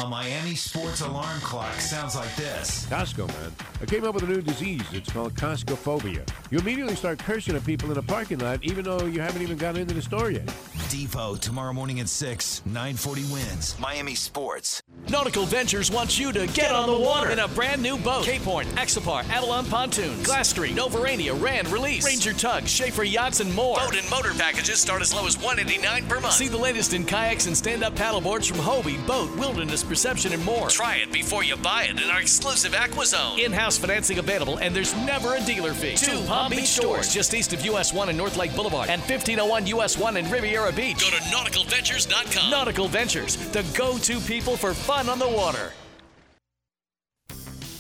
A 0.01 0.07
Miami 0.09 0.55
sports 0.55 1.03
alarm 1.03 1.39
clock 1.41 1.75
sounds 1.75 2.17
like 2.17 2.35
this. 2.35 2.87
Costco, 2.87 3.29
man. 3.29 3.53
I 3.83 3.85
came 3.85 4.05
up 4.05 4.15
with 4.15 4.25
a 4.25 4.27
new 4.27 4.41
disease. 4.41 4.81
It's 4.91 5.13
called 5.13 5.35
Costcophobia. 5.35 6.27
You 6.51 6.61
immediately 6.61 6.97
start 6.97 7.19
cursing 7.19 7.57
at 7.57 7.65
people 7.67 7.91
in 7.93 7.99
a 7.99 8.03
parking 8.03 8.39
lot, 8.39 8.65
even 8.65 8.87
though 8.87 9.05
you 9.05 9.21
haven't 9.21 9.43
even 9.43 9.59
gotten 9.59 9.83
into 9.83 9.93
the 9.93 10.01
store 10.01 10.31
yet. 10.31 10.51
Depot 10.89 11.37
tomorrow 11.37 11.75
morning 11.75 12.01
at 12.01 12.09
6, 12.09 12.63
940 12.65 13.23
WINZ. 13.25 13.79
Miami 13.81 14.15
Sports. 14.15 14.83
Nautical 15.11 15.45
Ventures 15.45 15.91
wants 15.91 16.19
you 16.19 16.33
to 16.33 16.47
get 16.49 16.73
on 16.73 16.89
the 16.89 16.99
water 16.99 17.31
in 17.31 17.41
a 17.41 17.49
brand 17.49 17.83
new 17.83 17.99
boat. 17.99 18.25
Cape 18.25 18.43
Horn, 18.43 18.67
Axopar, 18.69 19.29
Avalon 19.29 19.67
Pontoons, 19.67 20.25
Glass 20.25 20.49
Street, 20.49 20.75
Novurania, 20.75 21.39
Rand, 21.39 21.69
Release, 21.69 22.07
Ranger 22.07 22.33
Tug, 22.33 22.67
Schaefer 22.67 23.03
Yachts, 23.03 23.41
and 23.41 23.55
more. 23.55 23.77
BOTE 23.77 23.97
and 23.97 24.11
motor 24.11 24.33
packages 24.33 24.81
start 24.81 25.03
as 25.03 25.13
low 25.13 25.27
as 25.27 25.37
189 25.37 26.07
per 26.09 26.19
month. 26.21 26.35
See 26.35 26.49
the 26.49 26.57
latest 26.57 26.95
in 26.95 27.05
kayaks 27.05 27.47
and 27.47 27.55
stand-up 27.57 27.95
paddleboards 27.95 28.49
from 28.49 28.59
Hobie, 28.59 29.05
Boat, 29.07 29.37
Wilderness, 29.37 29.82
Perception, 29.83 30.33
and 30.33 30.45
more. 30.45 30.69
Try 30.69 30.97
it 30.97 31.13
before 31.13 31.45
you 31.45 31.57
buy 31.57 31.85
it 31.85 32.03
in 32.03 32.11
our 32.11 32.21
exclusive 32.21 32.73
AquaZone. 32.73 33.39
In-house 33.39 33.79
financing 33.79 34.19
available, 34.19 34.59
and 34.59 34.75
there's 34.75 34.95
never 34.97 35.35
a 35.35 35.41
dealer 35.41 35.75
fee. 35.75 35.97
Two 35.97 36.23
Palm 36.27 36.51
Beach 36.51 36.67
stores 36.67 37.13
just 37.13 37.35
east 37.35 37.53
of 37.53 37.65
US 37.67 37.93
1 37.93 38.09
and 38.09 38.19
North 38.19 38.37
Lake 38.37 38.55
Boulevard, 38.55 38.89
and 38.89 39.01
1501 39.01 39.67
US 39.67 39.99
1 39.99 40.17
in 40.17 40.31
Riviera 40.31 40.73
Beach. 40.73 41.01
Go 41.01 41.11
to 41.11 41.23
nauticalventures.com. 41.25 42.51
Nautical 42.51 42.89
Ventures, 42.89 43.37
the 43.51 43.63
go-to 43.77 44.21
people 44.21 44.57
for 44.57 44.75
fun 44.75 45.09
on 45.09 45.19
the 45.19 45.29
water. 45.29 45.73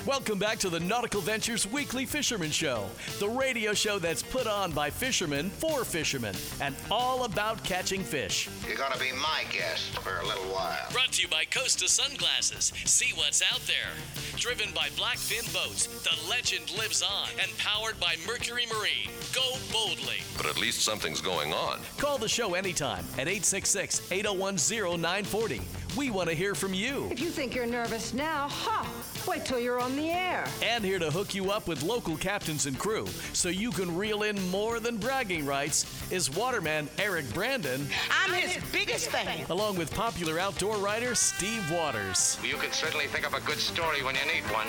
Welcome 0.04 0.40
back 0.40 0.58
to 0.58 0.68
the 0.68 0.80
Nautical 0.80 1.20
Ventures 1.20 1.64
Weekly 1.70 2.06
Fisherman 2.06 2.50
Show, 2.50 2.86
the 3.20 3.28
radio 3.28 3.72
show 3.72 4.00
that's 4.00 4.20
put 4.20 4.48
on 4.48 4.72
by 4.72 4.90
fishermen 4.90 5.48
for 5.48 5.84
fishermen 5.84 6.34
and 6.60 6.74
all 6.90 7.22
about 7.22 7.62
catching 7.62 8.02
fish. 8.02 8.48
You're 8.66 8.76
going 8.76 8.90
to 8.90 8.98
be 8.98 9.12
my 9.12 9.44
guest 9.52 9.96
for 10.00 10.18
a 10.18 10.26
little 10.26 10.52
while. 10.52 10.90
Brought 10.90 11.12
to 11.12 11.22
you 11.22 11.28
by 11.28 11.44
Costa 11.44 11.88
Sunglasses. 11.88 12.72
See 12.84 13.12
what's 13.14 13.42
out 13.42 13.60
there. 13.68 13.94
Driven 14.36 14.74
by 14.74 14.88
Blackfin 14.96 15.46
Boats, 15.54 15.86
the 16.02 16.28
legend 16.28 16.76
lives 16.76 17.00
on. 17.00 17.28
And 17.40 17.56
powered 17.58 18.00
by 18.00 18.16
Mercury 18.26 18.66
Marine. 18.66 19.08
Go 19.32 19.52
boldly. 19.70 20.18
But 20.36 20.46
at 20.46 20.58
least 20.58 20.80
something's 20.80 21.20
going 21.20 21.52
on. 21.52 21.78
Call 21.98 22.18
the 22.18 22.28
show 22.28 22.54
anytime 22.54 23.04
at 23.18 23.28
866 23.28 24.10
801 24.10 24.56
0940. 24.98 25.60
We 25.96 26.10
want 26.10 26.28
to 26.28 26.34
hear 26.34 26.56
from 26.56 26.74
you. 26.74 27.06
If 27.12 27.20
you 27.20 27.30
think 27.30 27.54
you're 27.54 27.66
nervous 27.66 28.12
now, 28.12 28.48
ha! 28.48 28.84
Wait 29.26 29.44
till 29.44 29.58
you're 29.60 29.78
on 29.80 29.94
the 29.96 30.10
air. 30.10 30.44
And 30.62 30.84
here 30.84 30.98
to 30.98 31.10
hook 31.10 31.34
you 31.34 31.50
up 31.50 31.66
with 31.68 31.82
local 31.82 32.16
captains 32.16 32.66
and 32.66 32.78
crew 32.78 33.06
so 33.32 33.48
you 33.48 33.70
can 33.70 33.96
reel 33.96 34.24
in 34.24 34.36
more 34.50 34.80
than 34.80 34.96
bragging 34.98 35.46
rights 35.46 35.86
is 36.10 36.28
waterman 36.34 36.88
Eric 36.98 37.32
Brandon. 37.32 37.86
I'm 38.10 38.32
his 38.34 38.58
biggest 38.72 39.08
fan. 39.10 39.46
Along 39.48 39.76
with 39.78 39.94
popular 39.94 40.38
outdoor 40.38 40.76
writer 40.78 41.14
Steve 41.14 41.70
Waters. 41.70 42.36
You 42.44 42.56
can 42.56 42.72
certainly 42.72 43.06
think 43.06 43.26
of 43.26 43.32
a 43.34 43.40
good 43.40 43.58
story 43.58 44.02
when 44.02 44.16
you 44.16 44.32
need 44.32 44.42
one. 44.52 44.66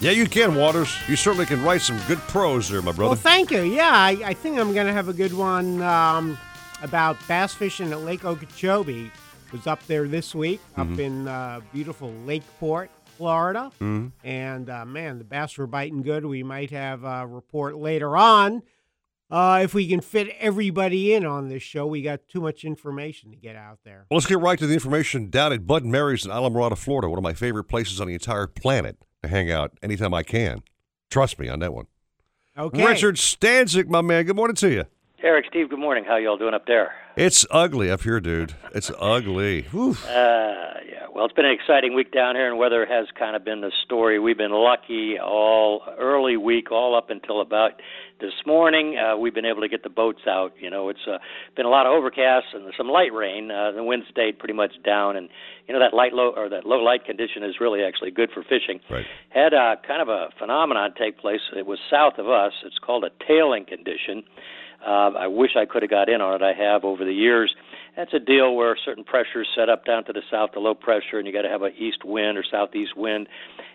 Yeah, 0.00 0.12
you 0.12 0.26
can, 0.26 0.54
Waters. 0.54 0.94
You 1.08 1.16
certainly 1.16 1.46
can 1.46 1.62
write 1.64 1.80
some 1.80 1.98
good 2.06 2.18
prose 2.18 2.68
there, 2.68 2.82
my 2.82 2.92
brother. 2.92 3.10
Well, 3.10 3.14
thank 3.20 3.50
you. 3.50 3.62
Yeah, 3.62 3.90
I, 3.92 4.10
I 4.24 4.34
think 4.34 4.58
I'm 4.58 4.72
going 4.74 4.86
to 4.86 4.92
have 4.92 5.08
a 5.08 5.12
good 5.14 5.32
one 5.32 5.82
um, 5.82 6.38
about 6.82 7.16
bass 7.26 7.54
fishing 7.54 7.90
at 7.92 8.00
Lake 8.02 8.24
Okeechobee. 8.24 9.10
Was 9.52 9.66
up 9.66 9.84
there 9.88 10.06
this 10.06 10.32
week, 10.32 10.60
Mhm. 10.78 10.92
up 10.92 10.98
in 11.00 11.26
uh, 11.26 11.60
beautiful 11.72 12.12
Lakeport, 12.24 12.88
Florida. 13.20 13.70
Mhm. 13.80 14.12
And 14.24 14.70
uh, 14.70 14.84
man, 14.86 15.18
the 15.18 15.24
bass 15.24 15.58
were 15.58 15.66
biting 15.66 16.00
good. 16.02 16.24
We 16.24 16.42
might 16.42 16.70
have 16.70 17.04
a 17.04 17.26
report 17.26 17.76
later 17.76 18.16
on. 18.16 18.62
Uh, 19.30 19.60
if 19.62 19.74
we 19.74 19.86
can 19.86 20.00
fit 20.00 20.28
everybody 20.40 21.12
in 21.14 21.24
on 21.24 21.48
this 21.48 21.62
show, 21.62 21.86
we 21.86 22.02
got 22.02 22.20
too 22.28 22.40
much 22.40 22.64
information 22.64 23.30
to 23.30 23.36
get 23.36 23.54
out 23.54 23.78
there. 23.84 24.06
Well, 24.10 24.16
let's 24.16 24.26
get 24.26 24.40
right 24.40 24.58
to 24.58 24.66
the 24.66 24.74
information 24.74 25.30
down 25.30 25.52
at 25.52 25.66
Bud 25.66 25.82
and 25.84 25.92
Mary's 25.92 26.24
in 26.24 26.32
Islamorada, 26.32 26.76
Florida, 26.76 27.08
one 27.08 27.18
of 27.18 27.22
my 27.22 27.34
favorite 27.34 27.64
places 27.64 28.00
on 28.00 28.08
the 28.08 28.14
entire 28.14 28.46
planet 28.48 28.96
to 29.22 29.28
hang 29.28 29.50
out 29.50 29.72
anytime 29.82 30.14
I 30.14 30.22
can. 30.24 30.62
Trust 31.10 31.38
me 31.38 31.48
on 31.48 31.60
that 31.60 31.72
one. 31.74 31.86
Okay. 32.58 32.84
Richard 32.84 33.16
Stanczyk, 33.16 33.86
my 33.86 34.00
man, 34.00 34.24
good 34.24 34.34
morning 34.34 34.56
to 34.56 34.68
you. 34.70 34.84
Eric, 35.22 35.44
Steve, 35.50 35.68
good 35.68 35.78
morning. 35.78 36.04
How 36.06 36.16
y'all 36.16 36.38
doing 36.38 36.54
up 36.54 36.66
there? 36.66 36.92
It's 37.14 37.44
ugly 37.50 37.90
up 37.90 38.00
here, 38.02 38.20
dude. 38.20 38.54
It's 38.74 38.90
ugly. 38.98 39.66
Uh, 39.74 39.84
yeah. 40.08 41.06
Well, 41.14 41.26
it's 41.26 41.34
been 41.34 41.44
an 41.44 41.52
exciting 41.52 41.94
week 41.94 42.10
down 42.10 42.36
here, 42.36 42.48
and 42.48 42.58
weather 42.58 42.86
has 42.86 43.06
kind 43.18 43.36
of 43.36 43.44
been 43.44 43.60
the 43.60 43.70
story. 43.84 44.18
We've 44.18 44.38
been 44.38 44.52
lucky 44.52 45.18
all 45.22 45.82
early 45.98 46.38
week, 46.38 46.72
all 46.72 46.96
up 46.96 47.10
until 47.10 47.42
about 47.42 47.72
this 48.20 48.32
morning. 48.46 48.96
Uh, 48.96 49.18
we've 49.18 49.34
been 49.34 49.44
able 49.44 49.60
to 49.60 49.68
get 49.68 49.82
the 49.82 49.90
boats 49.90 50.22
out. 50.26 50.54
You 50.58 50.70
know, 50.70 50.88
it's 50.88 51.06
uh, 51.06 51.18
been 51.54 51.66
a 51.66 51.70
lot 51.70 51.84
of 51.84 51.92
overcast 51.92 52.46
and 52.54 52.72
some 52.78 52.88
light 52.88 53.12
rain. 53.12 53.50
Uh, 53.50 53.72
the 53.72 53.84
wind 53.84 54.04
stayed 54.10 54.38
pretty 54.38 54.54
much 54.54 54.72
down, 54.82 55.16
and 55.16 55.28
you 55.68 55.74
know 55.74 55.80
that 55.80 55.92
light 55.94 56.14
low 56.14 56.32
or 56.34 56.48
that 56.48 56.64
low 56.64 56.78
light 56.82 57.04
condition 57.04 57.42
is 57.42 57.56
really 57.60 57.82
actually 57.82 58.10
good 58.10 58.30
for 58.32 58.42
fishing. 58.42 58.80
Right. 58.88 59.04
Had 59.28 59.52
uh, 59.52 59.76
kind 59.86 60.00
of 60.00 60.08
a 60.08 60.28
phenomenon 60.38 60.94
take 60.98 61.18
place. 61.18 61.40
It 61.54 61.66
was 61.66 61.78
south 61.90 62.14
of 62.16 62.26
us. 62.26 62.52
It's 62.64 62.78
called 62.78 63.04
a 63.04 63.10
tailing 63.28 63.66
condition. 63.66 64.22
Uh, 64.84 65.10
I 65.18 65.26
wish 65.26 65.50
I 65.56 65.66
could 65.66 65.82
have 65.82 65.90
got 65.90 66.08
in 66.08 66.20
on 66.20 66.34
it. 66.34 66.42
I 66.42 66.52
have 66.52 66.84
over 66.84 67.04
the 67.04 67.12
years. 67.12 67.54
That's 67.96 68.14
a 68.14 68.18
deal 68.18 68.54
where 68.54 68.76
certain 68.84 69.04
pressures 69.04 69.48
set 69.54 69.68
up 69.68 69.84
down 69.84 70.04
to 70.04 70.12
the 70.12 70.22
south, 70.30 70.50
the 70.54 70.60
low 70.60 70.74
pressure, 70.74 71.18
and 71.18 71.26
you 71.26 71.32
got 71.32 71.42
to 71.42 71.48
have 71.48 71.62
a 71.62 71.68
east 71.68 72.04
wind 72.04 72.38
or 72.38 72.44
southeast 72.48 72.96
wind, 72.96 73.28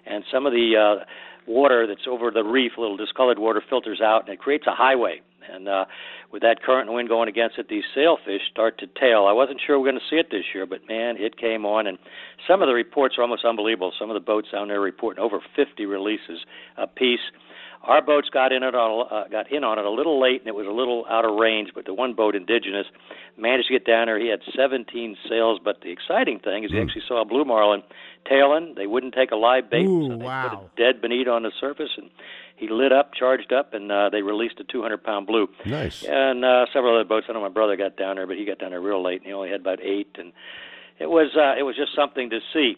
and 0.06 0.24
some 0.32 0.45
of 0.45 0.53
the 0.53 0.74
uh, 0.76 1.06
water 1.47 1.86
that's 1.88 2.08
over 2.10 2.32
the 2.32 2.43
reef, 2.43 2.74
a 2.78 2.82
little 2.82 2.97
discolored 2.97 3.39
water, 3.39 3.62
filters 3.70 4.01
out, 4.01 4.26
and 4.26 4.34
it 4.34 4.39
creates 4.39 4.66
a 4.68 4.74
highway. 4.74 5.22
And 5.53 5.68
uh, 5.68 5.86
with 6.32 6.41
that 6.41 6.64
current 6.64 6.88
and 6.88 6.95
wind 6.95 7.10
going 7.10 7.30
against 7.30 7.58
it, 7.58 7.68
these 7.70 7.84
sailfish 7.93 8.41
start 8.51 8.80
to 8.80 8.88
tail. 8.88 9.25
I 9.28 9.34
wasn't 9.34 9.62
sure 9.66 9.78
we 9.78 9.84
we're 9.84 9.92
going 9.92 10.01
to 10.01 10.09
see 10.09 10.20
it 10.20 10.32
this 10.32 10.46
year, 10.54 10.66
but 10.66 10.88
man, 10.88 11.17
it 11.17 11.38
came 11.38 11.66
on, 11.66 11.88
and 11.88 11.97
some 12.47 12.62
of 12.62 12.67
the 12.67 12.74
reports 12.74 13.16
are 13.17 13.21
almost 13.21 13.46
unbelievable. 13.46 13.93
Some 14.00 14.09
of 14.09 14.16
the 14.16 14.25
boats 14.25 14.47
down 14.51 14.70
there 14.70 14.82
reporting 14.82 15.24
over 15.24 15.39
50 15.55 15.86
releases 15.86 16.39
a 16.78 16.88
piece. 16.88 17.20
Our 17.87 18.01
boats 18.01 18.29
got 18.29 18.51
in 18.51 18.63
it 18.63 18.74
on, 18.74 19.07
uh, 19.12 19.28
got 19.29 19.51
in 19.51 19.63
on 19.63 19.78
it 19.78 19.86
a 19.86 19.89
little 19.89 20.20
late, 20.20 20.41
and 20.41 20.47
it 20.47 20.55
was 20.55 20.66
a 20.66 20.71
little 20.71 21.05
out 21.09 21.24
of 21.24 21.36
range. 21.36 21.70
But 21.74 21.86
the 21.86 21.93
one 21.93 22.13
boat, 22.13 22.36
Indigenous, 22.36 22.87
managed 23.37 23.67
to 23.67 23.74
get 23.74 23.86
down 23.86 24.07
there. 24.07 24.20
He 24.20 24.28
had 24.28 24.41
17 24.55 25.17
sails. 25.29 25.59
But 25.63 25.82
the 25.82 25.91
exciting 25.91 26.39
thing 26.39 26.63
is, 26.63 26.71
he 26.71 26.79
actually 26.79 27.03
saw 27.07 27.21
a 27.21 27.25
blue 27.25 27.45
marlin 27.45 27.83
tailing. 28.28 28.74
They 28.75 28.87
wouldn't 28.87 29.13
take 29.13 29.32
a 29.32 29.36
live 29.36 29.70
bait, 29.70 29.86
Ooh, 29.86 30.09
so 30.09 30.17
they 30.17 30.25
wow. 30.25 30.49
put 30.49 30.82
a 30.82 30.83
dead 30.83 31.01
bonita 31.01 31.29
on 31.29 31.43
the 31.43 31.51
surface, 31.59 31.91
and 31.97 32.09
he 32.55 32.70
lit 32.70 32.91
up, 32.91 33.13
charged 33.13 33.53
up, 33.53 33.74
and 33.74 33.91
uh, 33.91 34.09
they 34.09 34.21
released 34.21 34.59
a 34.59 34.63
200-pound 34.63 35.28
blue. 35.28 35.47
Nice. 35.66 36.03
And 36.03 36.43
uh, 36.43 36.66
several 36.74 36.95
other 36.95 37.07
boats. 37.07 37.28
I 37.29 37.33
know 37.33 37.41
my 37.41 37.49
brother 37.49 37.75
got 37.75 37.97
down 37.97 38.16
there, 38.16 38.25
but 38.25 38.37
he 38.37 38.45
got 38.45 38.59
down 38.59 38.71
there 38.71 38.82
real 38.82 39.03
late, 39.03 39.17
and 39.17 39.28
he 39.28 39.33
only 39.33 39.49
had 39.49 39.62
about 39.62 39.79
eight. 39.82 40.16
And 40.17 40.32
it 40.99 41.09
was 41.09 41.36
uh, 41.36 41.59
it 41.59 41.63
was 41.63 41.75
just 41.75 41.95
something 41.95 42.29
to 42.29 42.39
see. 42.53 42.78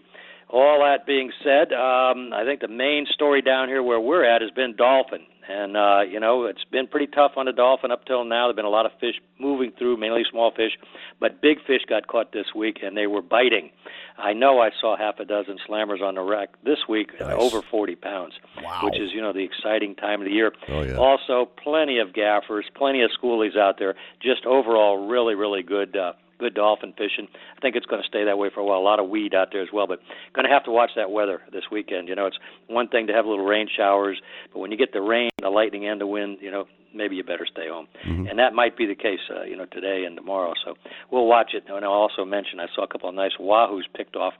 All 0.49 0.79
that 0.79 1.05
being 1.05 1.31
said, 1.43 1.73
um, 1.73 2.31
I 2.33 2.43
think 2.45 2.61
the 2.61 2.69
main 2.69 3.05
story 3.13 3.41
down 3.41 3.67
here 3.67 3.83
where 3.83 3.99
we're 3.99 4.23
at 4.23 4.41
has 4.41 4.51
been 4.51 4.75
dolphin. 4.75 5.25
And 5.49 5.77
uh, 5.77 6.01
you 6.01 6.19
know, 6.19 6.45
it's 6.45 6.63
been 6.65 6.87
pretty 6.87 7.07
tough 7.07 7.33
on 7.37 7.45
the 7.45 7.53
dolphin 7.53 7.91
up 7.91 8.05
till 8.05 8.25
now. 8.25 8.47
There've 8.47 8.55
been 8.55 8.65
a 8.65 8.69
lot 8.69 8.85
of 8.85 8.91
fish 8.99 9.15
moving 9.39 9.71
through, 9.77 9.97
mainly 9.97 10.23
small 10.29 10.51
fish, 10.51 10.71
but 11.19 11.41
big 11.41 11.59
fish 11.65 11.81
got 11.87 12.07
caught 12.07 12.33
this 12.33 12.47
week, 12.53 12.79
and 12.83 12.97
they 12.97 13.07
were 13.07 13.21
biting. 13.21 13.69
I 14.17 14.33
know 14.33 14.59
I 14.59 14.71
saw 14.81 14.97
half 14.97 15.19
a 15.19 15.25
dozen 15.25 15.57
slammers 15.69 16.01
on 16.01 16.15
the 16.15 16.21
wreck 16.21 16.49
this 16.65 16.79
week, 16.89 17.11
nice. 17.19 17.35
over 17.37 17.61
40 17.61 17.95
pounds, 17.95 18.33
wow. 18.61 18.81
which 18.83 18.99
is 18.99 19.11
you 19.13 19.21
know 19.21 19.31
the 19.31 19.43
exciting 19.43 19.95
time 19.95 20.19
of 20.21 20.25
the 20.25 20.33
year. 20.33 20.51
Oh, 20.67 20.81
yeah. 20.81 20.95
Also, 20.95 21.49
plenty 21.63 21.99
of 21.99 22.13
gaffers, 22.13 22.65
plenty 22.75 23.01
of 23.01 23.11
schoolies 23.11 23.57
out 23.57 23.79
there. 23.79 23.95
Just 24.21 24.45
overall, 24.45 25.07
really, 25.07 25.35
really 25.35 25.63
good. 25.63 25.95
Uh, 25.95 26.13
good 26.39 26.53
dolphin 26.53 26.93
fishing. 26.93 27.27
I 27.55 27.59
think 27.61 27.75
it's 27.75 27.85
going 27.85 28.01
to 28.01 28.07
stay 28.07 28.25
that 28.25 28.37
way 28.37 28.49
for 28.53 28.59
a 28.59 28.65
while. 28.65 28.79
A 28.79 28.87
lot 28.87 28.99
of 28.99 29.09
weed 29.09 29.33
out 29.33 29.49
there 29.51 29.61
as 29.61 29.69
well, 29.73 29.87
but 29.87 29.99
going 30.33 30.45
to 30.45 30.51
have 30.51 30.63
to 30.65 30.71
watch 30.71 30.91
that 30.95 31.11
weather 31.11 31.41
this 31.51 31.63
weekend. 31.71 32.07
You 32.07 32.15
know, 32.15 32.25
it's 32.25 32.37
one 32.67 32.87
thing 32.87 33.07
to 33.07 33.13
have 33.13 33.25
little 33.25 33.45
rain 33.45 33.67
showers, 33.75 34.21
but 34.53 34.59
when 34.59 34.71
you 34.71 34.77
get 34.77 34.93
the 34.93 35.01
rain, 35.01 35.29
the 35.41 35.49
lightning, 35.49 35.87
and 35.87 35.99
the 35.99 36.07
wind, 36.07 36.37
you 36.41 36.51
know, 36.51 36.65
maybe 36.93 37.15
you 37.15 37.23
better 37.23 37.45
stay 37.49 37.67
home. 37.69 37.87
Mm-hmm. 38.07 38.27
And 38.27 38.39
that 38.39 38.53
might 38.53 38.77
be 38.77 38.85
the 38.85 38.95
case, 38.95 39.19
uh, 39.29 39.43
you 39.43 39.55
know, 39.55 39.65
today 39.65 40.03
and 40.05 40.15
tomorrow. 40.15 40.53
So 40.65 40.75
we'll 41.11 41.27
watch 41.27 41.51
it. 41.53 41.63
And 41.67 41.85
I'll 41.85 41.91
also 41.91 42.25
mention 42.25 42.59
I 42.59 42.65
saw 42.75 42.83
a 42.83 42.87
couple 42.87 43.09
of 43.09 43.15
nice 43.15 43.33
wahoos 43.39 43.83
picked 43.95 44.15
off. 44.15 44.33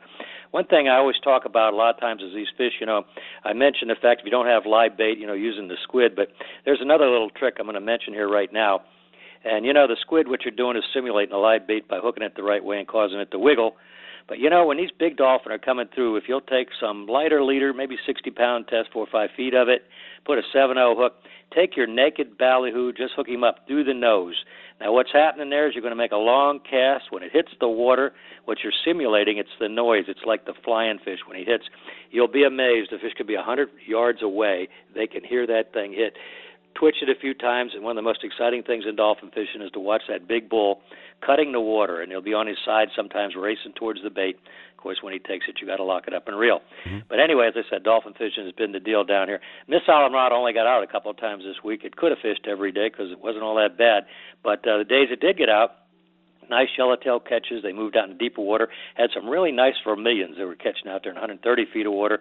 One 0.52 0.65
thing 0.65 0.88
I 0.88 0.98
always 0.98 1.18
talk 1.24 1.45
about 1.45 1.74
a 1.74 1.76
lot 1.76 1.94
of 1.94 2.02
times 2.02 2.22
is 2.24 2.34
these 2.34 2.48
fish. 2.57 2.74
You 2.80 2.86
know, 2.86 3.03
I 3.44 3.53
mentioned 3.53 3.91
the 3.91 3.95
fact 3.95 4.22
if 4.22 4.26
you 4.26 4.32
don't 4.32 4.48
have 4.48 4.65
live 4.65 4.98
bait, 4.98 5.18
you 5.18 5.28
know, 5.28 5.34
using 5.34 5.68
the 5.68 5.76
squid, 5.84 6.15
but 6.15 6.30
there's 6.65 6.80
another 6.82 7.10
little 7.10 7.30
trick 7.30 7.56
I'm 7.60 7.65
going 7.65 7.76
to 7.76 7.82
mention 7.82 8.14
here 8.14 8.30
right 8.30 8.52
now 8.52 8.82
and 9.48 9.65
you 9.65 9.74
know, 9.74 9.88
the 9.88 9.98
squid, 9.99 10.28
what 10.28 10.41
you're 10.44 10.52
doing 10.52 10.78
is 10.78 10.84
simulating 10.94 11.34
a 11.34 11.40
live 11.40 11.68
bait 11.68 11.88
by 11.88 11.99
hooking 11.99 12.24
it 12.24 12.36
the 12.36 12.44
right 12.44 12.64
way 12.64 12.78
and 12.78 12.88
causing 12.88 13.19
it 13.19 13.32
to 13.32 13.40
wiggle. 13.40 13.76
But 14.28 14.40
you 14.40 14.49
know, 14.49 14.65
when 14.65 14.78
these 14.78 14.90
big 14.98 15.15
dolphin 15.15 15.52
are 15.52 15.57
coming 15.57 15.88
through, 15.94 16.18
if 16.18 16.26
you'll 16.28 16.41
take 16.41 16.69
some 16.80 17.07
lighter 17.07 17.44
leader, 17.44 17.74
maybe 17.74 17.95
60 18.06 18.30
pound 18.32 18.68
test, 18.68 18.90
four 18.91 19.03
or 19.03 19.10
five 19.10 19.30
feet 19.38 19.53
of 19.53 19.69
it, 19.69 19.84
put 20.26 20.38
a 20.38 20.41
7-0 20.53 20.98
hook, 20.98 21.14
take 21.56 21.78
your 21.78 21.88
naked 21.88 22.38
ballyhoo, 22.38 22.91
just 22.91 23.14
hook 23.15 23.30
him 23.30 23.44
up 23.45 23.65
through 23.68 23.86
the 23.86 23.94
nose. 23.94 24.36
Now, 24.82 24.91
what's 24.91 25.11
happening 25.14 25.49
there 25.49 25.68
is 25.68 25.74
you're 25.74 25.82
going 25.82 25.91
to 25.91 25.95
make 25.95 26.11
a 26.11 26.18
long 26.18 26.60
cast. 26.60 27.06
When 27.10 27.24
it 27.24 27.32
hits 27.32 27.49
the 27.60 27.69
water, 27.69 28.14
what 28.45 28.60
you're 28.64 28.74
simulating, 28.86 29.38
it's 29.38 29.49
the 29.60 29.69
noise. 29.69 30.03
It's 30.07 30.26
like 30.26 30.45
the 30.45 30.53
flying 30.64 30.99
fish 30.99 31.19
when 31.26 31.38
he 31.38 31.45
hits. 31.45 31.64
You'll 32.11 32.28
be 32.28 32.44
amazed. 32.44 32.91
The 32.91 32.98
fish 32.98 33.14
could 33.15 33.28
be 33.28 33.36
100 33.36 33.69
yards 33.88 34.22
away. 34.22 34.68
They 34.94 35.07
can 35.07 35.24
hear 35.24 35.48
that 35.48 35.74
thing 35.74 35.94
hit 35.94 36.14
twitch 36.78 36.98
it 37.02 37.10
a 37.10 37.20
few 37.20 37.34
times, 37.34 37.72
and 37.74 37.84
one 37.84 37.91
of 37.91 37.95
the 37.95 38.08
most 38.08 38.24
exciting 38.24 38.64
things 38.64 38.86
in 38.88 38.95
dolphin 38.95 39.30
fishing 39.30 39.62
is 39.62 39.72
to 39.72 39.80
watch 39.80 40.04
that 40.10 40.28
big 40.28 40.49
bull 40.49 40.82
cutting 41.26 41.52
the 41.52 41.60
water, 41.60 42.02
and 42.02 42.12
he'll 42.12 42.22
be 42.22 42.34
on 42.34 42.48
his 42.48 42.58
side 42.64 42.90
sometimes 42.95 43.34
racing 43.36 43.74
towards 43.76 44.04
the 44.04 44.10
bait. 44.10 44.36
Of 44.78 44.84
course, 44.84 44.99
when 45.02 45.14
he 45.14 45.20
takes 45.20 45.45
it, 45.49 45.58
you 45.60 45.66
got 45.66 45.78
to 45.78 45.84
lock 45.84 46.04
it 46.08 46.14
up 46.14 46.28
and 46.28 46.38
reel. 46.38 46.62
Mm-hmm. 46.86 46.99
But 47.10 47.20
anyway, 47.20 47.48
as 47.48 47.56
I 47.58 47.66
said, 47.70 47.84
dolphin 47.84 48.14
fishing 48.14 48.45
has 48.45 48.54
been 48.54 48.72
the 48.72 48.80
deal 48.80 49.04
down 49.04 49.28
here. 49.28 49.40
Miss 49.68 49.82
Islamorada 49.88 50.34
only 50.34 50.54
got 50.54 50.68
out 50.68 50.84
a 50.84 50.88
couple 50.88 51.10
of 51.10 51.18
times 51.18 51.44
this 51.44 51.64
week. 51.64 51.82
It 51.84 51.95
could 51.95 52.12
have 52.12 52.20
fished 52.22 52.45
every 52.48 52.72
day 52.72 52.90
because 52.90 53.12
it 53.12 53.20
wasn't 53.20 53.44
all 53.44 53.56
that 53.56 53.78
bad, 53.78 54.06
but 54.44 54.60
uh, 54.68 54.78
the 54.78 54.86
days 54.86 55.10
it 55.12 55.20
did 55.20 55.38
get 55.38 55.49
out, 55.49 55.72
nice 56.49 56.69
yellowtail 56.78 57.19
catches. 57.19 57.64
They 57.64 57.74
moved 57.74 57.98
out 57.98 58.10
in 58.10 58.18
deeper 58.18 58.41
water. 58.41 58.69
Had 58.95 59.10
some 59.14 59.30
really 59.30 59.52
nice 59.52 59.76
vermilions 59.86 60.36
they 60.38 60.45
were 60.45 60.56
catching 60.56 60.88
out 60.90 61.02
there 61.03 61.11
in 61.11 61.15
130 61.15 61.65
feet 61.74 61.86
of 61.86 61.94
water. 61.94 62.19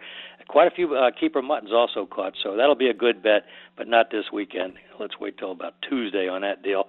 Quite 0.48 0.69
a 0.69 0.74
few 0.74 0.94
uh, 0.94 1.11
keeper 1.19 1.43
muttons 1.43 1.73
also 1.73 2.07
caught, 2.07 2.35
so 2.43 2.57
that'll 2.57 2.77
be 2.77 2.89
a 2.89 2.94
good 2.94 3.23
bet, 3.23 3.47
but 3.77 3.89
not 3.89 4.11
this 4.11 4.27
weekend. 4.32 4.74
Let's 5.01 5.19
wait 5.20 5.39
till 5.39 5.51
about 5.51 5.74
Tuesday 5.89 6.28
on 6.28 6.43
that 6.43 6.62
deal. 6.62 6.85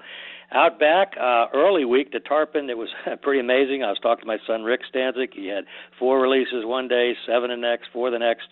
Out 0.51 0.79
back, 0.79 1.13
uh, 1.19 1.47
early 1.53 1.83
week, 1.83 2.11
the 2.11 2.19
tarpon, 2.19 2.69
it 2.69 2.77
was 2.77 2.89
pretty 3.21 3.39
amazing. 3.39 3.83
I 3.83 3.89
was 3.89 3.99
talking 4.01 4.21
to 4.21 4.27
my 4.27 4.37
son 4.45 4.63
Rick 4.63 4.81
Stanczyk. 4.93 5.33
He 5.33 5.47
had 5.47 5.65
four 5.99 6.21
releases 6.21 6.65
one 6.65 6.87
day, 6.87 7.13
seven 7.25 7.49
the 7.49 7.57
next, 7.57 7.87
four 7.91 8.11
the 8.11 8.19
next. 8.19 8.47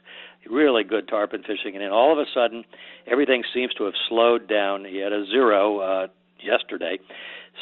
Really 0.49 0.83
good 0.83 1.07
tarpon 1.07 1.41
fishing. 1.41 1.73
And 1.73 1.81
then 1.81 1.91
all 1.91 2.11
of 2.11 2.19
a 2.19 2.25
sudden, 2.33 2.65
everything 3.07 3.43
seems 3.53 3.73
to 3.75 3.85
have 3.85 3.93
slowed 4.09 4.47
down. 4.47 4.85
He 4.85 4.97
had 4.97 5.13
a 5.13 5.25
zero 5.25 5.79
uh, 5.79 6.07
yesterday. 6.43 6.99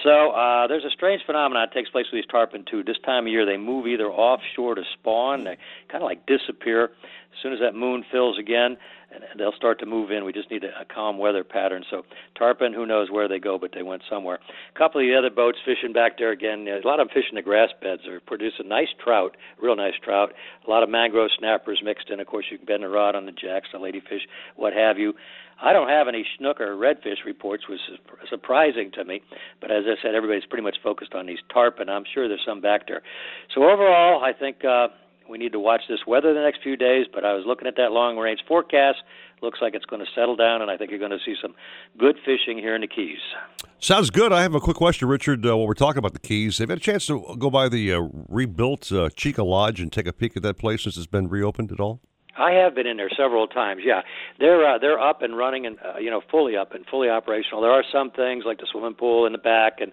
So 0.01 0.31
uh, 0.31 0.67
there's 0.67 0.85
a 0.85 0.89
strange 0.89 1.21
phenomenon 1.25 1.67
that 1.69 1.73
takes 1.73 1.89
place 1.89 2.05
with 2.11 2.23
these 2.23 2.29
tarpon 2.29 2.65
too. 2.69 2.83
This 2.83 2.97
time 3.05 3.27
of 3.27 3.31
year, 3.31 3.45
they 3.45 3.57
move 3.57 3.85
either 3.87 4.07
offshore 4.09 4.75
to 4.75 4.83
spawn, 4.93 5.43
they 5.43 5.57
kind 5.89 6.03
of 6.03 6.07
like 6.07 6.25
disappear. 6.25 6.85
As 6.85 7.41
soon 7.41 7.53
as 7.53 7.59
that 7.59 7.73
moon 7.73 8.05
fills 8.11 8.37
again, 8.37 8.77
they'll 9.37 9.53
start 9.53 9.79
to 9.79 9.85
move 9.85 10.11
in. 10.11 10.23
We 10.23 10.33
just 10.33 10.51
need 10.51 10.63
a, 10.63 10.85
calm 10.85 11.17
weather 11.17 11.43
pattern. 11.43 11.83
So 11.89 12.03
tarpon, 12.35 12.73
who 12.73 12.85
knows 12.85 13.09
where 13.09 13.27
they 13.27 13.39
go, 13.39 13.57
but 13.57 13.71
they 13.73 13.81
went 13.81 14.03
somewhere. 14.09 14.39
A 14.73 14.77
couple 14.77 15.01
of 15.01 15.07
the 15.07 15.15
other 15.15 15.29
boats 15.29 15.57
fishing 15.65 15.93
back 15.93 16.17
there 16.17 16.31
again. 16.31 16.67
A 16.67 16.85
lot 16.87 16.99
of 16.99 17.07
them 17.07 17.13
fishing 17.13 17.35
the 17.35 17.41
grass 17.41 17.69
beds. 17.81 18.03
They're 18.05 18.19
producing 18.19 18.67
nice 18.67 18.89
trout, 19.03 19.35
real 19.61 19.75
nice 19.75 19.95
trout. 20.03 20.33
A 20.65 20.69
lot 20.69 20.83
of 20.83 20.89
mangrove 20.89 21.31
snappers 21.37 21.81
mixed 21.83 22.09
in. 22.09 22.19
Of 22.19 22.27
course, 22.27 22.45
you 22.51 22.57
can 22.57 22.65
bend 22.65 22.83
a 22.83 22.89
rod 22.89 23.15
on 23.15 23.25
the 23.25 23.31
jacks, 23.31 23.69
the 23.71 23.79
ladyfish, 23.79 24.21
what 24.55 24.73
have 24.73 24.97
you. 24.97 25.13
I 25.61 25.73
don't 25.73 25.89
have 25.89 26.07
any 26.07 26.25
snook 26.37 26.59
or 26.59 26.75
redfish 26.75 27.25
reports, 27.25 27.67
which 27.67 27.79
is 27.91 27.99
surprising 28.29 28.91
to 28.93 29.05
me. 29.05 29.21
But 29.61 29.71
as 29.71 29.83
I 29.85 30.01
said, 30.01 30.15
everybody's 30.15 30.45
pretty 30.45 30.63
much 30.63 30.77
focused 30.83 31.13
on 31.13 31.25
these 31.25 31.39
tarpon. 31.53 31.89
I'm 31.89 32.03
sure 32.13 32.27
there's 32.27 32.43
some 32.45 32.61
back 32.61 32.87
there. 32.87 33.01
So 33.53 33.63
overall, 33.63 34.23
I 34.23 34.33
think 34.33 34.65
uh, 34.65 34.87
we 35.29 35.37
need 35.37 35.51
to 35.53 35.59
watch 35.59 35.81
this 35.87 35.99
weather 36.05 36.33
the 36.33 36.41
next 36.41 36.61
few 36.63 36.75
days. 36.75 37.05
But 37.11 37.25
I 37.25 37.33
was 37.33 37.43
looking 37.45 37.67
at 37.67 37.75
that 37.77 37.91
long 37.91 38.17
range 38.17 38.41
forecast. 38.47 38.99
Looks 39.41 39.59
like 39.61 39.73
it's 39.73 39.85
going 39.85 39.99
to 40.03 40.09
settle 40.15 40.37
down, 40.37 40.61
and 40.61 40.71
I 40.71 40.77
think 40.77 40.89
you're 40.89 40.99
going 40.99 41.11
to 41.11 41.19
see 41.25 41.35
some 41.41 41.53
good 41.97 42.15
fishing 42.23 42.57
here 42.57 42.75
in 42.75 42.81
the 42.81 42.87
Keys. 42.87 43.19
Sounds 43.79 44.09
good. 44.09 44.31
I 44.31 44.41
have 44.41 44.55
a 44.55 44.61
quick 44.61 44.77
question, 44.77 45.09
Richard. 45.09 45.45
Uh, 45.45 45.57
while 45.57 45.67
we're 45.67 45.73
talking 45.73 45.97
about 45.97 46.13
the 46.13 46.19
Keys, 46.19 46.59
have 46.59 46.69
you 46.69 46.71
had 46.71 46.79
a 46.79 46.81
chance 46.81 47.07
to 47.07 47.35
go 47.37 47.49
by 47.49 47.67
the 47.67 47.91
uh, 47.91 48.07
rebuilt 48.29 48.89
uh, 48.91 49.09
Cheeca 49.09 49.45
Lodge 49.45 49.81
and 49.81 49.91
take 49.91 50.07
a 50.07 50.13
peek 50.13 50.37
at 50.37 50.43
that 50.43 50.57
place 50.57 50.83
since 50.83 50.95
it's 50.95 51.07
been 51.07 51.27
reopened 51.27 51.73
at 51.73 51.81
all? 51.81 51.99
I 52.37 52.51
have 52.51 52.73
been 52.73 52.87
in 52.87 52.97
there 52.97 53.11
several 53.15 53.47
times. 53.47 53.81
Yeah, 53.85 54.01
they're 54.39 54.75
uh, 54.75 54.77
they're 54.79 54.99
up 54.99 55.21
and 55.21 55.37
running 55.37 55.65
and 55.65 55.77
uh, 55.83 55.99
you 55.99 56.09
know 56.09 56.21
fully 56.31 56.57
up 56.57 56.73
and 56.73 56.85
fully 56.85 57.09
operational. 57.09 57.61
There 57.61 57.71
are 57.71 57.83
some 57.91 58.11
things 58.11 58.43
like 58.45 58.57
the 58.57 58.67
swimming 58.71 58.95
pool 58.95 59.25
in 59.25 59.31
the 59.33 59.37
back, 59.37 59.79
and 59.79 59.91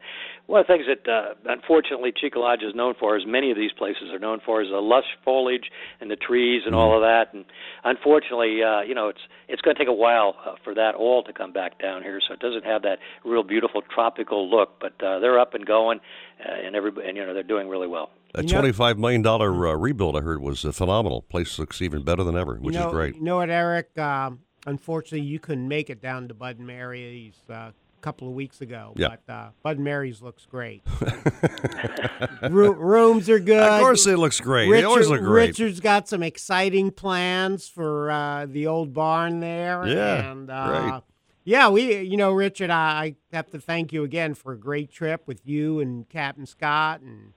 one 0.50 0.60
of 0.60 0.66
the 0.66 0.72
things 0.72 0.86
that 0.88 1.08
uh, 1.08 1.34
unfortunately 1.44 2.12
Cheeca 2.12 2.36
Lodge 2.36 2.62
is 2.62 2.74
known 2.74 2.94
for, 2.98 3.16
as 3.16 3.24
many 3.24 3.52
of 3.52 3.56
these 3.56 3.70
places 3.70 4.10
are 4.12 4.18
known 4.18 4.40
for, 4.44 4.60
is 4.60 4.68
the 4.68 4.80
lush 4.80 5.04
foliage 5.24 5.70
and 6.00 6.10
the 6.10 6.16
trees 6.16 6.62
and 6.66 6.74
all 6.74 6.92
of 6.92 7.02
that. 7.02 7.32
And 7.32 7.44
unfortunately, 7.84 8.60
uh, 8.60 8.80
you 8.80 8.92
know, 8.92 9.08
it's 9.08 9.20
it's 9.48 9.62
going 9.62 9.76
to 9.76 9.80
take 9.80 9.88
a 9.88 9.92
while 9.92 10.34
uh, 10.44 10.56
for 10.64 10.74
that 10.74 10.96
all 10.96 11.22
to 11.22 11.32
come 11.32 11.52
back 11.52 11.80
down 11.80 12.02
here, 12.02 12.20
so 12.26 12.34
it 12.34 12.40
doesn't 12.40 12.64
have 12.64 12.82
that 12.82 12.98
real 13.24 13.44
beautiful 13.44 13.80
tropical 13.82 14.50
look. 14.50 14.80
But 14.80 15.00
uh, 15.04 15.20
they're 15.20 15.38
up 15.38 15.54
and 15.54 15.64
going, 15.64 16.00
uh, 16.44 16.66
and 16.66 16.74
everybody, 16.74 17.06
and 17.06 17.16
you 17.16 17.24
know, 17.24 17.32
they're 17.32 17.44
doing 17.44 17.68
really 17.68 17.86
well. 17.86 18.10
A 18.34 18.42
twenty-five 18.42 18.98
million 18.98 19.22
dollar 19.22 19.68
uh, 19.68 19.74
rebuild, 19.74 20.16
I 20.16 20.20
heard, 20.20 20.40
was 20.40 20.64
uh, 20.64 20.72
phenomenal. 20.72 21.22
Place 21.22 21.60
looks 21.60 21.80
even 21.80 22.02
better 22.02 22.24
than 22.24 22.36
ever, 22.36 22.56
which 22.56 22.74
you 22.74 22.80
know, 22.80 22.88
is 22.88 22.92
great. 22.92 23.14
You 23.14 23.22
know 23.22 23.36
what, 23.36 23.50
Eric? 23.50 23.96
Um, 23.96 24.40
unfortunately, 24.66 25.26
you 25.26 25.38
couldn't 25.38 25.68
make 25.68 25.90
it 25.90 26.02
down 26.02 26.26
to 26.26 26.34
Bud 26.34 26.58
and 26.58 26.66
Mary's 26.66 27.34
uh, 27.48 27.54
a 27.54 27.72
couple 28.00 28.28
of 28.28 28.34
weeks 28.34 28.60
ago. 28.60 28.92
Yeah. 28.96 29.16
But 29.26 29.32
uh, 29.32 29.48
Bud 29.62 29.76
and 29.76 29.84
Mary's 29.84 30.22
looks 30.22 30.46
great. 30.46 30.82
Ro- 32.42 32.72
rooms 32.72 33.28
are 33.28 33.38
good. 33.38 33.62
Of 33.62 33.80
course, 33.80 34.06
it 34.06 34.18
looks 34.18 34.40
great. 34.40 34.68
Richard, 34.68 34.80
they 34.80 34.84
always 34.84 35.08
look 35.08 35.20
great. 35.20 35.50
Richard's 35.50 35.80
got 35.80 36.08
some 36.08 36.22
exciting 36.22 36.90
plans 36.90 37.68
for 37.68 38.10
uh, 38.10 38.46
the 38.46 38.66
old 38.66 38.92
barn 38.94 39.40
there. 39.40 39.86
Yeah, 39.86 40.30
and, 40.30 40.50
uh, 40.50 40.90
great. 40.90 41.02
Yeah, 41.44 41.68
we, 41.68 42.00
you 42.02 42.16
know, 42.16 42.32
Richard, 42.32 42.70
I 42.70 43.16
have 43.32 43.50
to 43.50 43.60
thank 43.60 43.92
you 43.92 44.04
again 44.04 44.34
for 44.34 44.52
a 44.52 44.58
great 44.58 44.90
trip 44.90 45.22
with 45.26 45.40
you 45.46 45.80
and 45.80 46.08
Captain 46.08 46.46
Scott 46.46 47.00
and 47.00 47.32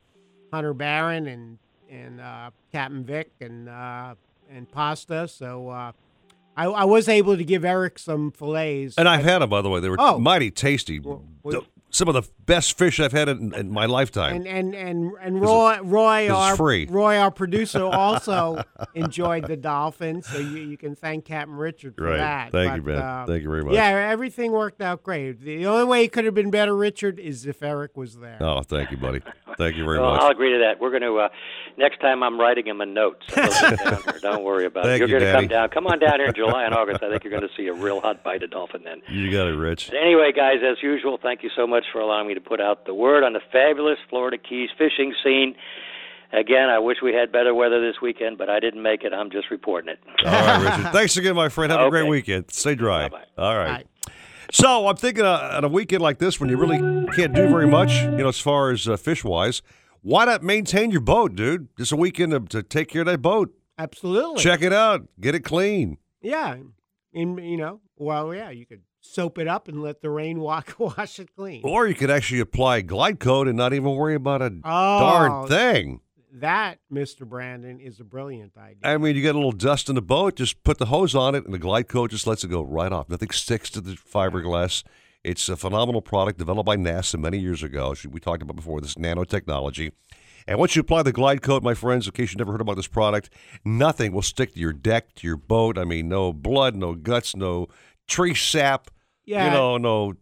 Hunter 0.51 0.73
Barron 0.73 1.27
and 1.27 1.57
and 1.89 2.19
uh, 2.19 2.51
Captain 2.71 3.03
Vic 3.03 3.31
and 3.39 3.69
uh, 3.69 4.15
and 4.51 4.69
Pasta. 4.69 5.27
So 5.27 5.69
uh, 5.69 5.91
I, 6.55 6.65
I 6.65 6.83
was 6.85 7.07
able 7.09 7.35
to 7.37 7.43
give 7.43 7.65
Eric 7.65 7.97
some 7.99 8.31
fillets. 8.31 8.97
And 8.97 9.09
I've 9.09 9.23
had 9.23 9.39
them, 9.39 9.49
by 9.49 9.61
the 9.61 9.69
way. 9.69 9.79
They 9.79 9.89
were 9.89 9.97
Oh. 9.99 10.19
mighty 10.19 10.51
tasty. 10.51 10.99
well- 10.99 11.23
Some 11.93 12.07
of 12.07 12.15
the 12.15 12.23
best 12.45 12.75
fish 12.77 12.99
I've 12.99 13.11
had 13.11 13.29
in, 13.29 13.53
in 13.53 13.69
my 13.71 13.85
lifetime. 13.85 14.35
and 14.35 14.47
and 14.47 14.73
and 14.73 15.11
and 15.21 15.39
Roy 15.39 15.77
Roy 15.83 16.27
'cause 16.27 16.35
our 16.51 16.55
free. 16.57 16.87
Roy 16.89 17.17
our 17.17 17.29
producer 17.29 17.83
also 17.93 18.63
enjoyed 18.95 19.45
the 19.47 19.55
dolphin, 19.55 20.23
so 20.23 20.39
you, 20.39 20.57
you 20.57 20.75
can 20.77 20.95
thank 20.95 21.25
Captain 21.25 21.55
Richard 21.55 21.93
for 21.95 22.05
Right. 22.05 22.17
that. 22.17 22.51
Thank 22.51 22.75
you, 22.77 22.81
But, 22.81 22.91
man. 22.95 23.01
uh, 23.01 23.25
Thank 23.27 23.43
you 23.43 23.49
very 23.49 23.63
much. 23.63 23.75
Yeah, 23.75 23.89
everything 24.11 24.51
worked 24.51 24.81
out 24.81 25.03
great. 25.03 25.39
The 25.41 25.65
only 25.67 25.85
way 25.85 26.03
it 26.03 26.11
could 26.11 26.25
have 26.25 26.33
been 26.33 26.49
better, 26.51 26.75
Richard, 26.75 27.19
is 27.19 27.45
if 27.45 27.61
Eric 27.61 27.95
was 27.95 28.17
there. 28.17 28.37
oh, 28.41 28.61
thank 28.61 28.89
you, 28.89 28.97
buddy. 28.97 29.21
Thank 29.59 29.75
you 29.75 29.85
very 29.85 29.99
well, 29.99 30.13
much. 30.13 30.21
I'll 30.23 30.31
agree 30.31 30.51
to 30.53 30.57
that. 30.59 30.79
We're 30.81 30.89
going 30.89 31.03
to 31.03 31.19
uh, 31.19 31.29
next 31.77 31.99
time 32.01 32.23
I'm 32.23 32.39
writing 32.39 32.65
him 32.65 32.81
a 32.81 32.87
note. 32.87 33.21
So 33.29 33.39
he'll 33.39 33.51
get 33.69 33.79
down 33.83 34.01
here. 34.03 34.19
Don't 34.23 34.43
worry 34.43 34.65
about 34.65 34.85
Thank 34.85 35.03
it. 35.03 35.09
You're 35.09 35.19
you, 35.19 35.25
going 35.25 35.33
to 35.35 35.39
come 35.41 35.47
down. 35.47 35.69
Come 35.69 35.85
on 35.85 35.99
down 35.99 36.19
here 36.19 36.29
in 36.29 36.33
July 36.33 36.63
and 36.65 36.73
August. 36.79 37.03
I 37.03 37.09
think 37.11 37.23
you're 37.23 37.29
going 37.29 37.47
to 37.47 37.55
see 37.55 37.67
a 37.67 37.73
real 37.73 38.01
hot 38.01 38.23
bite 38.23 38.41
of 38.41 38.49
dolphin 38.49 38.81
then. 38.83 39.03
You 39.07 39.29
got 39.31 39.45
it, 39.47 39.51
Rich. 39.55 39.89
But 39.91 39.97
anyway, 40.01 40.31
guys, 40.35 40.57
as 40.67 40.81
usual, 40.81 41.19
thank 41.21 41.43
you 41.43 41.51
so 41.55 41.67
much 41.67 41.82
for 41.91 41.99
allowing 41.99 42.27
me 42.27 42.33
to 42.33 42.41
put 42.41 42.61
out 42.61 42.85
the 42.85 42.93
word 42.93 43.23
on 43.23 43.33
the 43.33 43.41
fabulous 43.51 43.97
Florida 44.09 44.37
Keys 44.37 44.69
fishing 44.77 45.13
scene. 45.23 45.55
Again, 46.31 46.69
I 46.69 46.79
wish 46.79 46.97
we 47.03 47.13
had 47.13 47.31
better 47.31 47.53
weather 47.53 47.79
this 47.79 48.01
weekend, 48.01 48.37
but 48.39 48.49
I 48.49 48.59
didn't 48.59 48.81
make 48.81 49.03
it. 49.03 49.13
I'm 49.13 49.29
just 49.29 49.51
reporting 49.51 49.93
it. 49.93 49.99
All 50.25 50.31
right, 50.31 50.77
Richard. 50.77 50.91
Thanks 50.93 51.15
again, 51.17 51.35
my 51.35 51.49
friend. 51.49 51.71
Have 51.71 51.81
a 51.81 51.89
great 51.91 52.07
weekend. 52.07 52.51
Stay 52.51 52.73
dry. 52.73 53.07
Bye-bye. 53.07 53.43
All 53.43 53.55
right. 53.55 53.85
So 54.51 54.87
I'm 54.87 54.95
thinking 54.95 55.25
uh, 55.25 55.51
on 55.53 55.63
a 55.63 55.67
weekend 55.67 56.01
like 56.01 56.17
this, 56.17 56.39
when 56.39 56.49
you 56.49 56.57
really 56.57 56.77
can't 57.15 57.33
do 57.33 57.47
very 57.49 57.67
much, 57.67 57.93
you 58.03 58.11
know, 58.17 58.27
as 58.27 58.39
far 58.39 58.71
as 58.71 58.87
uh, 58.87 58.97
fish 58.97 59.23
wise, 59.23 59.61
why 60.01 60.25
not 60.25 60.43
maintain 60.43 60.91
your 60.91 61.01
boat, 61.01 61.35
dude? 61.35 61.69
Just 61.77 61.91
a 61.91 61.95
weekend 61.95 62.31
to, 62.31 62.39
to 62.39 62.63
take 62.63 62.89
care 62.89 63.01
of 63.01 63.07
that 63.07 63.21
boat. 63.21 63.53
Absolutely. 63.77 64.41
Check 64.41 64.61
it 64.61 64.73
out. 64.73 65.07
Get 65.19 65.33
it 65.35 65.41
clean. 65.41 65.97
Yeah. 66.21 66.55
in 67.13 67.37
you 67.37 67.57
know, 67.57 67.81
well, 67.97 68.33
yeah, 68.33 68.49
you 68.49 68.65
could 68.65 68.81
soap 69.03 69.37
it 69.37 69.47
up 69.47 69.67
and 69.67 69.81
let 69.81 70.01
the 70.01 70.09
rain 70.09 70.39
walk 70.39 70.75
wash 70.79 71.19
it 71.19 71.35
clean. 71.35 71.61
Or 71.63 71.87
you 71.87 71.93
could 71.93 72.09
actually 72.09 72.39
apply 72.39 72.81
glide 72.81 73.19
coat 73.19 73.47
and 73.47 73.57
not 73.57 73.73
even 73.73 73.95
worry 73.95 74.15
about 74.15 74.41
a 74.41 74.53
Oh, 74.63 74.99
darn 74.99 75.47
thing. 75.47 75.99
That, 76.35 76.79
Mr. 76.91 77.27
Brandon, 77.27 77.79
is 77.79 77.99
a 77.99 78.03
brilliant 78.03 78.57
idea. 78.57 78.79
I 78.83 78.97
mean, 78.97 79.15
you 79.15 79.21
get 79.21 79.35
a 79.35 79.37
little 79.37 79.51
dust 79.51 79.87
in 79.87 79.93
the 79.93 80.01
boat, 80.01 80.35
just 80.37 80.63
put 80.63 80.79
the 80.79 80.87
hose 80.87 81.13
on 81.13 81.35
it, 81.35 81.45
and 81.45 81.53
the 81.53 81.59
glide 81.59 81.87
coat 81.87 82.09
just 82.09 82.25
lets 82.25 82.43
it 82.43 82.47
go 82.47 82.63
right 82.63 82.91
off. 82.91 83.07
Nothing 83.07 83.29
sticks 83.29 83.69
to 83.71 83.81
the 83.81 83.91
fiberglass. 83.91 84.83
It's 85.23 85.47
a 85.47 85.55
phenomenal 85.55 86.01
product 86.01 86.39
developed 86.39 86.65
by 86.65 86.75
NASA 86.75 87.19
many 87.19 87.37
years 87.37 87.61
ago. 87.61 87.93
We 88.09 88.19
talked 88.19 88.41
about 88.41 88.55
before 88.55 88.81
this 88.81 88.95
nanotechnology. 88.95 89.91
And 90.47 90.57
once 90.57 90.75
you 90.75 90.81
apply 90.81 91.03
the 91.03 91.11
glide 91.13 91.43
coat, 91.43 91.61
my 91.61 91.75
friends, 91.75 92.07
in 92.07 92.13
case 92.13 92.33
you 92.33 92.37
never 92.37 92.51
heard 92.51 92.61
about 92.61 92.77
this 92.77 92.87
product, 92.87 93.29
nothing 93.63 94.11
will 94.11 94.23
stick 94.23 94.55
to 94.55 94.59
your 94.59 94.73
deck, 94.73 95.13
to 95.15 95.27
your 95.27 95.37
boat. 95.37 95.77
I 95.77 95.83
mean, 95.85 96.09
no 96.09 96.33
blood, 96.33 96.75
no 96.75 96.95
guts, 96.95 97.35
no 97.35 97.67
tree 98.07 98.33
sap. 98.33 98.89
Yeah. 99.25 99.45
You 99.45 99.51
know, 99.51 99.77
no 99.77 100.13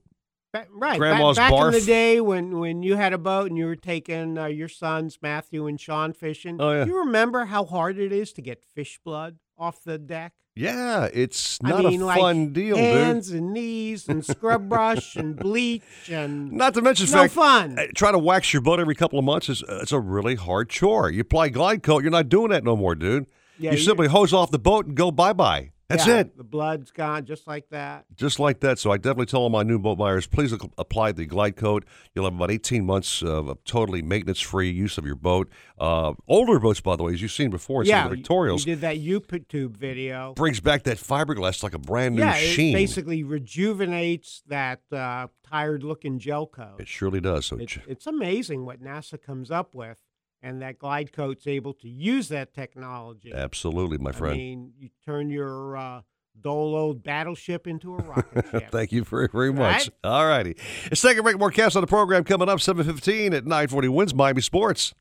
Ba- 0.54 0.68
right. 0.74 0.98
Grandma's 1.00 1.38
back, 1.38 1.52
back 1.52 1.62
in 1.68 1.72
the 1.72 1.82
day 1.86 2.20
when, 2.20 2.60
when 2.60 2.84
you 2.84 2.96
had 2.98 3.14
a 3.14 3.18
boat 3.18 3.48
and 3.50 3.58
you 3.58 3.66
were 3.66 3.76
taking 3.78 4.38
uh, 4.38 4.48
your 4.48 4.68
sons, 4.68 5.18
Matthew 5.22 5.66
and 5.66 5.80
Sean, 5.80 6.12
fishing, 6.12 6.58
Oh, 6.60 6.72
yeah. 6.74 6.86
you 6.86 6.98
remember 7.00 7.46
how 7.46 7.64
hard 7.64 7.98
it 7.98 8.12
is 8.12 8.34
to 8.34 8.42
get 8.42 8.62
fish 8.66 9.00
blood 9.04 9.38
off 9.58 9.84
the 9.86 9.98
deck? 9.98 10.34
Yeah, 10.54 11.08
it's 11.14 11.58
I 11.64 11.70
not 11.70 11.86
mean, 11.86 12.02
a 12.02 12.06
like 12.06 12.20
fun 12.20 12.52
deal, 12.52 12.76
hands 12.76 13.30
dude. 13.30 13.38
and 13.42 13.54
knees 13.54 14.10
and 14.10 14.26
scrub 14.26 14.68
brush 14.68 15.16
and 15.16 15.38
bleach 15.38 15.84
and 16.12 16.52
Not 16.52 16.74
to 16.74 16.82
mention, 16.82 17.06
no 17.10 17.20
fact, 17.22 17.34
fun. 17.34 17.80
uh, 17.80 17.84
Try 17.96 18.12
to 18.12 18.20
wax 18.20 18.52
your 18.52 18.62
boat 18.62 18.82
every 18.82 18.94
couple 18.96 19.18
of 19.18 19.24
months 19.24 19.48
is 19.48 19.64
uh, 19.64 19.80
it's 19.82 19.94
a 19.94 20.00
really 20.02 20.36
hard 20.36 20.68
chore. 20.70 21.10
You 21.10 21.22
apply 21.22 21.48
glide 21.50 21.84
coat, 21.84 22.02
you're 22.04 22.12
not 22.12 22.28
doing 22.28 22.50
that 22.50 22.66
no 22.66 22.76
more, 22.76 22.96
dude. 22.96 23.28
Yeah, 23.58 23.72
you 23.72 23.78
you- 23.78 23.84
simply 23.84 24.10
hose 24.10 24.34
off 24.34 24.52
the 24.52 24.60
boat 24.60 24.86
and 24.88 24.96
go 24.98 25.10
bye 25.10 25.32
bye. 25.32 25.71
That's 25.92 26.08
Yeah, 26.08 26.20
it. 26.20 26.38
The 26.38 26.44
blood's 26.44 26.92
gone 26.92 27.26
just 27.26 27.48
like 27.48 27.70
that. 27.70 28.06
Just 28.16 28.40
like 28.40 28.60
that. 28.62 28.80
So 28.80 28.92
I 28.92 28.98
definitely 28.98 29.26
tell 29.28 29.42
all 29.42 29.50
my 29.50 29.64
new 29.64 29.78
boat 29.80 29.98
buyers, 29.98 30.26
please 30.28 30.54
apply 30.78 31.12
the 31.12 31.26
glide 31.26 31.56
coat. 31.56 31.86
You'll 32.16 32.26
have 32.26 32.34
about 32.36 32.52
18 32.52 32.86
months 32.86 33.22
of 33.22 33.58
totally 33.66 34.02
maintenance-free 34.02 34.70
use 34.72 34.98
of 34.98 35.06
your 35.06 35.16
boat. 35.16 35.50
Uh, 35.80 36.14
older 36.28 36.60
boats, 36.60 36.80
by 36.82 36.96
the 36.96 37.04
way, 37.04 37.14
as 37.14 37.22
you've 37.22 37.32
seen 37.32 37.50
before 37.50 37.84
yeah, 37.84 38.00
some 38.04 38.06
of 38.06 38.10
the 38.12 38.16
Victorials, 38.18 38.66
you 38.66 38.74
did 38.76 38.82
that 38.82 38.98
YouTube 38.98 39.76
video. 39.78 40.34
brings 40.36 40.60
back 40.60 40.84
that 40.84 40.98
fiberglass 40.98 41.64
like 41.64 41.74
a 41.74 41.80
brand 41.80 42.16
new 42.16 42.22
yeah, 42.22 42.34
sheen. 42.34 42.76
it 42.76 42.80
basically 42.80 43.24
rejuvenates 43.24 44.44
that 44.48 44.82
uh, 44.92 45.28
tired-looking 45.50 46.20
gel 46.20 46.46
coat. 46.48 46.76
It 46.80 46.88
surely 46.88 47.20
does. 47.20 47.46
So 47.48 47.58
It- 47.58 47.78
it's 47.88 48.08
amazing 48.08 48.66
what 48.66 48.82
NASA 48.84 49.22
comes 49.22 49.50
up 49.52 49.74
with, 49.76 49.98
and 50.42 50.62
that 50.62 50.80
glide 50.80 51.14
coat's 51.14 51.48
able 51.48 51.74
to 51.76 51.90
use 51.90 52.30
that 52.30 52.54
technology. 52.54 53.32
absolutely, 53.34 53.98
my 53.98 54.12
friend. 54.12 54.34
I 54.34 54.38
mean, 54.38 54.74
you 54.78 54.90
turn 55.06 55.30
your 55.30 55.78
uh, 55.78 56.02
dull 56.40 56.76
old 56.76 57.04
battleship 57.04 57.68
into 57.68 57.96
a 57.96 57.98
rocket 57.98 58.46
ship. 58.52 58.72
Thank 58.72 58.92
you 58.92 59.04
very, 59.04 59.28
very 59.28 59.54
much. 59.54 59.88
Right? 59.88 59.90
All 60.04 60.28
righty. 60.28 60.56
Let's 60.86 61.02
take 61.02 61.18
a 61.18 61.24
break. 61.24 61.38
More 61.38 61.52
cast 61.52 61.76
on 61.76 61.82
the 61.82 61.88
program 61.88 62.24
coming 62.24 62.50
up 62.50 62.60
7.15 62.60 63.34
at 63.36 63.46
940 63.46 63.88
WINZ 63.88 64.14
Miami 64.14 64.42
Sports. 64.42 64.94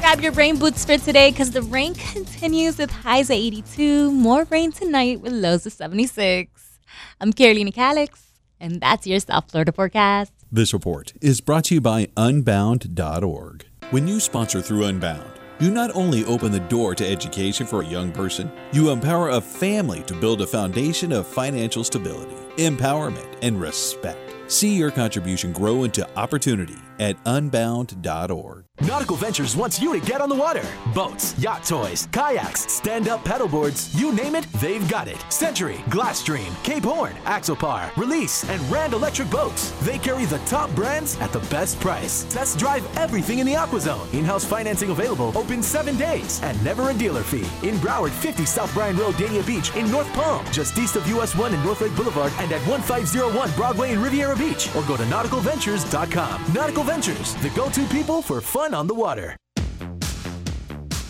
Grab 0.00 0.20
your 0.22 0.32
rain 0.32 0.58
boots 0.58 0.84
for 0.84 0.96
today 0.96 1.30
because 1.30 1.50
the 1.50 1.62
rain 1.62 1.94
continues 1.94 2.78
with 2.78 2.90
highs 2.90 3.30
at 3.30 3.36
82. 3.36 4.10
More 4.10 4.44
rain 4.44 4.72
tonight 4.72 5.20
with 5.20 5.32
lows 5.32 5.66
of 5.66 5.72
76. 5.72 6.78
I'm 7.20 7.32
Carolina 7.32 7.70
Calix, 7.70 8.32
and 8.58 8.80
that's 8.80 9.06
your 9.06 9.20
South 9.20 9.50
Florida 9.50 9.72
forecast. 9.72 10.32
This 10.52 10.72
report 10.72 11.12
is 11.20 11.40
brought 11.40 11.66
to 11.66 11.74
you 11.74 11.80
by 11.80 12.08
Unbound.org. 12.16 13.66
When 13.90 14.08
you 14.08 14.18
sponsor 14.18 14.60
through 14.60 14.86
Unbound, 14.86 15.30
you 15.60 15.70
not 15.70 15.94
only 15.94 16.24
open 16.24 16.50
the 16.50 16.58
door 16.58 16.96
to 16.96 17.08
education 17.08 17.68
for 17.68 17.82
a 17.82 17.86
young 17.86 18.10
person, 18.10 18.50
you 18.72 18.90
empower 18.90 19.28
a 19.28 19.40
family 19.40 20.02
to 20.02 20.14
build 20.14 20.40
a 20.40 20.46
foundation 20.48 21.12
of 21.12 21.28
financial 21.28 21.84
stability, 21.84 22.34
empowerment, 22.56 23.38
and 23.42 23.60
respect. 23.60 24.18
See 24.50 24.74
your 24.74 24.90
contribution 24.90 25.52
grow 25.52 25.84
into 25.84 26.08
opportunity 26.18 26.78
at 26.98 27.16
Unbound.org. 27.26 28.64
Nautical 28.82 29.16
Ventures 29.16 29.56
wants 29.56 29.78
you 29.78 29.92
to 29.92 30.06
get 30.06 30.22
on 30.22 30.30
the 30.30 30.34
water. 30.34 30.64
Boats, 30.94 31.38
yacht 31.38 31.64
toys, 31.64 32.08
kayaks, 32.12 32.60
stand 32.72 33.08
up 33.08 33.22
paddleboards, 33.24 33.94
you 33.94 34.10
name 34.10 34.34
it, 34.34 34.50
they've 34.54 34.88
got 34.88 35.06
it. 35.06 35.22
Century, 35.30 35.76
Glasstream, 35.90 36.50
Cape 36.64 36.84
Horn, 36.84 37.12
Axopar, 37.24 37.94
Release, 37.98 38.48
and 38.48 38.58
Rand 38.70 38.94
Electric 38.94 39.28
Boats. 39.28 39.72
They 39.82 39.98
carry 39.98 40.24
the 40.24 40.38
top 40.40 40.74
brands 40.74 41.18
at 41.20 41.30
the 41.30 41.40
best 41.50 41.78
price. 41.78 42.24
Test 42.32 42.58
drive 42.58 42.82
everything 42.96 43.40
in 43.40 43.46
the 43.46 43.52
AquaZone. 43.52 44.14
In 44.14 44.24
house 44.24 44.46
financing 44.46 44.88
available, 44.88 45.36
open 45.36 45.62
seven 45.62 45.98
days, 45.98 46.40
and 46.42 46.62
never 46.64 46.88
a 46.88 46.94
dealer 46.94 47.22
fee. 47.22 47.48
In 47.68 47.76
Broward, 47.76 48.12
50 48.12 48.46
South 48.46 48.72
Bryan 48.72 48.96
Road, 48.96 49.14
Dania 49.16 49.46
Beach, 49.46 49.76
in 49.76 49.90
North 49.90 50.10
Palm, 50.14 50.42
just 50.52 50.78
east 50.78 50.96
of 50.96 51.06
US 51.08 51.36
1 51.36 51.52
and 51.52 51.62
North 51.62 51.82
Lake 51.82 51.94
Boulevard, 51.94 52.32
and 52.38 52.50
at 52.50 52.66
1501 52.66 53.50
Broadway 53.56 53.92
in 53.92 54.00
Riviera 54.00 54.36
Beach, 54.36 54.74
or 54.74 54.82
go 54.84 54.96
to 54.96 55.04
nauticalventures.com. 55.04 56.54
Nautical 56.54 56.82
Ventures, 56.82 57.34
the 57.36 57.50
go 57.50 57.68
to 57.68 57.84
people 57.88 58.22
for 58.22 58.40
fun 58.40 58.69
on 58.74 58.86
the 58.86 58.94
water. 58.94 59.36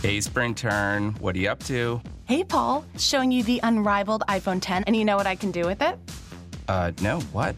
Hey, 0.03 0.21
Spring 0.21 0.55
Turn, 0.55 1.13
what 1.21 1.37
are 1.37 1.39
you 1.39 1.49
up 1.51 1.63
to? 1.65 2.01
Hey, 2.25 2.45
Paul, 2.45 2.85
showing 2.97 3.31
you 3.31 3.43
the 3.43 3.61
unrivaled 3.63 4.23
iPhone 4.29 4.61
10, 4.61 4.85
and 4.85 4.97
you 4.97 5.05
know 5.05 5.17
what 5.17 5.27
I 5.27 5.35
can 5.35 5.51
do 5.51 5.67
with 5.67 5.83
it? 5.83 5.99
Uh, 6.69 6.93
no, 7.03 7.21
what? 7.33 7.55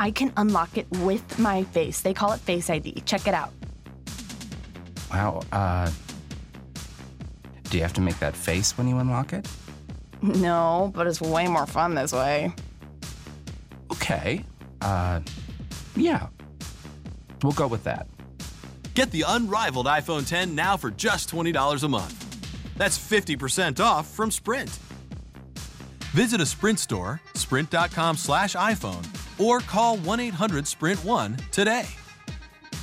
I 0.00 0.10
can 0.10 0.32
unlock 0.36 0.76
it 0.76 0.86
with 0.90 1.38
my 1.38 1.62
face. 1.64 2.00
They 2.00 2.12
call 2.12 2.32
it 2.32 2.40
Face 2.40 2.68
ID. 2.68 3.02
Check 3.06 3.26
it 3.28 3.34
out. 3.34 3.52
Wow, 5.10 5.42
uh. 5.52 5.90
Do 7.70 7.78
you 7.78 7.82
have 7.82 7.92
to 7.94 8.00
make 8.00 8.18
that 8.18 8.36
face 8.36 8.76
when 8.76 8.88
you 8.88 8.98
unlock 8.98 9.32
it? 9.32 9.48
No, 10.20 10.90
but 10.94 11.06
it's 11.06 11.20
way 11.20 11.46
more 11.48 11.66
fun 11.66 11.94
this 11.94 12.12
way. 12.12 12.52
Okay. 13.92 14.44
Uh, 14.80 15.20
yeah. 15.96 16.26
We'll 17.42 17.52
go 17.52 17.66
with 17.66 17.84
that. 17.84 18.06
Get 18.94 19.10
the 19.10 19.24
unrivaled 19.26 19.86
iPhone 19.86 20.26
10 20.26 20.54
now 20.54 20.76
for 20.76 20.90
just 20.90 21.30
$20 21.30 21.82
a 21.82 21.88
month. 21.88 22.76
That's 22.76 22.98
50% 22.98 23.80
off 23.80 24.06
from 24.06 24.30
Sprint. 24.30 24.78
Visit 26.12 26.42
a 26.42 26.46
Sprint 26.46 26.78
store, 26.78 27.20
sprint.com 27.34 28.16
slash 28.18 28.54
iPhone, 28.54 29.06
or 29.40 29.60
call 29.60 29.96
1 29.96 30.20
800 30.20 30.66
Sprint 30.66 31.02
1 31.04 31.36
today. 31.50 31.86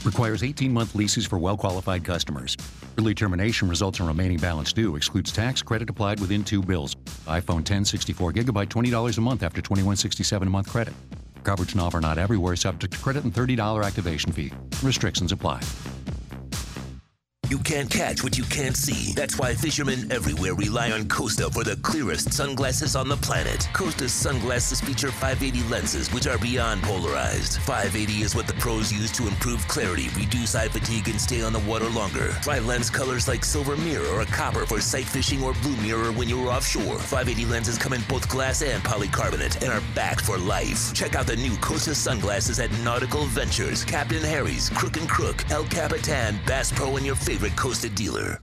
Requires 0.03 0.43
18 0.43 0.73
month 0.73 0.95
leases 0.95 1.27
for 1.27 1.37
well 1.37 1.57
qualified 1.57 2.03
customers. 2.03 2.57
Early 2.97 3.13
termination 3.13 3.69
results 3.69 3.99
in 3.99 4.07
remaining 4.07 4.39
balance 4.39 4.73
due. 4.73 4.95
Excludes 4.95 5.31
tax 5.31 5.61
credit 5.61 5.89
applied 5.89 6.19
within 6.19 6.43
two 6.43 6.61
bills. 6.63 6.95
iPhone 7.27 7.63
10 7.63 7.85
64 7.85 8.33
gigabyte 8.33 8.67
$20 8.67 9.17
a 9.17 9.21
month 9.21 9.43
after 9.43 9.61
2167 9.61 10.47
a 10.47 10.51
month 10.51 10.69
credit. 10.69 10.93
Coverage 11.43 11.75
not 11.75 11.85
offer 11.85 11.99
not 11.99 12.17
everywhere, 12.17 12.55
subject 12.55 12.93
to 12.93 12.99
credit 12.99 13.23
and 13.23 13.33
$30 13.33 13.83
activation 13.83 14.31
fee. 14.31 14.51
Restrictions 14.83 15.31
apply. 15.31 15.61
You 17.49 17.57
can't 17.57 17.89
catch 17.89 18.23
what 18.23 18.37
you 18.37 18.43
can't 18.43 18.77
see. 18.77 19.11
That's 19.13 19.39
why 19.39 19.55
fishermen 19.55 20.11
everywhere 20.11 20.53
rely 20.53 20.91
on 20.91 21.07
Costa 21.07 21.49
for 21.49 21.63
the 21.63 21.77
clearest 21.77 22.31
sunglasses 22.31 22.95
on 22.95 23.09
the 23.09 23.17
planet. 23.17 23.67
Costa's 23.73 24.13
sunglasses 24.13 24.79
feature 24.81 25.09
580 25.09 25.67
lenses, 25.67 26.13
which 26.13 26.27
are 26.27 26.37
beyond 26.37 26.83
polarized. 26.83 27.57
580 27.61 28.21
is 28.21 28.35
what 28.35 28.45
the 28.45 28.53
pros 28.53 28.93
use 28.93 29.11
to 29.13 29.27
improve 29.27 29.67
clarity, 29.67 30.09
reduce 30.09 30.53
eye 30.53 30.67
fatigue, 30.67 31.07
and 31.07 31.19
stay 31.19 31.41
on 31.41 31.51
the 31.51 31.59
water 31.61 31.89
longer. 31.89 32.27
Try 32.43 32.59
lens 32.59 32.91
colors 32.91 33.27
like 33.27 33.43
silver 33.43 33.75
mirror 33.77 34.05
or 34.09 34.25
copper 34.25 34.67
for 34.67 34.79
sight 34.79 35.05
fishing 35.05 35.41
or 35.41 35.53
blue 35.63 35.75
mirror 35.77 36.11
when 36.11 36.29
you're 36.29 36.49
offshore. 36.49 36.99
580 36.99 37.45
lenses 37.49 37.79
come 37.79 37.93
in 37.93 38.01
both 38.07 38.29
glass 38.29 38.61
and 38.61 38.83
polycarbonate 38.83 39.59
and 39.63 39.73
are 39.73 39.81
backed 39.95 40.21
for 40.21 40.37
life. 40.37 40.93
Check 40.93 41.15
out 41.15 41.25
the 41.25 41.35
new 41.35 41.57
Costa 41.57 41.95
sunglasses 41.95 42.59
at 42.59 42.71
Nautical 42.83 43.25
Ventures, 43.25 43.83
Captain 43.83 44.21
Harry's, 44.21 44.69
Crook 44.69 44.97
and 44.97 45.09
Crook, 45.09 45.49
El 45.49 45.63
Capitan, 45.63 46.39
Bass 46.45 46.71
Pro, 46.71 46.95
and 46.97 47.03
your 47.03 47.15
favorite 47.15 47.38
Costa 47.55 47.87
dealer. 47.87 48.41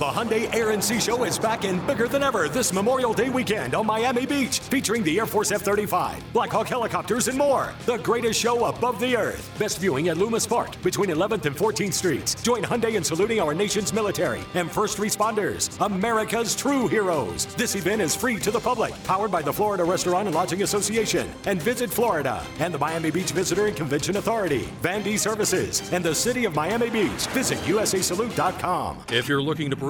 The 0.00 0.06
Hyundai 0.06 0.50
Air 0.54 0.70
and 0.70 0.82
Sea 0.82 0.98
Show 0.98 1.24
is 1.24 1.38
back 1.38 1.64
and 1.64 1.86
bigger 1.86 2.08
than 2.08 2.22
ever 2.22 2.48
this 2.48 2.72
Memorial 2.72 3.12
Day 3.12 3.28
weekend 3.28 3.74
on 3.74 3.84
Miami 3.84 4.24
Beach, 4.24 4.58
featuring 4.60 5.02
the 5.02 5.18
Air 5.18 5.26
Force 5.26 5.52
F-35, 5.52 6.22
Black 6.32 6.48
Hawk 6.48 6.68
helicopters, 6.68 7.28
and 7.28 7.36
more. 7.36 7.74
The 7.84 7.98
greatest 7.98 8.40
show 8.40 8.64
above 8.64 8.98
the 8.98 9.14
earth. 9.14 9.54
Best 9.58 9.78
viewing 9.78 10.08
at 10.08 10.16
Lummus 10.16 10.48
Park 10.48 10.80
between 10.80 11.10
11th 11.10 11.44
and 11.44 11.54
14th 11.54 11.92
Streets. 11.92 12.34
Join 12.42 12.62
Hyundai 12.62 12.94
in 12.94 13.04
saluting 13.04 13.42
our 13.42 13.52
nation's 13.52 13.92
military 13.92 14.40
and 14.54 14.70
first 14.70 14.96
responders, 14.96 15.68
America's 15.84 16.54
true 16.54 16.88
heroes. 16.88 17.44
This 17.56 17.74
event 17.74 18.00
is 18.00 18.16
free 18.16 18.38
to 18.38 18.50
the 18.50 18.58
public, 18.58 18.94
powered 19.04 19.30
by 19.30 19.42
the 19.42 19.52
Florida 19.52 19.84
Restaurant 19.84 20.28
and 20.28 20.34
Lodging 20.34 20.62
Association, 20.62 21.28
and 21.44 21.60
Visit 21.60 21.90
Florida 21.90 22.42
and 22.58 22.72
the 22.72 22.78
Miami 22.78 23.10
Beach 23.10 23.32
Visitor 23.32 23.66
and 23.66 23.76
Convention 23.76 24.16
Authority, 24.16 24.66
Van 24.80 25.02
D 25.02 25.18
Services, 25.18 25.92
and 25.92 26.02
the 26.02 26.14
City 26.14 26.46
of 26.46 26.54
Miami 26.54 26.88
Beach. 26.88 27.26
Visit 27.34 27.58
USASalute.com. 27.58 29.04
If 29.10 29.28
you're 29.28 29.42
looking 29.42 29.68
to 29.68 29.89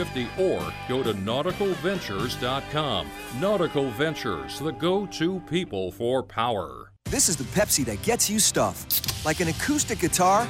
or 0.39 0.73
go 0.87 1.03
to 1.03 1.13
nauticalventures.com. 1.13 3.07
Nautical 3.39 3.89
Ventures, 3.91 4.59
the 4.59 4.71
go 4.71 5.05
to 5.07 5.39
people 5.41 5.91
for 5.91 6.23
power. 6.23 6.91
This 7.05 7.27
is 7.27 7.35
the 7.35 7.43
Pepsi 7.43 7.83
that 7.85 8.01
gets 8.03 8.29
you 8.29 8.39
stuff, 8.39 8.85
like 9.25 9.39
an 9.41 9.49
acoustic 9.49 9.99
guitar 9.99 10.47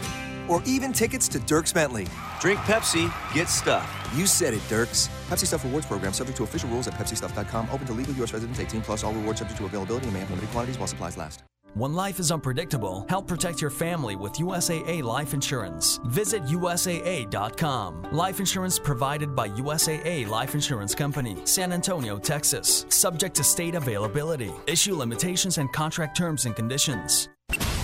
or 0.47 0.61
even 0.65 0.93
tickets 0.93 1.27
to 1.29 1.39
Dierks 1.39 1.73
Bentley. 1.73 2.07
Drink 2.39 2.59
Pepsi, 2.61 3.11
get 3.33 3.47
stuff. 3.47 4.11
You 4.15 4.27
said 4.27 4.53
it, 4.53 4.59
Dierks. 4.69 5.09
Pepsi 5.29 5.47
Stuff 5.47 5.63
Rewards 5.63 5.85
Program 5.85 6.13
subject 6.13 6.37
to 6.37 6.43
official 6.43 6.69
rules 6.69 6.87
at 6.87 6.93
pepsistuff.com. 6.95 7.69
Open 7.71 7.87
to 7.87 7.93
legal 7.93 8.13
U.S. 8.15 8.33
residents 8.33 8.59
18 8.59 8.81
plus. 8.81 9.03
All 9.03 9.13
rewards 9.13 9.39
subject 9.39 9.57
to 9.59 9.65
availability 9.65 10.05
and 10.05 10.13
may 10.13 10.19
have 10.19 10.29
limited 10.29 10.49
quantities 10.51 10.77
while 10.77 10.87
supplies 10.87 11.17
last. 11.17 11.43
When 11.73 11.93
life 11.93 12.19
is 12.19 12.33
unpredictable, 12.33 13.05
help 13.07 13.29
protect 13.29 13.61
your 13.61 13.69
family 13.69 14.17
with 14.17 14.33
USAA 14.33 15.03
Life 15.03 15.33
Insurance. 15.33 16.01
Visit 16.07 16.43
USAA.com. 16.43 18.07
Life 18.11 18.41
insurance 18.41 18.77
provided 18.77 19.33
by 19.33 19.47
USAA 19.47 20.27
Life 20.27 20.53
Insurance 20.53 20.93
Company, 20.93 21.37
San 21.45 21.71
Antonio, 21.71 22.17
Texas. 22.17 22.85
Subject 22.89 23.33
to 23.37 23.43
state 23.45 23.75
availability. 23.75 24.51
Issue 24.67 24.95
limitations 24.95 25.59
and 25.59 25.71
contract 25.71 26.17
terms 26.17 26.45
and 26.45 26.57
conditions. 26.57 27.29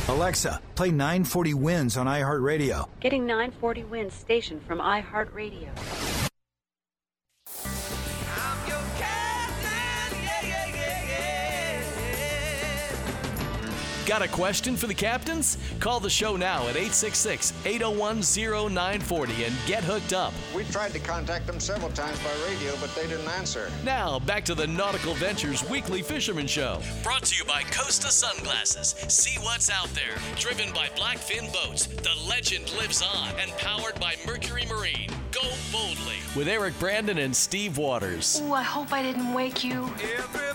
Alexa, 0.09 0.61
play 0.75 0.91
940 0.91 1.53
WINZ 1.53 1.97
on 1.97 2.07
iHeartRadio. 2.07 2.89
Getting 2.99 3.25
940 3.25 3.83
WINZ 3.83 4.11
station 4.11 4.59
from 4.67 4.79
iHeartRadio. 4.79 5.69
Got 14.07 14.21
a 14.21 14.27
question 14.29 14.77
for 14.77 14.87
the 14.87 14.93
captains? 14.93 15.57
Call 15.81 15.99
the 15.99 16.09
show 16.09 16.37
now 16.37 16.61
at 16.69 16.77
866 16.77 17.51
801 17.65 18.21
0940 18.71 19.43
and 19.43 19.53
get 19.65 19.83
hooked 19.83 20.13
up. 20.13 20.33
We 20.55 20.63
tried 20.63 20.93
to 20.93 20.99
contact 20.99 21.45
them 21.45 21.59
several 21.59 21.91
times 21.91 22.17
by 22.19 22.31
radio, 22.49 22.73
but 22.79 22.95
they 22.95 23.05
didn't 23.05 23.27
answer. 23.27 23.69
Now, 23.83 24.19
back 24.19 24.45
to 24.45 24.55
the 24.55 24.65
Nautical 24.65 25.13
Ventures 25.15 25.69
Weekly 25.69 26.01
Fisherman 26.01 26.47
Show. 26.47 26.81
Brought 27.03 27.25
to 27.25 27.35
you 27.35 27.43
by 27.43 27.63
Costa 27.63 28.07
Sunglasses. 28.07 28.95
See 29.09 29.37
what's 29.41 29.69
out 29.69 29.89
there. 29.89 30.15
Driven 30.37 30.73
by 30.73 30.87
Blackfin 30.95 31.51
Boats. 31.51 31.87
The 31.87 32.15
legend 32.29 32.73
lives 32.77 33.01
on. 33.01 33.33
And 33.41 33.51
powered 33.57 33.99
by 33.99 34.15
Mercury 34.25 34.63
Marine. 34.69 35.11
Go 35.33 35.41
boldly. 35.69 36.15
With 36.33 36.47
Eric 36.47 36.79
Brandon 36.79 37.17
and 37.17 37.35
Steve 37.35 37.77
Waters. 37.77 38.41
Ooh, 38.41 38.53
I 38.53 38.63
hope 38.63 38.93
I 38.93 39.01
didn't 39.01 39.33
wake 39.33 39.65
you. 39.65 39.89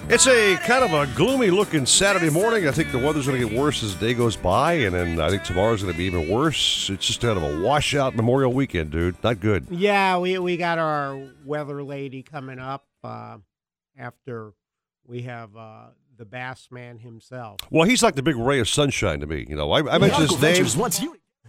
It's 0.08 0.26
a 0.26 0.56
kind 0.66 0.84
of 0.84 0.92
a 0.94 1.06
gloomy 1.14 1.50
looking 1.50 1.84
Saturday 1.86 2.30
morning. 2.30 2.66
I 2.66 2.70
think 2.70 2.90
the 2.90 2.98
weather's 2.98 3.26
going 3.26 3.38
to 3.38 3.41
get 3.48 3.58
worse 3.58 3.82
as 3.82 3.96
the 3.96 4.06
day 4.06 4.14
goes 4.14 4.36
by, 4.36 4.74
and 4.74 4.94
then 4.94 5.20
I 5.20 5.30
think 5.30 5.44
tomorrow's 5.44 5.82
going 5.82 5.92
to 5.92 5.98
be 5.98 6.04
even 6.04 6.28
worse. 6.28 6.88
It's 6.90 7.06
just 7.06 7.20
kind 7.20 7.36
of 7.36 7.42
a 7.42 7.60
washout 7.62 8.14
Memorial 8.14 8.52
weekend, 8.52 8.90
dude. 8.90 9.22
Not 9.22 9.40
good. 9.40 9.66
Yeah, 9.70 10.18
we 10.18 10.38
we 10.38 10.56
got 10.56 10.78
our 10.78 11.20
weather 11.44 11.82
lady 11.82 12.22
coming 12.22 12.58
up 12.58 12.86
uh, 13.02 13.38
after 13.96 14.52
we 15.06 15.22
have 15.22 15.56
uh, 15.56 15.86
the 16.16 16.24
Bass 16.24 16.68
Man 16.70 16.98
himself. 16.98 17.60
Well, 17.70 17.88
he's 17.88 18.02
like 18.02 18.14
the 18.14 18.22
big 18.22 18.36
ray 18.36 18.60
of 18.60 18.68
sunshine 18.68 19.20
to 19.20 19.26
me. 19.26 19.46
You 19.48 19.56
know, 19.56 19.70
I, 19.72 19.94
I 19.94 19.98
mentioned 19.98 20.30
his 20.30 20.40
name. 20.40 20.88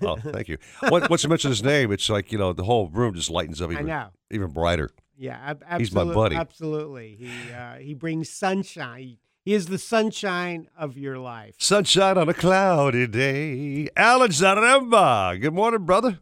Oh, 0.01 0.17
thank 0.17 0.47
you. 0.47 0.57
Once 0.83 1.07
once 1.09 1.25
I 1.25 1.27
mention 1.27 1.51
his 1.51 1.63
name, 1.63 1.91
it's 1.91 2.09
like 2.09 2.31
you 2.31 2.37
know 2.37 2.53
the 2.53 2.63
whole 2.63 2.89
room 2.89 3.13
just 3.13 3.29
lightens 3.29 3.61
up 3.61 3.71
even, 3.71 3.85
know. 3.85 4.09
even 4.31 4.49
brighter. 4.49 4.89
Yeah, 5.15 5.37
ab- 5.39 5.79
He's 5.79 5.93
my 5.93 6.03
buddy. 6.03 6.35
Absolutely, 6.35 7.15
he 7.15 7.53
uh, 7.53 7.75
he 7.75 7.93
brings 7.93 8.29
sunshine. 8.29 9.17
He, 9.43 9.51
he 9.51 9.55
is 9.55 9.67
the 9.67 9.77
sunshine 9.77 10.67
of 10.77 10.97
your 10.97 11.17
life. 11.19 11.55
Sunshine 11.57 12.17
on 12.17 12.29
a 12.29 12.33
cloudy 12.33 13.07
day. 13.07 13.89
Alan 13.95 14.31
Zaremba. 14.31 15.39
Good 15.39 15.53
morning, 15.53 15.85
brother. 15.85 16.19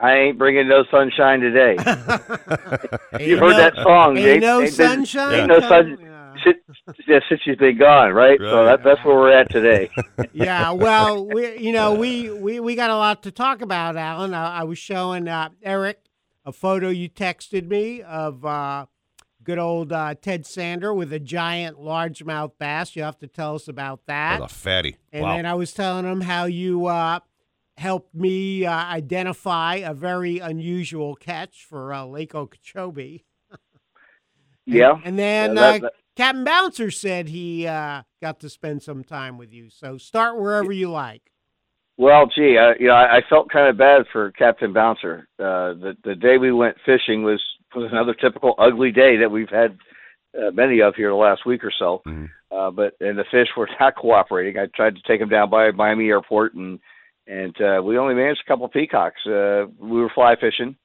I 0.00 0.14
ain't 0.14 0.38
bringing 0.38 0.68
no 0.68 0.84
sunshine 0.90 1.40
today. 1.40 1.76
You've 3.20 3.38
heard 3.38 3.52
no- 3.52 3.56
that 3.56 3.74
song. 3.76 4.16
ain't 4.16 4.40
no 4.40 4.60
been- 4.62 4.72
sunshine 4.72 5.40
Ain't 5.40 5.48
no 5.48 5.60
sun. 5.60 6.08
Since, 6.44 6.98
yeah, 7.06 7.20
since 7.28 7.40
she's 7.44 7.56
been 7.56 7.78
gone, 7.78 8.12
right? 8.12 8.38
So 8.40 8.64
that, 8.64 8.82
that's 8.82 9.04
where 9.04 9.14
we're 9.14 9.32
at 9.32 9.50
today. 9.50 9.90
yeah, 10.32 10.70
well, 10.72 11.24
we 11.26 11.58
you 11.58 11.72
know 11.72 11.94
we, 11.94 12.30
we 12.30 12.58
we 12.58 12.74
got 12.74 12.90
a 12.90 12.96
lot 12.96 13.22
to 13.24 13.30
talk 13.30 13.60
about, 13.60 13.96
Alan. 13.96 14.34
I, 14.34 14.60
I 14.60 14.64
was 14.64 14.78
showing 14.78 15.28
uh, 15.28 15.50
Eric 15.62 16.00
a 16.44 16.52
photo 16.52 16.88
you 16.88 17.08
texted 17.08 17.68
me 17.68 18.02
of 18.02 18.44
uh, 18.44 18.86
good 19.44 19.58
old 19.58 19.92
uh, 19.92 20.14
Ted 20.14 20.46
Sander 20.46 20.92
with 20.94 21.12
a 21.12 21.18
giant 21.20 21.78
largemouth 21.78 22.52
bass. 22.58 22.96
You 22.96 23.02
have 23.02 23.18
to 23.18 23.26
tell 23.26 23.54
us 23.54 23.68
about 23.68 24.06
that. 24.06 24.40
What 24.40 24.50
a 24.50 24.54
fatty. 24.54 24.96
And 25.12 25.22
wow. 25.22 25.36
then 25.36 25.46
I 25.46 25.54
was 25.54 25.72
telling 25.72 26.04
him 26.04 26.20
how 26.22 26.44
you 26.44 26.86
uh, 26.86 27.20
helped 27.76 28.14
me 28.14 28.64
uh, 28.66 28.72
identify 28.72 29.76
a 29.76 29.94
very 29.94 30.38
unusual 30.38 31.14
catch 31.14 31.64
for 31.64 31.92
uh, 31.92 32.04
Lake 32.04 32.34
Okeechobee. 32.34 33.24
Yeah. 34.64 35.00
And 35.04 35.18
then 35.18 35.56
Yeah, 35.56 35.60
that- 35.60 35.74
uh, 35.74 35.78
that- 35.86 35.92
Captain 36.14 36.44
Bouncer 36.44 36.90
said 36.90 37.28
he 37.28 37.66
uh, 37.66 38.02
got 38.20 38.38
to 38.40 38.50
spend 38.50 38.82
some 38.82 39.02
time 39.02 39.38
with 39.38 39.50
you. 39.52 39.70
So 39.70 39.96
start 39.96 40.38
wherever 40.38 40.70
you 40.70 40.90
like. 40.90 41.32
Well, 41.96 42.26
gee, 42.26 42.58
I, 42.58 42.74
you 42.78 42.88
know, 42.88 42.94
I, 42.94 43.16
I 43.16 43.20
felt 43.28 43.50
kind 43.50 43.68
of 43.68 43.78
bad 43.78 44.02
for 44.12 44.30
Captain 44.32 44.72
Bouncer. 44.74 45.26
Uh, 45.38 45.72
the 45.74 45.96
the 46.04 46.14
day 46.14 46.36
we 46.36 46.52
went 46.52 46.76
fishing 46.84 47.22
was 47.22 47.42
was 47.74 47.90
another 47.90 48.14
typical 48.14 48.54
ugly 48.58 48.90
day 48.90 49.16
that 49.18 49.30
we've 49.30 49.48
had 49.48 49.78
uh, 50.36 50.50
many 50.52 50.80
of 50.80 50.94
here 50.94 51.10
the 51.10 51.14
last 51.14 51.44
week 51.46 51.62
or 51.64 51.72
so. 51.78 52.02
Uh, 52.50 52.70
but 52.70 52.94
and 53.00 53.18
the 53.18 53.24
fish 53.30 53.48
were 53.56 53.68
not 53.80 53.96
cooperating. 53.96 54.58
I 54.60 54.66
tried 54.74 54.96
to 54.96 55.02
take 55.06 55.20
them 55.20 55.28
down 55.28 55.50
by 55.50 55.70
Miami 55.70 56.08
Airport, 56.08 56.54
and 56.54 56.78
and 57.26 57.54
uh, 57.60 57.82
we 57.82 57.98
only 57.98 58.14
managed 58.14 58.42
a 58.44 58.48
couple 58.48 58.66
of 58.66 58.72
peacocks. 58.72 59.24
Uh, 59.26 59.66
we 59.78 60.00
were 60.00 60.10
fly 60.14 60.34
fishing, 60.40 60.76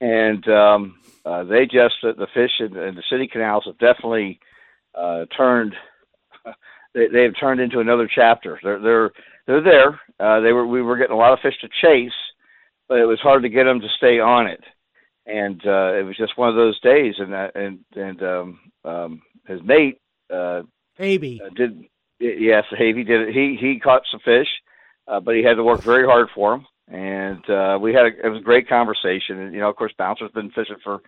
and 0.00 0.46
um, 0.48 0.98
uh, 1.24 1.44
they 1.44 1.64
just 1.64 1.94
the, 2.02 2.12
the 2.14 2.28
fish 2.34 2.52
in, 2.60 2.76
in 2.76 2.94
the 2.94 3.02
city 3.10 3.28
canals 3.30 3.64
have 3.66 3.78
definitely 3.78 4.40
uh, 4.94 5.26
turned. 5.36 5.74
They, 6.94 7.08
they 7.12 7.24
have 7.24 7.34
turned 7.40 7.60
into 7.60 7.80
another 7.80 8.08
chapter. 8.08 8.56
They're 8.62 8.78
they're 8.78 9.10
they're 9.48 9.60
there. 9.60 10.00
Uh, 10.20 10.38
they 10.38 10.52
were 10.52 10.64
we 10.64 10.80
were 10.80 10.96
getting 10.96 11.12
a 11.12 11.18
lot 11.18 11.32
of 11.32 11.40
fish 11.40 11.56
to 11.62 11.68
chase, 11.82 12.12
but 12.88 12.98
it 12.98 13.04
was 13.04 13.18
hard 13.20 13.42
to 13.42 13.48
get 13.48 13.64
them 13.64 13.80
to 13.80 13.88
stay 13.96 14.20
on 14.20 14.46
it. 14.46 14.62
And 15.26 15.60
uh, 15.66 15.94
it 15.94 16.04
was 16.04 16.16
just 16.16 16.36
one 16.36 16.50
of 16.50 16.54
those 16.54 16.78
days. 16.80 17.14
And 17.18 17.34
uh, 17.34 17.48
and 17.54 17.78
and 17.96 18.22
um, 18.22 18.60
um, 18.84 19.22
his 19.46 19.62
mate 19.62 19.98
uh, 20.32 20.62
Baby. 20.98 21.40
uh, 21.44 21.48
did 21.54 21.84
yes, 22.20 22.64
Havey 22.72 23.06
did 23.06 23.28
it. 23.28 23.34
He 23.34 23.56
he 23.60 23.80
caught 23.80 24.02
some 24.10 24.20
fish, 24.24 24.48
uh, 25.08 25.20
but 25.20 25.34
he 25.34 25.42
had 25.42 25.54
to 25.54 25.64
work 25.64 25.82
very 25.82 26.06
hard 26.06 26.28
for 26.34 26.52
them. 26.52 26.66
And 26.86 27.48
uh, 27.48 27.78
we 27.80 27.94
had 27.94 28.04
a, 28.04 28.26
it 28.26 28.28
was 28.28 28.40
a 28.40 28.44
great 28.44 28.68
conversation. 28.68 29.38
And 29.40 29.54
you 29.54 29.60
know, 29.60 29.70
of 29.70 29.76
course, 29.76 29.94
Bouncer's 29.96 30.30
been 30.32 30.50
fishing 30.50 30.76
for 30.82 31.00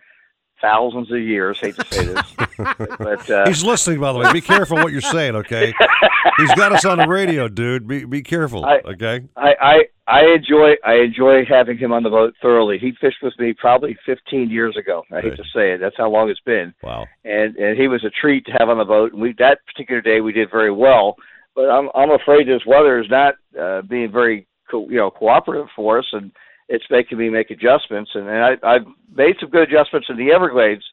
thousands 0.61 1.11
of 1.11 1.19
years. 1.19 1.59
Hate 1.59 1.75
to 1.75 1.85
say 1.91 2.05
this, 2.05 2.21
but 2.99 3.29
uh, 3.29 3.47
He's 3.47 3.63
listening, 3.63 3.99
by 3.99 4.11
the 4.13 4.19
way. 4.19 4.31
Be 4.33 4.41
careful 4.41 4.77
what 4.77 4.91
you're 4.91 5.01
saying, 5.01 5.35
okay? 5.35 5.73
He's 6.37 6.53
got 6.53 6.71
us 6.71 6.85
on 6.85 6.97
the 6.99 7.07
radio, 7.07 7.47
dude. 7.47 7.87
Be 7.87 8.05
be 8.05 8.21
careful, 8.21 8.63
I- 8.65 8.81
okay? 8.85 9.21
I, 9.35 9.53
I 9.61 9.83
I 10.07 10.21
enjoy 10.35 10.73
I 10.85 10.95
enjoy 10.95 11.45
having 11.45 11.77
him 11.77 11.91
on 11.91 12.03
the 12.03 12.09
boat 12.09 12.35
thoroughly. 12.41 12.77
He 12.77 12.93
fished 13.01 13.17
with 13.23 13.33
me 13.39 13.53
probably 13.53 13.97
15 14.05 14.49
years 14.49 14.77
ago. 14.77 15.03
I 15.11 15.21
hate 15.21 15.35
to 15.37 15.43
say 15.53 15.71
it. 15.73 15.79
That's 15.79 15.97
how 15.97 16.09
long 16.09 16.29
it's 16.29 16.39
been. 16.41 16.73
Wow. 16.83 17.05
And 17.25 17.55
and 17.57 17.77
he 17.77 17.87
was 17.87 18.03
a 18.03 18.09
treat 18.09 18.45
to 18.45 18.51
have 18.59 18.69
on 18.69 18.77
the 18.77 18.85
boat. 18.85 19.13
And 19.13 19.21
we 19.21 19.33
that 19.39 19.59
particular 19.65 20.01
day 20.01 20.21
we 20.21 20.31
did 20.31 20.49
very 20.51 20.71
well. 20.71 21.15
But 21.55 21.69
I'm 21.71 21.89
I'm 21.95 22.11
afraid 22.11 22.47
this 22.47 22.65
weather 22.67 22.99
is 22.99 23.09
not 23.09 23.35
uh, 23.59 23.81
being 23.81 24.11
very 24.11 24.47
co- 24.69 24.87
you 24.89 24.97
know 24.97 25.09
cooperative 25.09 25.67
for 25.75 25.97
us, 25.99 26.05
and 26.13 26.31
it's 26.69 26.85
making 26.89 27.17
me 27.17 27.29
make 27.29 27.49
adjustments. 27.51 28.11
And, 28.13 28.27
and 28.27 28.43
I 28.43 28.51
I've 28.75 28.85
made 29.15 29.35
some 29.39 29.49
good 29.49 29.63
adjustments 29.69 30.07
in 30.09 30.17
the 30.17 30.31
Everglades. 30.31 30.83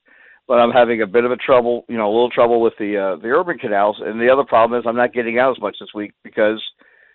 But 0.47 0.59
I'm 0.59 0.73
having 0.73 1.01
a 1.01 1.07
bit 1.07 1.25
of 1.25 1.31
a 1.33 1.37
trouble, 1.37 1.87
you 1.89 1.97
know, 1.97 2.05
a 2.05 2.13
little 2.13 2.29
trouble 2.29 2.61
with 2.61 2.75
the 2.79 2.99
uh, 2.99 3.17
the 3.23 3.29
urban 3.29 3.57
canals, 3.57 3.97
and 4.05 4.21
the 4.21 4.29
other 4.31 4.45
problem 4.45 4.79
is 4.79 4.85
I'm 4.87 4.95
not 4.95 5.15
getting 5.15 5.39
out 5.39 5.53
as 5.57 5.63
much 5.63 5.77
this 5.81 5.89
week 5.95 6.13
because 6.23 6.63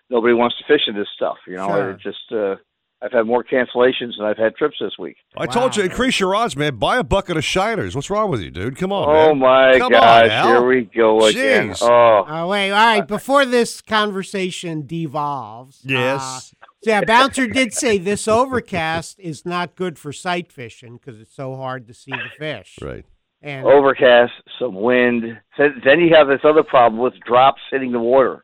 nobody 0.10 0.34
wants 0.34 0.57
to 0.57 0.64
fish 0.68 0.81
in 0.88 0.95
this 0.95 1.07
stuff. 1.15 1.36
You 1.45 1.57
know, 1.57 1.68
Sure. 1.68 1.91
it 1.91 1.99
just 2.02 2.31
uh, 2.31 2.56
I've 3.03 3.11
had 3.11 3.27
more 3.27 3.44
cancellations 3.44 4.18
than 4.18 4.26
I've 4.26 4.40
had 4.40 4.56
trips 4.56 4.77
this 4.81 4.94
week. 4.98 5.18
I 5.38 5.45
told 5.45 5.77
you, 5.77 5.84
increase 5.84 6.19
your 6.19 6.34
odds, 6.34 6.56
man. 6.57 6.77
Buy 6.77 6.98
a 6.98 7.03
bucket 7.03 7.38
of 7.38 7.44
Shiners. 7.44 7.94
What's 7.94 8.10
wrong 8.10 8.31
with 8.31 8.41
you, 8.41 8.49
dude? 8.49 8.77
Come 8.77 8.91
on, 8.91 9.07
oh 9.07 9.36
man. 9.36 9.38
my 9.38 9.77
Come 9.77 9.91
gosh, 9.91 10.30
Al. 10.31 10.48
here 10.48 10.65
we 10.65 10.86
go 10.86 11.23
again. 11.27 11.69
Jeez. 11.69 11.84
Oh, 11.84 12.26
Oh, 12.27 12.48
wait. 12.48 12.72
All 12.72 12.84
right. 12.84 13.07
Before 13.07 13.45
this 13.45 13.80
conversation 13.80 14.88
devolves, 14.88 15.81
Yes. 15.86 16.19
uh, 16.19 16.40
So, 16.40 16.56
yeah, 16.84 17.03
Bouncer 17.03 17.47
did 17.47 17.73
say 17.73 17.97
this 17.97 18.27
overcast 18.27 19.19
is 19.19 19.45
not 19.45 19.76
good 19.76 19.97
for 19.99 20.11
sight 20.14 20.51
fishing 20.51 20.97
because 20.97 21.19
it's 21.19 21.34
so 21.35 21.56
hard 21.56 21.88
to 21.88 21.93
see 21.93 22.11
the 22.11 22.30
fish. 22.38 22.77
Right. 22.81 23.06
And 23.41 23.65
Overcast, 23.65 24.34
some 24.60 24.76
wind. 24.76 25.23
Then 25.57 25.81
then 25.85 25.99
you 26.01 26.14
have 26.14 26.27
this 26.27 26.41
other 26.43 26.64
problem 26.64 27.01
with 27.01 27.14
drops 27.26 27.61
hitting 27.72 27.91
the 27.91 27.99
water. 27.99 28.43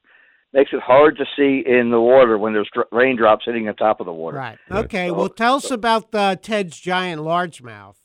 Makes 0.53 0.71
it 0.71 0.79
hard 0.81 1.17
to 1.17 1.25
see 1.35 1.63
in 1.69 1.91
the 1.91 1.99
water 1.99 2.37
when 2.37 2.53
there's 2.53 2.69
raindrops 2.91 3.43
hitting 3.45 3.67
on 3.67 3.75
top 3.75 3.99
of 3.99 4.05
the 4.05 4.13
water. 4.13 4.37
right. 4.37 4.57
Okay. 4.71 5.11
Well, 5.11 5.27
tell 5.27 5.55
us 5.55 5.69
about 5.69 6.15
uh, 6.15 6.37
Ted's 6.37 6.79
giant 6.79 7.21
largemouth. 7.21 7.95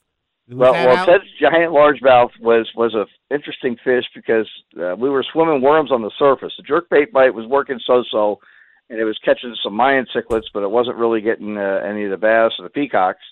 Was 0.48 0.56
Well, 0.58 0.72
well, 0.72 0.96
out- 0.96 1.06
Ted's 1.06 1.30
giant 1.40 1.72
largemouth 1.72 2.30
was 2.40 2.68
was 2.74 2.92
a 2.94 3.06
interesting 3.32 3.76
fish 3.84 4.04
because 4.12 4.48
uh, 4.82 4.96
we 4.98 5.08
were 5.10 5.24
swimming 5.32 5.62
worms 5.62 5.92
on 5.92 6.02
the 6.02 6.10
surface. 6.18 6.52
The 6.58 6.64
jerkbait 6.64 7.12
bite 7.12 7.34
was 7.34 7.46
working 7.46 7.78
so-so, 7.86 8.40
and 8.90 9.00
it 9.00 9.04
was 9.04 9.18
catching 9.24 9.54
some 9.62 9.74
Mayan 9.74 10.06
cichlids, 10.14 10.50
but 10.52 10.62
it 10.62 10.70
wasn't 10.70 10.96
really 10.96 11.22
getting 11.22 11.56
uh, 11.56 11.80
any 11.88 12.04
of 12.04 12.10
the 12.10 12.18
bass 12.18 12.52
or 12.58 12.64
the 12.64 12.70
peacocks. 12.70 13.22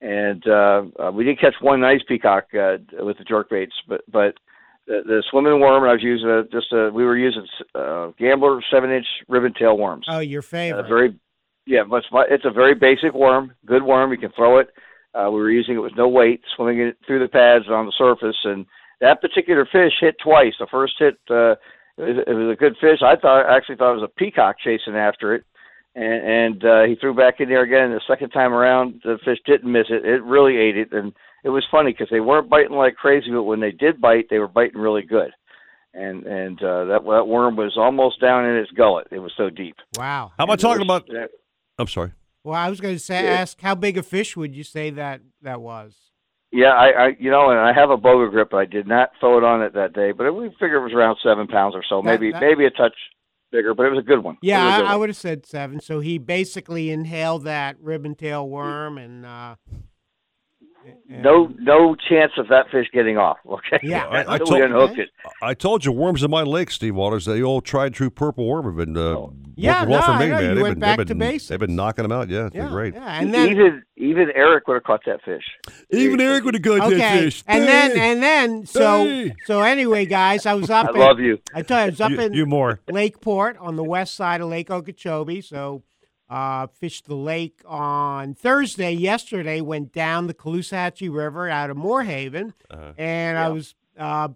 And 0.00 0.46
uh, 0.46 0.82
uh, 1.00 1.10
we 1.12 1.24
did 1.24 1.40
catch 1.40 1.54
one 1.60 1.80
nice 1.80 2.02
peacock 2.06 2.48
uh, 2.54 2.76
with 2.98 3.16
the 3.18 3.24
jerkbaits, 3.24 3.72
but 3.88 4.02
but 4.12 4.34
the, 4.86 5.02
the 5.04 5.22
swimming 5.30 5.60
worm 5.60 5.84
I 5.84 5.92
was 5.92 6.02
using 6.02 6.28
a, 6.28 6.44
just 6.44 6.72
a, 6.72 6.90
we 6.90 7.04
were 7.04 7.16
using 7.16 7.46
uh, 7.74 8.08
Gambler 8.18 8.60
seven-inch 8.70 9.06
ribbon 9.28 9.54
tail 9.58 9.76
worms. 9.78 10.06
Oh, 10.08 10.20
your 10.20 10.40
A 10.40 10.42
favorite. 10.42 10.88
very, 10.88 11.18
yeah, 11.66 11.82
but 11.88 11.96
it's, 11.96 12.06
it's 12.30 12.44
a 12.44 12.50
very 12.50 12.74
basic 12.74 13.12
worm, 13.12 13.52
good 13.66 13.82
worm. 13.82 14.12
You 14.12 14.18
can 14.18 14.32
throw 14.32 14.58
it. 14.58 14.68
Uh, 15.14 15.30
we 15.30 15.40
were 15.40 15.50
using 15.50 15.74
it 15.74 15.80
with 15.80 15.96
no 15.96 16.06
weight, 16.08 16.42
swimming 16.54 16.80
it 16.80 16.96
through 17.06 17.18
the 17.18 17.28
pads 17.28 17.64
and 17.66 17.74
on 17.74 17.86
the 17.86 17.92
surface, 17.98 18.36
and 18.44 18.66
that 19.00 19.20
particular 19.20 19.66
fish 19.70 19.92
hit 20.00 20.16
twice. 20.22 20.54
The 20.58 20.66
first 20.70 20.94
hit, 20.98 21.18
uh, 21.28 21.56
it, 21.98 22.34
was, 22.34 22.52
a 22.52 22.56
good 22.58 22.76
fish. 22.80 23.00
I 23.02 23.16
thought, 23.16 23.46
I 23.46 23.56
actually 23.56 23.76
thought 23.76 23.92
it 23.92 24.00
was 24.00 24.10
a 24.10 24.18
peacock 24.18 24.56
chasing 24.62 24.94
after 24.94 25.34
it, 25.34 25.44
and 25.94 26.04
and 26.62 26.64
uh, 26.64 26.82
he 26.84 26.94
threw 26.96 27.14
back 27.14 27.40
in 27.40 27.48
there 27.48 27.62
again. 27.62 27.90
The 27.90 28.00
second 28.06 28.30
time 28.30 28.52
around, 28.52 29.00
the 29.04 29.18
fish 29.24 29.38
didn't 29.46 29.70
miss 29.70 29.86
it. 29.90 30.04
It 30.04 30.22
really 30.22 30.56
ate 30.56 30.76
it, 30.76 30.92
and 30.92 31.12
it 31.44 31.50
was 31.50 31.64
funny 31.70 31.92
because 31.92 32.08
they 32.10 32.20
weren't 32.20 32.48
biting 32.50 32.76
like 32.76 32.96
crazy, 32.96 33.30
but 33.30 33.44
when 33.44 33.60
they 33.60 33.72
did 33.72 34.00
bite, 34.00 34.26
they 34.30 34.38
were 34.38 34.48
biting 34.48 34.80
really 34.80 35.02
good. 35.02 35.30
And 35.94 36.24
and 36.26 36.62
uh, 36.62 36.84
that 36.84 37.00
that 37.04 37.26
worm 37.26 37.56
was 37.56 37.76
almost 37.76 38.20
down 38.20 38.44
in 38.44 38.56
its 38.56 38.70
gullet. 38.72 39.08
It 39.10 39.18
was 39.18 39.32
so 39.36 39.50
deep. 39.50 39.76
Wow. 39.96 40.32
How 40.38 40.44
about 40.44 40.60
talking 40.60 40.82
about? 40.82 41.04
Yeah. 41.08 41.26
I'm 41.78 41.88
sorry. 41.88 42.12
Well, 42.44 42.54
I 42.54 42.70
was 42.70 42.80
going 42.80 42.94
to 42.94 43.00
say, 43.00 43.24
Yeah. 43.24 43.30
ask 43.30 43.60
how 43.60 43.74
big 43.74 43.98
a 43.98 44.02
fish 44.02 44.36
would 44.36 44.54
you 44.54 44.64
say 44.64 44.90
that 44.90 45.20
that 45.42 45.60
was? 45.60 45.94
Yeah, 46.50 46.68
I, 46.72 46.88
I 46.88 47.16
you 47.18 47.30
know, 47.30 47.50
and 47.50 47.58
I 47.58 47.72
have 47.72 47.90
a 47.90 47.96
boga 47.98 48.30
grip. 48.30 48.54
I 48.54 48.64
did 48.64 48.86
not 48.86 49.10
throw 49.20 49.36
it 49.38 49.44
on 49.44 49.62
it 49.62 49.74
that 49.74 49.92
day, 49.92 50.12
but 50.12 50.32
we 50.32 50.48
figured 50.58 50.80
it 50.80 50.84
was 50.84 50.92
around 50.94 51.18
seven 51.22 51.46
pounds 51.46 51.74
or 51.74 51.82
so, 51.88 52.00
That- 52.00 52.04
maybe 52.20 52.32
that- 52.32 52.40
maybe 52.40 52.64
a 52.64 52.70
touch 52.70 52.94
bigger, 53.52 53.74
but 53.74 53.86
it 53.86 53.90
was 53.90 53.98
a 53.98 54.02
good 54.06 54.22
one. 54.22 54.36
Yeah, 54.42 54.78
good 54.78 54.86
I 54.86 54.90
one. 54.92 55.00
would 55.00 55.08
have 55.10 55.16
said 55.16 55.46
seven. 55.46 55.80
So 55.80 56.00
he 56.00 56.18
basically 56.18 56.90
inhaled 56.90 57.44
that 57.44 57.76
ribbon 57.80 58.14
tail 58.14 58.48
worm 58.48 58.98
and. 58.98 59.24
Uh, 59.26 59.54
No, 61.08 61.52
no 61.58 61.94
chance 61.94 62.32
of 62.38 62.48
that 62.48 62.66
fish 62.70 62.86
getting 62.92 63.16
off. 63.16 63.38
Okay, 63.46 63.78
Yeah. 63.82 64.06
I, 64.10 64.34
I 64.34 64.38
told, 64.38 64.50
we 64.50 64.62
unhooked 64.62 64.98
it. 64.98 65.08
I 65.42 65.54
told 65.54 65.84
you, 65.84 65.92
worms 65.92 66.22
in 66.22 66.30
my 66.30 66.42
lake, 66.42 66.70
Steve 66.70 66.94
Waters. 66.94 67.24
The 67.24 67.40
old 67.42 67.64
tried 67.64 67.94
true 67.94 68.10
purple 68.10 68.46
worm 68.46 68.64
have 68.66 68.76
been 68.76 68.96
uh, 68.96 69.26
Yeah, 69.56 69.80
working 69.80 69.90
well 69.90 70.00
no, 70.00 70.06
for 70.06 70.12
me, 70.18 70.28
man. 70.30 70.42
You 70.42 70.48
they've 70.54 70.62
went 70.62 70.74
been, 70.74 70.80
back 70.80 70.96
they've 70.98 71.06
to 71.06 71.14
been, 71.14 71.18
basics. 71.18 71.48
They've 71.48 71.58
been 71.58 71.76
knocking 71.76 72.02
them 72.04 72.12
out. 72.12 72.28
Yeah, 72.28 72.46
it's 72.46 72.54
been 72.56 72.68
great. 72.68 72.94
Yeah, 72.94 73.20
and 73.20 73.32
then 73.34 73.48
even 73.50 73.82
even 73.96 74.30
Eric 74.34 74.68
would 74.68 74.74
have 74.74 74.84
caught 74.84 75.00
that 75.06 75.22
fish. 75.24 75.44
Even 75.90 76.20
Eric 76.20 76.44
would 76.44 76.54
have 76.54 76.62
caught 76.62 76.80
okay, 76.82 76.96
that 76.98 77.18
fish. 77.18 77.42
and 77.46 77.64
then 77.64 77.98
and 77.98 78.22
then 78.22 78.66
so 78.66 79.04
Hey! 79.04 79.34
so 79.46 79.62
anyway, 79.62 80.06
guys, 80.06 80.46
I 80.46 80.54
was 80.54 80.70
up. 80.78 80.86
I 80.88 80.90
in- 80.92 80.98
love 80.98 81.18
you. 81.20 81.38
I 81.54 81.62
tell 81.62 81.78
you, 81.80 81.84
I 81.86 81.90
was 81.90 82.00
up 82.00 82.10
You- 82.12 82.20
in 82.20 82.32
you 82.34 82.46
more. 82.46 82.80
Lakeport 82.88 83.56
on 83.58 83.76
the 83.76 83.84
west 83.84 84.14
side 84.14 84.40
of 84.40 84.48
Lake 84.48 84.70
Okeechobee. 84.70 85.40
So 85.40 85.82
uh, 86.30 86.66
fished 86.66 87.06
the 87.06 87.14
lake 87.16 87.62
on 87.66 88.34
Thursday. 88.34 88.92
Yesterday, 88.92 89.60
went 89.60 89.92
down 89.92 90.26
the 90.26 90.34
Caloosahatchee 90.34 91.12
River 91.14 91.48
out 91.48 91.70
of 91.70 91.76
Moore 91.76 92.02
Haven, 92.04 92.54
Uh-huh. 92.70 92.92
and 92.98 93.38
I 93.38 93.48
was 93.48 93.74
uh, 93.98 94.28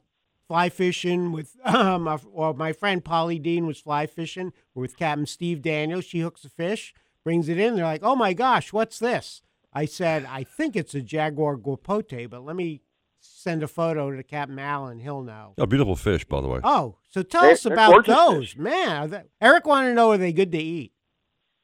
fly 0.48 0.68
fishing 0.68 1.32
with 1.32 1.56
um, 1.64 2.02
my- 2.02 2.18
well, 2.24 2.54
my 2.54 2.72
friend 2.72 3.04
Polly 3.04 3.38
Dean 3.38 3.66
was 3.66 3.78
fly 3.80 4.06
fishing 4.06 4.52
with 4.74 4.96
Captain 4.96 5.26
Steve 5.26 5.62
Daniels. 5.62 6.04
She 6.04 6.20
hooks 6.20 6.44
a 6.44 6.48
fish, 6.50 6.94
brings 7.24 7.48
it 7.48 7.58
in. 7.58 7.76
They're 7.76 7.84
like, 7.84 8.02
"Oh 8.02 8.16
my 8.16 8.32
gosh, 8.32 8.72
what's 8.72 8.98
this?" 8.98 9.42
I 9.72 9.84
said, 9.86 10.26
"I 10.28 10.44
think 10.44 10.76
it's 10.76 10.94
a 10.94 11.00
jaguar 11.02 11.56
guapote, 11.56 12.28
but 12.30 12.44
let 12.44 12.56
me." 12.56 12.82
Send 13.24 13.62
a 13.62 13.68
photo 13.68 14.10
to 14.10 14.22
Captain 14.24 14.58
Alan. 14.58 14.98
He'll 14.98 15.22
know. 15.22 15.54
Oh, 15.56 15.64
beautiful 15.64 15.94
fish, 15.94 16.24
by 16.24 16.40
the 16.40 16.48
way. 16.48 16.58
Oh, 16.64 16.96
so 17.08 17.22
tell 17.22 17.42
They're- 17.42 17.52
us 17.52 17.64
about 17.64 18.04
those, 18.04 18.48
fish. 18.50 18.56
man. 18.58 19.10
They, 19.10 19.22
Eric 19.40 19.64
wanted 19.64 19.90
to 19.90 19.94
know 19.94 20.10
are 20.10 20.16
they 20.18 20.32
good 20.32 20.50
to 20.50 20.58
eat? 20.58 20.92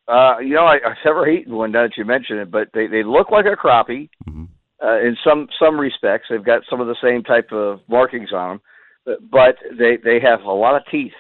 Uh, 0.09 0.39
you 0.39 0.55
know, 0.55 0.65
I, 0.65 0.77
I've 0.77 0.97
never 1.05 1.29
eaten 1.29 1.55
one. 1.55 1.73
Now 1.73 1.83
that 1.83 1.97
you 1.97 2.05
mention 2.05 2.39
it, 2.39 2.51
but 2.51 2.69
they 2.73 2.87
they 2.87 3.03
look 3.03 3.31
like 3.31 3.45
a 3.45 3.57
crappie 3.57 4.09
Mm-hmm. 4.29 4.45
uh, 4.83 4.99
in 5.01 5.17
some 5.23 5.49
some 5.61 5.79
respects. 5.79 6.27
They've 6.31 6.45
got 6.45 6.63
some 6.71 6.81
of 6.81 6.87
the 6.87 6.97
same 7.03 7.23
type 7.23 7.53
of 7.53 7.81
markings 7.89 8.33
on 8.33 8.49
them, 8.49 8.61
but, 9.05 9.31
but 9.31 9.57
they 9.79 9.99
they 10.03 10.19
have 10.21 10.43
a 10.43 10.51
lot 10.53 10.77
of 10.77 10.83
teeth. 10.91 11.13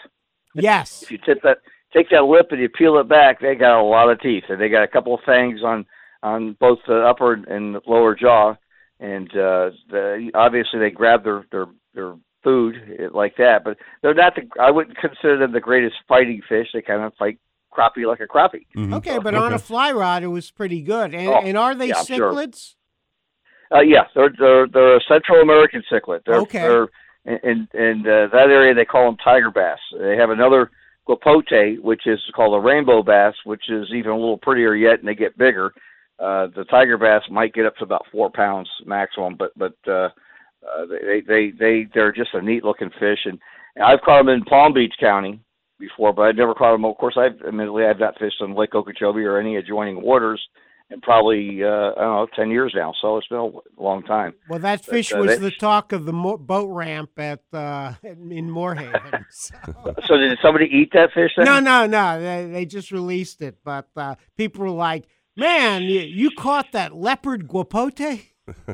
Yes. 0.54 1.02
If 1.02 1.10
you 1.10 1.18
tip 1.18 1.42
that, 1.42 1.58
take 1.92 2.08
that 2.10 2.24
lip 2.24 2.48
and 2.50 2.60
you 2.60 2.68
peel 2.68 2.98
it 2.98 3.08
back, 3.08 3.40
they 3.40 3.54
got 3.54 3.80
a 3.80 3.82
lot 3.82 4.10
of 4.10 4.20
teeth, 4.20 4.44
and 4.48 4.60
they 4.60 4.68
got 4.68 4.82
a 4.82 4.88
couple 4.88 5.14
of 5.14 5.20
fangs 5.24 5.62
on 5.62 5.84
on 6.22 6.56
both 6.58 6.78
the 6.86 7.00
upper 7.06 7.34
and 7.34 7.74
the 7.74 7.80
lower 7.86 8.14
jaw, 8.14 8.54
and 9.00 9.30
uh, 9.32 9.70
the, 9.90 10.30
obviously 10.34 10.80
they 10.80 10.90
grab 10.90 11.24
their 11.24 11.44
their 11.52 11.66
their 11.94 12.14
food 12.42 12.74
eh, 12.98 13.08
like 13.12 13.36
that. 13.36 13.64
But 13.64 13.76
they're 14.02 14.14
not 14.14 14.34
the. 14.34 14.48
I 14.60 14.70
wouldn't 14.70 14.96
consider 14.96 15.38
them 15.38 15.52
the 15.52 15.60
greatest 15.60 15.96
fighting 16.08 16.40
fish. 16.48 16.68
They 16.72 16.82
kind 16.82 17.02
of 17.02 17.12
fight 17.18 17.38
crappie 17.70 18.06
like 18.06 18.20
a 18.20 18.26
crappie. 18.26 18.66
Okay, 18.94 19.18
but 19.18 19.34
on 19.34 19.52
a 19.52 19.58
fly 19.58 19.92
rod, 19.92 20.22
it 20.22 20.28
was 20.28 20.50
pretty 20.50 20.82
good. 20.82 21.14
And, 21.14 21.28
Mm-hmm. 21.28 21.44
Oh, 21.44 21.48
and 21.48 21.58
are 21.58 21.74
they 21.74 21.88
yeah, 21.88 21.98
I'm 21.98 22.06
sure. 22.06 22.32
cichlids? 22.32 22.74
Uh, 23.70 23.80
yeah, 23.80 24.04
they're 24.14 24.30
they're 24.38 24.66
they're 24.66 24.96
a 24.96 25.00
Central 25.08 25.40
American 25.42 25.82
cichlid. 25.92 26.20
They're, 26.24 26.36
Okay. 26.36 26.60
They're, 26.60 26.88
in 27.24 27.68
in 27.74 28.00
uh, 28.06 28.28
that 28.32 28.48
area 28.48 28.72
they 28.74 28.86
call 28.86 29.04
them 29.04 29.18
tiger 29.22 29.50
bass. 29.50 29.78
They 29.98 30.16
have 30.16 30.30
another 30.30 30.70
guapote, 31.06 31.78
which 31.82 32.06
is 32.06 32.18
called 32.34 32.54
a 32.54 32.64
rainbow 32.66 33.02
bass, 33.02 33.34
which 33.44 33.68
is 33.68 33.86
even 33.94 34.12
a 34.12 34.16
little 34.16 34.38
prettier 34.38 34.74
yet, 34.74 35.00
and 35.00 35.08
they 35.08 35.14
get 35.14 35.36
bigger. 35.36 35.72
Uh, 36.18 36.46
the 36.56 36.64
tiger 36.70 36.96
bass 36.96 37.22
might 37.30 37.52
get 37.52 37.66
up 37.66 37.76
to 37.76 37.84
about 37.84 38.06
four 38.10 38.30
pounds 38.30 38.68
maximum, 38.86 39.36
but 39.38 39.52
but 39.56 39.74
uh, 39.86 40.08
uh, 40.66 40.86
they 40.90 41.20
they 41.26 41.50
they 41.50 41.86
they're 41.92 42.12
just 42.12 42.32
a 42.34 42.40
neat 42.40 42.64
looking 42.64 42.90
fish, 42.98 43.20
and, 43.26 43.38
and 43.76 43.84
I've 43.84 44.00
caught 44.00 44.24
them 44.24 44.28
in 44.34 44.44
Palm 44.44 44.72
Beach 44.72 44.94
County 44.98 45.40
before, 45.78 46.12
but 46.12 46.22
I've 46.22 46.36
never 46.36 46.54
caught 46.54 46.72
them. 46.72 46.84
Of 46.84 46.96
course, 46.96 47.16
I've 47.16 47.40
admittedly 47.46 47.84
I've 47.84 47.98
not 48.00 48.18
fished 48.18 48.40
on 48.40 48.54
Lake 48.54 48.74
Okeechobee 48.74 49.24
or 49.24 49.38
any 49.38 49.56
adjoining 49.56 50.02
waters 50.02 50.40
in 50.90 51.00
probably 51.02 51.62
uh, 51.62 51.68
I 51.68 52.00
don't 52.00 52.14
know 52.16 52.26
ten 52.34 52.50
years 52.50 52.72
now. 52.74 52.92
So 53.00 53.16
it's 53.18 53.26
been 53.28 53.38
a 53.38 53.82
long 53.82 54.02
time. 54.04 54.34
Well, 54.48 54.58
that 54.60 54.80
But, 54.86 54.90
fish 54.90 55.12
uh, 55.12 55.18
was 55.18 55.38
the 55.38 55.50
talk 55.50 55.92
of 55.92 56.04
the 56.06 56.12
mo- 56.12 56.38
boat 56.38 56.68
ramp 56.70 57.10
at 57.18 57.42
uh, 57.52 57.92
in 58.02 58.50
Moore 58.50 58.74
Haven. 58.74 59.24
So- 59.30 59.56
So 60.06 60.16
did 60.16 60.38
somebody 60.42 60.66
eat 60.66 60.90
that 60.94 61.12
fish? 61.12 61.32
Then? 61.36 61.44
no, 61.46 61.60
no, 61.60 61.86
no. 61.86 62.20
They, 62.20 62.46
they 62.50 62.64
just 62.66 62.90
released 62.90 63.42
it, 63.42 63.58
but 63.64 63.88
uh, 63.96 64.14
people 64.36 64.62
were 64.64 64.70
like, 64.70 65.04
"Man, 65.36 65.82
you, 65.82 66.00
you 66.00 66.30
caught 66.30 66.72
that 66.72 66.94
leopard 66.94 67.46
guapote." 67.48 68.22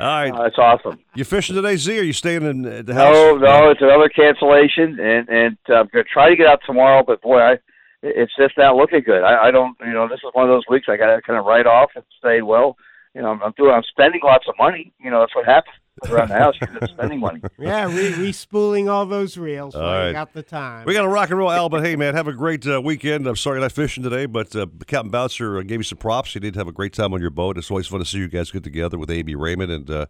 All 0.00 0.06
right. 0.06 0.32
Oh, 0.34 0.42
that's 0.42 0.58
awesome. 0.58 0.98
You 1.14 1.24
fishing 1.24 1.56
today, 1.56 1.76
Z? 1.76 1.96
Or 1.96 2.00
are 2.00 2.04
you 2.04 2.12
staying 2.12 2.42
in 2.42 2.62
the 2.62 2.94
house? 2.94 3.14
No, 3.14 3.36
no, 3.36 3.70
it's 3.70 3.80
another 3.82 4.08
cancellation, 4.08 4.98
and 5.00 5.28
and 5.28 5.58
uh, 5.68 5.74
I'm 5.74 5.88
gonna 5.92 6.04
try 6.04 6.30
to 6.30 6.36
get 6.36 6.46
out 6.46 6.60
tomorrow, 6.66 7.02
but 7.06 7.22
boy, 7.22 7.38
I 7.38 7.58
it's 8.02 8.32
just 8.38 8.56
not 8.56 8.76
looking 8.76 9.02
good. 9.04 9.22
I, 9.22 9.48
I 9.48 9.50
don't, 9.50 9.76
you 9.80 9.92
know, 9.92 10.06
this 10.06 10.18
is 10.18 10.30
one 10.32 10.44
of 10.44 10.50
those 10.50 10.64
weeks 10.68 10.86
I 10.88 10.96
got 10.96 11.14
to 11.14 11.22
kind 11.22 11.38
of 11.38 11.44
write 11.44 11.66
off 11.66 11.90
and 11.96 12.04
say, 12.22 12.42
well, 12.42 12.76
you 13.14 13.22
know, 13.22 13.30
I'm, 13.30 13.42
I'm 13.42 13.54
doing, 13.56 13.72
I'm 13.72 13.82
spending 13.82 14.20
lots 14.22 14.46
of 14.48 14.54
money. 14.58 14.92
You 15.00 15.10
know, 15.10 15.20
that's 15.20 15.34
what 15.34 15.46
happens 15.46 15.74
around 16.08 16.28
the 16.28 16.34
house. 16.38 16.54
You're 16.60 16.80
just 16.80 16.92
spending 16.92 17.20
money. 17.20 17.40
Yeah, 17.58 17.86
re- 17.86 18.14
re-spooling 18.14 18.88
all 18.88 19.06
those 19.06 19.36
reels 19.38 19.74
All 19.74 19.82
while 19.82 19.92
right. 19.92 20.06
you 20.08 20.12
got 20.12 20.32
the 20.32 20.42
time. 20.42 20.84
We 20.86 20.92
got 20.92 21.04
a 21.04 21.08
rock 21.08 21.30
and 21.30 21.38
roll, 21.38 21.50
Al. 21.50 21.68
But 21.68 21.84
hey, 21.84 21.96
man, 21.96 22.14
have 22.14 22.28
a 22.28 22.32
great 22.32 22.66
uh, 22.66 22.80
weekend. 22.82 23.26
I'm 23.26 23.34
sorry 23.36 23.56
you're 23.56 23.62
not 23.62 23.72
fishing 23.72 24.02
today, 24.02 24.26
but 24.26 24.54
uh, 24.54 24.66
Captain 24.86 25.10
Bouncer 25.10 25.58
uh, 25.58 25.62
gave 25.62 25.80
you 25.80 25.84
some 25.84 25.98
props. 25.98 26.34
You 26.34 26.40
did 26.40 26.54
have 26.54 26.68
a 26.68 26.72
great 26.72 26.92
time 26.92 27.12
on 27.14 27.20
your 27.20 27.30
boat. 27.30 27.56
It's 27.58 27.70
always 27.70 27.86
fun 27.86 28.00
to 28.00 28.04
see 28.04 28.18
you 28.18 28.28
guys 28.28 28.50
get 28.50 28.62
together 28.62 28.98
with 28.98 29.10
A.B. 29.10 29.34
Raymond 29.34 29.72
and 29.72 29.90
uh, 29.90 30.06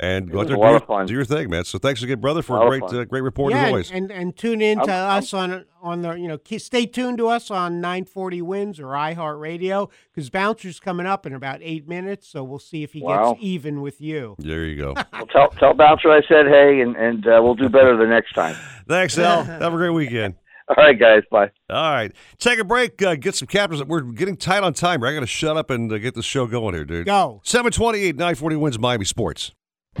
and 0.00 0.30
go 0.30 0.40
out 0.40 0.46
there 0.48 0.56
do 0.56 0.62
your, 0.62 1.04
do 1.06 1.12
your 1.12 1.24
thing, 1.26 1.50
man. 1.50 1.64
So 1.64 1.78
thanks 1.78 2.02
again, 2.02 2.20
brother, 2.20 2.40
for 2.42 2.56
A 2.56 2.62
a 2.62 2.68
great 2.68 2.82
uh, 2.82 3.04
great 3.04 3.22
report 3.22 3.52
yeah, 3.52 3.58
as 3.58 3.62
and, 3.64 3.68
always. 3.70 3.90
and 3.92 4.10
and 4.10 4.36
tune 4.36 4.60
in 4.62 4.78
to 4.80 4.90
I'm- 4.92 5.18
us 5.18 5.32
on 5.34 5.66
on 5.82 6.02
the 6.02 6.14
you 6.14 6.26
know 6.26 6.38
stay 6.58 6.86
tuned 6.86 7.18
to 7.18 7.28
us 7.28 7.50
on 7.50 7.80
940 7.80 8.42
Wins 8.42 8.80
or 8.80 8.86
iHeartRadio 8.86 9.90
because 10.12 10.30
Bouncer's 10.30 10.80
coming 10.80 11.06
up 11.06 11.26
in 11.26 11.34
about 11.34 11.60
eight 11.62 11.86
minutes, 11.88 12.26
so 12.28 12.42
we'll 12.42 12.58
see 12.58 12.82
if 12.82 12.92
he 12.92 13.02
Wow. 13.02 13.32
gets 13.34 13.44
even 13.44 13.80
with 13.82 14.00
you. 14.00 14.36
there 14.38 14.64
you 14.64 14.76
go. 14.76 14.94
Well, 15.12 15.26
tell 15.26 15.48
tell 15.50 15.74
Bouncer 15.74 16.10
I 16.10 16.22
said 16.26 16.46
hey, 16.46 16.80
and 16.80 16.96
and 16.96 17.26
uh, 17.26 17.40
we'll 17.42 17.54
do 17.54 17.68
better 17.68 17.96
the 17.96 18.06
next 18.06 18.32
time. 18.32 18.56
thanks, 18.88 19.18
Al. 19.18 19.44
have 19.44 19.72
a 19.74 19.76
great 19.76 19.90
weekend. 19.90 20.34
All 20.70 20.76
right, 20.84 20.98
guys. 20.98 21.22
Bye. 21.30 21.50
All 21.68 21.92
right, 21.92 22.12
take 22.38 22.58
a 22.58 22.64
break. 22.64 23.02
Uh, 23.02 23.16
get 23.16 23.34
some 23.34 23.48
captains. 23.48 23.82
We're 23.84 24.02
getting 24.02 24.36
tight 24.36 24.62
on 24.62 24.72
time. 24.72 25.02
I 25.02 25.12
got 25.12 25.20
to 25.20 25.26
shut 25.26 25.56
up 25.56 25.68
and 25.70 25.92
uh, 25.92 25.98
get 25.98 26.14
the 26.14 26.22
show 26.22 26.46
going 26.46 26.74
here, 26.74 26.84
dude. 26.84 27.06
Go. 27.06 27.40
Seven 27.44 27.70
twenty-eight, 27.72 28.16
nine 28.16 28.34
forty 28.36 28.56
WINZ 28.56 28.78
Miami 28.78 29.04
Sports. 29.04 29.52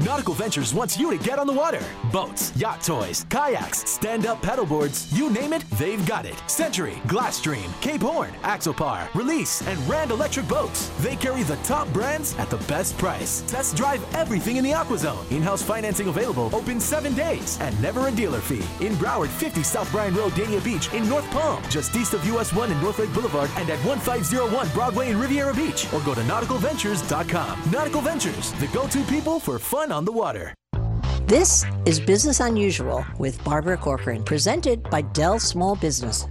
Nautical 0.04 0.32
Ventures 0.32 0.72
wants 0.72 0.98
you 0.98 1.10
to 1.10 1.22
get 1.22 1.38
on 1.38 1.46
the 1.46 1.52
water. 1.52 1.82
Boats, 2.10 2.56
yacht 2.56 2.82
toys, 2.82 3.26
kayaks, 3.28 3.86
stand 3.86 4.24
up 4.24 4.40
paddleboards, 4.40 5.14
you 5.14 5.28
name 5.28 5.52
it, 5.52 5.62
they've 5.72 6.04
got 6.06 6.24
it. 6.24 6.42
Century, 6.46 6.94
Glasstream, 7.06 7.68
Cape 7.82 8.00
Horn, 8.00 8.30
Axopar, 8.42 9.12
Release, 9.14 9.60
and 9.66 9.78
Rand 9.86 10.10
Electric 10.10 10.48
Boats. 10.48 10.90
They 11.00 11.16
carry 11.16 11.42
the 11.42 11.56
top 11.56 11.86
brands 11.92 12.34
at 12.38 12.48
the 12.48 12.56
best 12.66 12.96
price. 12.96 13.42
Test 13.46 13.76
drive 13.76 14.02
everything 14.14 14.56
in 14.56 14.64
the 14.64 14.70
AquaZone. 14.70 15.30
In 15.30 15.42
house 15.42 15.62
financing 15.62 16.08
available, 16.08 16.48
open 16.54 16.80
seven 16.80 17.14
days, 17.14 17.58
and 17.60 17.80
never 17.82 18.08
a 18.08 18.10
dealer 18.10 18.40
fee. 18.40 18.64
In 18.84 18.94
Broward, 18.94 19.28
50 19.28 19.62
South 19.62 19.90
Bryan 19.92 20.14
Road, 20.14 20.32
Dania 20.32 20.64
Beach, 20.64 20.90
in 20.94 21.06
North 21.10 21.30
Palm, 21.30 21.62
just 21.68 21.94
east 21.94 22.14
of 22.14 22.24
US 22.26 22.54
1 22.54 22.70
and 22.70 22.82
North 22.82 22.98
Lake 22.98 23.12
Boulevard, 23.12 23.50
and 23.56 23.68
at 23.68 23.78
1501 23.84 24.68
Broadway 24.70 25.10
in 25.10 25.20
Riviera 25.20 25.52
Beach, 25.52 25.92
or 25.92 26.00
go 26.00 26.14
to 26.14 26.22
nauticalventures.com. 26.22 27.70
Nautical 27.70 28.00
Ventures, 28.00 28.52
the 28.52 28.66
go 28.68 28.88
to 28.88 29.02
people 29.04 29.38
for 29.38 29.58
fun 29.58 29.89
on 29.90 30.04
the 30.04 30.12
water. 30.12 30.54
This 31.26 31.64
is 31.86 32.00
Business 32.00 32.40
Unusual 32.40 33.04
with 33.18 33.42
Barbara 33.44 33.76
Corcoran, 33.76 34.24
presented 34.24 34.82
by 34.90 35.02
Dell 35.02 35.38
Small 35.38 35.76
Business. 35.76 36.26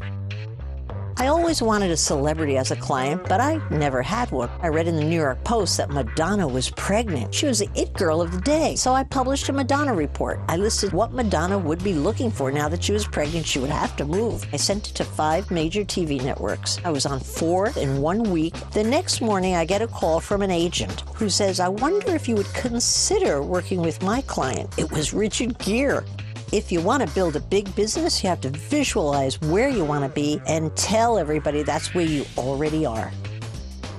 I 1.21 1.27
always 1.27 1.61
wanted 1.61 1.91
a 1.91 1.97
celebrity 1.97 2.55
as 2.55 2.71
a 2.71 2.77
client, 2.77 3.27
but 3.27 3.41
I 3.41 3.59
never 3.69 4.01
had 4.01 4.31
one. 4.31 4.49
I 4.61 4.69
read 4.69 4.87
in 4.87 4.95
the 4.95 5.03
New 5.03 5.17
York 5.17 5.43
Post 5.43 5.75
that 5.75 5.89
Madonna 5.89 6.47
was 6.47 6.69
pregnant. 6.69 7.35
She 7.35 7.45
was 7.45 7.59
the 7.59 7.67
it 7.75 7.91
girl 7.91 8.21
of 8.21 8.31
the 8.31 8.39
day, 8.39 8.77
so 8.77 8.93
I 8.93 9.03
published 9.03 9.49
a 9.49 9.51
Madonna 9.51 9.93
report. 9.93 10.39
I 10.47 10.55
listed 10.55 10.93
what 10.93 11.11
Madonna 11.11 11.57
would 11.57 11.83
be 11.83 11.91
looking 11.91 12.31
for 12.31 12.53
now 12.53 12.69
that 12.69 12.81
she 12.81 12.93
was 12.93 13.05
pregnant. 13.05 13.45
She 13.45 13.59
would 13.59 13.69
have 13.69 13.97
to 13.97 14.05
move. 14.05 14.47
I 14.53 14.55
sent 14.55 14.91
it 14.91 14.95
to 14.95 15.03
five 15.03 15.51
major 15.51 15.83
TV 15.83 16.23
networks. 16.23 16.79
I 16.85 16.89
was 16.89 17.05
on 17.05 17.19
four 17.19 17.73
in 17.75 18.01
one 18.01 18.31
week. 18.31 18.53
The 18.71 18.85
next 18.85 19.19
morning, 19.19 19.55
I 19.55 19.65
get 19.65 19.81
a 19.81 19.87
call 19.87 20.21
from 20.21 20.41
an 20.41 20.51
agent 20.51 21.01
who 21.15 21.27
says, 21.27 21.59
I 21.59 21.67
wonder 21.67 22.15
if 22.15 22.29
you 22.29 22.35
would 22.35 22.53
consider 22.53 23.41
working 23.41 23.81
with 23.81 24.01
my 24.01 24.21
client. 24.21 24.73
It 24.79 24.89
was 24.89 25.13
Richard 25.13 25.59
Gere. 25.59 26.05
If 26.51 26.71
you 26.71 26.81
want 26.81 27.07
to 27.07 27.13
build 27.13 27.35
a 27.35 27.39
big 27.39 27.73
business, 27.75 28.23
you 28.23 28.29
have 28.29 28.41
to 28.41 28.49
visualize 28.49 29.39
where 29.39 29.69
you 29.69 29.85
want 29.85 30.03
to 30.03 30.09
be 30.09 30.41
and 30.47 30.75
tell 30.75 31.19
everybody 31.19 31.61
that's 31.61 31.93
where 31.93 32.05
you 32.05 32.25
already 32.39 32.87
are. 32.87 33.11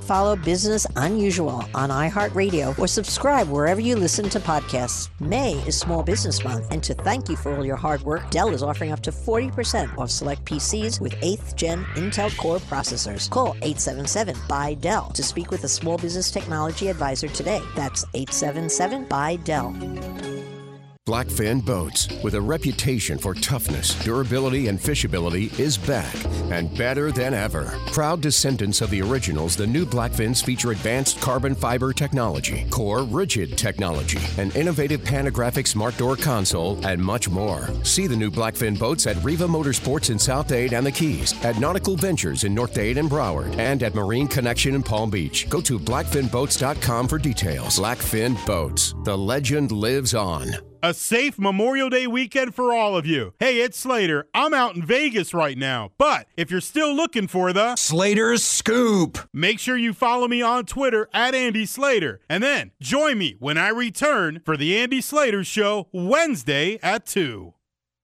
Follow 0.02 0.35
Business 0.35 0.85
Unusual 0.97 1.64
on 1.72 1.90
iHeartRadio 1.90 2.77
or 2.77 2.89
subscribe 2.89 3.48
wherever 3.48 3.81
you 3.81 3.94
listen 3.94 4.28
to 4.31 4.40
podcasts. 4.40 5.09
May 5.20 5.52
is 5.68 5.78
Small 5.78 6.02
Business 6.02 6.43
Month, 6.43 6.72
and 6.72 6.82
to 6.82 6.94
thank 6.94 7.28
you 7.28 7.36
for 7.36 7.55
all 7.55 7.64
your 7.64 7.77
hard 7.77 8.02
work, 8.02 8.28
Dell 8.32 8.52
is 8.52 8.64
offering 8.64 8.90
up 8.90 9.01
to 9.02 9.12
40% 9.12 9.97
off 9.97 10.10
select 10.10 10.44
PCs 10.44 11.01
with 11.01 11.12
8th 11.20 11.55
gen 11.55 11.85
Intel 11.94 12.36
Core 12.36 12.59
processors. 12.59 13.31
Call 13.31 13.51
877 13.62 14.35
by 14.48 14.74
Dell 14.74 15.10
to 15.10 15.22
speak 15.22 15.52
with 15.52 15.62
a 15.62 15.68
small 15.68 15.98
business 15.98 16.32
technology 16.32 16.89
advisor 16.89 17.28
today. 17.28 17.62
That's 17.77 18.05
877 18.12 19.05
by 19.05 19.36
Dell. 19.36 19.72
Blackfin 21.11 21.65
Boats, 21.65 22.07
with 22.23 22.37
a 22.37 22.41
reputation 22.41 23.19
for 23.19 23.35
toughness, 23.35 24.01
durability, 24.05 24.69
and 24.69 24.78
fishability, 24.78 25.51
is 25.59 25.77
back 25.77 26.15
and 26.53 26.73
better 26.78 27.11
than 27.11 27.35
ever. 27.35 27.77
Proud 27.87 28.20
descendants 28.20 28.81
of 28.81 28.91
the 28.91 29.03
originals, 29.03 29.57
the 29.57 29.66
new 29.66 29.85
Blackfins 29.85 30.41
feature 30.41 30.70
advanced 30.70 31.20
carbon 31.20 31.57
fiber 31.57 31.93
technology, 31.93 32.65
core 32.70 33.03
rigid 33.03 33.59
technology, 33.59 34.20
an 34.39 34.53
innovative 34.53 35.01
panographic 35.01 35.66
smart 35.66 35.97
door 35.97 36.15
console, 36.15 36.78
and 36.87 37.03
much 37.03 37.28
more. 37.28 37.69
See 37.82 38.07
the 38.07 38.15
new 38.15 38.31
Blackfin 38.31 38.78
boats 38.78 39.09
at 39.09 39.20
Riva 39.24 39.49
Motorsports 39.49 40.11
in 40.11 40.19
South 40.19 40.47
Dade 40.47 40.74
and 40.74 40.87
the 40.87 40.93
Keys, 40.93 41.35
at 41.45 41.59
Nautical 41.59 41.97
Ventures 41.97 42.45
in 42.45 42.55
North 42.55 42.73
Dade 42.73 42.99
and 42.99 43.11
Broward, 43.11 43.59
and 43.59 43.82
at 43.82 43.97
Marine 43.97 44.28
Connection 44.28 44.77
in 44.77 44.82
Palm 44.85 45.11
Beach. 45.11 45.49
Go 45.49 45.61
to 45.61 45.77
blackfinboats.com 45.77 47.09
for 47.09 47.19
details. 47.19 47.81
Blackfin 47.81 48.47
Boats, 48.47 48.95
the 49.03 49.19
legend 49.19 49.73
lives 49.73 50.15
on. 50.15 50.70
A 50.82 50.94
safe 50.94 51.39
Memorial 51.39 51.90
Day 51.90 52.07
weekend 52.07 52.55
for 52.55 52.73
all 52.73 52.97
of 52.97 53.05
you. 53.05 53.35
Hey, 53.39 53.61
it's 53.61 53.78
Slater. 53.78 54.27
I'm 54.32 54.55
out 54.55 54.77
in 54.77 54.82
Vegas 54.82 55.35
right 55.35 55.59
now, 55.59 55.93
but 55.98 56.27
if 56.39 56.51
you're 56.51 56.62
still 56.62 56.94
looking 56.94 57.27
for 57.27 57.52
the 57.52 57.77
Slater's 57.77 58.43
Scoop, 58.43 59.19
make 59.35 59.59
sure 59.59 59.77
you 59.77 59.93
follow 59.93 60.27
me 60.27 60.40
on 60.40 60.65
Twitter 60.65 61.07
at 61.12 61.35
Andy 61.35 61.66
Slater. 61.66 62.20
And 62.31 62.43
then 62.43 62.70
join 62.81 63.19
me 63.19 63.36
when 63.40 63.59
I 63.59 63.69
return 63.69 64.40
for 64.43 64.57
the 64.57 64.78
Andy 64.78 65.02
Slater 65.02 65.44
Show 65.44 65.89
Wednesday 65.93 66.78
at 66.82 67.05
2. 67.05 67.52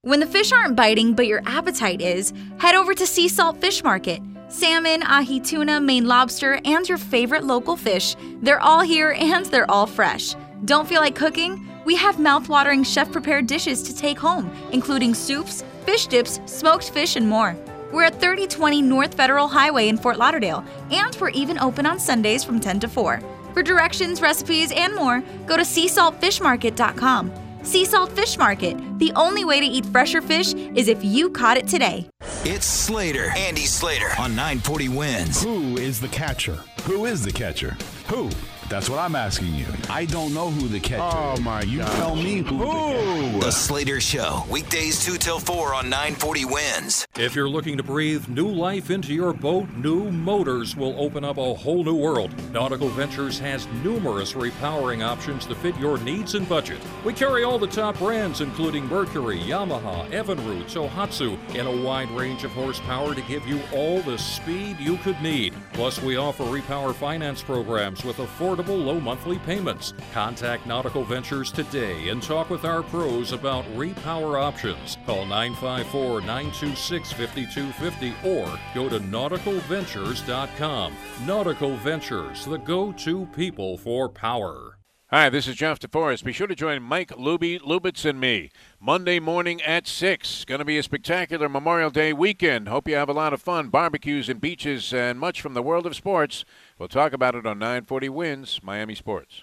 When 0.03 0.21
the 0.21 0.27
fish 0.27 0.53
aren't 0.53 0.77
biting, 0.77 1.15
but 1.15 1.27
your 1.27 1.43
appetite 1.47 2.03
is, 2.03 2.35
head 2.59 2.75
over 2.75 2.93
to 2.93 3.07
Sea 3.07 3.29
Salt 3.29 3.59
Fish 3.59 3.83
Market. 3.83 4.21
Salmon, 4.49 5.03
ahi 5.03 5.41
tuna, 5.41 5.81
Maine 5.81 6.07
lobster, 6.07 6.61
and 6.67 6.87
your 6.87 6.99
favorite 6.99 7.45
local 7.45 7.75
fish, 7.75 8.15
they're 8.43 8.61
all 8.61 8.83
here 8.83 9.13
and 9.19 9.47
they're 9.47 9.71
all 9.71 9.87
fresh. 9.87 10.35
Don't 10.67 10.87
feel 10.87 11.01
like 11.01 11.15
cooking? 11.15 11.67
We 11.87 11.95
have 11.95 12.19
mouth-watering 12.19 12.83
chef-prepared 12.83 13.47
dishes 13.47 13.81
to 13.85 13.95
take 13.95 14.19
home, 14.19 14.51
including 14.73 15.15
soups, 15.15 15.63
fish 15.85 16.09
dips, 16.09 16.41
smoked 16.45 16.91
fish, 16.91 17.15
and 17.15 17.29
more. 17.29 17.57
We're 17.93 18.03
at 18.03 18.21
3020 18.21 18.83
North 18.83 19.15
Federal 19.15 19.47
Highway 19.47 19.87
in 19.87 19.97
Fort 19.97 20.19
Lauderdale, 20.19 20.65
and 20.91 21.17
we're 21.21 21.29
even 21.29 21.61
open 21.61 21.87
on 21.87 22.01
Sundays 22.01 22.43
from 22.43 22.59
10 22.59 22.81
to 22.81 22.89
4. 22.89 23.21
For 23.55 23.63
directions, 23.63 24.21
recipes, 24.21 24.73
and 24.73 24.97
more, 24.97 25.23
go 25.47 25.57
to 25.57 25.63
seasaltfishmarket.com. 25.63 27.33
Sea 27.63 27.85
Salt 27.85 28.11
Fish 28.11 28.37
Market. 28.37 28.77
The 28.99 29.13
only 29.15 29.45
way 29.45 29.61
to 29.61 29.67
eat 29.67 29.87
fresher 29.87 30.21
fish 30.21 30.55
is 30.55 30.89
if 30.89 31.05
you 31.05 31.31
caught 31.31 31.57
it 31.57 31.69
today. 31.69 32.09
It's 32.45 32.67
Slater, 32.67 33.31
Andy 33.37 33.67
Slater 33.67 34.11
on 34.19 34.35
940 34.35 34.89
WINZ. 34.89 35.45
Who 35.45 35.77
is 35.77 36.01
the 36.01 36.09
catcher? 36.09 36.59
Who 36.83 37.05
is 37.05 37.23
the 37.25 37.33
catcher? 37.33 37.77
Who? 38.09 38.31
That's 38.69 38.91
what 38.91 38.99
I'm 38.99 39.15
asking 39.15 39.55
you. 39.55 39.67
I 39.89 40.07
don't 40.07 40.35
know 40.35 40.51
who 40.51 40.67
the 40.67 40.81
catcher 40.81 41.17
Oh 41.17 41.35
is. 41.35 41.41
my 41.41 41.63
You 41.63 41.79
God. 41.79 41.93
tell 41.97 42.17
me 42.17 42.39
who, 42.39 42.57
Who? 42.59 43.39
The 43.41 43.53
Slater 43.53 44.01
Show, 44.01 44.45
weekdays 44.51 45.05
2 45.05 45.19
till 45.19 45.39
4 45.39 45.73
on 45.73 45.85
940 45.89 46.45
WINZ. 46.47 47.07
If 47.17 47.37
you're 47.37 47.49
looking 47.49 47.77
to 47.77 47.85
breathe 47.85 48.27
new 48.29 48.49
life 48.49 48.91
into 48.91 49.15
your 49.15 49.33
boat, 49.33 49.69
new 49.77 50.11
motors 50.11 50.75
will 50.77 51.01
open 51.01 51.25
up 51.25 51.39
a 51.39 51.55
whole 51.55 51.85
new 51.85 51.95
world. 51.95 52.33
Nautical 52.53 52.89
Ventures 52.89 53.39
has 53.39 53.69
numerous 53.85 54.33
repowering 54.33 55.05
options 55.07 55.47
to 55.47 55.55
fit 55.55 55.77
your 55.79 55.99
needs 55.99 56.35
and 56.35 56.49
budget. 56.49 56.79
We 57.05 57.13
carry 57.13 57.45
all 57.45 57.61
the 57.61 57.69
top 57.69 57.97
brands, 57.99 58.41
including 58.41 58.87
Mercury, 58.87 59.39
Yamaha, 59.39 60.11
Evinrude, 60.11 60.65
Tohatsu, 60.65 61.39
in 61.55 61.67
a 61.69 61.83
wide 61.85 62.11
range 62.11 62.43
of 62.43 62.51
horsepower 62.51 63.15
to 63.15 63.23
give 63.23 63.47
you 63.47 63.61
all 63.73 64.01
the 64.03 64.19
speed 64.19 64.79
you 64.81 64.97
could 64.99 65.21
need. 65.23 65.55
Plus, 65.73 66.03
we 66.03 66.17
offer 66.17 66.43
repower 66.45 66.93
finance 66.93 67.43
programs 67.43 68.05
with 68.05 68.19
affordable 68.57 68.85
low 68.85 69.01
monthly 69.01 69.39
payments. 69.41 69.95
Contact 70.13 70.67
Nautical 70.67 71.05
Ventures 71.05 71.51
today 71.51 72.09
and 72.09 72.23
talk 72.23 72.51
with 72.51 72.65
our 72.65 72.83
pros 72.83 73.33
about 73.33 73.65
repower 73.77 74.41
options. 74.41 74.99
Call 75.07 75.27
954 75.27 76.21
926 76.21 77.13
5250 77.13 78.15
or 78.29 78.59
go 78.75 78.89
to 78.89 79.01
nauticalventures.com. 79.01 80.95
Nautical 81.25 81.77
Ventures, 81.77 82.45
the 82.45 82.59
go 82.59 82.93
to 82.93 83.27
people 83.27 83.77
for 83.77 84.09
power. 84.09 84.76
Hi, 85.19 85.31
this 85.31 85.49
is 85.49 85.57
Jeff 85.57 85.79
DeForest. 85.79 86.25
Be 86.25 86.33
sure 86.35 86.47
to 86.47 86.55
join 86.55 86.83
Mike 86.83 87.09
Luby, 87.09 87.59
Lubitz, 87.63 88.05
and 88.05 88.21
me 88.21 88.51
Monday 88.79 89.19
morning 89.19 89.63
at 89.63 89.89
6. 89.89 90.45
Going 90.45 90.59
to 90.59 90.65
be 90.67 90.77
a 90.77 90.83
spectacular 90.83 91.49
Memorial 91.49 91.89
Day 91.89 92.13
weekend. 92.13 92.69
Hope 92.69 92.87
you 92.87 92.97
have 92.97 93.09
a 93.09 93.15
lot 93.15 93.33
of 93.33 93.41
fun, 93.41 93.71
barbecues 93.71 94.29
and 94.29 94.43
beaches, 94.43 94.93
and 94.93 95.19
much 95.19 95.41
from 95.41 95.55
the 95.55 95.63
world 95.63 95.87
of 95.87 95.97
sports. 95.97 96.45
We'll 96.79 96.91
talk 96.91 97.15
about 97.15 97.35
it 97.35 97.47
on 97.47 97.59
940 97.59 98.11
WINZ, 98.11 98.63
Miami 98.63 98.95
Sports. 98.95 99.43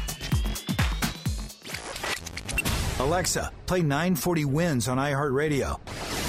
Alexa, 3.01 3.51
play 3.65 3.81
940 3.81 4.45
WINZ 4.45 4.87
on 4.87 4.97
iHeartRadio. 4.99 6.20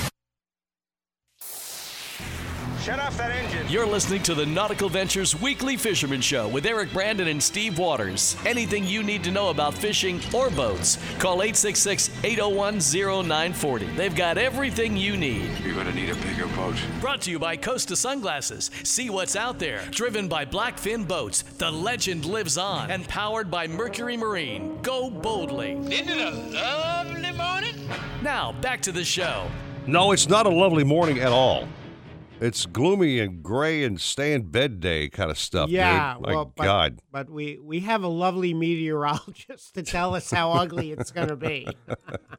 Shut 2.82 2.98
off 2.98 3.16
that 3.16 3.30
engine. 3.30 3.68
You're 3.68 3.86
listening 3.86 4.24
to 4.24 4.34
the 4.34 4.44
Nautical 4.44 4.88
Ventures 4.88 5.40
Weekly 5.40 5.76
Fisherman 5.76 6.20
Show 6.20 6.48
with 6.48 6.66
Eric 6.66 6.92
Brandon 6.92 7.28
and 7.28 7.40
Steve 7.40 7.78
Waters. 7.78 8.36
Anything 8.44 8.84
you 8.84 9.04
need 9.04 9.22
to 9.22 9.30
know 9.30 9.50
about 9.50 9.72
fishing 9.72 10.20
or 10.34 10.50
boats, 10.50 10.96
call 11.20 11.44
866 11.44 12.10
801 12.24 12.80
0940. 12.80 13.86
They've 13.86 14.16
got 14.16 14.36
everything 14.36 14.96
you 14.96 15.16
need. 15.16 15.56
You're 15.60 15.74
going 15.76 15.86
to 15.86 15.94
need 15.94 16.10
a 16.10 16.16
bigger 16.16 16.48
boat. 16.56 16.74
Brought 17.00 17.20
to 17.20 17.30
you 17.30 17.38
by 17.38 17.56
Costa 17.56 17.94
Sunglasses. 17.94 18.72
See 18.82 19.10
what's 19.10 19.36
out 19.36 19.60
there. 19.60 19.82
Driven 19.92 20.26
by 20.26 20.44
Blackfin 20.44 21.06
Boats. 21.06 21.42
The 21.58 21.70
legend 21.70 22.24
lives 22.24 22.58
on. 22.58 22.90
And 22.90 23.06
powered 23.06 23.48
by 23.48 23.68
Mercury 23.68 24.16
Marine. 24.16 24.76
Go 24.82 25.08
boldly. 25.08 25.74
Isn't 25.74 26.08
it 26.08 26.18
a 26.18 26.30
lovely 26.32 27.30
morning? 27.30 27.76
Now, 28.22 28.50
back 28.60 28.82
to 28.82 28.90
the 28.90 29.04
show. 29.04 29.48
No, 29.86 30.10
it's 30.10 30.28
not 30.28 30.46
a 30.46 30.50
lovely 30.50 30.82
morning 30.82 31.20
at 31.20 31.30
all. 31.30 31.68
It's 32.42 32.66
gloomy 32.66 33.20
and 33.20 33.40
gray 33.40 33.84
and 33.84 34.00
stay 34.00 34.32
in 34.32 34.50
bed 34.50 34.80
day 34.80 35.08
kind 35.08 35.30
of 35.30 35.38
stuff. 35.38 35.70
yeah, 35.70 36.14
dude. 36.14 36.26
My 36.26 36.34
well, 36.34 36.52
but, 36.56 36.64
God. 36.64 36.98
but 37.12 37.30
we 37.30 37.58
we 37.62 37.80
have 37.80 38.02
a 38.02 38.08
lovely 38.08 38.52
meteorologist 38.52 39.74
to 39.74 39.82
tell 39.84 40.16
us 40.16 40.30
how 40.30 40.50
ugly 40.50 40.90
it's 40.90 41.12
going 41.12 41.28
to 41.28 41.36
be. 41.36 41.68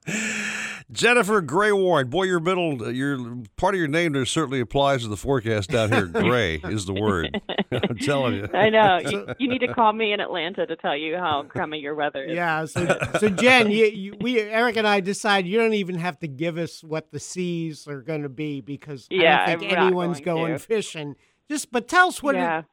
Jennifer 0.91 1.41
Gray 1.41 1.71
Warren, 1.71 2.09
boy, 2.09 2.23
your 2.23 2.41
middle, 2.41 2.91
your 2.91 3.17
part 3.55 3.75
of 3.75 3.79
your 3.79 3.87
name 3.87 4.11
there 4.11 4.25
certainly 4.25 4.59
applies 4.59 5.03
to 5.03 5.07
the 5.07 5.17
forecast 5.17 5.69
down 5.69 5.91
here. 5.91 6.05
Gray 6.07 6.59
is 6.65 6.85
the 6.85 6.93
word. 6.93 7.41
I'm 7.71 7.97
telling 7.97 8.35
you. 8.35 8.49
I 8.53 8.69
know. 8.69 8.99
You, 8.99 9.33
you 9.39 9.47
need 9.47 9.59
to 9.59 9.73
call 9.73 9.93
me 9.93 10.11
in 10.11 10.19
Atlanta 10.19 10.65
to 10.65 10.75
tell 10.75 10.95
you 10.95 11.15
how 11.15 11.43
crummy 11.43 11.79
your 11.79 11.95
weather 11.95 12.23
is. 12.25 12.35
Yeah, 12.35 12.65
so 12.65 12.97
so 13.19 13.29
Jen, 13.29 13.71
you, 13.71 13.85
you, 13.85 14.15
we 14.19 14.41
Eric 14.41 14.75
and 14.75 14.87
I 14.87 14.99
decide 14.99 15.47
you 15.47 15.57
don't 15.57 15.73
even 15.73 15.95
have 15.95 16.19
to 16.19 16.27
give 16.27 16.57
us 16.57 16.83
what 16.83 17.11
the 17.11 17.19
seas 17.19 17.87
are 17.87 18.01
going 18.01 18.23
to 18.23 18.29
be 18.29 18.61
because 18.61 19.07
Yeah, 19.09 19.43
I 19.43 19.51
don't 19.51 19.59
think 19.59 19.71
I'm 19.71 19.85
not 19.85 19.92
anyone's 20.01 20.19
going 20.21 20.47
going 20.47 20.59
fishing. 20.59 21.15
Just 21.49 21.71
but 21.71 21.87
tell 21.87 22.07
us 22.07 22.21
what 22.23 22.35
Yeah. 22.35 22.63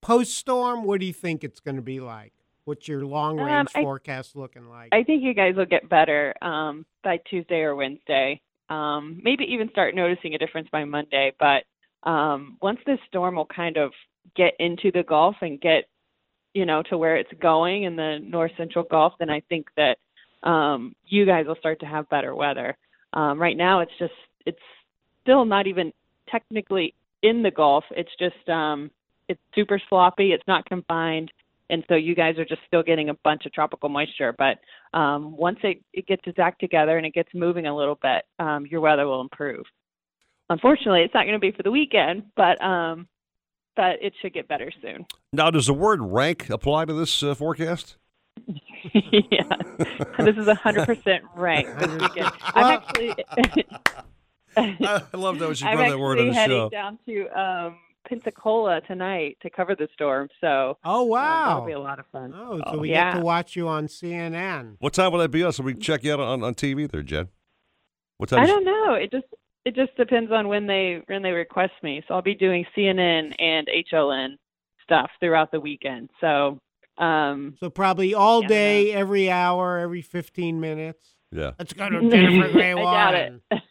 post 0.00 0.36
storm. 0.36 0.84
What 0.84 1.00
do 1.00 1.06
you 1.06 1.12
think 1.12 1.44
it's 1.44 1.60
going 1.60 1.76
to 1.76 1.82
be 1.82 2.00
like? 2.00 2.32
What's 2.64 2.86
your 2.88 3.04
long 3.04 3.38
Um, 3.40 3.46
range 3.46 3.68
I- 3.74 3.82
forecast 3.82 4.36
looking 4.36 4.68
like? 4.68 4.94
I 4.94 5.02
think 5.02 5.22
you 5.22 5.34
guys 5.34 5.56
will 5.56 5.66
get 5.66 5.88
better 5.88 6.34
um, 6.42 6.84
by 7.02 7.18
Tuesday 7.28 7.60
or 7.60 7.74
Wednesday. 7.74 8.40
Um, 8.68 9.20
maybe 9.24 9.44
even 9.52 9.68
start 9.70 9.94
noticing 9.94 10.34
a 10.34 10.38
difference 10.38 10.68
by 10.70 10.84
Monday. 10.84 11.32
But 11.38 11.64
um, 12.08 12.56
once 12.62 12.78
this 12.86 13.00
storm 13.08 13.34
will 13.36 13.46
kind 13.46 13.76
of 13.76 13.92
get 14.36 14.54
into 14.60 14.92
the 14.92 15.02
Gulf 15.02 15.36
and 15.40 15.60
get, 15.60 15.88
you 16.54 16.64
know, 16.66 16.82
to 16.84 16.96
where 16.96 17.16
it's 17.16 17.32
going 17.40 17.82
in 17.82 17.96
the 17.96 18.18
north 18.22 18.52
central 18.56 18.84
Gulf, 18.84 19.14
then 19.18 19.28
I 19.30 19.40
think 19.48 19.66
that 19.76 19.98
um, 20.48 20.94
you 21.06 21.26
guys 21.26 21.46
will 21.46 21.56
start 21.56 21.80
to 21.80 21.86
have 21.86 22.08
better 22.08 22.34
weather. 22.34 22.76
Um, 23.12 23.40
right 23.40 23.56
now, 23.56 23.80
it's 23.80 23.92
just 23.98 24.14
it's 24.46 24.58
still 25.22 25.44
not 25.44 25.66
even 25.66 25.92
technically 26.30 26.94
in 27.22 27.42
the 27.42 27.50
Gulf. 27.50 27.84
It's 27.90 28.10
just 28.18 28.48
um, 28.48 28.90
it's 29.28 29.40
super 29.54 29.80
sloppy. 29.88 30.32
It's 30.32 30.46
not 30.46 30.64
confined 30.66 31.32
and 31.70 31.84
so 31.88 31.94
you 31.94 32.14
guys 32.14 32.36
are 32.38 32.44
just 32.44 32.60
still 32.66 32.82
getting 32.82 33.08
a 33.08 33.14
bunch 33.14 33.46
of 33.46 33.52
tropical 33.52 33.88
moisture. 33.88 34.34
But 34.36 34.58
um, 34.96 35.36
once 35.36 35.58
it, 35.62 35.82
it 35.92 36.06
gets 36.06 36.22
its 36.26 36.38
act 36.38 36.60
together 36.60 36.96
and 36.96 37.06
it 37.06 37.14
gets 37.14 37.30
moving 37.32 37.66
a 37.66 37.74
little 37.74 37.98
bit, 38.02 38.24
um, 38.38 38.66
your 38.66 38.80
weather 38.80 39.06
will 39.06 39.20
improve. 39.20 39.64
Unfortunately, 40.50 41.02
it's 41.02 41.14
not 41.14 41.22
going 41.22 41.34
to 41.34 41.38
be 41.38 41.52
for 41.52 41.62
the 41.62 41.70
weekend, 41.70 42.24
but 42.36 42.60
um, 42.62 43.06
but 43.76 44.02
it 44.02 44.12
should 44.20 44.34
get 44.34 44.48
better 44.48 44.72
soon. 44.82 45.06
Now, 45.32 45.50
does 45.50 45.66
the 45.66 45.74
word 45.74 46.00
rank 46.02 46.50
apply 46.50 46.86
to 46.86 46.92
this 46.92 47.22
uh, 47.22 47.36
forecast? 47.36 47.96
yeah, 48.92 49.44
this 50.18 50.36
is 50.36 50.48
a 50.48 50.56
hundred 50.56 50.86
percent 50.86 51.22
rank 51.36 51.68
this 51.78 52.02
weekend. 52.02 52.32
I'm 52.42 52.80
actually. 52.80 53.14
I 54.56 55.02
love 55.14 55.38
that 55.38 55.46
when 55.46 55.54
she 55.54 55.64
I'm 55.66 55.76
brought 55.76 55.88
that 55.88 55.98
word 55.98 56.18
on 56.18 56.28
actually 56.28 56.34
the 56.34 56.34
heading 56.40 56.56
show. 56.56 56.68
down 56.70 56.98
to 57.06 57.28
um, 57.40 57.78
Pensacola 58.08 58.80
tonight 58.82 59.36
to 59.42 59.50
cover 59.50 59.74
the 59.74 59.88
storm. 59.94 60.28
So 60.40 60.78
oh 60.84 61.02
um, 61.02 61.08
wow, 61.08 61.44
that'll 61.46 61.66
be 61.66 61.72
a 61.72 61.78
lot 61.80 61.98
of 61.98 62.06
fun. 62.12 62.32
Oh, 62.34 62.60
so 62.70 62.78
we 62.78 62.90
yeah. 62.90 63.12
get 63.12 63.18
to 63.18 63.24
watch 63.24 63.56
you 63.56 63.68
on 63.68 63.86
CNN. 63.86 64.76
What 64.80 64.92
time 64.94 65.12
will 65.12 65.18
that 65.20 65.30
be 65.30 65.42
on 65.44 65.52
so 65.52 65.62
we 65.62 65.72
can 65.74 65.82
check 65.82 66.02
you 66.04 66.12
out 66.12 66.20
on, 66.20 66.42
on 66.42 66.54
TV 66.54 66.90
there, 66.90 67.02
Jen? 67.02 67.28
What 68.18 68.28
time? 68.30 68.40
I 68.40 68.46
don't 68.46 68.64
know. 68.64 68.94
It 68.94 69.10
just 69.10 69.26
it 69.64 69.74
just 69.74 69.94
depends 69.96 70.32
on 70.32 70.48
when 70.48 70.66
they 70.66 71.02
when 71.06 71.22
they 71.22 71.30
request 71.32 71.72
me. 71.82 72.02
So 72.08 72.14
I'll 72.14 72.22
be 72.22 72.34
doing 72.34 72.64
CNN 72.76 73.34
and 73.38 73.68
HLN 73.92 74.36
stuff 74.82 75.10
throughout 75.20 75.52
the 75.52 75.60
weekend. 75.60 76.10
So 76.20 76.58
um 76.98 77.54
So 77.60 77.70
probably 77.70 78.14
all 78.14 78.42
Yeah. 78.42 78.48
day, 78.48 78.92
every 78.92 79.30
hour, 79.30 79.78
every 79.78 80.02
fifteen 80.02 80.60
minutes. 80.60 81.16
Yeah. 81.30 81.52
Let's 81.58 81.72
go 81.74 81.88
to 81.88 82.00
Jennifer 82.10 82.50
Gray 82.50 82.72
I 82.72 82.74
doubt 82.74 83.12
Warren. 83.14 83.40
it. 83.52 83.62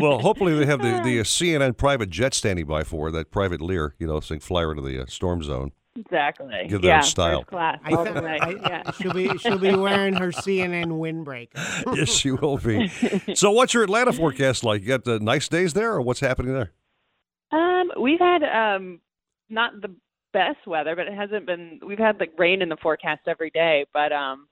Well, 0.00 0.18
hopefully 0.20 0.58
they 0.58 0.66
have 0.66 0.80
the, 0.80 1.00
the 1.02 1.20
uh, 1.20 1.24
CNN 1.24 1.76
private 1.76 2.10
jet 2.10 2.34
standing 2.34 2.66
by 2.66 2.82
for 2.84 3.06
her, 3.06 3.10
that 3.12 3.30
private 3.30 3.60
Lear, 3.60 3.94
you 3.98 4.06
know, 4.06 4.20
so 4.20 4.34
they 4.34 4.40
fly 4.40 4.62
her 4.62 4.70
into 4.72 4.82
the 4.82 5.02
uh, 5.02 5.06
storm 5.06 5.42
zone. 5.42 5.72
exactly. 5.96 6.66
Give 6.68 6.82
that 6.82 6.86
yeah, 6.88 7.00
style. 7.00 7.40
First 7.40 7.48
class. 7.48 7.78
All 7.90 8.04
the 8.04 8.22
way. 8.22 8.38
I- 8.40 8.50
yeah. 8.50 8.90
She'll 8.92 9.12
be 9.12 9.36
she'll 9.38 9.58
be 9.58 9.74
wearing 9.74 10.14
her 10.14 10.30
CNN 10.30 10.86
windbreaker. 10.88 11.96
yes, 11.96 12.10
she 12.10 12.30
will 12.30 12.58
be. 12.58 12.88
So, 13.34 13.50
what's 13.50 13.72
your 13.74 13.82
Atlanta 13.84 14.12
forecast 14.12 14.64
like? 14.64 14.82
You 14.82 14.88
got 14.88 15.04
the 15.04 15.18
nice 15.20 15.48
days 15.48 15.72
there, 15.74 15.92
or 15.92 16.00
what's 16.02 16.20
happening 16.20 16.52
there? 16.52 16.72
Um, 17.52 17.92
we've 18.00 18.20
had 18.20 18.42
um 18.42 19.00
not 19.48 19.80
the 19.80 19.94
best 20.32 20.66
weather, 20.66 20.96
but 20.96 21.06
it 21.06 21.14
hasn't 21.14 21.46
been. 21.46 21.80
We've 21.86 21.98
had 21.98 22.18
like 22.20 22.32
rain 22.38 22.60
in 22.62 22.68
the 22.68 22.76
forecast 22.76 23.22
every 23.26 23.50
day, 23.50 23.86
but 23.94 24.12
um, 24.12 24.48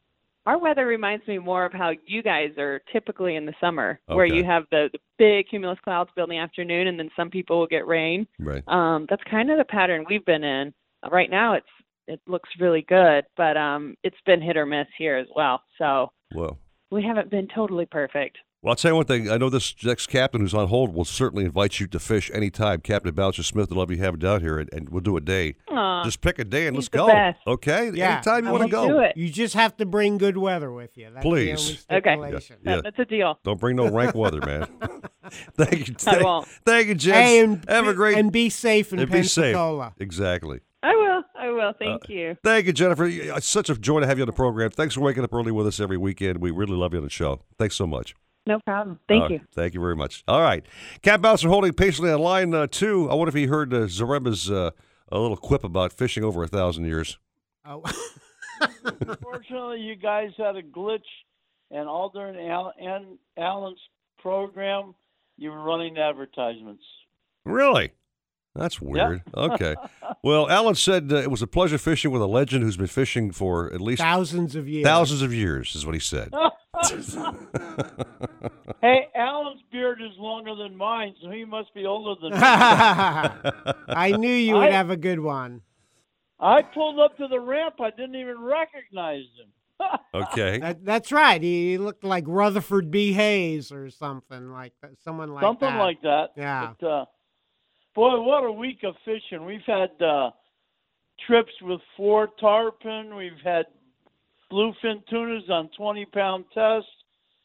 our 0.46 0.58
weather 0.58 0.86
reminds 0.86 1.26
me 1.26 1.38
more 1.38 1.64
of 1.64 1.72
how 1.72 1.92
you 2.06 2.22
guys 2.22 2.50
are 2.58 2.80
typically 2.92 3.36
in 3.36 3.46
the 3.46 3.54
summer, 3.60 3.98
where 4.06 4.26
you 4.26 4.44
have 4.44 4.64
the, 4.70 4.90
the 4.92 4.98
big 5.18 5.48
cumulus 5.48 5.78
clouds 5.82 6.10
build 6.14 6.30
in 6.30 6.36
the 6.36 6.42
afternoon, 6.42 6.88
and 6.88 6.98
then 6.98 7.10
some 7.16 7.30
people 7.30 7.58
will 7.58 7.66
get 7.66 7.86
rain. 7.86 8.26
Right. 8.38 8.62
Um, 8.68 9.06
that's 9.08 9.22
kind 9.30 9.50
of 9.50 9.58
the 9.58 9.64
pattern 9.64 10.04
we've 10.08 10.24
been 10.24 10.44
in. 10.44 10.74
Right 11.10 11.30
now, 11.30 11.54
it's 11.54 11.66
it 12.06 12.20
looks 12.26 12.48
really 12.60 12.82
good, 12.82 13.24
but 13.36 13.56
um, 13.56 13.94
it's 14.02 14.16
been 14.26 14.42
hit 14.42 14.56
or 14.56 14.66
miss 14.66 14.86
here 14.98 15.16
as 15.16 15.26
well. 15.34 15.62
So 15.78 16.12
Well, 16.34 16.58
we 16.90 17.02
haven't 17.02 17.30
been 17.30 17.48
totally 17.54 17.86
perfect. 17.86 18.36
Well, 18.64 18.70
I'll 18.72 18.76
tell 18.76 18.92
you 18.92 18.96
one 18.96 19.04
thing. 19.04 19.30
I 19.30 19.36
know 19.36 19.50
this 19.50 19.74
next 19.84 20.06
captain 20.06 20.40
who's 20.40 20.54
on 20.54 20.68
hold 20.68 20.94
will 20.94 21.04
certainly 21.04 21.44
invite 21.44 21.80
you 21.80 21.86
to 21.88 21.98
fish 21.98 22.30
anytime. 22.32 22.80
Captain 22.80 23.14
Bouncer 23.14 23.42
Smith 23.42 23.68
would 23.68 23.76
love 23.76 23.90
you 23.90 23.98
to 23.98 24.02
have 24.02 24.14
him 24.14 24.20
down 24.20 24.40
here, 24.40 24.58
and, 24.58 24.72
and 24.72 24.88
we'll 24.88 25.02
do 25.02 25.18
a 25.18 25.20
day. 25.20 25.56
Aw, 25.68 26.02
Just 26.02 26.22
pick 26.22 26.38
a 26.38 26.44
day 26.44 26.66
and 26.66 26.74
he's 26.74 26.84
let's 26.84 26.88
go. 26.88 27.06
best. 27.08 27.40
Okay? 27.46 27.90
Yeah. 27.92 28.14
Anytime 28.14 28.46
you 28.46 28.52
want 28.52 28.62
to 28.62 28.70
go. 28.70 28.88
do 28.88 28.98
it. 29.00 29.18
You 29.18 29.28
just 29.28 29.52
have 29.52 29.76
to 29.76 29.84
bring 29.84 30.16
good 30.16 30.38
weather 30.38 30.72
with 30.72 30.96
you. 30.96 31.10
That's 31.12 31.22
Please. 31.22 31.84
The 31.90 31.96
Okay. 31.96 32.12
stipulation. 32.14 32.56
Yeah. 32.62 32.76
That- 32.76 32.84
that's 32.84 32.98
a 33.00 33.04
deal. 33.04 33.38
Don't 33.44 33.60
bring 33.60 33.76
no 33.76 33.90
rank 33.90 34.14
weather, 34.14 34.40
man. 34.40 34.66
thank 35.58 35.88
you. 35.88 35.94
I 35.98 36.02
Thank, 36.12 36.24
won't. 36.24 36.48
thank 36.64 36.88
you, 36.88 36.94
Jen. 36.94 37.14
Hey, 37.14 37.40
and, 37.40 37.64
have 37.68 37.86
a 37.86 37.92
great 37.92 38.16
and 38.16 38.32
be 38.32 38.48
safe 38.48 38.94
in 38.94 38.98
and 38.98 39.10
be 39.10 39.24
safe. 39.24 39.54
Exactly. 39.98 40.60
I 40.82 40.94
will. 40.94 41.22
I 41.38 41.50
will. 41.50 41.68
Uh, 41.68 41.72
thank 41.78 42.08
you. 42.08 42.36
Thank 42.42 42.64
you, 42.64 42.72
Jennifer. 42.72 43.04
It's 43.06 43.46
such 43.46 43.68
a 43.68 43.74
joy 43.74 44.00
to 44.00 44.06
have 44.06 44.16
you 44.16 44.22
on 44.22 44.26
the 44.26 44.32
program. 44.32 44.70
Thanks 44.70 44.94
for 44.94 45.02
waking 45.02 45.22
up 45.24 45.34
early 45.34 45.52
with 45.52 45.66
us 45.66 45.80
every 45.80 45.98
weekend. 45.98 46.38
We 46.38 46.50
really 46.50 46.76
love 46.76 46.92
you 46.94 46.98
on 46.98 47.04
the 47.04 47.10
show. 47.10 47.40
Thanks 47.58 47.76
so 47.76 47.86
much. 47.86 48.14
No 48.46 48.60
problem. 48.66 49.00
Thank 49.08 49.22
Uh, 49.24 49.28
you. 49.28 49.40
Thank 49.54 49.74
you 49.74 49.80
very 49.80 49.96
much. 49.96 50.22
All 50.28 50.40
right. 50.42 50.64
Cap 51.02 51.22
Bouncer 51.22 51.48
holding 51.48 51.72
patiently 51.72 52.10
on 52.12 52.20
line 52.20 52.54
uh, 52.54 52.66
two. 52.70 53.10
I 53.10 53.14
wonder 53.14 53.28
if 53.30 53.34
he 53.34 53.46
heard 53.46 53.72
uh, 53.72 53.86
Zaremba's 53.86 54.50
uh, 54.50 54.70
a 55.10 55.18
little 55.18 55.36
quip 55.36 55.64
about 55.64 55.92
fishing 55.92 56.24
over 56.24 56.42
a 56.42 56.48
thousand 56.48 56.84
years. 56.84 57.18
Oh. 57.64 57.82
Unfortunately, 58.84 59.80
you 59.80 59.96
guys 59.96 60.30
had 60.36 60.56
a 60.56 60.62
glitch, 60.62 61.00
and 61.70 61.88
all 61.88 62.10
during 62.10 62.36
Al- 62.48 62.72
An- 62.78 63.18
Alan's 63.38 63.80
program, 64.18 64.94
you 65.36 65.50
were 65.50 65.62
running 65.62 65.96
advertisements. 65.98 66.84
Really? 67.44 67.92
That's 68.54 68.80
weird. 68.80 69.22
Okay. 69.34 69.74
Well, 70.22 70.48
Alan 70.48 70.74
said 70.74 71.12
uh, 71.12 71.16
it 71.16 71.30
was 71.30 71.42
a 71.42 71.46
pleasure 71.46 71.76
fishing 71.76 72.10
with 72.10 72.22
a 72.22 72.26
legend 72.26 72.62
who's 72.64 72.78
been 72.78 72.86
fishing 72.86 73.30
for 73.30 73.70
at 73.74 73.80
least 73.82 74.00
Thousands 74.00 74.54
of 74.54 74.66
years. 74.66 74.82
thousands 74.86 75.20
of 75.20 75.34
years, 75.34 75.74
is 75.74 75.84
what 75.84 75.92
he 75.94 76.00
said. 76.00 76.30
hey, 78.80 79.08
Alan's 79.14 79.62
beard 79.72 80.00
is 80.02 80.16
longer 80.18 80.54
than 80.54 80.76
mine, 80.76 81.14
so 81.22 81.30
he 81.30 81.44
must 81.44 81.72
be 81.74 81.86
older 81.86 82.20
than 82.20 82.32
me. 82.32 82.38
I 82.42 84.14
knew 84.18 84.32
you 84.32 84.54
would 84.54 84.68
I- 84.68 84.72
have 84.76 84.90
a 84.90 84.96
good 84.96 85.20
one. 85.20 85.62
I 86.40 86.62
pulled 86.62 86.98
up 87.00 87.16
to 87.18 87.28
the 87.28 87.38
ramp. 87.40 87.76
I 87.80 87.90
didn't 87.90 88.16
even 88.16 88.40
recognize 88.40 89.24
him. 89.38 89.50
Okay. 90.14 90.58
That, 90.58 90.84
that's 90.84 91.10
right. 91.10 91.42
He 91.42 91.76
looked 91.78 92.04
like 92.04 92.24
Rutherford 92.28 92.90
B. 92.92 93.12
Hayes 93.12 93.72
or 93.72 93.90
something 93.90 94.52
like 94.52 94.72
that. 94.82 94.92
Someone 95.02 95.32
like 95.34 95.42
Something 95.42 95.70
that. 95.70 95.78
like 95.82 96.00
that. 96.02 96.26
Yeah. 96.36 96.72
But, 96.80 96.86
uh, 96.86 97.04
boy, 97.96 98.20
what 98.20 98.44
a 98.44 98.52
week 98.52 98.84
of 98.84 98.94
fishing. 99.04 99.44
We've 99.44 99.64
had 99.66 99.90
uh, 100.00 100.30
trips 101.26 101.52
with 101.62 101.80
four 101.96 102.28
tarpon. 102.40 103.16
We've 103.16 103.32
had 103.42 103.66
bluefin 104.52 105.06
tunas 105.08 105.48
on 105.50 105.70
20 105.76 106.06
pound 106.06 106.44
tests, 106.54 106.88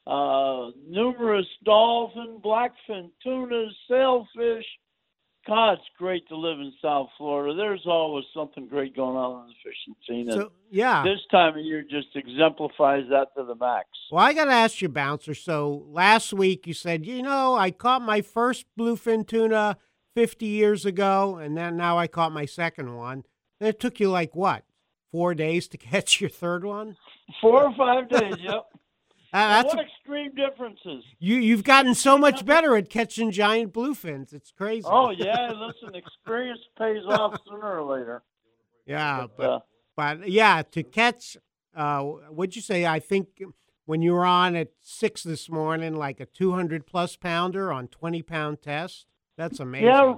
uh, 0.07 0.69
numerous 0.87 1.47
dolphin, 1.63 2.39
blackfin 2.43 3.09
tunas, 3.23 3.73
sailfish. 3.89 4.65
God, 5.47 5.73
it's 5.73 5.83
great 5.97 6.27
to 6.27 6.35
live 6.35 6.59
in 6.59 6.71
South 6.81 7.07
Florida. 7.17 7.55
There's 7.55 7.85
always 7.87 8.25
something 8.35 8.67
great 8.67 8.95
going 8.95 9.15
on 9.15 9.43
in 9.43 9.47
the 9.47 9.53
fishing 9.63 9.95
scene. 10.07 10.31
So, 10.31 10.51
yeah. 10.69 11.01
This 11.03 11.21
time 11.31 11.57
of 11.57 11.63
year 11.63 11.81
just 11.81 12.15
exemplifies 12.15 13.05
that 13.09 13.29
to 13.35 13.45
the 13.45 13.55
max. 13.55 13.87
Well, 14.11 14.23
I 14.23 14.33
got 14.33 14.45
to 14.45 14.51
ask 14.51 14.81
you, 14.81 14.89
Bouncer. 14.89 15.33
So 15.33 15.85
last 15.87 16.33
week 16.33 16.67
you 16.67 16.73
said, 16.73 17.05
you 17.05 17.23
know, 17.23 17.55
I 17.55 17.71
caught 17.71 18.01
my 18.01 18.21
first 18.21 18.65
bluefin 18.77 19.25
tuna 19.25 19.77
50 20.15 20.45
years 20.45 20.85
ago, 20.85 21.37
and 21.37 21.57
then 21.57 21.77
now 21.77 21.97
I 21.97 22.07
caught 22.07 22.31
my 22.31 22.45
second 22.45 22.95
one. 22.95 23.23
And 23.59 23.67
it 23.69 23.79
took 23.79 23.99
you 23.99 24.09
like 24.09 24.35
what, 24.35 24.63
four 25.11 25.33
days 25.33 25.67
to 25.69 25.77
catch 25.91 26.21
your 26.21 26.29
third 26.29 26.63
one? 26.65 26.97
Four 27.41 27.65
or 27.65 27.75
five 27.75 28.09
days, 28.09 28.35
yep. 28.39 28.65
Uh, 29.31 29.61
that's 29.61 29.75
what 29.75 29.85
extreme 29.85 30.33
differences. 30.33 31.03
you. 31.19 31.35
You've 31.35 31.63
gotten 31.63 31.93
so 31.93 32.17
much 32.17 32.43
better 32.43 32.75
at 32.75 32.89
catching 32.89 33.29
giant 33.29 33.71
bluefins. 33.71 34.33
It's 34.33 34.51
crazy. 34.51 34.87
Oh 34.89 35.11
yeah, 35.11 35.51
listen, 35.51 35.93
experience 35.93 36.59
pays 36.79 37.03
off 37.07 37.39
sooner 37.47 37.79
or 37.79 37.83
later. 37.95 38.23
Yeah, 38.87 39.27
But, 39.27 39.37
but, 39.37 39.49
uh, 39.51 39.59
but 39.95 40.29
yeah, 40.31 40.63
to 40.71 40.81
catch, 40.81 41.37
uh, 41.75 42.01
what'd 42.01 42.55
you 42.55 42.63
say? 42.63 42.87
I 42.87 42.97
think 42.99 43.27
when 43.85 44.01
you 44.01 44.13
were 44.13 44.25
on 44.25 44.55
at 44.55 44.69
six 44.81 45.21
this 45.21 45.47
morning, 45.47 45.93
like 45.95 46.19
a 46.19 46.25
200 46.25 46.87
plus 46.87 47.15
pounder 47.15 47.71
on 47.71 47.87
20 47.87 48.23
pound 48.23 48.63
test. 48.63 49.05
That's 49.37 49.59
amazing. 49.59 49.87
Yeah, 49.89 50.13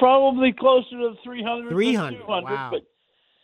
probably 0.00 0.52
closer 0.52 0.90
to 0.98 1.14
300. 1.22 1.70
300. 1.70 2.18
200. 2.22 2.44
wow. 2.44 2.70
But 2.72 2.82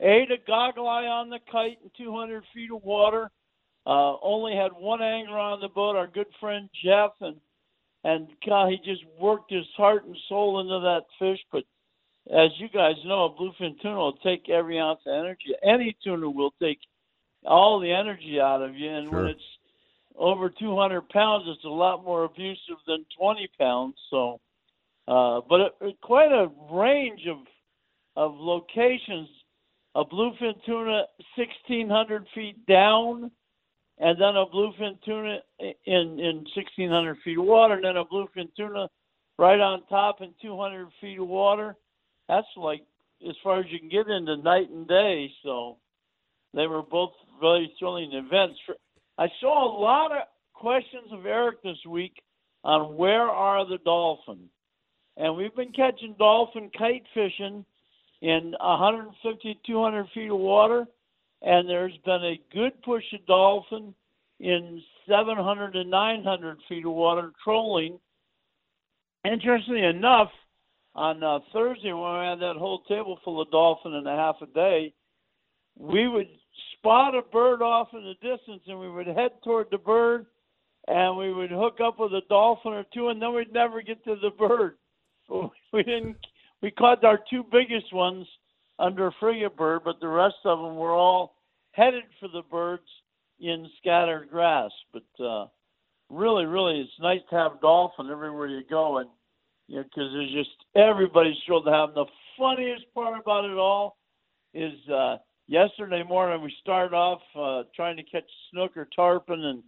ate 0.00 0.30
a 0.30 0.36
goggle 0.46 0.88
eye 0.88 1.06
on 1.06 1.30
the 1.30 1.38
kite 1.50 1.78
in 1.82 1.90
200 1.96 2.42
feet 2.54 2.70
of 2.72 2.82
water. 2.82 3.30
Uh, 3.86 4.16
only 4.20 4.54
had 4.54 4.72
one 4.72 5.00
angler 5.00 5.38
on 5.38 5.60
the 5.60 5.68
boat, 5.68 5.96
our 5.96 6.08
good 6.08 6.26
friend 6.40 6.68
Jeff, 6.84 7.12
and 7.20 7.36
and 8.04 8.28
God, 8.46 8.70
he 8.70 8.76
just 8.78 9.02
worked 9.18 9.50
his 9.50 9.66
heart 9.76 10.04
and 10.04 10.16
soul 10.28 10.60
into 10.60 10.78
that 10.80 11.02
fish. 11.18 11.40
But 11.50 11.64
as 12.32 12.50
you 12.58 12.68
guys 12.68 12.94
know, 13.04 13.24
a 13.24 13.30
bluefin 13.30 13.80
tuna 13.80 13.96
will 13.96 14.18
take 14.18 14.48
every 14.48 14.78
ounce 14.78 15.00
of 15.06 15.12
energy. 15.12 15.54
Any 15.62 15.96
tuna 16.04 16.30
will 16.30 16.52
take 16.62 16.78
all 17.44 17.80
the 17.80 17.92
energy 17.92 18.40
out 18.40 18.62
of 18.62 18.76
you, 18.76 18.88
and 18.88 19.10
when 19.12 19.26
it's 19.26 19.40
over 20.16 20.50
200 20.50 21.08
pounds, 21.08 21.44
it's 21.48 21.64
a 21.64 21.68
lot 21.68 22.04
more 22.04 22.24
abusive 22.24 22.76
than 22.86 23.04
20 23.18 23.48
pounds. 23.58 23.94
So, 24.10 24.40
uh, 25.08 25.40
but 25.48 25.60
it, 25.60 25.72
it, 25.80 26.00
quite 26.00 26.32
a 26.32 26.48
range 26.72 27.26
of 27.28 27.38
of 28.16 28.34
locations. 28.34 29.28
A 29.96 30.04
bluefin 30.04 30.52
tuna 30.66 31.06
1,600 31.36 32.26
feet 32.34 32.66
down, 32.66 33.30
and 33.98 34.20
then 34.20 34.36
a 34.36 34.44
bluefin 34.44 34.98
tuna 35.06 35.38
in 35.58 36.20
in 36.20 36.44
1,600 36.54 37.16
feet 37.24 37.38
of 37.38 37.44
water, 37.46 37.76
and 37.76 37.84
then 37.84 37.96
a 37.96 38.04
bluefin 38.04 38.54
tuna 38.54 38.90
right 39.38 39.58
on 39.58 39.86
top 39.86 40.20
in 40.20 40.34
200 40.42 40.88
feet 41.00 41.18
of 41.18 41.26
water. 41.26 41.76
That's 42.28 42.46
like 42.58 42.82
as 43.26 43.34
far 43.42 43.60
as 43.60 43.66
you 43.70 43.78
can 43.78 43.88
get 43.88 44.06
into 44.08 44.36
night 44.36 44.68
and 44.68 44.86
day. 44.86 45.32
So 45.42 45.78
they 46.52 46.66
were 46.66 46.82
both 46.82 47.12
very 47.40 47.72
thrilling 47.78 48.12
events. 48.12 48.58
I 49.16 49.28
saw 49.40 49.64
a 49.64 49.80
lot 49.80 50.12
of 50.12 50.24
questions 50.52 51.10
of 51.10 51.24
Eric 51.24 51.62
this 51.62 51.82
week 51.88 52.22
on 52.64 52.96
where 52.96 53.30
are 53.30 53.66
the 53.66 53.78
dolphins, 53.78 54.50
and 55.16 55.34
we've 55.34 55.56
been 55.56 55.72
catching 55.72 56.14
dolphin 56.18 56.70
kite 56.76 57.04
fishing 57.14 57.64
in 58.22 58.54
150, 58.60 59.60
200 59.66 60.06
feet 60.14 60.30
of 60.30 60.38
water, 60.38 60.86
and 61.42 61.68
there's 61.68 61.96
been 62.04 62.24
a 62.24 62.40
good 62.52 62.80
push 62.82 63.04
of 63.12 63.26
dolphin 63.26 63.94
in 64.40 64.82
700 65.08 65.72
to 65.72 65.84
900 65.84 66.58
feet 66.68 66.86
of 66.86 66.92
water 66.92 67.32
trolling. 67.44 67.98
Interestingly 69.24 69.84
enough, 69.84 70.30
on 70.96 71.22
uh, 71.22 71.38
Thursday 71.52 71.92
when 71.92 72.20
we 72.20 72.26
had 72.26 72.40
that 72.40 72.56
whole 72.58 72.80
table 72.88 73.18
full 73.22 73.40
of 73.40 73.50
dolphin 73.50 73.92
in 73.92 74.06
a 74.06 74.16
half 74.16 74.36
a 74.40 74.46
day, 74.46 74.94
we 75.78 76.08
would 76.08 76.28
spot 76.72 77.14
a 77.14 77.20
bird 77.20 77.60
off 77.60 77.88
in 77.92 78.02
the 78.02 78.14
distance 78.14 78.62
and 78.66 78.80
we 78.80 78.90
would 78.90 79.06
head 79.06 79.32
toward 79.44 79.66
the 79.70 79.78
bird 79.78 80.24
and 80.88 81.16
we 81.18 81.32
would 81.32 81.50
hook 81.50 81.78
up 81.84 81.98
with 81.98 82.12
a 82.12 82.22
dolphin 82.30 82.72
or 82.72 82.84
two 82.94 83.08
and 83.08 83.20
then 83.20 83.34
we'd 83.34 83.52
never 83.52 83.82
get 83.82 84.02
to 84.04 84.16
the 84.22 84.30
bird. 84.30 84.76
We 85.72 85.82
didn't 85.82 86.16
we 86.62 86.70
caught 86.70 87.04
our 87.04 87.18
two 87.30 87.44
biggest 87.50 87.92
ones 87.92 88.26
under 88.78 89.10
frigate 89.20 89.56
bird, 89.56 89.82
but 89.84 90.00
the 90.00 90.08
rest 90.08 90.36
of 90.44 90.58
them 90.58 90.76
were 90.76 90.92
all 90.92 91.36
headed 91.72 92.04
for 92.18 92.28
the 92.28 92.42
birds 92.50 92.86
in 93.40 93.68
scattered 93.78 94.28
grass. 94.30 94.70
But 94.92 95.24
uh, 95.24 95.46
really, 96.10 96.44
really, 96.44 96.80
it's 96.80 96.90
nice 97.00 97.20
to 97.30 97.36
have 97.36 97.60
dolphin 97.60 98.10
everywhere 98.10 98.48
you 98.48 98.62
go, 98.68 98.98
and 98.98 99.08
you 99.68 99.76
know, 99.76 99.82
because 99.82 100.12
there's 100.12 100.32
just 100.32 100.56
everybody's 100.74 101.36
thrilled 101.44 101.66
to 101.66 101.72
have 101.72 101.94
them. 101.94 102.06
The 102.06 102.12
funniest 102.38 102.84
part 102.94 103.18
about 103.20 103.44
it 103.44 103.56
all 103.56 103.96
is 104.54 104.72
uh, 104.92 105.16
yesterday 105.46 106.02
morning 106.02 106.42
we 106.42 106.54
started 106.60 106.94
off 106.94 107.20
uh, 107.38 107.68
trying 107.74 107.96
to 107.96 108.02
catch 108.02 108.24
snook 108.50 108.76
or 108.76 108.88
tarpon, 108.94 109.44
and 109.44 109.62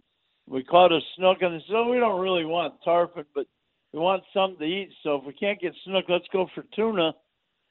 we 0.47 0.63
caught 0.63 0.91
a 0.91 0.99
snook, 1.15 1.37
and 1.41 1.53
they 1.53 1.63
said, 1.67 1.75
"Oh, 1.75 1.89
we 1.89 1.99
don't 1.99 2.21
really 2.21 2.45
want 2.45 2.75
tarpon, 2.83 3.25
but 3.35 3.45
we 3.93 3.99
want 3.99 4.23
something 4.33 4.59
to 4.59 4.65
eat. 4.65 4.89
So 5.03 5.15
if 5.15 5.25
we 5.25 5.33
can't 5.33 5.59
get 5.59 5.73
snook, 5.85 6.05
let's 6.09 6.27
go 6.31 6.47
for 6.53 6.63
tuna." 6.75 7.13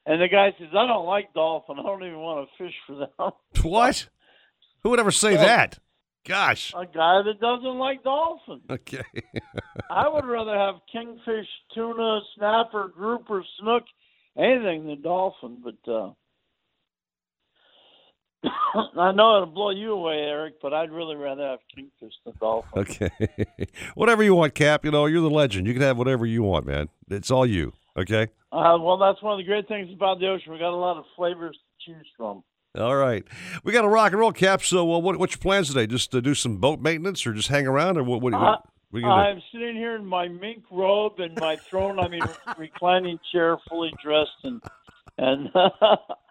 And 0.06 0.20
the 0.22 0.28
guy 0.28 0.52
says, 0.58 0.68
"I 0.72 0.86
don't 0.86 1.06
like 1.06 1.32
dolphin. 1.34 1.78
I 1.78 1.82
don't 1.82 2.02
even 2.04 2.18
want 2.18 2.48
to 2.48 2.64
fish 2.64 2.74
for 2.86 2.94
them." 2.96 3.32
What? 3.62 4.08
Who 4.82 4.90
would 4.90 5.00
ever 5.00 5.10
say 5.10 5.34
Well- 5.34 5.44
that? 5.46 5.78
Gosh. 6.26 6.74
A 6.74 6.84
guy 6.84 7.22
that 7.22 7.40
doesn't 7.40 7.78
like 7.78 8.02
dolphin. 8.04 8.60
Okay. 8.68 9.02
I 9.90 10.08
would 10.08 10.26
rather 10.26 10.54
have 10.54 10.74
kingfish, 10.92 11.46
tuna, 11.74 12.20
snapper, 12.36 12.88
grouper, 12.88 13.42
snook, 13.58 13.84
anything 14.36 14.86
than 14.86 15.00
dolphin. 15.00 15.62
But 15.64 15.90
uh, 15.90 16.10
I 18.44 19.12
know 19.12 19.36
it'll 19.36 19.46
blow 19.46 19.70
you 19.70 19.92
away, 19.92 20.18
Eric. 20.18 20.54
But 20.60 20.72
I'd 20.74 20.90
really 20.90 21.16
rather 21.16 21.42
have 21.42 21.58
kingfish 21.74 22.14
than 22.24 22.34
dolphin. 22.40 22.78
Okay. 22.80 23.10
whatever 23.94 24.22
you 24.22 24.34
want, 24.34 24.54
Cap. 24.54 24.84
You 24.84 24.90
know, 24.90 25.06
you're 25.06 25.22
the 25.22 25.30
legend. 25.30 25.66
You 25.66 25.72
can 25.72 25.82
have 25.82 25.98
whatever 25.98 26.26
you 26.26 26.42
want, 26.42 26.66
man. 26.66 26.88
It's 27.10 27.30
all 27.30 27.46
you. 27.46 27.72
Okay. 27.96 28.28
Uh, 28.52 28.78
well, 28.80 28.96
that's 28.96 29.22
one 29.22 29.32
of 29.32 29.38
the 29.38 29.44
great 29.44 29.66
things 29.68 29.90
about 29.92 30.20
the 30.20 30.28
ocean. 30.28 30.52
We 30.52 30.58
got 30.58 30.72
a 30.72 30.76
lot 30.76 30.96
of 30.96 31.04
flavors 31.16 31.56
to 31.56 31.92
choose 31.92 32.06
from. 32.16 32.42
All 32.78 32.96
right. 32.96 33.24
We 33.64 33.72
got 33.72 33.84
a 33.84 33.88
rock 33.88 34.12
and 34.12 34.20
roll, 34.20 34.32
Cap. 34.32 34.62
So, 34.62 34.94
uh, 34.94 34.98
what, 34.98 35.18
what's 35.18 35.32
your 35.34 35.40
plans 35.40 35.68
today? 35.68 35.86
Just 35.86 36.12
to 36.12 36.22
do 36.22 36.34
some 36.34 36.58
boat 36.58 36.80
maintenance, 36.80 37.26
or 37.26 37.32
just 37.32 37.48
hang 37.48 37.66
around, 37.66 37.98
or 37.98 38.04
what? 38.04 38.20
What, 38.20 38.32
what, 38.34 38.40
Uh, 38.40 38.56
what 38.90 38.98
are 38.98 39.00
you 39.00 39.06
gonna 39.06 39.22
do? 39.24 39.28
I'm 39.30 39.42
sitting 39.52 39.74
here 39.74 39.96
in 39.96 40.06
my 40.06 40.28
mink 40.28 40.62
robe 40.70 41.18
and 41.18 41.38
my 41.40 41.56
throne. 41.56 41.98
I 41.98 42.08
mean, 42.08 42.22
reclining 42.58 43.18
chair, 43.32 43.56
fully 43.68 43.92
dressed, 44.02 44.30
and 44.44 44.62
and 45.18 45.50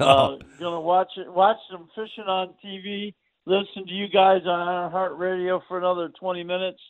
uh, 0.04 0.04
Oh. 0.04 0.38
gonna 0.58 0.80
watch 0.80 1.10
it, 1.16 1.32
watch 1.32 1.56
some 1.70 1.88
fishing 1.94 2.24
on 2.24 2.54
TV. 2.64 3.14
Listen 3.46 3.86
to 3.86 3.92
you 3.92 4.08
guys 4.08 4.42
on 4.46 4.90
iHeartRadio 4.92 5.60
for 5.68 5.78
another 5.78 6.08
20 6.20 6.44
minutes, 6.44 6.80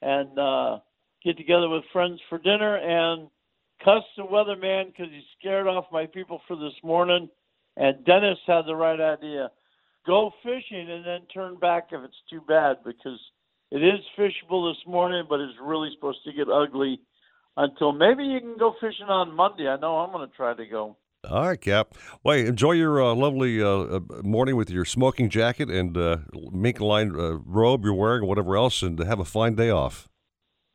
and 0.00 0.38
uh, 0.38 0.78
get 1.24 1.36
together 1.36 1.68
with 1.68 1.84
friends 1.92 2.20
for 2.28 2.38
dinner 2.38 2.76
and 2.76 3.28
cuss 3.84 4.02
the 4.16 4.22
weatherman 4.22 4.86
because 4.86 5.10
he 5.10 5.22
scared 5.38 5.66
off 5.66 5.86
my 5.92 6.06
people 6.06 6.40
for 6.46 6.56
this 6.56 6.74
morning. 6.82 7.28
And 7.76 8.04
Dennis 8.04 8.38
had 8.46 8.62
the 8.66 8.76
right 8.76 9.00
idea: 9.00 9.50
go 10.06 10.30
fishing 10.42 10.90
and 10.90 11.06
then 11.06 11.20
turn 11.32 11.56
back 11.58 11.88
if 11.92 12.02
it's 12.04 12.22
too 12.28 12.42
bad 12.48 12.78
because 12.84 13.20
it 13.70 13.82
is 13.82 14.00
fishable 14.18 14.70
this 14.70 14.86
morning, 14.86 15.24
but 15.28 15.40
it's 15.40 15.58
really 15.62 15.90
supposed 15.94 16.22
to 16.24 16.32
get 16.32 16.48
ugly 16.50 17.00
until 17.56 17.92
maybe 17.92 18.24
you 18.24 18.40
can 18.40 18.58
go 18.58 18.74
fishing 18.80 19.06
on 19.08 19.34
Monday. 19.34 19.68
I 19.68 19.76
know 19.78 19.96
I'm 19.96 20.12
to 20.28 20.36
try 20.36 20.54
to 20.54 20.66
go. 20.66 20.96
All 21.28 21.46
right, 21.46 21.60
Cap. 21.60 21.94
Well, 22.24 22.36
hey, 22.36 22.46
enjoy 22.46 22.72
your 22.72 23.00
uh, 23.00 23.14
lovely 23.14 23.62
uh, 23.62 23.68
uh, 23.68 24.00
morning 24.24 24.56
with 24.56 24.70
your 24.70 24.84
smoking 24.84 25.30
jacket 25.30 25.70
and 25.70 25.96
uh, 25.96 26.16
mink 26.50 26.80
lined 26.80 27.14
uh, 27.14 27.38
robe 27.46 27.84
you're 27.84 27.94
wearing, 27.94 28.22
or 28.22 28.26
whatever 28.26 28.56
else, 28.56 28.82
and 28.82 28.98
have 28.98 29.20
a 29.20 29.24
fine 29.24 29.54
day 29.54 29.70
off. 29.70 30.08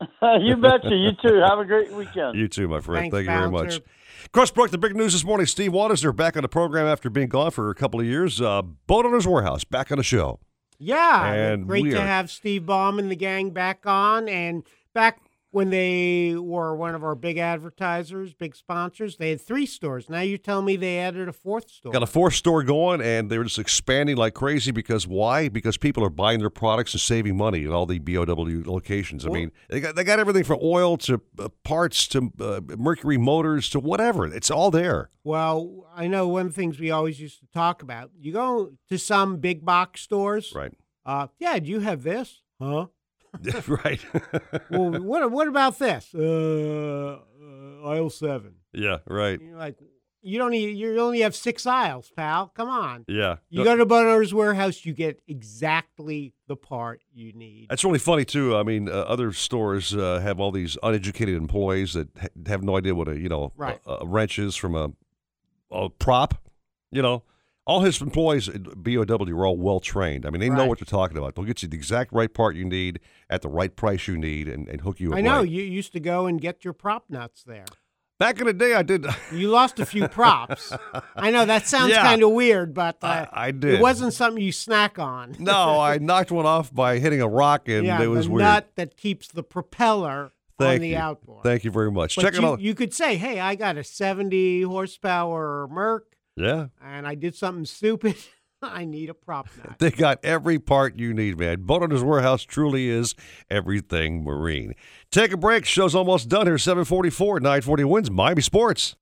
you 0.00 0.56
betcha. 0.56 0.88
You 0.94 1.10
too. 1.20 1.42
Have 1.46 1.58
a 1.58 1.66
great 1.66 1.92
weekend. 1.92 2.34
You 2.38 2.48
too, 2.48 2.66
my 2.66 2.80
friend. 2.80 3.02
Thanks, 3.12 3.14
Thank 3.14 3.28
you 3.28 3.34
very 3.38 3.50
much. 3.50 3.64
Bouncer. 3.68 3.82
Chris 4.32 4.50
Brook, 4.50 4.70
the 4.70 4.78
big 4.78 4.96
news 4.96 5.12
this 5.12 5.24
morning. 5.24 5.44
Steve 5.46 5.72
Waters, 5.74 6.00
they're 6.00 6.12
back 6.14 6.34
on 6.36 6.42
the 6.42 6.48
program 6.48 6.86
after 6.86 7.10
being 7.10 7.28
gone 7.28 7.50
for 7.50 7.68
a 7.68 7.74
couple 7.74 8.00
of 8.00 8.06
years. 8.06 8.40
Uh, 8.40 8.62
Boat 8.62 9.04
Owners 9.04 9.26
Warehouse, 9.26 9.64
back 9.64 9.92
on 9.92 9.98
the 9.98 10.04
show. 10.04 10.40
Yeah, 10.78 11.30
And 11.30 11.66
great 11.66 11.90
to 11.90 11.98
are- 12.00 12.06
have 12.06 12.30
Steve 12.30 12.64
Baum 12.64 12.98
and 12.98 13.10
the 13.10 13.16
gang 13.16 13.50
back 13.50 13.80
on, 13.84 14.28
and 14.30 14.62
back 14.94 15.20
when 15.50 15.70
they 15.70 16.34
were 16.36 16.76
one 16.76 16.94
of 16.94 17.02
our 17.02 17.14
big 17.14 17.38
advertisers, 17.38 18.34
big 18.34 18.54
sponsors. 18.54 19.16
They 19.16 19.30
had 19.30 19.40
three 19.40 19.66
stores. 19.66 20.08
Now 20.10 20.20
you 20.20 20.36
tell 20.36 20.60
me 20.60 20.76
they 20.76 20.98
added 20.98 21.28
a 21.28 21.32
fourth 21.32 21.70
store. 21.70 21.92
Got 21.92 22.02
a 22.02 22.06
fourth 22.06 22.34
store 22.34 22.62
going, 22.62 23.00
and 23.00 23.30
they're 23.30 23.44
just 23.44 23.58
expanding 23.58 24.16
like 24.16 24.34
crazy 24.34 24.70
because 24.70 25.06
why? 25.06 25.48
Because 25.48 25.76
people 25.76 26.04
are 26.04 26.10
buying 26.10 26.40
their 26.40 26.50
products 26.50 26.92
and 26.92 27.00
saving 27.00 27.36
money 27.36 27.64
at 27.64 27.70
all 27.70 27.86
the 27.86 27.98
BOW 27.98 28.24
locations. 28.66 29.26
I 29.26 29.30
mean, 29.30 29.52
they 29.70 29.80
got 29.80 29.96
they 29.96 30.04
got 30.04 30.18
everything 30.18 30.44
from 30.44 30.58
oil 30.62 30.96
to 30.98 31.20
uh, 31.38 31.48
parts 31.64 32.06
to 32.08 32.30
uh, 32.40 32.60
Mercury 32.76 33.16
motors 33.18 33.70
to 33.70 33.80
whatever. 33.80 34.26
It's 34.26 34.50
all 34.50 34.70
there. 34.70 35.10
Well, 35.24 35.86
I 35.94 36.06
know 36.08 36.28
one 36.28 36.46
of 36.46 36.54
the 36.54 36.60
things 36.60 36.78
we 36.78 36.90
always 36.90 37.20
used 37.20 37.40
to 37.40 37.46
talk 37.52 37.82
about. 37.82 38.10
You 38.18 38.32
go 38.32 38.72
to 38.88 38.98
some 38.98 39.38
big 39.38 39.64
box 39.64 40.02
stores, 40.02 40.52
right? 40.54 40.72
Uh, 41.06 41.28
yeah, 41.38 41.58
do 41.58 41.70
you 41.70 41.80
have 41.80 42.02
this? 42.02 42.42
Huh? 42.60 42.86
right. 43.68 44.00
well, 44.70 44.90
what 45.02 45.30
what 45.30 45.48
about 45.48 45.78
this? 45.78 46.08
Uh, 46.14 47.18
uh, 47.42 47.88
aisle 47.88 48.10
seven. 48.10 48.54
Yeah, 48.72 48.98
right. 49.06 49.40
You're 49.40 49.56
like, 49.56 49.76
you 50.20 50.38
don't 50.38 50.50
need, 50.50 50.76
you 50.76 50.98
only 51.00 51.20
have 51.20 51.34
six 51.34 51.66
aisles, 51.66 52.10
pal. 52.14 52.48
Come 52.54 52.68
on. 52.68 53.04
Yeah. 53.08 53.36
You 53.48 53.64
go 53.64 53.76
to 53.76 53.86
Boner's 53.86 54.34
warehouse, 54.34 54.84
you 54.84 54.92
get 54.92 55.20
exactly 55.28 56.34
the 56.48 56.56
part 56.56 57.00
you 57.14 57.32
need. 57.32 57.68
That's 57.70 57.84
really 57.84 57.98
funny 57.98 58.24
too. 58.24 58.56
I 58.56 58.62
mean, 58.62 58.88
uh, 58.88 58.92
other 58.92 59.32
stores 59.32 59.94
uh, 59.94 60.20
have 60.20 60.40
all 60.40 60.50
these 60.50 60.76
uneducated 60.82 61.36
employees 61.36 61.94
that 61.94 62.08
ha- 62.20 62.28
have 62.46 62.62
no 62.62 62.76
idea 62.76 62.94
what 62.94 63.08
a 63.08 63.18
you 63.18 63.28
know 63.28 63.52
Right. 63.56 63.80
a, 63.86 63.98
a 64.00 64.06
wrench 64.06 64.38
is 64.38 64.56
from 64.56 64.74
a, 64.74 64.90
a 65.70 65.88
prop. 65.88 66.34
You 66.90 67.02
know, 67.02 67.22
all 67.68 67.80
his 67.82 68.00
employees 68.00 68.48
at 68.48 68.82
BOW 68.82 69.28
are 69.38 69.46
all 69.46 69.56
well 69.58 69.78
trained. 69.78 70.24
I 70.24 70.30
mean, 70.30 70.40
they 70.40 70.48
know 70.48 70.64
what 70.66 70.78
they're 70.78 70.86
talking 70.86 71.18
about. 71.18 71.34
They'll 71.34 71.44
get 71.44 71.62
you 71.62 71.68
the 71.68 71.76
exact 71.76 72.12
right 72.12 72.32
part 72.32 72.56
you 72.56 72.64
need 72.64 72.98
at 73.28 73.42
the 73.42 73.48
right 73.48 73.76
price 73.76 74.08
you 74.08 74.16
need 74.16 74.48
and, 74.48 74.66
and 74.68 74.80
hook 74.80 74.98
you. 74.98 75.12
Up. 75.12 75.18
I 75.18 75.20
know 75.20 75.40
right. 75.40 75.48
you 75.48 75.62
used 75.62 75.92
to 75.92 76.00
go 76.00 76.24
and 76.26 76.40
get 76.40 76.64
your 76.64 76.72
prop 76.72 77.04
nuts 77.10 77.44
there. 77.44 77.66
Back 78.18 78.40
in 78.40 78.46
the 78.46 78.52
day, 78.52 78.74
I 78.74 78.82
did. 78.82 79.06
You 79.32 79.48
lost 79.50 79.78
a 79.78 79.86
few 79.86 80.08
props. 80.08 80.72
I 81.14 81.30
know 81.30 81.44
that 81.44 81.68
sounds 81.68 81.90
Yeah. 81.92 82.02
kind 82.02 82.22
of 82.24 82.30
weird, 82.32 82.72
but 82.74 82.96
uh, 83.02 83.26
I, 83.30 83.48
I 83.48 83.50
did. 83.52 83.74
it 83.74 83.80
wasn't 83.82 84.14
something 84.14 84.42
you 84.42 84.50
snack 84.50 84.98
on. 84.98 85.36
no, 85.38 85.78
I 85.78 85.98
knocked 86.00 86.32
one 86.32 86.46
off 86.46 86.74
by 86.74 86.98
hitting 86.98 87.20
a 87.20 87.28
rock, 87.28 87.68
and 87.68 87.86
yeah, 87.86 88.02
it 88.02 88.06
was 88.06 88.26
the 88.26 88.32
weird. 88.32 88.44
nut 88.44 88.70
that 88.76 88.96
keeps 88.96 89.28
the 89.28 89.42
propeller 89.44 90.32
Thank 90.58 90.76
on 90.76 90.80
the 90.80 90.88
you. 90.88 90.96
outboard. 90.96 91.42
Thank 91.44 91.62
you 91.64 91.70
very 91.70 91.92
much. 91.92 92.16
But 92.16 92.22
Check 92.22 92.34
it 92.34 92.40
you, 92.40 92.46
out. 92.48 92.60
you 92.60 92.74
could 92.74 92.92
say, 92.94 93.16
"Hey, 93.18 93.38
I 93.38 93.54
got 93.54 93.76
a 93.76 93.84
70 93.84 94.62
horsepower 94.62 95.68
Merc, 95.70 96.16
Yeah. 96.40 96.66
and 96.82 97.06
I 97.06 97.14
did 97.14 97.34
something 97.34 97.64
stupid. 97.64 98.16
I 98.62 98.84
need 98.84 99.08
a 99.08 99.14
prop 99.14 99.48
nut." 99.56 99.78
They 99.78 99.90
got 99.90 100.18
every 100.24 100.58
part 100.58 100.98
you 100.98 101.14
need, 101.14 101.38
man. 101.38 101.62
Boat 101.62 101.92
Warehouse 101.92 102.42
truly 102.42 102.88
is 102.88 103.14
everything 103.50 104.24
marine. 104.24 104.74
Take 105.10 105.32
a 105.32 105.36
break. 105.36 105.64
Show's 105.64 105.94
almost 105.94 106.28
done 106.28 106.46
here. 106.46 106.58
744, 106.58 107.40
940 107.40 107.82
WINZ 107.84 108.10
Miami 108.10 108.42
Sports. 108.42 108.96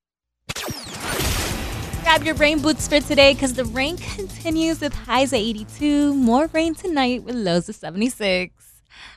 Grab 2.07 2.23
your 2.23 2.37
rain 2.37 2.61
boots 2.63 2.87
for 2.87 3.01
today 3.01 3.35
because 3.35 3.55
the 3.55 3.65
rain 3.65 3.97
continues 3.97 4.81
with 4.81 4.95
highs 4.95 5.33
at 5.33 5.41
82. 5.41 6.15
More 6.15 6.47
rain 6.53 6.73
tonight 6.75 7.25
with 7.25 7.35
lows 7.35 7.69
of 7.69 7.75
76. 7.75 8.55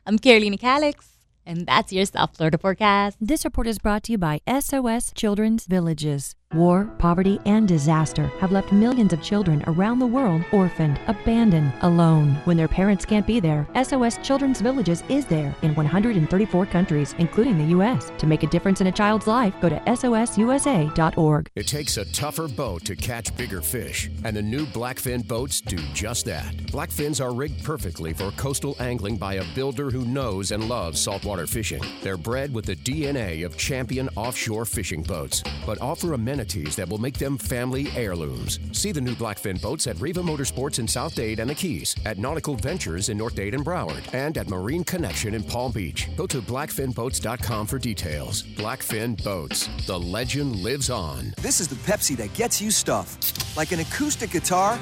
I'm 0.08 0.18
Carolina 0.18 0.58
Calix, 0.58 1.08
and 1.46 1.68
that's 1.68 1.94
your 1.94 2.06
South 2.06 2.36
Florida 2.36 2.58
forecast. 2.58 3.18
This 3.22 3.46
report 3.46 3.68
is 3.68 3.78
brought 3.78 4.04
to 4.06 4.14
you 4.14 4.18
by 4.18 4.42
SOS 4.48 5.14
Children's 5.14 5.68
Villages. 5.68 6.36
War, 6.56 6.86
poverty, 6.98 7.40
and 7.46 7.68
disaster 7.68 8.26
have 8.40 8.52
left 8.52 8.72
millions 8.72 9.14
of 9.14 9.22
children 9.22 9.64
around 9.68 10.00
the 10.00 10.08
world 10.08 10.44
orphaned, 10.52 11.00
abandoned, 11.06 11.72
alone. 11.84 12.34
When 12.46 12.58
their 12.58 12.68
parents 12.68 13.06
can't 13.06 13.28
be 13.28 13.40
there, 13.40 13.68
SOS 13.84 14.18
Children's 14.24 14.60
Villages 14.60 15.04
is 15.10 15.28
there 15.28 15.56
in 15.62 15.76
134 15.76 16.66
countries, 16.66 17.14
including 17.20 17.60
the 17.60 17.66
U.S. 17.66 18.12
To 18.18 18.26
make 18.26 18.42
a 18.42 18.48
difference 18.48 18.82
in 18.82 18.88
a 18.88 18.92
child's 18.92 19.28
life, 19.28 19.54
go 19.62 19.70
to 19.70 19.80
SOSUSA.org. 19.82 21.52
It 21.54 21.68
takes 21.68 21.98
a 21.98 22.12
tougher 22.14 22.48
boat 22.48 22.84
to 22.86 22.96
catch 22.96 23.38
bigger 23.38 23.62
fish, 23.62 24.10
and 24.24 24.36
the 24.36 24.42
new 24.42 24.66
Blackfin 24.66 25.28
boats 25.28 25.62
do 25.62 25.78
just 25.94 26.26
that. 26.26 26.52
Blackfins 26.72 27.24
are 27.24 27.32
rigged 27.32 27.64
perfectly 27.64 28.12
for 28.12 28.32
coastal 28.32 28.76
angling 28.80 29.18
by 29.18 29.36
a 29.36 29.46
builder 29.54 29.92
who 29.92 30.04
knows 30.04 30.50
and 30.50 30.68
loves 30.68 31.00
saltwater 31.00 31.46
fishing. 31.46 31.84
They're 32.02 32.18
bred 32.18 32.52
with 32.52 32.66
the 32.66 32.76
DNA 32.76 33.46
of 33.46 33.56
champion 33.56 34.10
offshore 34.16 34.66
fishing 34.66 35.04
boats, 35.04 35.44
but 35.64 35.80
offer 35.80 36.16
amenities 36.40 36.76
that 36.78 36.88
will 36.88 36.98
make 36.98 37.18
them 37.18 37.38
family 37.38 37.88
heirlooms. 37.96 38.60
See 38.72 38.92
the 38.94 39.02
new 39.02 39.14
Blackfin 39.16 39.62
boats 39.62 39.88
at 39.88 40.00
Riva 40.00 40.22
Motorsports 40.22 40.80
in 40.80 40.88
South 40.88 41.14
Dade 41.16 41.40
and 41.40 41.50
the 41.50 41.56
Keys, 41.56 41.96
at 42.06 42.18
Nautical 42.18 42.56
Ventures 42.56 43.10
in 43.10 43.18
North 43.18 43.36
Dade 43.36 43.54
and 43.54 43.66
Broward, 43.66 44.02
and 44.14 44.38
at 44.38 44.48
Marine 44.48 44.86
Connection 44.86 45.34
in 45.34 45.44
Palm 45.44 45.72
Beach. 45.74 46.10
Go 46.16 46.26
to 46.28 46.42
blackfinboats.com 46.42 47.68
for 47.68 47.78
details. 47.78 48.44
Blackfin 48.56 49.22
Boats. 49.22 49.70
The 49.86 50.00
legend 50.00 50.56
lives 50.58 50.90
on. 50.90 51.34
This 51.42 51.60
is 51.60 51.68
the 51.68 51.76
Pepsi 51.76 52.16
that 52.18 52.34
gets 52.34 52.62
you 52.62 52.72
stuff, 52.72 53.18
like 53.58 53.74
an 53.74 53.82
acoustic 53.82 54.32
guitar 54.32 54.80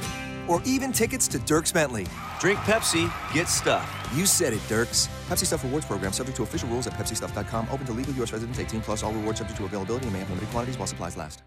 or 0.47 0.61
even 0.63 0.91
tickets 0.91 1.27
to 1.29 1.39
Dierks 1.39 1.73
Bentley. 1.73 2.05
Drink 2.39 2.59
Pepsi, 2.59 3.11
get 3.33 3.47
stuff. 3.47 4.11
You 4.13 4.25
said 4.25 4.53
it, 4.53 4.61
Dierks. 4.69 5.09
Pepsi 5.27 5.45
Stuff 5.45 5.63
Rewards 5.65 5.85
Program 5.85 6.13
subject 6.13 6.37
to 6.37 6.43
official 6.43 6.69
rules 6.69 6.87
at 6.87 6.93
pepsistuff.com. 6.93 7.67
Open 7.69 7.85
to 7.85 7.91
legal 7.91 8.13
U.S. 8.15 8.31
residents 8.31 8.59
18 8.59 8.79
plus. 8.79 9.03
All 9.03 9.11
rewards 9.11 9.39
subject 9.39 9.57
to 9.59 9.65
availability 9.65 10.05
and 10.05 10.13
may 10.13 10.19
have 10.19 10.29
limited 10.29 10.49
quantities 10.49 10.77
while 10.77 10.87
supplies 10.87 11.17
last. 11.17 11.41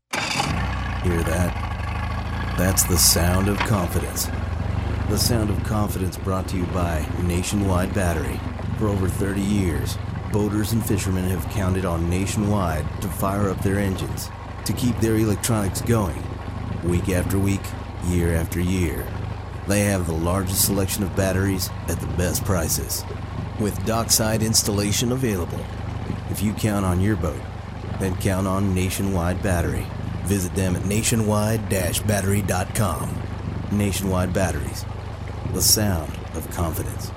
Hear 1.02 1.22
that? 1.22 2.56
That's 2.58 2.82
the 2.84 2.98
sound 2.98 3.48
of 3.48 3.56
confidence. 3.60 4.28
The 5.08 5.16
sound 5.16 5.48
of 5.48 5.64
confidence 5.64 6.18
brought 6.18 6.46
to 6.48 6.58
you 6.58 6.66
by 6.66 7.06
Nationwide 7.22 7.94
Battery. 7.94 8.38
For 8.78 8.88
over 8.88 9.08
30 9.08 9.40
years, 9.40 9.96
boaters 10.30 10.72
and 10.72 10.84
fishermen 10.84 11.24
have 11.30 11.48
counted 11.48 11.86
on 11.86 12.10
Nationwide 12.10 12.86
to 13.00 13.08
fire 13.08 13.48
up 13.48 13.62
their 13.62 13.78
engines, 13.78 14.28
to 14.66 14.74
keep 14.74 14.96
their 14.98 15.16
electronics 15.16 15.80
going, 15.80 16.22
week 16.84 17.08
after 17.08 17.38
week, 17.38 17.62
year 18.08 18.34
after 18.34 18.60
year. 18.60 19.06
They 19.66 19.80
have 19.84 20.06
the 20.06 20.12
largest 20.12 20.66
selection 20.66 21.02
of 21.02 21.16
batteries 21.16 21.70
at 21.88 21.98
the 21.98 22.06
best 22.08 22.44
prices, 22.44 23.04
with 23.60 23.84
dockside 23.84 24.42
installation 24.42 25.12
available. 25.12 25.60
If 26.30 26.42
you 26.42 26.52
count 26.54 26.84
on 26.84 27.00
your 27.00 27.14
boat, 27.16 27.40
then 27.98 28.16
count 28.16 28.46
on 28.46 28.74
Nationwide 28.74 29.42
Battery. 29.42 29.86
Visit 30.24 30.54
them 30.54 30.76
at 30.76 30.84
nationwide-battery.com. 30.86 33.22
Nationwide 33.72 34.32
Batteries, 34.32 34.84
the 35.52 35.62
sound 35.62 36.12
of 36.34 36.50
confidence. 36.50 37.12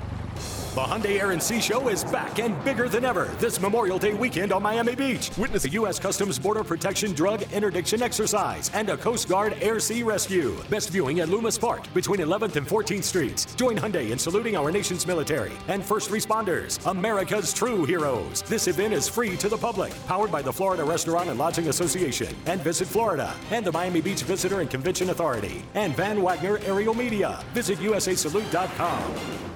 The 0.74 0.80
Hyundai 0.80 1.20
Air 1.20 1.30
and 1.30 1.40
Sea 1.40 1.60
Show 1.60 1.86
is 1.86 2.02
back 2.02 2.40
and 2.40 2.52
bigger 2.64 2.88
than 2.88 3.04
ever 3.04 3.26
this 3.38 3.60
Memorial 3.60 3.96
Day 3.96 4.12
weekend 4.12 4.52
on 4.52 4.64
Miami 4.64 4.96
Beach. 4.96 5.30
Witness 5.38 5.64
a 5.66 5.68
U.S. 5.68 6.00
Customs 6.00 6.36
Border 6.36 6.64
Protection 6.64 7.12
drug 7.12 7.44
interdiction 7.52 8.02
exercise 8.02 8.72
and 8.74 8.88
a 8.90 8.96
Coast 8.96 9.28
Guard 9.28 9.56
Air 9.60 9.78
Sea 9.78 10.02
Rescue. 10.02 10.60
Best 10.68 10.90
viewing 10.90 11.20
at 11.20 11.28
Lummus 11.28 11.60
Park 11.60 11.84
between 11.94 12.18
11th 12.18 12.56
and 12.56 12.66
14th 12.66 13.04
Streets. 13.04 13.54
Join 13.54 13.76
Hyundai 13.78 14.10
in 14.10 14.18
saluting 14.18 14.56
our 14.56 14.72
nation's 14.72 15.06
military 15.06 15.52
and 15.68 15.84
first 15.84 16.10
responders, 16.10 16.84
America's 16.90 17.52
true 17.52 17.84
heroes. 17.84 18.42
This 18.42 18.66
event 18.66 18.94
is 18.94 19.06
free 19.08 19.36
to 19.36 19.48
the 19.48 19.56
public, 19.56 19.92
powered 20.08 20.32
by 20.32 20.42
the 20.42 20.52
Florida 20.52 20.82
Restaurant 20.82 21.28
and 21.28 21.38
Lodging 21.38 21.68
Association 21.68 22.34
and 22.46 22.60
Visit 22.62 22.88
Florida 22.88 23.32
and 23.52 23.64
the 23.64 23.70
Miami 23.70 24.00
Beach 24.00 24.22
Visitor 24.22 24.60
and 24.60 24.68
Convention 24.68 25.10
Authority 25.10 25.64
and 25.74 25.94
Van 25.94 26.20
Wagner 26.20 26.58
Aerial 26.64 26.94
Media. 26.94 27.44
Visit 27.54 27.78
usasalute.com. 27.78 29.53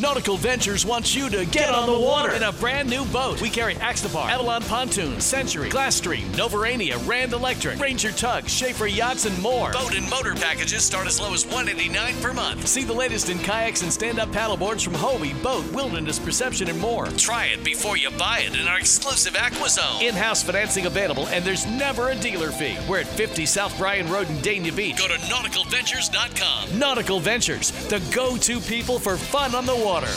Nautical 0.00 0.38
Ventures 0.38 0.86
wants 0.86 1.14
you 1.14 1.28
to 1.28 1.44
get, 1.46 1.68
on 1.68 1.86
the 1.86 1.98
water 1.98 2.32
in 2.32 2.42
a 2.42 2.52
brand 2.52 2.88
new 2.88 3.04
boat. 3.06 3.40
We 3.42 3.50
carry 3.50 3.74
Axopar, 3.74 4.30
Avalon 4.30 4.62
Pontoon, 4.62 5.20
Century, 5.20 5.68
Glasstream, 5.68 6.24
Novurania, 6.32 6.96
Rand 7.06 7.34
Electric, 7.34 7.78
Ranger 7.78 8.10
Tug, 8.10 8.48
Schaefer 8.48 8.86
Yachts, 8.86 9.26
and 9.26 9.40
more. 9.42 9.72
Boat 9.72 9.94
and 9.94 10.08
motor 10.08 10.34
packages 10.34 10.84
start 10.84 11.06
as 11.06 11.20
low 11.20 11.34
as 11.34 11.44
$189 11.44 12.22
per 12.22 12.32
month. 12.32 12.66
See 12.66 12.84
the 12.84 12.94
latest 12.94 13.28
in 13.28 13.38
kayaks 13.40 13.82
and 13.82 13.92
stand-up 13.92 14.30
paddleboards 14.30 14.82
from 14.82 14.94
Hobie, 14.94 15.40
BOTE, 15.42 15.70
Wilderness 15.72 16.18
Perception, 16.18 16.68
and 16.70 16.78
more. 16.78 17.06
Try 17.08 17.46
it 17.46 17.62
before 17.62 17.98
you 17.98 18.10
buy 18.12 18.40
it 18.40 18.58
in 18.58 18.66
our 18.66 18.78
exclusive 18.78 19.34
AquaZone. 19.34 20.02
In-house 20.02 20.42
financing 20.42 20.86
available, 20.86 21.28
and 21.28 21.44
there's 21.44 21.66
never 21.66 22.08
a 22.08 22.16
dealer 22.16 22.50
fee. 22.50 22.78
We're 22.88 23.00
at 23.00 23.06
50 23.06 23.44
South 23.44 23.76
Bryan 23.76 24.10
Road 24.10 24.30
in 24.30 24.36
Dania 24.36 24.74
Beach. 24.74 24.96
Go 24.96 25.08
to 25.08 25.14
nauticalventures.com. 25.14 26.78
Nautical 26.78 27.20
Ventures, 27.20 27.70
the 27.88 28.00
go-to 28.14 28.60
people 28.60 28.98
for 28.98 29.18
fun 29.18 29.54
on 29.60 29.66
the 29.66 29.84
water. 29.84 30.08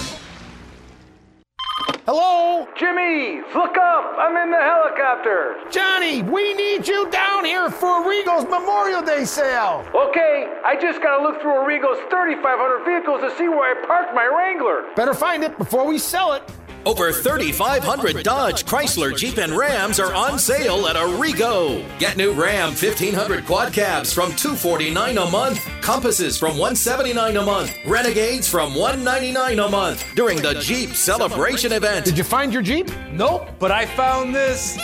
Hello? 2.06 2.66
Jimmy, 2.78 3.42
look 3.54 3.76
up. 3.76 4.16
I'm 4.18 4.38
in 4.38 4.52
the 4.52 4.58
helicopter. 4.58 5.58
Johnny, 5.70 6.22
we 6.22 6.54
need 6.54 6.88
you 6.88 7.10
down 7.12 7.44
here 7.44 7.70
for 7.70 8.08
Regal's 8.08 8.46
Memorial 8.46 9.02
Day 9.02 9.26
sale. 9.26 9.86
Okay, 9.94 10.48
I 10.64 10.78
just 10.80 11.02
got 11.02 11.18
to 11.18 11.24
look 11.24 11.42
through 11.42 11.66
Regal's 11.66 11.98
3,500 12.10 12.86
vehicles 12.86 13.20
to 13.20 13.38
see 13.38 13.50
where 13.50 13.78
I 13.78 13.86
parked 13.86 14.16
my 14.16 14.26
Wrangler. 14.26 14.86
Better 14.96 15.14
find 15.14 15.44
it 15.44 15.58
before 15.58 15.86
we 15.86 15.98
sell 15.98 16.32
it. 16.34 16.44
Over 16.86 17.14
3,500 17.14 18.24
Dodge, 18.24 18.66
Chrysler, 18.66 19.16
Jeep, 19.16 19.38
and 19.38 19.54
Rams 19.54 20.00
are 20.02 20.14
on 20.14 20.38
sale 20.38 20.86
at 20.88 20.98
Arrigo. 20.98 21.82
Get 21.98 22.18
new 22.18 22.34
Ram 22.34 22.70
1500 22.70 23.46
quad 23.46 23.72
cabs 23.72 24.12
from 24.14 24.36
249 24.36 25.18
a 25.18 25.30
month, 25.30 25.66
Compasses 25.82 26.38
from 26.38 26.58
179 26.58 27.38
a 27.38 27.42
month, 27.42 27.74
Renegades 27.86 28.50
from 28.50 28.76
199 28.76 29.60
a 29.60 29.70
month 29.70 30.06
during 30.16 30.42
the 30.42 30.56
Jeep 30.56 30.90
Celebration 30.90 31.72
event. 31.72 32.04
Did 32.06 32.18
you 32.18 32.24
find 32.24 32.54
your 32.54 32.62
Jeep? 32.62 32.92
Nope, 33.14 33.48
but 33.60 33.72
I 33.72 33.86
found 33.86 34.36
this. 34.36 34.78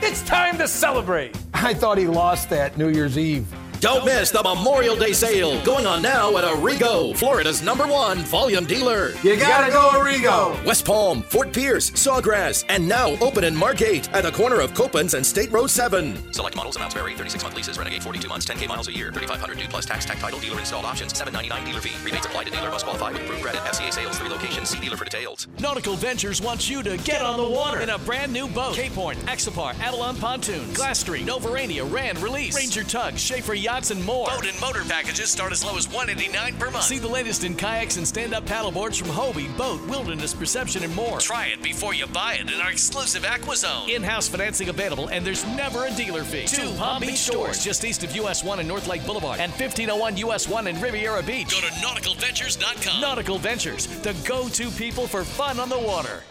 It's 0.00 0.22
time 0.22 0.56
to 0.58 0.66
celebrate. 0.66 1.36
I 1.52 1.74
thought 1.74 1.98
he 1.98 2.06
lost 2.06 2.48
that 2.50 2.78
New 2.78 2.88
Year's 2.88 3.18
Eve. 3.18 3.46
Don't 3.80 4.04
miss 4.04 4.32
the 4.32 4.42
Memorial 4.42 4.96
Day 4.96 5.12
sale 5.12 5.62
going 5.62 5.86
on 5.86 6.02
now 6.02 6.36
at 6.36 6.42
Arrigo, 6.42 7.16
Florida's 7.16 7.62
number 7.62 7.86
one 7.86 8.18
volume 8.24 8.64
dealer. 8.64 9.12
You 9.22 9.36
gotta 9.36 9.70
go 9.70 9.90
Arrigo. 9.90 10.64
West 10.64 10.84
Palm, 10.84 11.22
Fort 11.22 11.52
Pierce, 11.52 11.88
Sawgrass, 11.90 12.64
and 12.68 12.88
now 12.88 13.10
open 13.20 13.44
in 13.44 13.54
Margate 13.54 14.12
at 14.12 14.24
the 14.24 14.32
corner 14.32 14.58
of 14.58 14.74
Copans 14.74 15.14
and 15.14 15.24
State 15.24 15.52
Road 15.52 15.70
7. 15.70 16.32
Select 16.32 16.56
models, 16.56 16.74
amounts 16.74 16.96
vary. 16.96 17.14
36 17.14 17.44
month 17.44 17.54
leases, 17.54 17.78
Renegade 17.78 18.02
42 18.02 18.26
months, 18.28 18.46
10K 18.46 18.66
miles 18.66 18.88
a 18.88 18.92
year, 18.92 19.12
3500 19.12 19.56
new 19.56 19.68
plus 19.68 19.86
tax, 19.86 20.04
tech 20.04 20.18
title, 20.18 20.40
dealer 20.40 20.58
installed 20.58 20.84
options, 20.84 21.16
799 21.16 21.64
dealer 21.64 21.80
fee. 21.80 22.04
Rebates 22.04 22.26
apply 22.26 22.44
to 22.44 22.50
dealer 22.50 22.70
must 22.70 22.84
qualify 22.84 23.12
with 23.12 23.22
approved 23.22 23.42
credit. 23.42 23.60
FCA 23.60 23.92
sales, 23.92 24.18
three 24.18 24.28
locations. 24.28 24.70
See 24.70 24.80
dealer 24.80 24.96
for 24.96 25.04
details. 25.04 25.46
Nautical 25.60 25.94
Ventures 25.94 26.42
wants 26.42 26.68
you 26.68 26.82
to 26.82 26.96
get, 26.98 27.22
on 27.22 27.36
the 27.36 27.48
water 27.48 27.80
in 27.80 27.90
a 27.90 27.98
brand 27.98 28.32
new 28.32 28.48
boat. 28.48 28.74
Cape 28.74 28.92
Horn, 28.92 29.16
Axopar, 29.28 29.78
Avalon 29.78 30.16
Pontoons, 30.16 30.76
Glass 30.76 30.98
Street, 30.98 31.24
Novurania, 31.24 31.88
Rand 31.88 32.18
Release, 32.18 32.56
Ranger 32.56 32.82
Tug, 32.82 33.16
Schaefer 33.16 33.54
Yachts, 33.68 33.90
and 33.90 34.02
more. 34.06 34.26
Boat 34.28 34.46
and 34.46 34.58
motor 34.62 34.82
packages 34.84 35.30
start 35.30 35.52
as 35.52 35.62
low 35.62 35.76
as 35.76 35.86
189 35.88 36.56
per 36.56 36.70
month. 36.70 36.84
See 36.84 36.98
the 36.98 37.06
latest 37.06 37.44
in 37.44 37.54
kayaks 37.54 37.98
and 37.98 38.08
stand-up 38.08 38.46
paddleboards 38.46 38.98
from 38.98 39.08
Hobie, 39.08 39.54
BOTE, 39.58 39.86
Wilderness 39.88 40.32
Perception, 40.32 40.84
and 40.84 40.96
more. 40.96 41.18
Try 41.18 41.48
it 41.48 41.62
before 41.62 41.92
you 41.92 42.06
buy 42.06 42.36
it 42.36 42.50
in 42.50 42.60
our 42.62 42.70
exclusive 42.70 43.24
AquaZone. 43.24 43.90
In-house 43.94 44.26
financing 44.26 44.70
available, 44.70 45.08
and 45.08 45.22
there's 45.24 45.44
never 45.48 45.84
a 45.84 45.90
dealer 45.90 46.24
fee. 46.24 46.46
Two 46.46 46.72
Palm 46.78 47.02
Beach 47.02 47.18
stores 47.18 47.62
just 47.62 47.84
east 47.84 48.02
of 48.04 48.16
US 48.16 48.42
1 48.42 48.58
and 48.58 48.66
North 48.66 48.88
Lake 48.88 49.04
Boulevard, 49.04 49.38
and 49.38 49.52
1501 49.52 50.16
US 50.16 50.48
1 50.48 50.66
in 50.66 50.80
Riviera 50.80 51.22
Beach. 51.22 51.50
Go 51.50 51.60
to 51.60 51.66
nauticalventures.com. 51.66 53.02
Nautical 53.02 53.36
Ventures, 53.36 53.86
the 54.00 54.14
go-to 54.26 54.70
people 54.70 55.06
for 55.06 55.24
fun 55.24 55.60
on 55.60 55.68
the 55.68 55.78
water. 55.78 56.22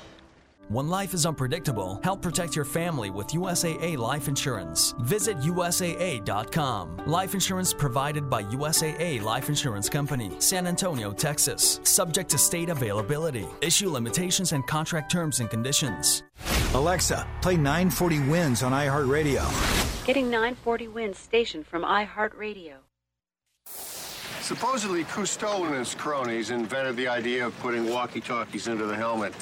When 0.69 0.89
life 0.89 1.13
is 1.13 1.25
unpredictable, 1.25 1.97
help 2.03 2.21
protect 2.21 2.53
your 2.53 2.65
family 2.65 3.09
with 3.09 3.27
USAA 3.27 3.97
Life 3.97 4.27
Insurance. 4.27 4.93
Visit 4.99 5.37
USAA.com. 5.37 6.97
Life 7.05 7.33
insurance 7.33 7.73
provided 7.73 8.29
by 8.29 8.43
USAA 8.43 9.23
Life 9.23 9.47
Insurance 9.47 9.87
Company, 9.87 10.29
San 10.39 10.67
Antonio, 10.67 11.13
Texas. 11.13 11.79
Subject 11.83 12.29
to 12.31 12.37
state 12.37 12.67
availability. 12.67 13.47
Issue 13.61 13.89
limitations 13.89 14.51
and 14.51 14.67
contract 14.67 15.09
terms 15.09 15.39
and 15.39 15.49
conditions. 15.49 16.23
Alexa, 16.73 17.25
play 17.41 17.55
940 17.55 18.17
WINZ 18.17 18.65
on 18.65 18.73
iHeartRadio. 18.73 20.05
Getting 20.05 20.29
940 20.29 20.87
WINZ 20.87 21.15
station 21.15 21.63
from 21.63 21.83
iHeartRadio. 21.83 22.73
Supposedly, 24.41 25.05
Cousteau 25.05 25.65
and 25.65 25.75
his 25.75 25.95
cronies 25.95 26.51
invented 26.51 26.97
the 26.97 27.07
idea 27.07 27.45
of 27.45 27.57
putting 27.59 27.89
walkie-talkies 27.89 28.67
into 28.67 28.85
the 28.85 28.95
helmet. 28.95 29.33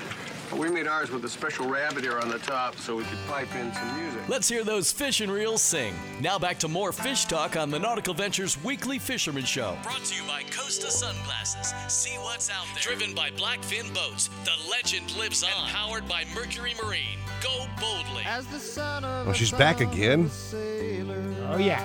But 0.50 0.60
we 0.60 0.70
made 0.70 0.88
ours 0.88 1.10
with 1.10 1.26
a 1.26 1.30
special 1.30 1.68
rabbit 1.68 2.04
ear 2.04 2.20
on 2.20 2.30
the 2.30 2.38
top 2.40 2.76
so 2.76 2.96
we 2.96 3.04
could 3.06 3.18
pipe 3.28 3.54
in 3.56 3.74
some 3.74 4.00
music. 4.00 4.30
Let's 4.30 4.48
hear 4.48 4.64
those 4.64 4.92
fish 4.92 5.22
and 5.22 5.32
reels 5.32 5.62
sing. 5.62 5.96
Now 6.22 6.38
back 6.38 6.60
to 6.60 6.68
more 6.68 6.92
fish 6.92 7.26
talk 7.26 7.58
on 7.58 7.72
the 7.72 7.80
Nautical 7.80 8.14
Ventures 8.14 8.62
Weekly 8.64 9.00
Fisherman 9.00 9.44
Show. 9.44 9.78
Brought 9.84 10.04
to 10.06 10.16
you 10.16 10.24
by 10.28 10.44
Costa 10.44 10.92
Sunglasses. 10.92 11.74
See 11.92 12.16
what's 12.20 12.50
out 12.50 12.66
there. 12.74 12.84
Driven 12.96 13.16
by 13.16 13.32
Blackfin 13.32 13.94
Boats. 13.94 14.30
The 14.44 14.52
legend 14.70 15.16
lives 15.18 15.44
on. 15.44 15.50
And 15.50 15.72
powered 15.72 16.08
by 16.08 16.24
Mercury 16.36 16.74
Marine. 16.84 17.20
Go 17.42 17.66
boldly. 17.80 18.24
As 18.26 18.46
the 18.48 18.60
sun 18.60 19.04
Oh, 19.06 19.34
she's 19.34 19.52
back 19.52 19.82
again. 19.82 20.30
Sailor, 20.30 21.24
Oh 21.50 21.58
yeah. 21.58 21.82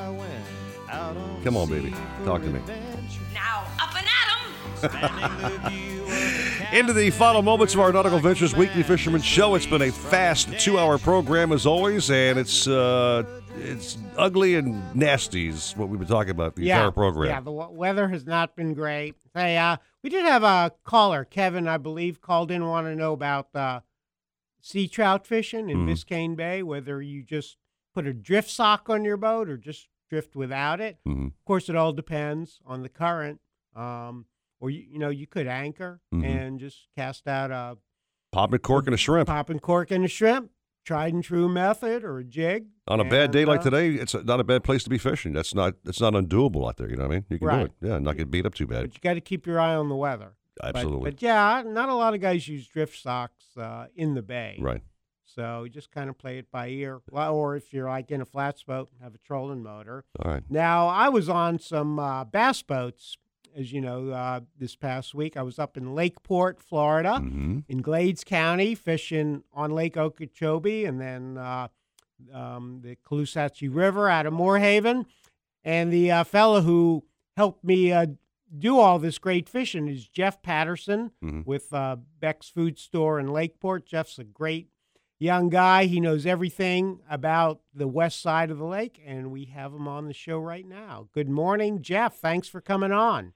Come 1.44 1.56
on, 1.56 1.68
baby. 1.68 1.94
Talk 2.24 2.42
to 2.42 2.48
me. 2.48 2.60
Into 6.72 6.92
the 6.92 7.10
final 7.10 7.42
moments 7.42 7.74
of 7.74 7.80
our 7.80 7.92
Nautical 7.92 8.20
Ventures 8.20 8.54
Weekly 8.54 8.82
Fisherman 8.84 9.20
Show. 9.20 9.54
It's 9.56 9.66
been 9.66 9.82
a 9.82 9.90
fast 9.90 10.48
two-hour 10.60 10.98
program 10.98 11.50
as 11.52 11.66
always, 11.66 12.10
and 12.10 12.38
it's 12.38 12.68
uh, 12.68 13.24
it's 13.56 13.98
ugly 14.16 14.54
and 14.54 14.94
nasty 14.94 15.48
is 15.48 15.72
what 15.76 15.88
we've 15.88 15.98
been 15.98 16.08
talking 16.08 16.30
about 16.30 16.54
the 16.54 16.62
yeah, 16.62 16.76
entire 16.76 16.90
program. 16.92 17.28
Yeah, 17.28 17.40
the 17.40 17.52
w- 17.52 17.76
weather 17.76 18.08
has 18.08 18.24
not 18.24 18.54
been 18.54 18.72
great. 18.74 19.16
Hey, 19.34 19.58
uh, 19.58 19.78
we 20.04 20.10
did 20.10 20.24
have 20.24 20.44
a 20.44 20.72
caller, 20.84 21.24
Kevin, 21.24 21.66
I 21.66 21.76
believe, 21.76 22.20
called 22.20 22.50
in 22.52 22.64
want 22.64 22.86
to 22.86 22.94
know 22.94 23.12
about 23.12 23.48
uh, 23.54 23.80
sea 24.60 24.86
trout 24.86 25.26
fishing 25.26 25.68
in 25.70 25.78
Mhm. 25.86 25.90
Biscayne 25.90 26.36
Bay, 26.36 26.62
whether 26.62 27.02
you 27.02 27.24
just 27.24 27.56
put 27.94 28.06
a 28.06 28.12
drift 28.12 28.48
sock 28.48 28.88
on 28.88 29.04
your 29.04 29.16
boat 29.16 29.48
or 29.48 29.56
just 29.56 29.88
drift 30.08 30.36
without 30.36 30.80
it. 30.80 30.98
Mhm. 31.06 31.26
Of 31.28 31.44
course, 31.44 31.68
it 31.68 31.74
all 31.74 31.92
depends 31.92 32.60
on 32.64 32.82
the 32.82 32.88
current. 32.88 33.40
Um, 33.74 34.26
or 34.60 34.70
you, 34.70 34.84
you 34.92 34.98
know, 34.98 35.08
you 35.10 35.26
could 35.26 35.46
anchor 35.46 36.00
Mhm. 36.14 36.24
and 36.24 36.60
just 36.60 36.86
cast 36.96 37.26
out 37.26 37.50
a 37.50 37.76
Pop 38.32 38.52
and 38.52 38.62
cork 38.62 38.86
and 38.86 38.94
a 38.94 38.98
shrimp. 38.98 39.26
pop 39.26 39.50
and 39.50 39.60
cork 39.60 39.90
and 39.90 40.04
a 40.04 40.08
shrimp, 40.08 40.50
tried 40.84 41.12
and 41.12 41.24
true 41.24 41.48
method, 41.48 42.04
or 42.04 42.18
a 42.18 42.24
jig. 42.24 42.66
On 42.86 43.00
a 43.00 43.04
bad 43.04 43.24
and, 43.24 43.32
day 43.32 43.44
like 43.44 43.60
uh, 43.60 43.64
today, 43.64 43.90
it's 43.94 44.14
not 44.14 44.38
a 44.38 44.44
bad 44.44 44.62
place 44.62 44.84
to 44.84 44.90
be 44.90 44.98
fishing. 44.98 45.32
That's 45.32 45.54
not 45.54 45.74
that's 45.84 46.00
not 46.00 46.12
undoable 46.12 46.68
out 46.68 46.76
there. 46.76 46.88
You 46.88 46.96
know 46.96 47.04
what 47.08 47.12
I 47.12 47.14
mean? 47.16 47.24
You 47.30 47.38
can 47.38 47.48
Right. 47.48 47.58
do 47.80 47.86
it. 47.86 47.88
Yeah, 47.90 47.98
not 47.98 48.16
get 48.16 48.30
beat 48.30 48.46
up 48.46 48.54
too 48.54 48.66
bad. 48.66 48.82
But 48.82 48.94
you 48.94 49.00
got 49.00 49.14
to 49.14 49.20
keep 49.20 49.46
your 49.46 49.58
eye 49.58 49.74
on 49.74 49.88
the 49.88 49.96
weather. 49.96 50.34
But- 50.56 50.76
Absolutely. 50.76 51.10
But, 51.12 51.22
yeah, 51.22 51.62
not 51.66 51.88
a 51.88 51.94
lot 51.94 52.12
of 52.14 52.20
guys 52.20 52.46
use 52.46 52.68
drift 52.68 52.96
socks 52.98 53.56
uh, 53.56 53.86
in 53.96 54.14
the 54.14 54.22
bay. 54.22 54.58
Right. 54.60 54.82
So 55.24 55.62
you 55.64 55.70
just 55.70 55.90
kind 55.90 56.10
of 56.10 56.18
play 56.18 56.38
it 56.38 56.50
by 56.50 56.68
ear. 56.68 57.00
Or 57.12 57.56
if 57.56 57.72
you're 57.72 57.88
like 57.88 58.10
in 58.10 58.20
a 58.20 58.24
flats 58.26 58.62
boat, 58.64 58.90
have 59.00 59.14
a 59.14 59.18
trolling 59.18 59.62
motor. 59.62 60.04
All 60.18 60.30
right. 60.32 60.42
Now, 60.50 60.88
I 60.88 61.08
was 61.08 61.28
on 61.28 61.58
some 61.60 61.98
uh, 61.98 62.24
bass 62.24 62.62
boats, 62.62 63.16
as 63.56 63.72
you 63.72 63.80
know, 63.80 64.10
uh, 64.10 64.40
this 64.58 64.76
past 64.76 65.14
week. 65.14 65.36
I 65.36 65.42
was 65.42 65.58
up 65.58 65.76
in 65.76 65.94
Lakeport, 65.94 66.60
Florida, 66.62 67.14
Mm-hmm. 67.20 67.58
in 67.68 67.82
Glades 67.82 68.24
County, 68.24 68.74
fishing 68.74 69.42
on 69.52 69.70
Lake 69.72 69.96
Okeechobee 69.96 70.84
and 70.84 71.00
then 71.00 71.36
uh, 71.38 71.68
um, 72.32 72.80
the 72.82 72.96
Caloosahatchee 72.96 73.74
River 73.74 74.08
out 74.08 74.26
of 74.26 74.32
Moore 74.32 74.58
Haven. 74.58 75.06
And 75.64 75.92
the 75.92 76.10
uh, 76.10 76.24
fellow 76.24 76.62
who 76.62 77.04
helped 77.36 77.64
me 77.64 77.92
uh, 77.92 78.06
do 78.58 78.78
all 78.78 78.98
this 78.98 79.18
great 79.18 79.48
fishing 79.48 79.88
is 79.88 80.08
Jeff 80.08 80.42
Patterson 80.42 81.12
Mhm. 81.22 81.46
with 81.46 81.72
uh, 81.72 81.96
Beck's 82.18 82.48
Food 82.48 82.78
Store 82.78 83.20
in 83.20 83.28
Lakeport. 83.28 83.86
Jeff's 83.86 84.18
a 84.18 84.24
great 84.24 84.68
young 85.18 85.50
guy. 85.50 85.84
He 85.84 86.00
knows 86.00 86.24
everything 86.24 87.00
about 87.08 87.60
the 87.74 87.86
west 87.86 88.22
side 88.22 88.50
of 88.50 88.56
the 88.58 88.64
lake, 88.64 89.00
and 89.04 89.30
we 89.30 89.44
have 89.46 89.72
him 89.74 89.86
on 89.86 90.06
the 90.06 90.14
show 90.14 90.38
right 90.38 90.66
now. 90.66 91.08
Good 91.12 91.28
morning, 91.28 91.82
Jeff. 91.82 92.14
Thanks 92.16 92.48
for 92.48 92.60
coming 92.62 92.90
on. 92.90 93.34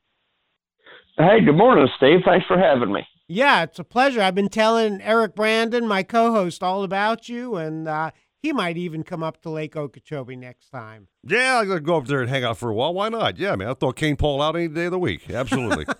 Hey, 1.17 1.41
good 1.45 1.57
morning, 1.57 1.89
Steve. 1.97 2.21
Thanks 2.25 2.47
for 2.47 2.59
having 2.59 2.93
me. 2.93 3.07
Yeah, 3.29 3.63
it's 3.63 3.79
a 3.79 3.85
pleasure. 3.85 4.21
I've 4.21 4.35
been 4.35 4.49
telling 4.49 5.01
Eric 5.01 5.35
Brandon, 5.35 5.87
my 5.87 6.03
co-host, 6.03 6.63
all 6.63 6.83
about 6.83 7.29
you, 7.29 7.55
and 7.57 7.87
uh, 7.89 8.11
he 8.43 8.53
might 8.53 8.77
even 8.77 9.03
come 9.05 9.23
up 9.23 9.41
to 9.43 9.51
Lake 9.51 9.77
Okeechobee 9.77 10.37
next 10.37 10.71
time. 10.71 11.09
Yeah, 11.23 11.61
I'm 11.61 11.69
gonna 11.69 11.81
go 11.81 11.97
up 11.97 12.07
there 12.07 12.21
and 12.21 12.29
hang 12.29 12.45
out 12.45 12.59
for 12.59 12.69
a 12.69 12.75
while. 12.75 12.93
Why 12.93 13.09
not? 13.09 13.39
Yeah, 13.39 13.55
man. 13.57 13.69
I'll 13.69 13.75
throw 13.75 13.93
cane 13.93 14.17
pole 14.17 14.43
out 14.43 14.57
any 14.57 14.69
day 14.69 14.87
of 14.87 14.91
the 14.91 14.99
week. 14.99 15.31
Absolutely. 15.31 15.87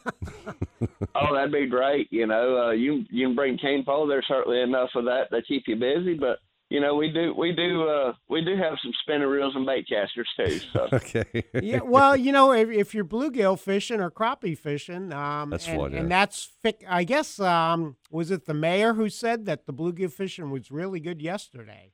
Oh, 1.17 1.33
that'd 1.33 1.53
be 1.53 1.67
great. 1.67 2.09
You 2.11 2.27
know, 2.27 2.67
uh, 2.67 2.71
you 2.73 3.05
you 3.09 3.29
can 3.29 3.37
bring 3.37 3.57
cane 3.57 3.85
pole. 3.85 4.07
There's 4.07 4.27
certainly 4.27 4.61
enough 4.61 4.91
of 4.97 5.05
that 5.05 5.31
to 5.31 5.41
keep 5.43 5.63
you 5.67 5.77
busy, 5.77 6.15
but 6.15 6.39
you 6.71 6.81
know, 6.81 6.95
we 6.95 7.11
do 7.11 7.35
we 7.37 7.53
do 7.53 7.89
uh, 7.89 8.13
we 8.29 8.45
do 8.45 8.57
have 8.57 8.75
some 8.83 8.93
spinner 9.03 9.29
reels 9.29 9.55
and 9.55 9.67
bait 9.67 9.87
casters 9.89 10.29
too. 10.37 10.59
So 10.73 10.89
okay. 10.93 11.45
yeah, 11.63 11.81
well, 11.85 12.17
you 12.17 12.33
know, 12.33 12.53
if, 12.53 12.71
if 12.71 12.95
you're 12.95 13.05
bluegill 13.05 13.59
fishing 13.59 14.01
or 14.01 14.11
crappie 14.11 14.57
fishing, 14.57 15.13
um, 15.13 15.51
That's 15.51 15.69
and, 15.69 15.79
fun, 15.79 15.93
yeah. 15.93 16.01
and 16.01 16.11
that's 16.11 16.51
fic- 16.65 16.85
I 16.89 17.05
guess 17.05 17.39
um, 17.39 17.97
was 18.11 18.31
it 18.31 18.47
the 18.47 18.55
mayor 18.55 18.95
who 18.95 19.09
said 19.09 19.47
that 19.47 19.67
the 19.67 19.73
bluegill 19.73 20.13
fishing 20.13 20.51
was 20.51 20.71
really 20.71 21.01
good 21.01 21.21
yesterday? 21.21 21.93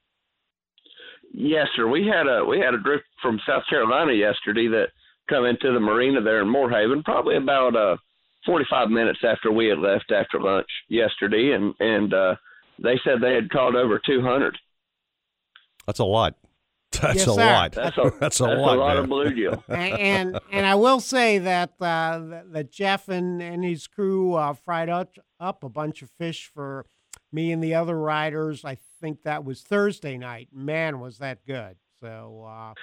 yes, 1.32 1.68
sir. 1.76 1.88
We 1.88 2.06
had 2.06 2.26
a 2.26 2.44
we 2.44 2.58
had 2.58 2.74
a 2.74 2.78
drift 2.78 3.04
from 3.22 3.40
South 3.46 3.62
Carolina 3.68 4.12
yesterday 4.12 4.68
that 4.68 4.88
come 5.28 5.44
into 5.44 5.72
the 5.72 5.80
marina 5.80 6.20
there 6.20 6.42
in 6.42 6.48
Moore 6.48 6.70
Haven, 6.70 7.02
probably 7.02 7.36
about 7.36 7.76
uh 7.76 7.96
45 8.46 8.88
minutes 8.88 9.20
after 9.22 9.52
we 9.52 9.66
had 9.66 9.78
left 9.78 10.10
after 10.10 10.40
lunch 10.40 10.68
yesterday, 10.88 11.52
and 11.52 11.74
and 11.80 12.14
uh, 12.14 12.34
they 12.82 12.98
said 13.04 13.20
they 13.20 13.34
had 13.34 13.50
caught 13.50 13.76
over 13.76 13.98
200. 14.04 14.56
That's 15.86 15.98
a 15.98 16.04
lot. 16.04 16.36
That's 17.00 17.18
Yes, 17.20 17.26
a 17.28 17.34
sir. 17.34 17.46
lot. 17.46 17.72
That's 17.72 17.98
a 17.98 18.12
that's 18.20 18.40
a 18.40 18.44
that's 18.44 18.60
lot. 18.60 18.76
a 18.76 18.80
lot 18.80 18.96
of 18.96 19.06
bluegill. 19.06 19.62
and, 19.68 19.98
and 20.34 20.40
and 20.50 20.66
I 20.66 20.74
will 20.74 20.98
say 21.00 21.38
that 21.38 21.70
uh, 21.80 22.18
that, 22.18 22.52
that 22.52 22.72
Jeff 22.72 23.08
and, 23.08 23.40
and 23.40 23.62
his 23.64 23.86
crew 23.86 24.34
uh, 24.34 24.54
fried 24.54 24.88
up, 24.88 25.14
up 25.38 25.62
a 25.62 25.68
bunch 25.68 26.02
of 26.02 26.10
fish 26.10 26.50
for 26.52 26.84
me 27.32 27.52
and 27.52 27.62
the 27.62 27.74
other 27.74 27.96
riders. 27.96 28.64
I 28.64 28.76
think 29.00 29.22
that 29.22 29.44
was 29.44 29.62
Thursday 29.62 30.18
night. 30.18 30.48
Man, 30.52 30.98
was 30.98 31.18
that 31.18 31.46
good! 31.46 31.76
So 32.02 32.44
uh, 32.48 32.74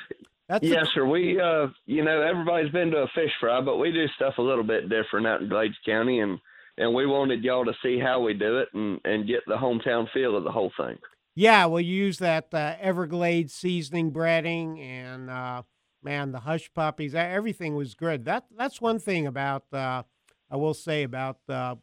that's 0.47 0.63
a- 0.63 0.67
yes, 0.69 0.87
sir. 0.95 1.05
We, 1.05 1.39
uh, 1.41 1.67
you 1.85 2.03
know, 2.05 2.21
everybody's 2.21 2.71
been 2.71 2.91
to 2.91 2.99
a 2.99 3.07
fish 3.13 3.31
fry, 3.41 3.59
but 3.59 3.75
we 3.75 3.91
do 3.91 4.07
stuff 4.15 4.35
a 4.37 4.41
little 4.41 4.63
bit 4.63 4.87
different 4.89 5.27
out 5.27 5.41
in 5.41 5.49
Glades 5.49 5.75
County, 5.85 6.21
and 6.21 6.39
and 6.77 6.93
we 6.93 7.05
wanted 7.05 7.43
y'all 7.43 7.65
to 7.65 7.73
see 7.83 7.99
how 7.99 8.21
we 8.21 8.33
do 8.33 8.59
it 8.59 8.69
and 8.73 8.99
and 9.05 9.27
get 9.27 9.41
the 9.47 9.55
hometown 9.55 10.07
feel 10.13 10.35
of 10.35 10.43
the 10.43 10.51
whole 10.51 10.71
thing. 10.79 10.97
yeah. 11.35 11.65
Well, 11.65 11.81
you 11.81 11.95
use 11.95 12.19
that 12.19 12.53
uh, 12.53 12.75
Everglades 12.79 13.53
seasoning 13.53 14.11
breading, 14.11 14.79
and 14.79 15.29
uh, 15.29 15.63
man, 16.03 16.31
the 16.31 16.41
hush 16.41 16.71
puppies. 16.73 17.15
Everything 17.15 17.75
was 17.75 17.93
good. 17.95 18.25
That 18.25 18.45
that's 18.57 18.81
one 18.81 18.99
thing 18.99 19.27
about 19.27 19.65
uh, 19.73 20.03
I 20.49 20.55
will 20.55 20.73
say 20.73 21.03
about 21.03 21.39
uh, 21.49 21.75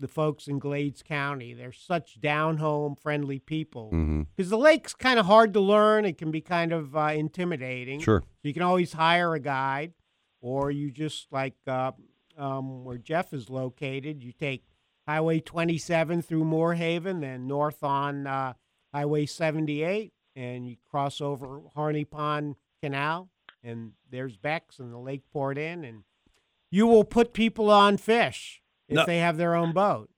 the 0.00 0.08
folks 0.08 0.48
in 0.48 0.58
Glades 0.58 1.02
County. 1.02 1.54
They're 1.54 1.72
such 1.72 2.20
down 2.20 2.56
home 2.56 2.96
friendly 2.96 3.38
people. 3.38 3.90
Because 4.34 4.50
the 4.50 4.58
lake's 4.58 4.94
kind 4.94 5.20
of 5.20 5.26
hard 5.26 5.52
to 5.54 5.60
learn. 5.60 6.04
It 6.04 6.18
can 6.18 6.30
be 6.30 6.40
kind 6.40 6.72
of 6.72 6.96
uh, 6.96 7.12
intimidating. 7.14 8.00
Sure. 8.00 8.20
So 8.20 8.48
you 8.48 8.52
can 8.54 8.62
always 8.62 8.92
hire 8.94 9.34
a 9.34 9.38
guide, 9.40 9.92
or 10.40 10.70
you 10.72 10.90
just 10.90 11.28
like 11.30 11.54
uh, 11.68 11.92
um, 12.38 12.84
where 12.84 12.98
Jeff 12.98 13.32
is 13.32 13.48
located. 13.50 14.22
You 14.22 14.32
take 14.32 14.64
Highway 15.06 15.40
27 15.40 16.22
through 16.22 16.44
Moore 16.44 16.74
Haven, 16.74 17.20
then 17.20 17.46
north 17.46 17.82
on 17.82 18.26
uh, 18.26 18.54
Highway 18.94 19.26
78, 19.26 20.12
and 20.36 20.66
you 20.68 20.76
cross 20.90 21.20
over 21.20 21.60
Harney 21.74 22.04
Pond 22.04 22.56
Canal, 22.82 23.28
and 23.62 23.92
there's 24.10 24.36
Beck's 24.36 24.78
and 24.78 24.92
the 24.92 24.98
Lakeport 24.98 25.58
Inn, 25.58 25.84
and 25.84 26.04
you 26.70 26.86
will 26.86 27.04
put 27.04 27.32
people 27.32 27.70
on 27.70 27.96
fish 27.96 28.62
if 28.88 28.96
No. 28.96 29.04
they 29.06 29.18
have 29.18 29.36
their 29.36 29.54
own 29.54 29.72
boat. 29.72 30.08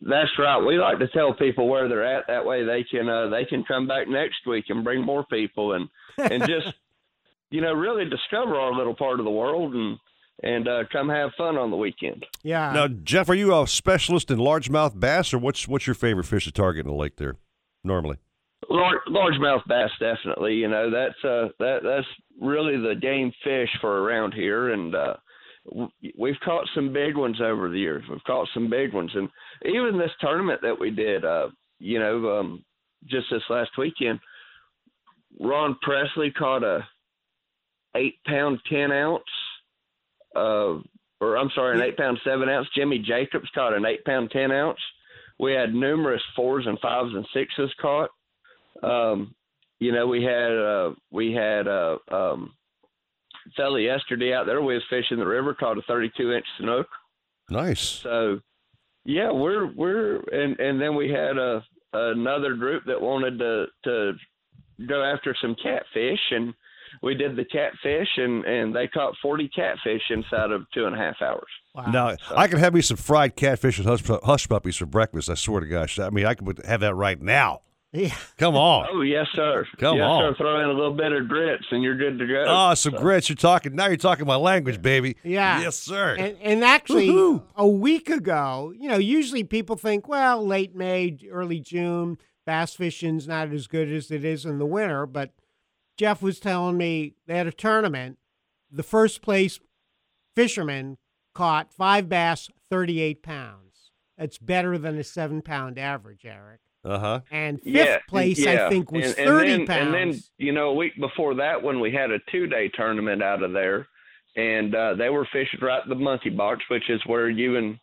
That's 0.00 0.30
right. 0.38 0.58
We 0.64 0.78
like 0.78 0.98
to 1.00 1.08
tell 1.08 1.34
people 1.34 1.68
where 1.68 1.88
they're 1.88 2.04
at. 2.04 2.26
That 2.28 2.46
way 2.46 2.64
they 2.64 2.84
can 2.84 3.08
uh, 3.08 3.28
they 3.28 3.44
can 3.44 3.64
come 3.64 3.86
back 3.86 4.08
next 4.08 4.46
week 4.46 4.66
and 4.68 4.82
bring 4.84 5.04
more 5.04 5.24
people 5.30 5.72
and 5.74 5.88
and 6.16 6.46
just 6.46 6.72
you 7.50 7.60
know 7.60 7.72
really 7.74 8.08
discover 8.08 8.54
our 8.56 8.72
little 8.72 8.94
part 8.94 9.18
of 9.18 9.24
the 9.24 9.30
world 9.30 9.74
and 9.74 9.98
and 10.42 10.68
uh, 10.68 10.84
come 10.90 11.08
have 11.08 11.30
fun 11.36 11.56
on 11.56 11.70
the 11.70 11.76
weekend. 11.76 12.24
Yeah. 12.42 12.72
Now, 12.72 12.88
Jeff, 12.88 13.28
are 13.28 13.34
you 13.34 13.54
a 13.54 13.66
specialist 13.66 14.30
in 14.30 14.38
largemouth 14.38 14.98
bass, 14.98 15.34
or 15.34 15.38
what's 15.38 15.68
what's 15.68 15.86
your 15.86 15.94
favorite 15.94 16.24
fish 16.24 16.44
to 16.44 16.52
target 16.52 16.86
in 16.86 16.90
the 16.90 16.96
lake 16.96 17.16
there? 17.16 17.36
Normally, 17.84 18.16
Large 18.68 18.98
largemouth 19.08 19.66
bass, 19.66 19.90
definitely. 19.98 20.54
You 20.54 20.68
know 20.68 20.90
that's 20.90 21.24
uh 21.24 21.48
that 21.58 21.80
that's 21.82 22.06
really 22.40 22.76
the 22.76 22.94
game 23.00 23.32
fish 23.44 23.68
for 23.80 24.02
around 24.02 24.32
here, 24.34 24.72
and 24.72 24.94
uh, 24.94 25.14
we've 26.18 26.40
caught 26.44 26.66
some 26.74 26.92
big 26.92 27.16
ones 27.16 27.40
over 27.40 27.68
the 27.68 27.78
years. 27.78 28.04
We've 28.08 28.24
caught 28.24 28.48
some 28.54 28.68
big 28.70 28.92
ones, 28.94 29.10
and 29.14 29.28
even 29.64 29.98
this 29.98 30.10
tournament 30.20 30.60
that 30.62 30.78
we 30.78 30.90
did, 30.90 31.24
uh, 31.24 31.48
you 31.78 31.98
know, 31.98 32.38
um, 32.38 32.64
just 33.06 33.26
this 33.30 33.42
last 33.48 33.70
weekend, 33.78 34.20
Ron 35.38 35.76
Presley 35.82 36.30
caught 36.30 36.62
a 36.62 36.80
eight 37.96 38.16
pound 38.26 38.58
ten 38.70 38.92
ounce, 38.92 39.22
uh, 40.36 40.78
or 41.20 41.36
I'm 41.36 41.50
sorry, 41.54 41.76
an 41.76 41.82
eight 41.82 41.96
pound 41.96 42.18
seven 42.24 42.48
ounce. 42.48 42.68
Jimmy 42.74 42.98
Jacobs 42.98 43.48
caught 43.54 43.74
an 43.74 43.84
eight 43.84 44.04
pound 44.04 44.30
ten 44.30 44.50
ounce. 44.50 44.78
We 45.38 45.52
had 45.52 45.74
numerous 45.74 46.22
fours 46.36 46.66
and 46.66 46.78
fives 46.80 47.14
and 47.14 47.26
sixes 47.32 47.72
caught. 47.80 48.10
Um, 48.82 49.34
you 49.78 49.92
know, 49.92 50.06
we 50.06 50.22
had 50.22 50.52
uh, 50.52 50.90
we 51.10 51.32
had 51.32 51.66
uh, 51.66 51.96
um, 52.10 52.52
fella 53.56 53.80
yesterday 53.80 54.34
out 54.34 54.46
there. 54.46 54.62
We 54.62 54.74
was 54.74 54.82
fishing 54.90 55.18
the 55.18 55.26
river, 55.26 55.54
caught 55.54 55.78
a 55.78 55.82
32 55.82 56.32
inch 56.32 56.44
snook. 56.58 56.86
Nice. 57.48 57.80
So, 57.80 58.40
yeah, 59.04 59.32
we're 59.32 59.66
we're 59.72 60.16
and 60.16 60.58
and 60.60 60.80
then 60.80 60.94
we 60.94 61.10
had 61.10 61.36
a 61.38 61.64
another 61.92 62.54
group 62.54 62.84
that 62.86 63.00
wanted 63.00 63.38
to 63.38 63.66
to 63.84 64.12
go 64.86 65.02
after 65.02 65.34
some 65.40 65.56
catfish, 65.62 66.20
and 66.30 66.54
we 67.02 67.14
did 67.14 67.36
the 67.36 67.44
catfish, 67.44 68.08
and 68.16 68.44
and 68.44 68.74
they 68.74 68.88
caught 68.88 69.14
40 69.22 69.48
catfish 69.48 70.02
inside 70.10 70.50
of 70.50 70.62
two 70.72 70.86
and 70.86 70.94
a 70.94 70.98
half 70.98 71.16
hours. 71.22 71.48
Now 71.92 72.16
I 72.34 72.48
could 72.48 72.58
have 72.58 72.74
me 72.74 72.82
some 72.82 72.96
fried 72.96 73.36
catfish 73.36 73.78
and 73.78 73.86
hush, 73.86 74.02
hush 74.24 74.48
puppies 74.48 74.76
for 74.76 74.86
breakfast. 74.86 75.30
I 75.30 75.34
swear 75.34 75.60
to 75.60 75.66
gosh. 75.66 75.98
I 75.98 76.10
mean, 76.10 76.26
I 76.26 76.34
could 76.34 76.64
have 76.66 76.80
that 76.80 76.94
right 76.94 77.20
now. 77.20 77.60
Yeah. 77.92 78.14
Come 78.38 78.54
on. 78.54 78.86
Oh 78.92 79.02
yes, 79.02 79.26
sir. 79.34 79.66
Come 79.78 79.96
yes, 79.96 80.06
on. 80.06 80.32
sir. 80.32 80.36
Throw 80.38 80.60
in 80.60 80.66
a 80.66 80.72
little 80.72 80.94
bit 80.94 81.10
of 81.10 81.26
grits, 81.26 81.64
and 81.72 81.82
you're 81.82 81.96
good 81.96 82.18
to 82.20 82.26
go. 82.26 82.44
Oh, 82.46 82.74
some 82.74 82.94
grits. 82.94 83.28
You're 83.28 83.36
talking 83.36 83.74
now. 83.74 83.88
You're 83.88 83.96
talking 83.96 84.26
my 84.26 84.36
language, 84.36 84.80
baby. 84.80 85.16
Yeah. 85.24 85.60
Yes, 85.60 85.76
sir. 85.76 86.14
And, 86.16 86.36
and 86.40 86.64
actually, 86.64 87.08
Woohoo. 87.08 87.42
a 87.56 87.66
week 87.66 88.08
ago, 88.08 88.72
you 88.78 88.88
know, 88.88 88.98
usually 88.98 89.42
people 89.42 89.74
think, 89.74 90.06
well, 90.06 90.46
late 90.46 90.74
May, 90.76 91.18
early 91.32 91.58
June, 91.58 92.18
bass 92.46 92.74
fishing's 92.74 93.26
not 93.26 93.52
as 93.52 93.66
good 93.66 93.90
as 93.90 94.12
it 94.12 94.24
is 94.24 94.44
in 94.44 94.58
the 94.58 94.66
winter. 94.66 95.04
But 95.04 95.32
Jeff 96.00 96.22
was 96.22 96.40
telling 96.40 96.78
me 96.78 97.12
they 97.26 97.36
had 97.36 97.46
a 97.46 97.52
tournament. 97.52 98.16
The 98.72 98.82
first 98.82 99.20
place 99.20 99.60
fisherman 100.34 100.96
caught 101.34 101.74
five 101.74 102.08
bass, 102.08 102.48
38 102.70 103.22
pounds. 103.22 103.90
That's 104.16 104.38
better 104.38 104.78
than 104.78 104.96
a 104.96 105.04
seven 105.04 105.42
pound 105.42 105.78
average, 105.78 106.24
Eric. 106.24 106.60
Uh 106.82 106.98
huh. 106.98 107.20
And 107.30 107.60
fifth 107.60 107.74
yeah, 107.74 107.98
place, 108.08 108.38
yeah. 108.38 108.64
I 108.64 108.70
think, 108.70 108.90
was 108.90 109.10
and, 109.10 109.18
and 109.18 109.28
30 109.28 109.50
then, 109.50 109.66
pounds. 109.66 109.84
And 109.84 109.94
then, 109.94 110.22
you 110.38 110.52
know, 110.52 110.70
a 110.70 110.74
week 110.74 110.98
before 110.98 111.34
that 111.34 111.62
one, 111.62 111.80
we 111.80 111.92
had 111.92 112.10
a 112.10 112.18
two 112.32 112.46
day 112.46 112.70
tournament 112.72 113.22
out 113.22 113.42
of 113.42 113.52
there, 113.52 113.86
and 114.36 114.74
uh, 114.74 114.94
they 114.94 115.10
were 115.10 115.28
fishing 115.30 115.60
right 115.60 115.86
the 115.86 115.94
monkey 115.94 116.30
box, 116.30 116.64
which 116.70 116.88
is 116.88 117.02
where 117.04 117.28
you 117.28 117.58
and 117.58 117.78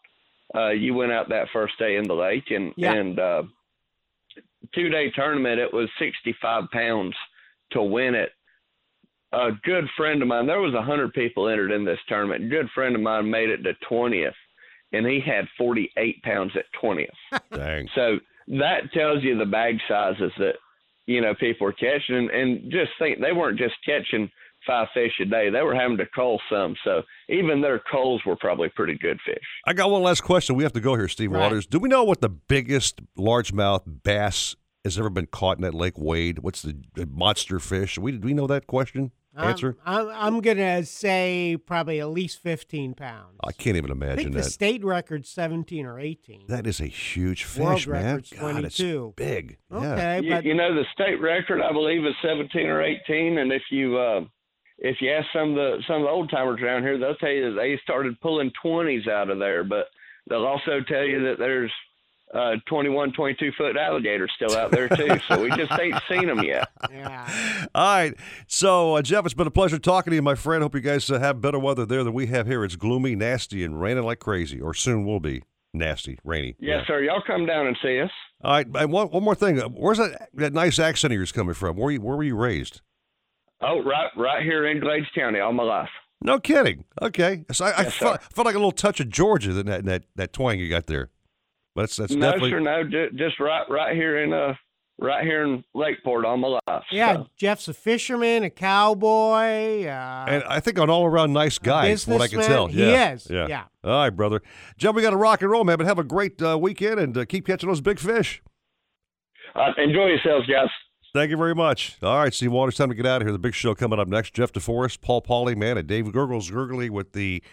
uh, 0.56 0.70
you 0.70 0.96
went 0.96 1.12
out 1.12 1.30
that 1.30 1.50
first 1.54 1.78
day 1.78 1.98
in 1.98 2.08
the 2.08 2.16
lake, 2.16 2.50
and 2.50 2.74
Yeah. 2.78 2.94
and 2.94 3.20
uh, 3.20 3.44
two 4.74 4.90
day 4.90 5.12
tournament. 5.12 5.60
It 5.60 5.72
was 5.72 5.88
sixty 6.00 6.36
five 6.42 6.64
pounds 6.72 7.16
to 7.72 7.82
win 7.82 8.16
it. 8.16 8.30
A 9.34 9.50
good 9.64 9.86
friend 9.98 10.22
of 10.22 10.28
mine, 10.28 10.48
there 10.48 10.62
was 10.62 10.74
a 10.74 10.82
hundred 10.82 11.14
people 11.14 11.50
entered 11.50 11.72
in 11.72 11.84
this 11.84 12.00
tournament. 12.08 12.46
A 12.46 12.48
good 12.48 12.70
friend 12.74 12.96
of 12.96 13.02
mine 13.02 13.30
made 13.30 13.50
it 13.50 13.64
to 13.64 13.74
twentieth, 13.90 14.34
and 14.94 15.06
he 15.06 15.20
had 15.20 15.46
forty 15.58 15.92
eight 15.98 16.22
pounds 16.24 16.54
at 16.56 16.66
twentieth. 16.80 17.10
Dang. 17.54 17.88
So 17.94 18.20
that 18.48 18.92
tells 18.94 19.24
you 19.24 19.38
the 19.38 19.46
bag 19.46 19.78
sizes 19.88 20.32
that 20.38 20.56
you 21.08 21.20
know 21.22 21.34
people 21.36 21.68
are 21.68 21.74
catching, 21.74 22.16
and, 22.16 22.30
and 22.30 22.72
just 22.72 22.92
think 23.00 23.20
they 23.20 23.34
weren't 23.34 23.60
just 23.60 23.76
catching 23.86 24.32
five 24.66 24.88
fish 24.94 25.12
a 25.22 25.26
day; 25.26 25.50
they 25.50 25.62
were 25.62 25.76
having 25.76 25.98
to 25.98 26.06
cull 26.16 26.40
some. 26.50 26.76
So 26.86 27.02
even 27.28 27.62
their 27.62 27.80
culls 27.92 28.22
were 28.26 28.38
probably 28.38 28.70
pretty 28.70 28.98
good 28.98 29.20
fish. 29.26 29.44
I 29.66 29.74
got 29.74 29.92
one 29.92 30.04
last 30.04 30.22
question. 30.22 30.56
We 30.56 30.64
have 30.64 30.74
to 30.74 30.82
go 30.82 30.96
here, 30.96 31.10
Steve 31.10 31.34
Right. 31.34 31.42
Waters. 31.42 31.66
Do 31.66 31.80
we 31.80 31.90
know 31.90 32.06
what 32.06 32.22
the 32.22 32.30
biggest 32.30 33.02
largemouth 33.18 34.04
bass 34.04 34.56
has 34.88 35.00
ever 35.00 35.10
been 35.10 35.28
caught 35.28 35.58
in 35.58 35.62
that 35.64 35.74
Lake 35.74 35.98
Wade? 35.98 36.40
What's 36.40 36.62
the, 36.62 36.76
the 36.96 37.06
monster 37.06 37.60
fish? 37.60 37.98
We 37.98 38.14
do 38.14 38.26
we 38.28 38.34
know 38.34 38.48
that 38.48 38.68
question? 38.68 39.12
Answer? 39.36 39.78
I'm, 39.86 40.10
I'm 40.10 40.42
going 40.42 40.58
to 40.58 40.84
say 40.84 41.58
probably 41.64 42.00
at 42.00 42.10
least 42.10 42.42
15 42.42 42.96
pounds. 42.96 43.38
I 43.44 43.52
can't 43.52 43.78
even 43.78 43.92
I 43.92 43.94
imagine 43.94 44.18
think 44.18 44.32
the 44.36 44.42
that. 44.42 44.50
state 44.50 44.84
record's 44.84 45.30
17 45.30 45.86
or 45.86 46.00
18. 46.00 46.46
That 46.48 46.66
is 46.66 46.80
a 46.80 46.88
huge 46.88 47.44
fish, 47.44 47.64
World 47.64 47.88
man. 47.88 48.06
record's 48.06 48.32
God, 48.32 48.66
it's 48.66 48.78
22. 48.78 49.14
big. 49.16 49.58
Yeah. 49.72 49.78
Okay, 49.78 50.22
you, 50.24 50.32
but 50.34 50.44
you 50.44 50.56
know 50.56 50.74
the 50.74 50.86
state 50.92 51.22
record, 51.22 51.62
I 51.62 51.72
believe, 51.72 52.04
is 52.04 52.16
seventeen 52.24 52.66
or 52.66 52.82
eighteen. 52.82 53.38
And 53.38 53.52
if 53.52 53.62
you 53.70 53.98
uh, 54.00 54.22
if 54.80 54.98
you 55.02 55.12
ask 55.12 55.28
some 55.32 55.50
of 55.52 55.56
the 55.56 55.84
some 55.88 55.98
of 55.98 56.02
the 56.04 56.10
old 56.10 56.32
timers 56.32 56.60
around 56.60 56.82
here, 56.82 56.98
they'll 56.98 57.14
tell 57.16 57.30
you 57.30 57.54
that 57.54 57.60
they 57.62 57.80
started 57.84 58.20
pulling 58.22 58.52
twenties 58.60 59.08
out 59.08 59.30
of 59.30 59.38
there. 59.38 59.64
But 59.64 59.86
they'll 60.30 60.46
also 60.48 60.80
tell 60.88 61.04
you 61.04 61.22
that 61.26 61.36
there's 61.38 61.72
uh, 62.34 62.56
21, 62.68 63.14
22 63.14 63.52
foot 63.58 63.78
alligators 63.78 64.32
still 64.36 64.56
out 64.58 64.72
there 64.72 64.90
too. 64.90 65.18
so 65.28 65.42
we 65.42 65.50
just 65.52 65.72
ain't 65.80 65.96
seen 66.10 66.28
them 66.28 66.44
yet. 66.44 66.68
Yeah. 66.92 67.68
All 67.74 67.86
right. 67.96 68.14
So, 68.48 68.96
uh, 68.96 69.02
Jeff, 69.02 69.26
it's 69.26 69.34
been 69.34 69.48
a 69.48 69.52
pleasure 69.52 69.80
talking 69.80 70.12
to 70.12 70.16
you, 70.16 70.22
my 70.22 70.36
friend. 70.36 70.62
Hope 70.62 70.76
you 70.76 70.82
guys 70.82 71.10
uh, 71.10 71.20
have 71.20 71.40
better 71.42 71.60
weather 71.60 71.86
there 71.86 72.04
than 72.04 72.14
we 72.14 72.28
have 72.28 72.48
here. 72.48 72.64
It's 72.64 72.76
gloomy, 72.76 73.16
nasty, 73.16 73.64
and 73.64 73.80
raining 73.82 74.04
like 74.04 74.20
crazy, 74.20 74.60
or 74.60 74.74
soon 74.74 75.06
will 75.06 75.20
be 75.20 75.44
nasty, 75.74 76.20
rainy. 76.24 76.56
Yes, 76.60 76.86
sir. 76.88 77.02
Y'all 77.02 77.24
come 77.26 77.46
down 77.46 77.68
and 77.68 77.78
see 77.82 78.00
us. 78.02 78.12
All 78.44 78.52
right. 78.52 78.68
And 78.76 78.92
one, 78.92 79.08
one 79.08 79.24
more 79.24 79.36
thing. 79.36 79.62
Uh, 79.62 79.70
Where's 79.70 79.98
that, 79.98 80.30
that 80.34 80.54
nice 80.54 80.80
accent 80.80 81.14
of 81.14 81.16
yours 81.18 81.32
coming 81.32 81.54
from? 81.54 81.78
Where, 81.78 81.92
you, 81.92 82.02
where 82.02 82.18
were 82.18 82.24
you 82.24 82.36
raised? 82.36 82.82
Oh, 83.62 83.82
right, 83.84 84.10
right 84.16 84.44
here 84.44 84.68
in 84.68 84.80
Glades 84.80 85.08
County, 85.16 85.40
all 85.40 85.54
my 85.54 85.64
life. 85.64 85.90
No 86.22 86.40
kidding. 86.40 86.84
Okay. 87.02 87.46
So 87.52 87.66
I, 87.66 87.70
I 87.72 87.82
Yes, 87.84 87.94
felt, 87.94 88.22
felt 88.34 88.46
like 88.46 88.56
a 88.56 88.60
little 88.60 88.72
touch 88.72 89.00
of 89.00 89.10
Georgia 89.10 89.58
in 89.60 89.66
that, 89.68 89.80
in 89.80 89.86
that, 89.86 90.04
that 90.16 90.34
twang 90.34 90.60
you 90.60 90.70
got 90.70 90.88
there. 90.88 91.10
But 91.78 91.84
that's, 91.84 91.96
that's 91.98 92.14
no, 92.16 92.32
definitely. 92.32 92.50
sir, 92.50 92.60
no, 92.60 92.84
just 93.16 93.40
right, 93.40 93.64
right 93.70 93.96
here 93.96 94.24
in 94.24 94.34
uh, 94.34 94.56
right 95.00 95.24
here 95.24 95.44
in 95.44 95.64
Lakeport, 95.76 96.26
all 96.26 96.36
my 96.36 96.60
life. 96.68 96.84
yeah, 96.92 97.14
So, 97.18 97.28
Jeff's 97.38 97.68
a 97.68 97.74
fisherman, 97.76 98.42
a 98.44 98.50
cowboy. 98.50 99.86
Uh, 99.86 100.26
And 100.28 100.44
I 100.46 100.60
think 100.60 100.80
an 100.80 100.90
all 100.90 101.06
around 101.06 101.34
nice 101.34 101.60
guy, 101.60 101.96
from 101.96 102.14
what 102.14 102.24
I 102.24 102.28
can 102.30 102.40
businessman. 102.40 102.50
tell. 102.50 102.66
He 102.66 102.82
Yeah. 102.82 103.14
is, 103.14 103.28
Yeah. 103.30 103.46
yeah. 103.48 103.64
All 103.84 103.92
right, 103.92 104.10
brother. 104.10 104.42
Jeff, 104.80 104.96
we 104.96 105.04
got 105.04 105.12
to 105.12 105.18
rock 105.18 105.44
and 105.44 105.52
roll, 105.52 105.64
man. 105.66 105.78
But 105.78 105.86
have 105.86 106.00
a 106.00 106.04
great 106.04 106.42
uh, 106.42 106.58
weekend 106.58 107.00
and 107.00 107.16
uh, 107.16 107.26
keep 107.26 107.46
catching 107.46 107.70
those 107.70 107.80
big 107.82 108.00
fish. 108.00 108.42
uh, 109.54 109.72
enjoy 109.78 110.08
yourselves, 110.08 110.48
guys. 110.48 110.70
Thank 111.14 111.30
you 111.30 111.38
very 111.38 111.54
much. 111.54 111.98
All 112.02 112.18
right, 112.18 112.34
Steve 112.34 112.52
Waters, 112.52 112.76
time 112.76 112.90
to 112.90 112.96
get 112.96 113.06
out 113.06 113.22
of 113.22 113.28
here. 113.28 113.32
The 113.32 113.38
big 113.40 113.54
show 113.54 113.76
coming 113.76 114.00
up 114.00 114.08
next. 114.08 114.34
Jeff 114.34 114.52
DeForest, 114.52 115.02
Paul 115.02 115.22
Pauly, 115.22 115.56
man, 115.56 115.78
and 115.78 115.88
Dave 115.88 116.12
Gurgles 116.12 116.50
Gurgly 116.50 116.90
with 116.90 117.14
the, 117.14 117.44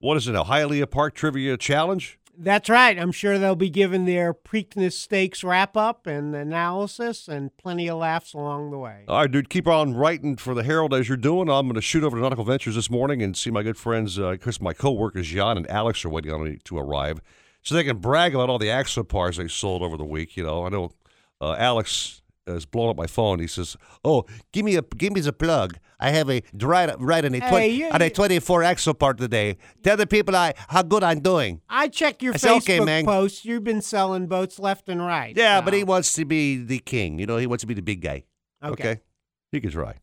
what 0.00 0.16
is 0.16 0.26
it, 0.26 0.34
a 0.34 0.42
Hialeah 0.44 0.90
Park 0.90 1.14
Trivia 1.14 1.56
Challenge? 1.56 2.18
That's 2.40 2.70
right. 2.70 2.96
I'm 2.96 3.10
sure 3.10 3.36
they'll 3.36 3.56
be 3.56 3.68
giving 3.68 4.04
their 4.04 4.32
Preakness 4.32 4.92
Stakes 4.92 5.42
wrap 5.42 5.76
up 5.76 6.06
and 6.06 6.36
analysis 6.36 7.26
and 7.26 7.56
plenty 7.56 7.88
of 7.88 7.98
laughs 7.98 8.32
along 8.32 8.70
the 8.70 8.78
way. 8.78 9.02
All 9.08 9.22
right, 9.22 9.30
dude, 9.30 9.50
keep 9.50 9.66
on 9.66 9.94
writing 9.94 10.36
for 10.36 10.54
the 10.54 10.62
Herald 10.62 10.94
as 10.94 11.08
you're 11.08 11.16
doing. 11.16 11.50
I'm 11.50 11.66
going 11.66 11.74
to 11.74 11.80
shoot 11.80 12.04
over 12.04 12.16
to 12.16 12.22
Nautical 12.22 12.44
Ventures 12.44 12.76
this 12.76 12.88
morning 12.88 13.22
and 13.22 13.36
see 13.36 13.50
my 13.50 13.64
good 13.64 13.76
friends, 13.76 14.20
uh, 14.20 14.36
my 14.60 14.72
co-workers, 14.72 15.26
John 15.26 15.56
and 15.56 15.68
Alex 15.68 16.04
are 16.04 16.10
waiting 16.10 16.32
on 16.32 16.44
me 16.44 16.58
to 16.62 16.78
arrive 16.78 17.20
so 17.62 17.74
they 17.74 17.84
can 17.84 17.98
brag 17.98 18.36
about 18.36 18.48
all 18.48 18.58
the 18.58 18.68
Axopars 18.68 19.36
they 19.36 19.48
sold 19.48 19.82
over 19.82 19.96
the 19.96 20.04
week. 20.04 20.36
You 20.36 20.44
know, 20.44 20.64
I 20.64 20.68
know 20.68 20.92
uh, 21.40 21.56
Alex 21.58 22.22
has 22.48 22.66
blown 22.66 22.90
up 22.90 22.96
my 22.96 23.06
phone. 23.06 23.38
He 23.40 23.46
says, 23.46 23.76
"Oh, 24.04 24.24
give 24.52 24.64
me 24.64 24.76
a 24.76 24.82
give 24.82 25.12
me 25.12 25.20
the 25.20 25.32
plug. 25.32 25.78
I 26.00 26.10
have 26.10 26.30
a 26.30 26.42
right 26.60 26.94
right 26.98 27.24
on 27.24 27.34
a 27.34 27.40
Hey, 27.40 27.50
20, 27.50 27.66
you- 27.68 27.90
on 27.90 28.02
a 28.02 28.10
24 28.10 28.60
Axopar 28.62 29.16
today. 29.16 29.56
Tell 29.82 29.96
the 29.96 30.06
people 30.06 30.34
I 30.36 30.54
how 30.68 30.82
good 30.82 31.02
I'm 31.02 31.20
doing." 31.20 31.60
I 31.68 31.88
check 31.88 32.22
your 32.22 32.34
I 32.34 32.36
said, 32.38 32.50
Facebook 32.50 32.62
"Okay, 32.62 32.80
man." 32.80 33.04
posts. 33.04 33.44
You've 33.44 33.64
been 33.64 33.82
selling 33.82 34.26
boats 34.26 34.58
left 34.58 34.88
and 34.88 35.00
right. 35.04 35.36
Yeah, 35.36 35.58
so- 35.60 35.64
but 35.64 35.74
he 35.74 35.84
wants 35.84 36.12
to 36.14 36.24
be 36.24 36.56
the 36.56 36.78
king. 36.78 37.18
You 37.18 37.26
know, 37.26 37.36
he 37.36 37.46
wants 37.46 37.62
to 37.62 37.66
be 37.66 37.74
the 37.74 37.82
big 37.82 38.00
guy. 38.02 38.24
Okay. 38.64 39.00
He 39.52 39.60
can 39.60 39.70
try. 39.70 39.94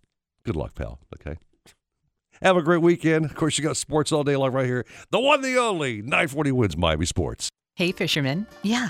Good 0.44 0.56
luck, 0.56 0.76
pal. 0.76 1.00
Okay. 1.20 1.38
Have 2.42 2.58
a 2.58 2.62
great 2.62 2.82
weekend. 2.82 3.26
Of 3.26 3.36
course, 3.36 3.58
you 3.58 3.64
got 3.64 3.78
sports 3.78 4.12
all 4.12 4.24
day 4.24 4.36
long 4.36 4.52
right 4.52 4.66
here. 4.66 4.86
The 5.10 5.20
one, 5.20 5.42
the 5.42 5.58
only 5.58 6.02
940 6.02 6.52
WINZ 6.52 6.78
Miami 6.78 7.06
Sports. 7.06 7.50
Hey, 7.76 7.92
fisherman. 7.92 8.46
Yeah, 8.62 8.90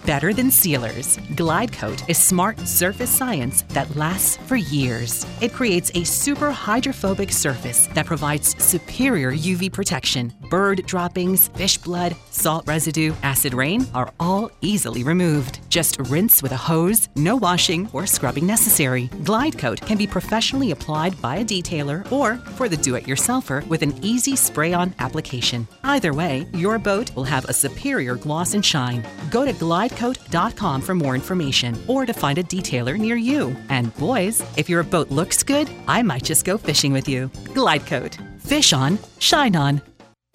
better 0.05 0.33
than 0.33 0.51
sealers. 0.51 1.17
Glide 1.35 1.71
Coat 1.71 2.07
is 2.09 2.17
smart 2.17 2.59
surface 2.59 3.09
science 3.09 3.63
that 3.69 3.95
lasts 3.95 4.37
for 4.47 4.55
years. 4.55 5.25
It 5.41 5.53
creates 5.53 5.91
a 5.95 6.03
super 6.03 6.51
hydrophobic 6.51 7.31
surface 7.31 7.87
that 7.93 8.05
provides 8.05 8.61
superior 8.63 9.31
UV 9.31 9.71
protection, 9.71 10.33
bird 10.49 10.85
droppings, 10.85 11.47
fish 11.49 11.77
blood, 11.77 12.15
salt 12.29 12.67
residue, 12.67 13.13
acid 13.23 13.53
rain 13.53 13.85
are 13.93 14.11
all 14.19 14.51
easily 14.61 15.03
removed. 15.03 15.59
Just 15.69 15.97
rinse 16.09 16.43
with 16.43 16.51
a 16.51 16.57
hose, 16.57 17.09
no 17.15 17.35
washing 17.35 17.89
or 17.93 18.05
scrubbing 18.05 18.45
necessary. 18.45 19.09
Glide 19.23 19.57
Coat 19.57 19.81
can 19.81 19.97
be 19.97 20.07
professionally 20.07 20.71
applied 20.71 21.19
by 21.21 21.37
a 21.37 21.45
detailer 21.45 22.09
or 22.11 22.37
for 22.57 22.67
the 22.67 22.77
do 22.77 22.95
it 22.95 23.05
yourselfer 23.05 23.65
with 23.67 23.81
an 23.81 23.93
easy 24.03 24.35
spray 24.35 24.73
on 24.73 24.93
application. 24.99 25.67
Either 25.83 26.13
way, 26.13 26.45
your 26.53 26.77
boat 26.79 27.15
will 27.15 27.23
have 27.23 27.45
a 27.45 27.53
superior 27.53 28.15
gloss 28.15 28.53
and 28.53 28.65
shine. 28.65 29.05
Go 29.29 29.45
to 29.45 29.53
glidecoat.com 29.91 30.81
for 30.81 30.95
more 30.95 31.15
information 31.15 31.77
or 31.87 32.05
to 32.05 32.13
find 32.13 32.37
a 32.37 32.43
detailer 32.43 32.97
near 32.97 33.15
you. 33.15 33.55
And 33.69 33.95
boys, 33.97 34.43
if 34.57 34.69
your 34.69 34.83
boat 34.83 35.09
looks 35.09 35.43
good, 35.43 35.69
I 35.87 36.01
might 36.01 36.23
just 36.23 36.45
go 36.45 36.57
fishing 36.57 36.93
with 36.93 37.07
you. 37.07 37.29
Glidecoat. 37.53 38.17
Fish 38.41 38.73
on, 38.73 38.99
shine 39.19 39.55
on. 39.55 39.90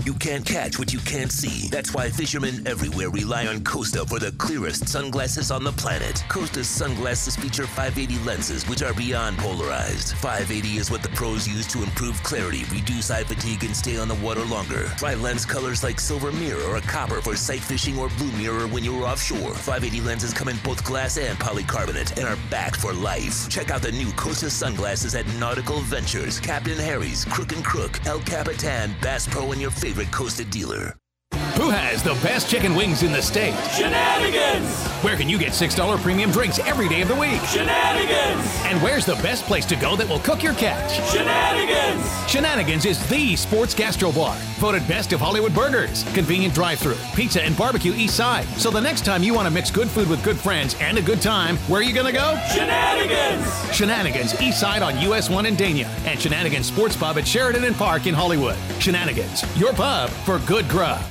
You 0.06 0.14
can't 0.14 0.46
catch 0.46 0.78
what 0.78 0.92
you 0.92 1.00
can't 1.00 1.32
see. 1.32 1.68
That's 1.68 1.92
why 1.92 2.10
fishermen 2.10 2.64
everywhere 2.64 3.10
rely 3.10 3.48
on 3.48 3.64
Costa 3.64 4.06
for 4.06 4.20
the 4.20 4.30
clearest 4.38 4.88
sunglasses 4.88 5.50
on 5.50 5.64
the 5.64 5.72
planet. 5.72 6.22
Costa's 6.28 6.68
sunglasses 6.68 7.34
feature 7.34 7.66
580 7.66 8.24
lenses, 8.24 8.62
which 8.68 8.82
are 8.82 8.94
beyond 8.94 9.36
polarized. 9.38 10.14
580 10.18 10.76
is 10.76 10.92
what 10.92 11.02
the 11.02 11.08
pros 11.08 11.48
use 11.48 11.66
to 11.66 11.82
improve 11.82 12.22
clarity, 12.22 12.62
reduce 12.70 13.10
eye 13.10 13.24
fatigue, 13.24 13.64
and 13.64 13.74
stay 13.74 13.98
on 13.98 14.06
the 14.06 14.14
water 14.16 14.44
longer. 14.44 14.84
Try 14.96 15.14
lens 15.14 15.44
colors 15.44 15.82
like 15.82 15.98
silver 15.98 16.30
mirror 16.30 16.62
or 16.62 16.80
copper 16.82 17.20
for 17.20 17.34
sight 17.34 17.62
fishing 17.62 17.98
or 17.98 18.08
blue 18.10 18.30
mirror 18.38 18.68
when 18.68 18.84
you're 18.84 19.06
offshore. 19.06 19.54
580 19.54 20.02
lenses 20.02 20.32
come 20.32 20.46
in 20.46 20.56
both 20.62 20.84
glass 20.84 21.18
and 21.18 21.36
polycarbonate 21.40 22.16
and 22.16 22.28
are 22.28 22.38
backed 22.48 22.76
for 22.76 22.92
life. 22.92 23.48
Check 23.48 23.72
out 23.72 23.82
the 23.82 23.90
new 23.90 24.12
Costa 24.12 24.50
sunglasses 24.50 25.16
at 25.16 25.26
Nautical 25.40 25.80
Ventures, 25.80 26.38
Captain 26.38 26.78
Harry's, 26.78 27.24
Crook 27.24 27.50
and 27.50 27.64
Crook, 27.64 27.98
El 28.06 28.20
Capitan, 28.20 28.94
Bass 29.02 29.26
Pro, 29.26 29.50
and 29.50 29.60
your 29.60 29.72
favorite 29.86 30.10
Costa 30.10 30.44
dealer. 30.44 30.96
Who 31.56 31.70
has 31.70 32.02
the 32.02 32.12
best 32.22 32.50
chicken 32.50 32.74
wings 32.74 33.02
in 33.02 33.12
the 33.12 33.22
state? 33.22 33.54
Shenanigans! 33.72 34.86
Where 35.02 35.16
can 35.16 35.26
you 35.26 35.38
get 35.38 35.52
$6 35.52 35.98
premium 36.02 36.30
drinks 36.30 36.58
every 36.58 36.86
day 36.86 37.00
of 37.00 37.08
the 37.08 37.14
week? 37.14 37.40
Shenanigans! 37.46 38.46
And 38.64 38.82
where's 38.82 39.06
the 39.06 39.14
best 39.16 39.44
place 39.46 39.64
to 39.66 39.76
go 39.76 39.96
that 39.96 40.06
will 40.06 40.18
cook 40.18 40.42
your 40.42 40.52
catch? 40.52 41.00
Shenanigans! 41.10 42.30
Shenanigans 42.30 42.84
is 42.84 43.04
the 43.08 43.36
sports 43.36 43.74
gastro 43.74 44.12
bar. 44.12 44.36
Voted 44.58 44.86
best 44.86 45.14
of 45.14 45.20
Hollywood 45.20 45.54
burgers, 45.54 46.04
convenient 46.12 46.52
drive 46.52 46.78
through 46.78 46.96
pizza 47.14 47.42
and 47.42 47.56
barbecue 47.56 47.94
east 47.94 48.16
side. 48.16 48.44
So 48.58 48.70
the 48.70 48.80
next 48.80 49.06
time 49.06 49.22
you 49.22 49.32
want 49.32 49.48
to 49.48 49.50
mix 49.50 49.70
good 49.70 49.88
food 49.88 50.10
with 50.10 50.22
good 50.22 50.36
friends 50.36 50.76
and 50.78 50.98
a 50.98 51.02
good 51.02 51.22
time, 51.22 51.56
where 51.68 51.80
are 51.80 51.84
you 51.84 51.94
going 51.94 52.06
to 52.06 52.12
go? 52.12 52.38
Shenanigans! 52.54 53.74
Shenanigans 53.74 54.38
east 54.42 54.60
side 54.60 54.82
on 54.82 55.00
US 55.10 55.30
1 55.30 55.46
in 55.46 55.56
Dania. 55.56 55.88
And 56.04 56.20
Shenanigans 56.20 56.66
Sports 56.66 56.96
Pub 56.96 57.16
at 57.16 57.26
Sheridan 57.26 57.64
and 57.64 57.76
Park 57.76 58.06
in 58.06 58.12
Hollywood. 58.12 58.58
Shenanigans, 58.78 59.42
your 59.56 59.72
pub 59.72 60.10
for 60.10 60.38
good 60.40 60.68
grub. 60.68 61.02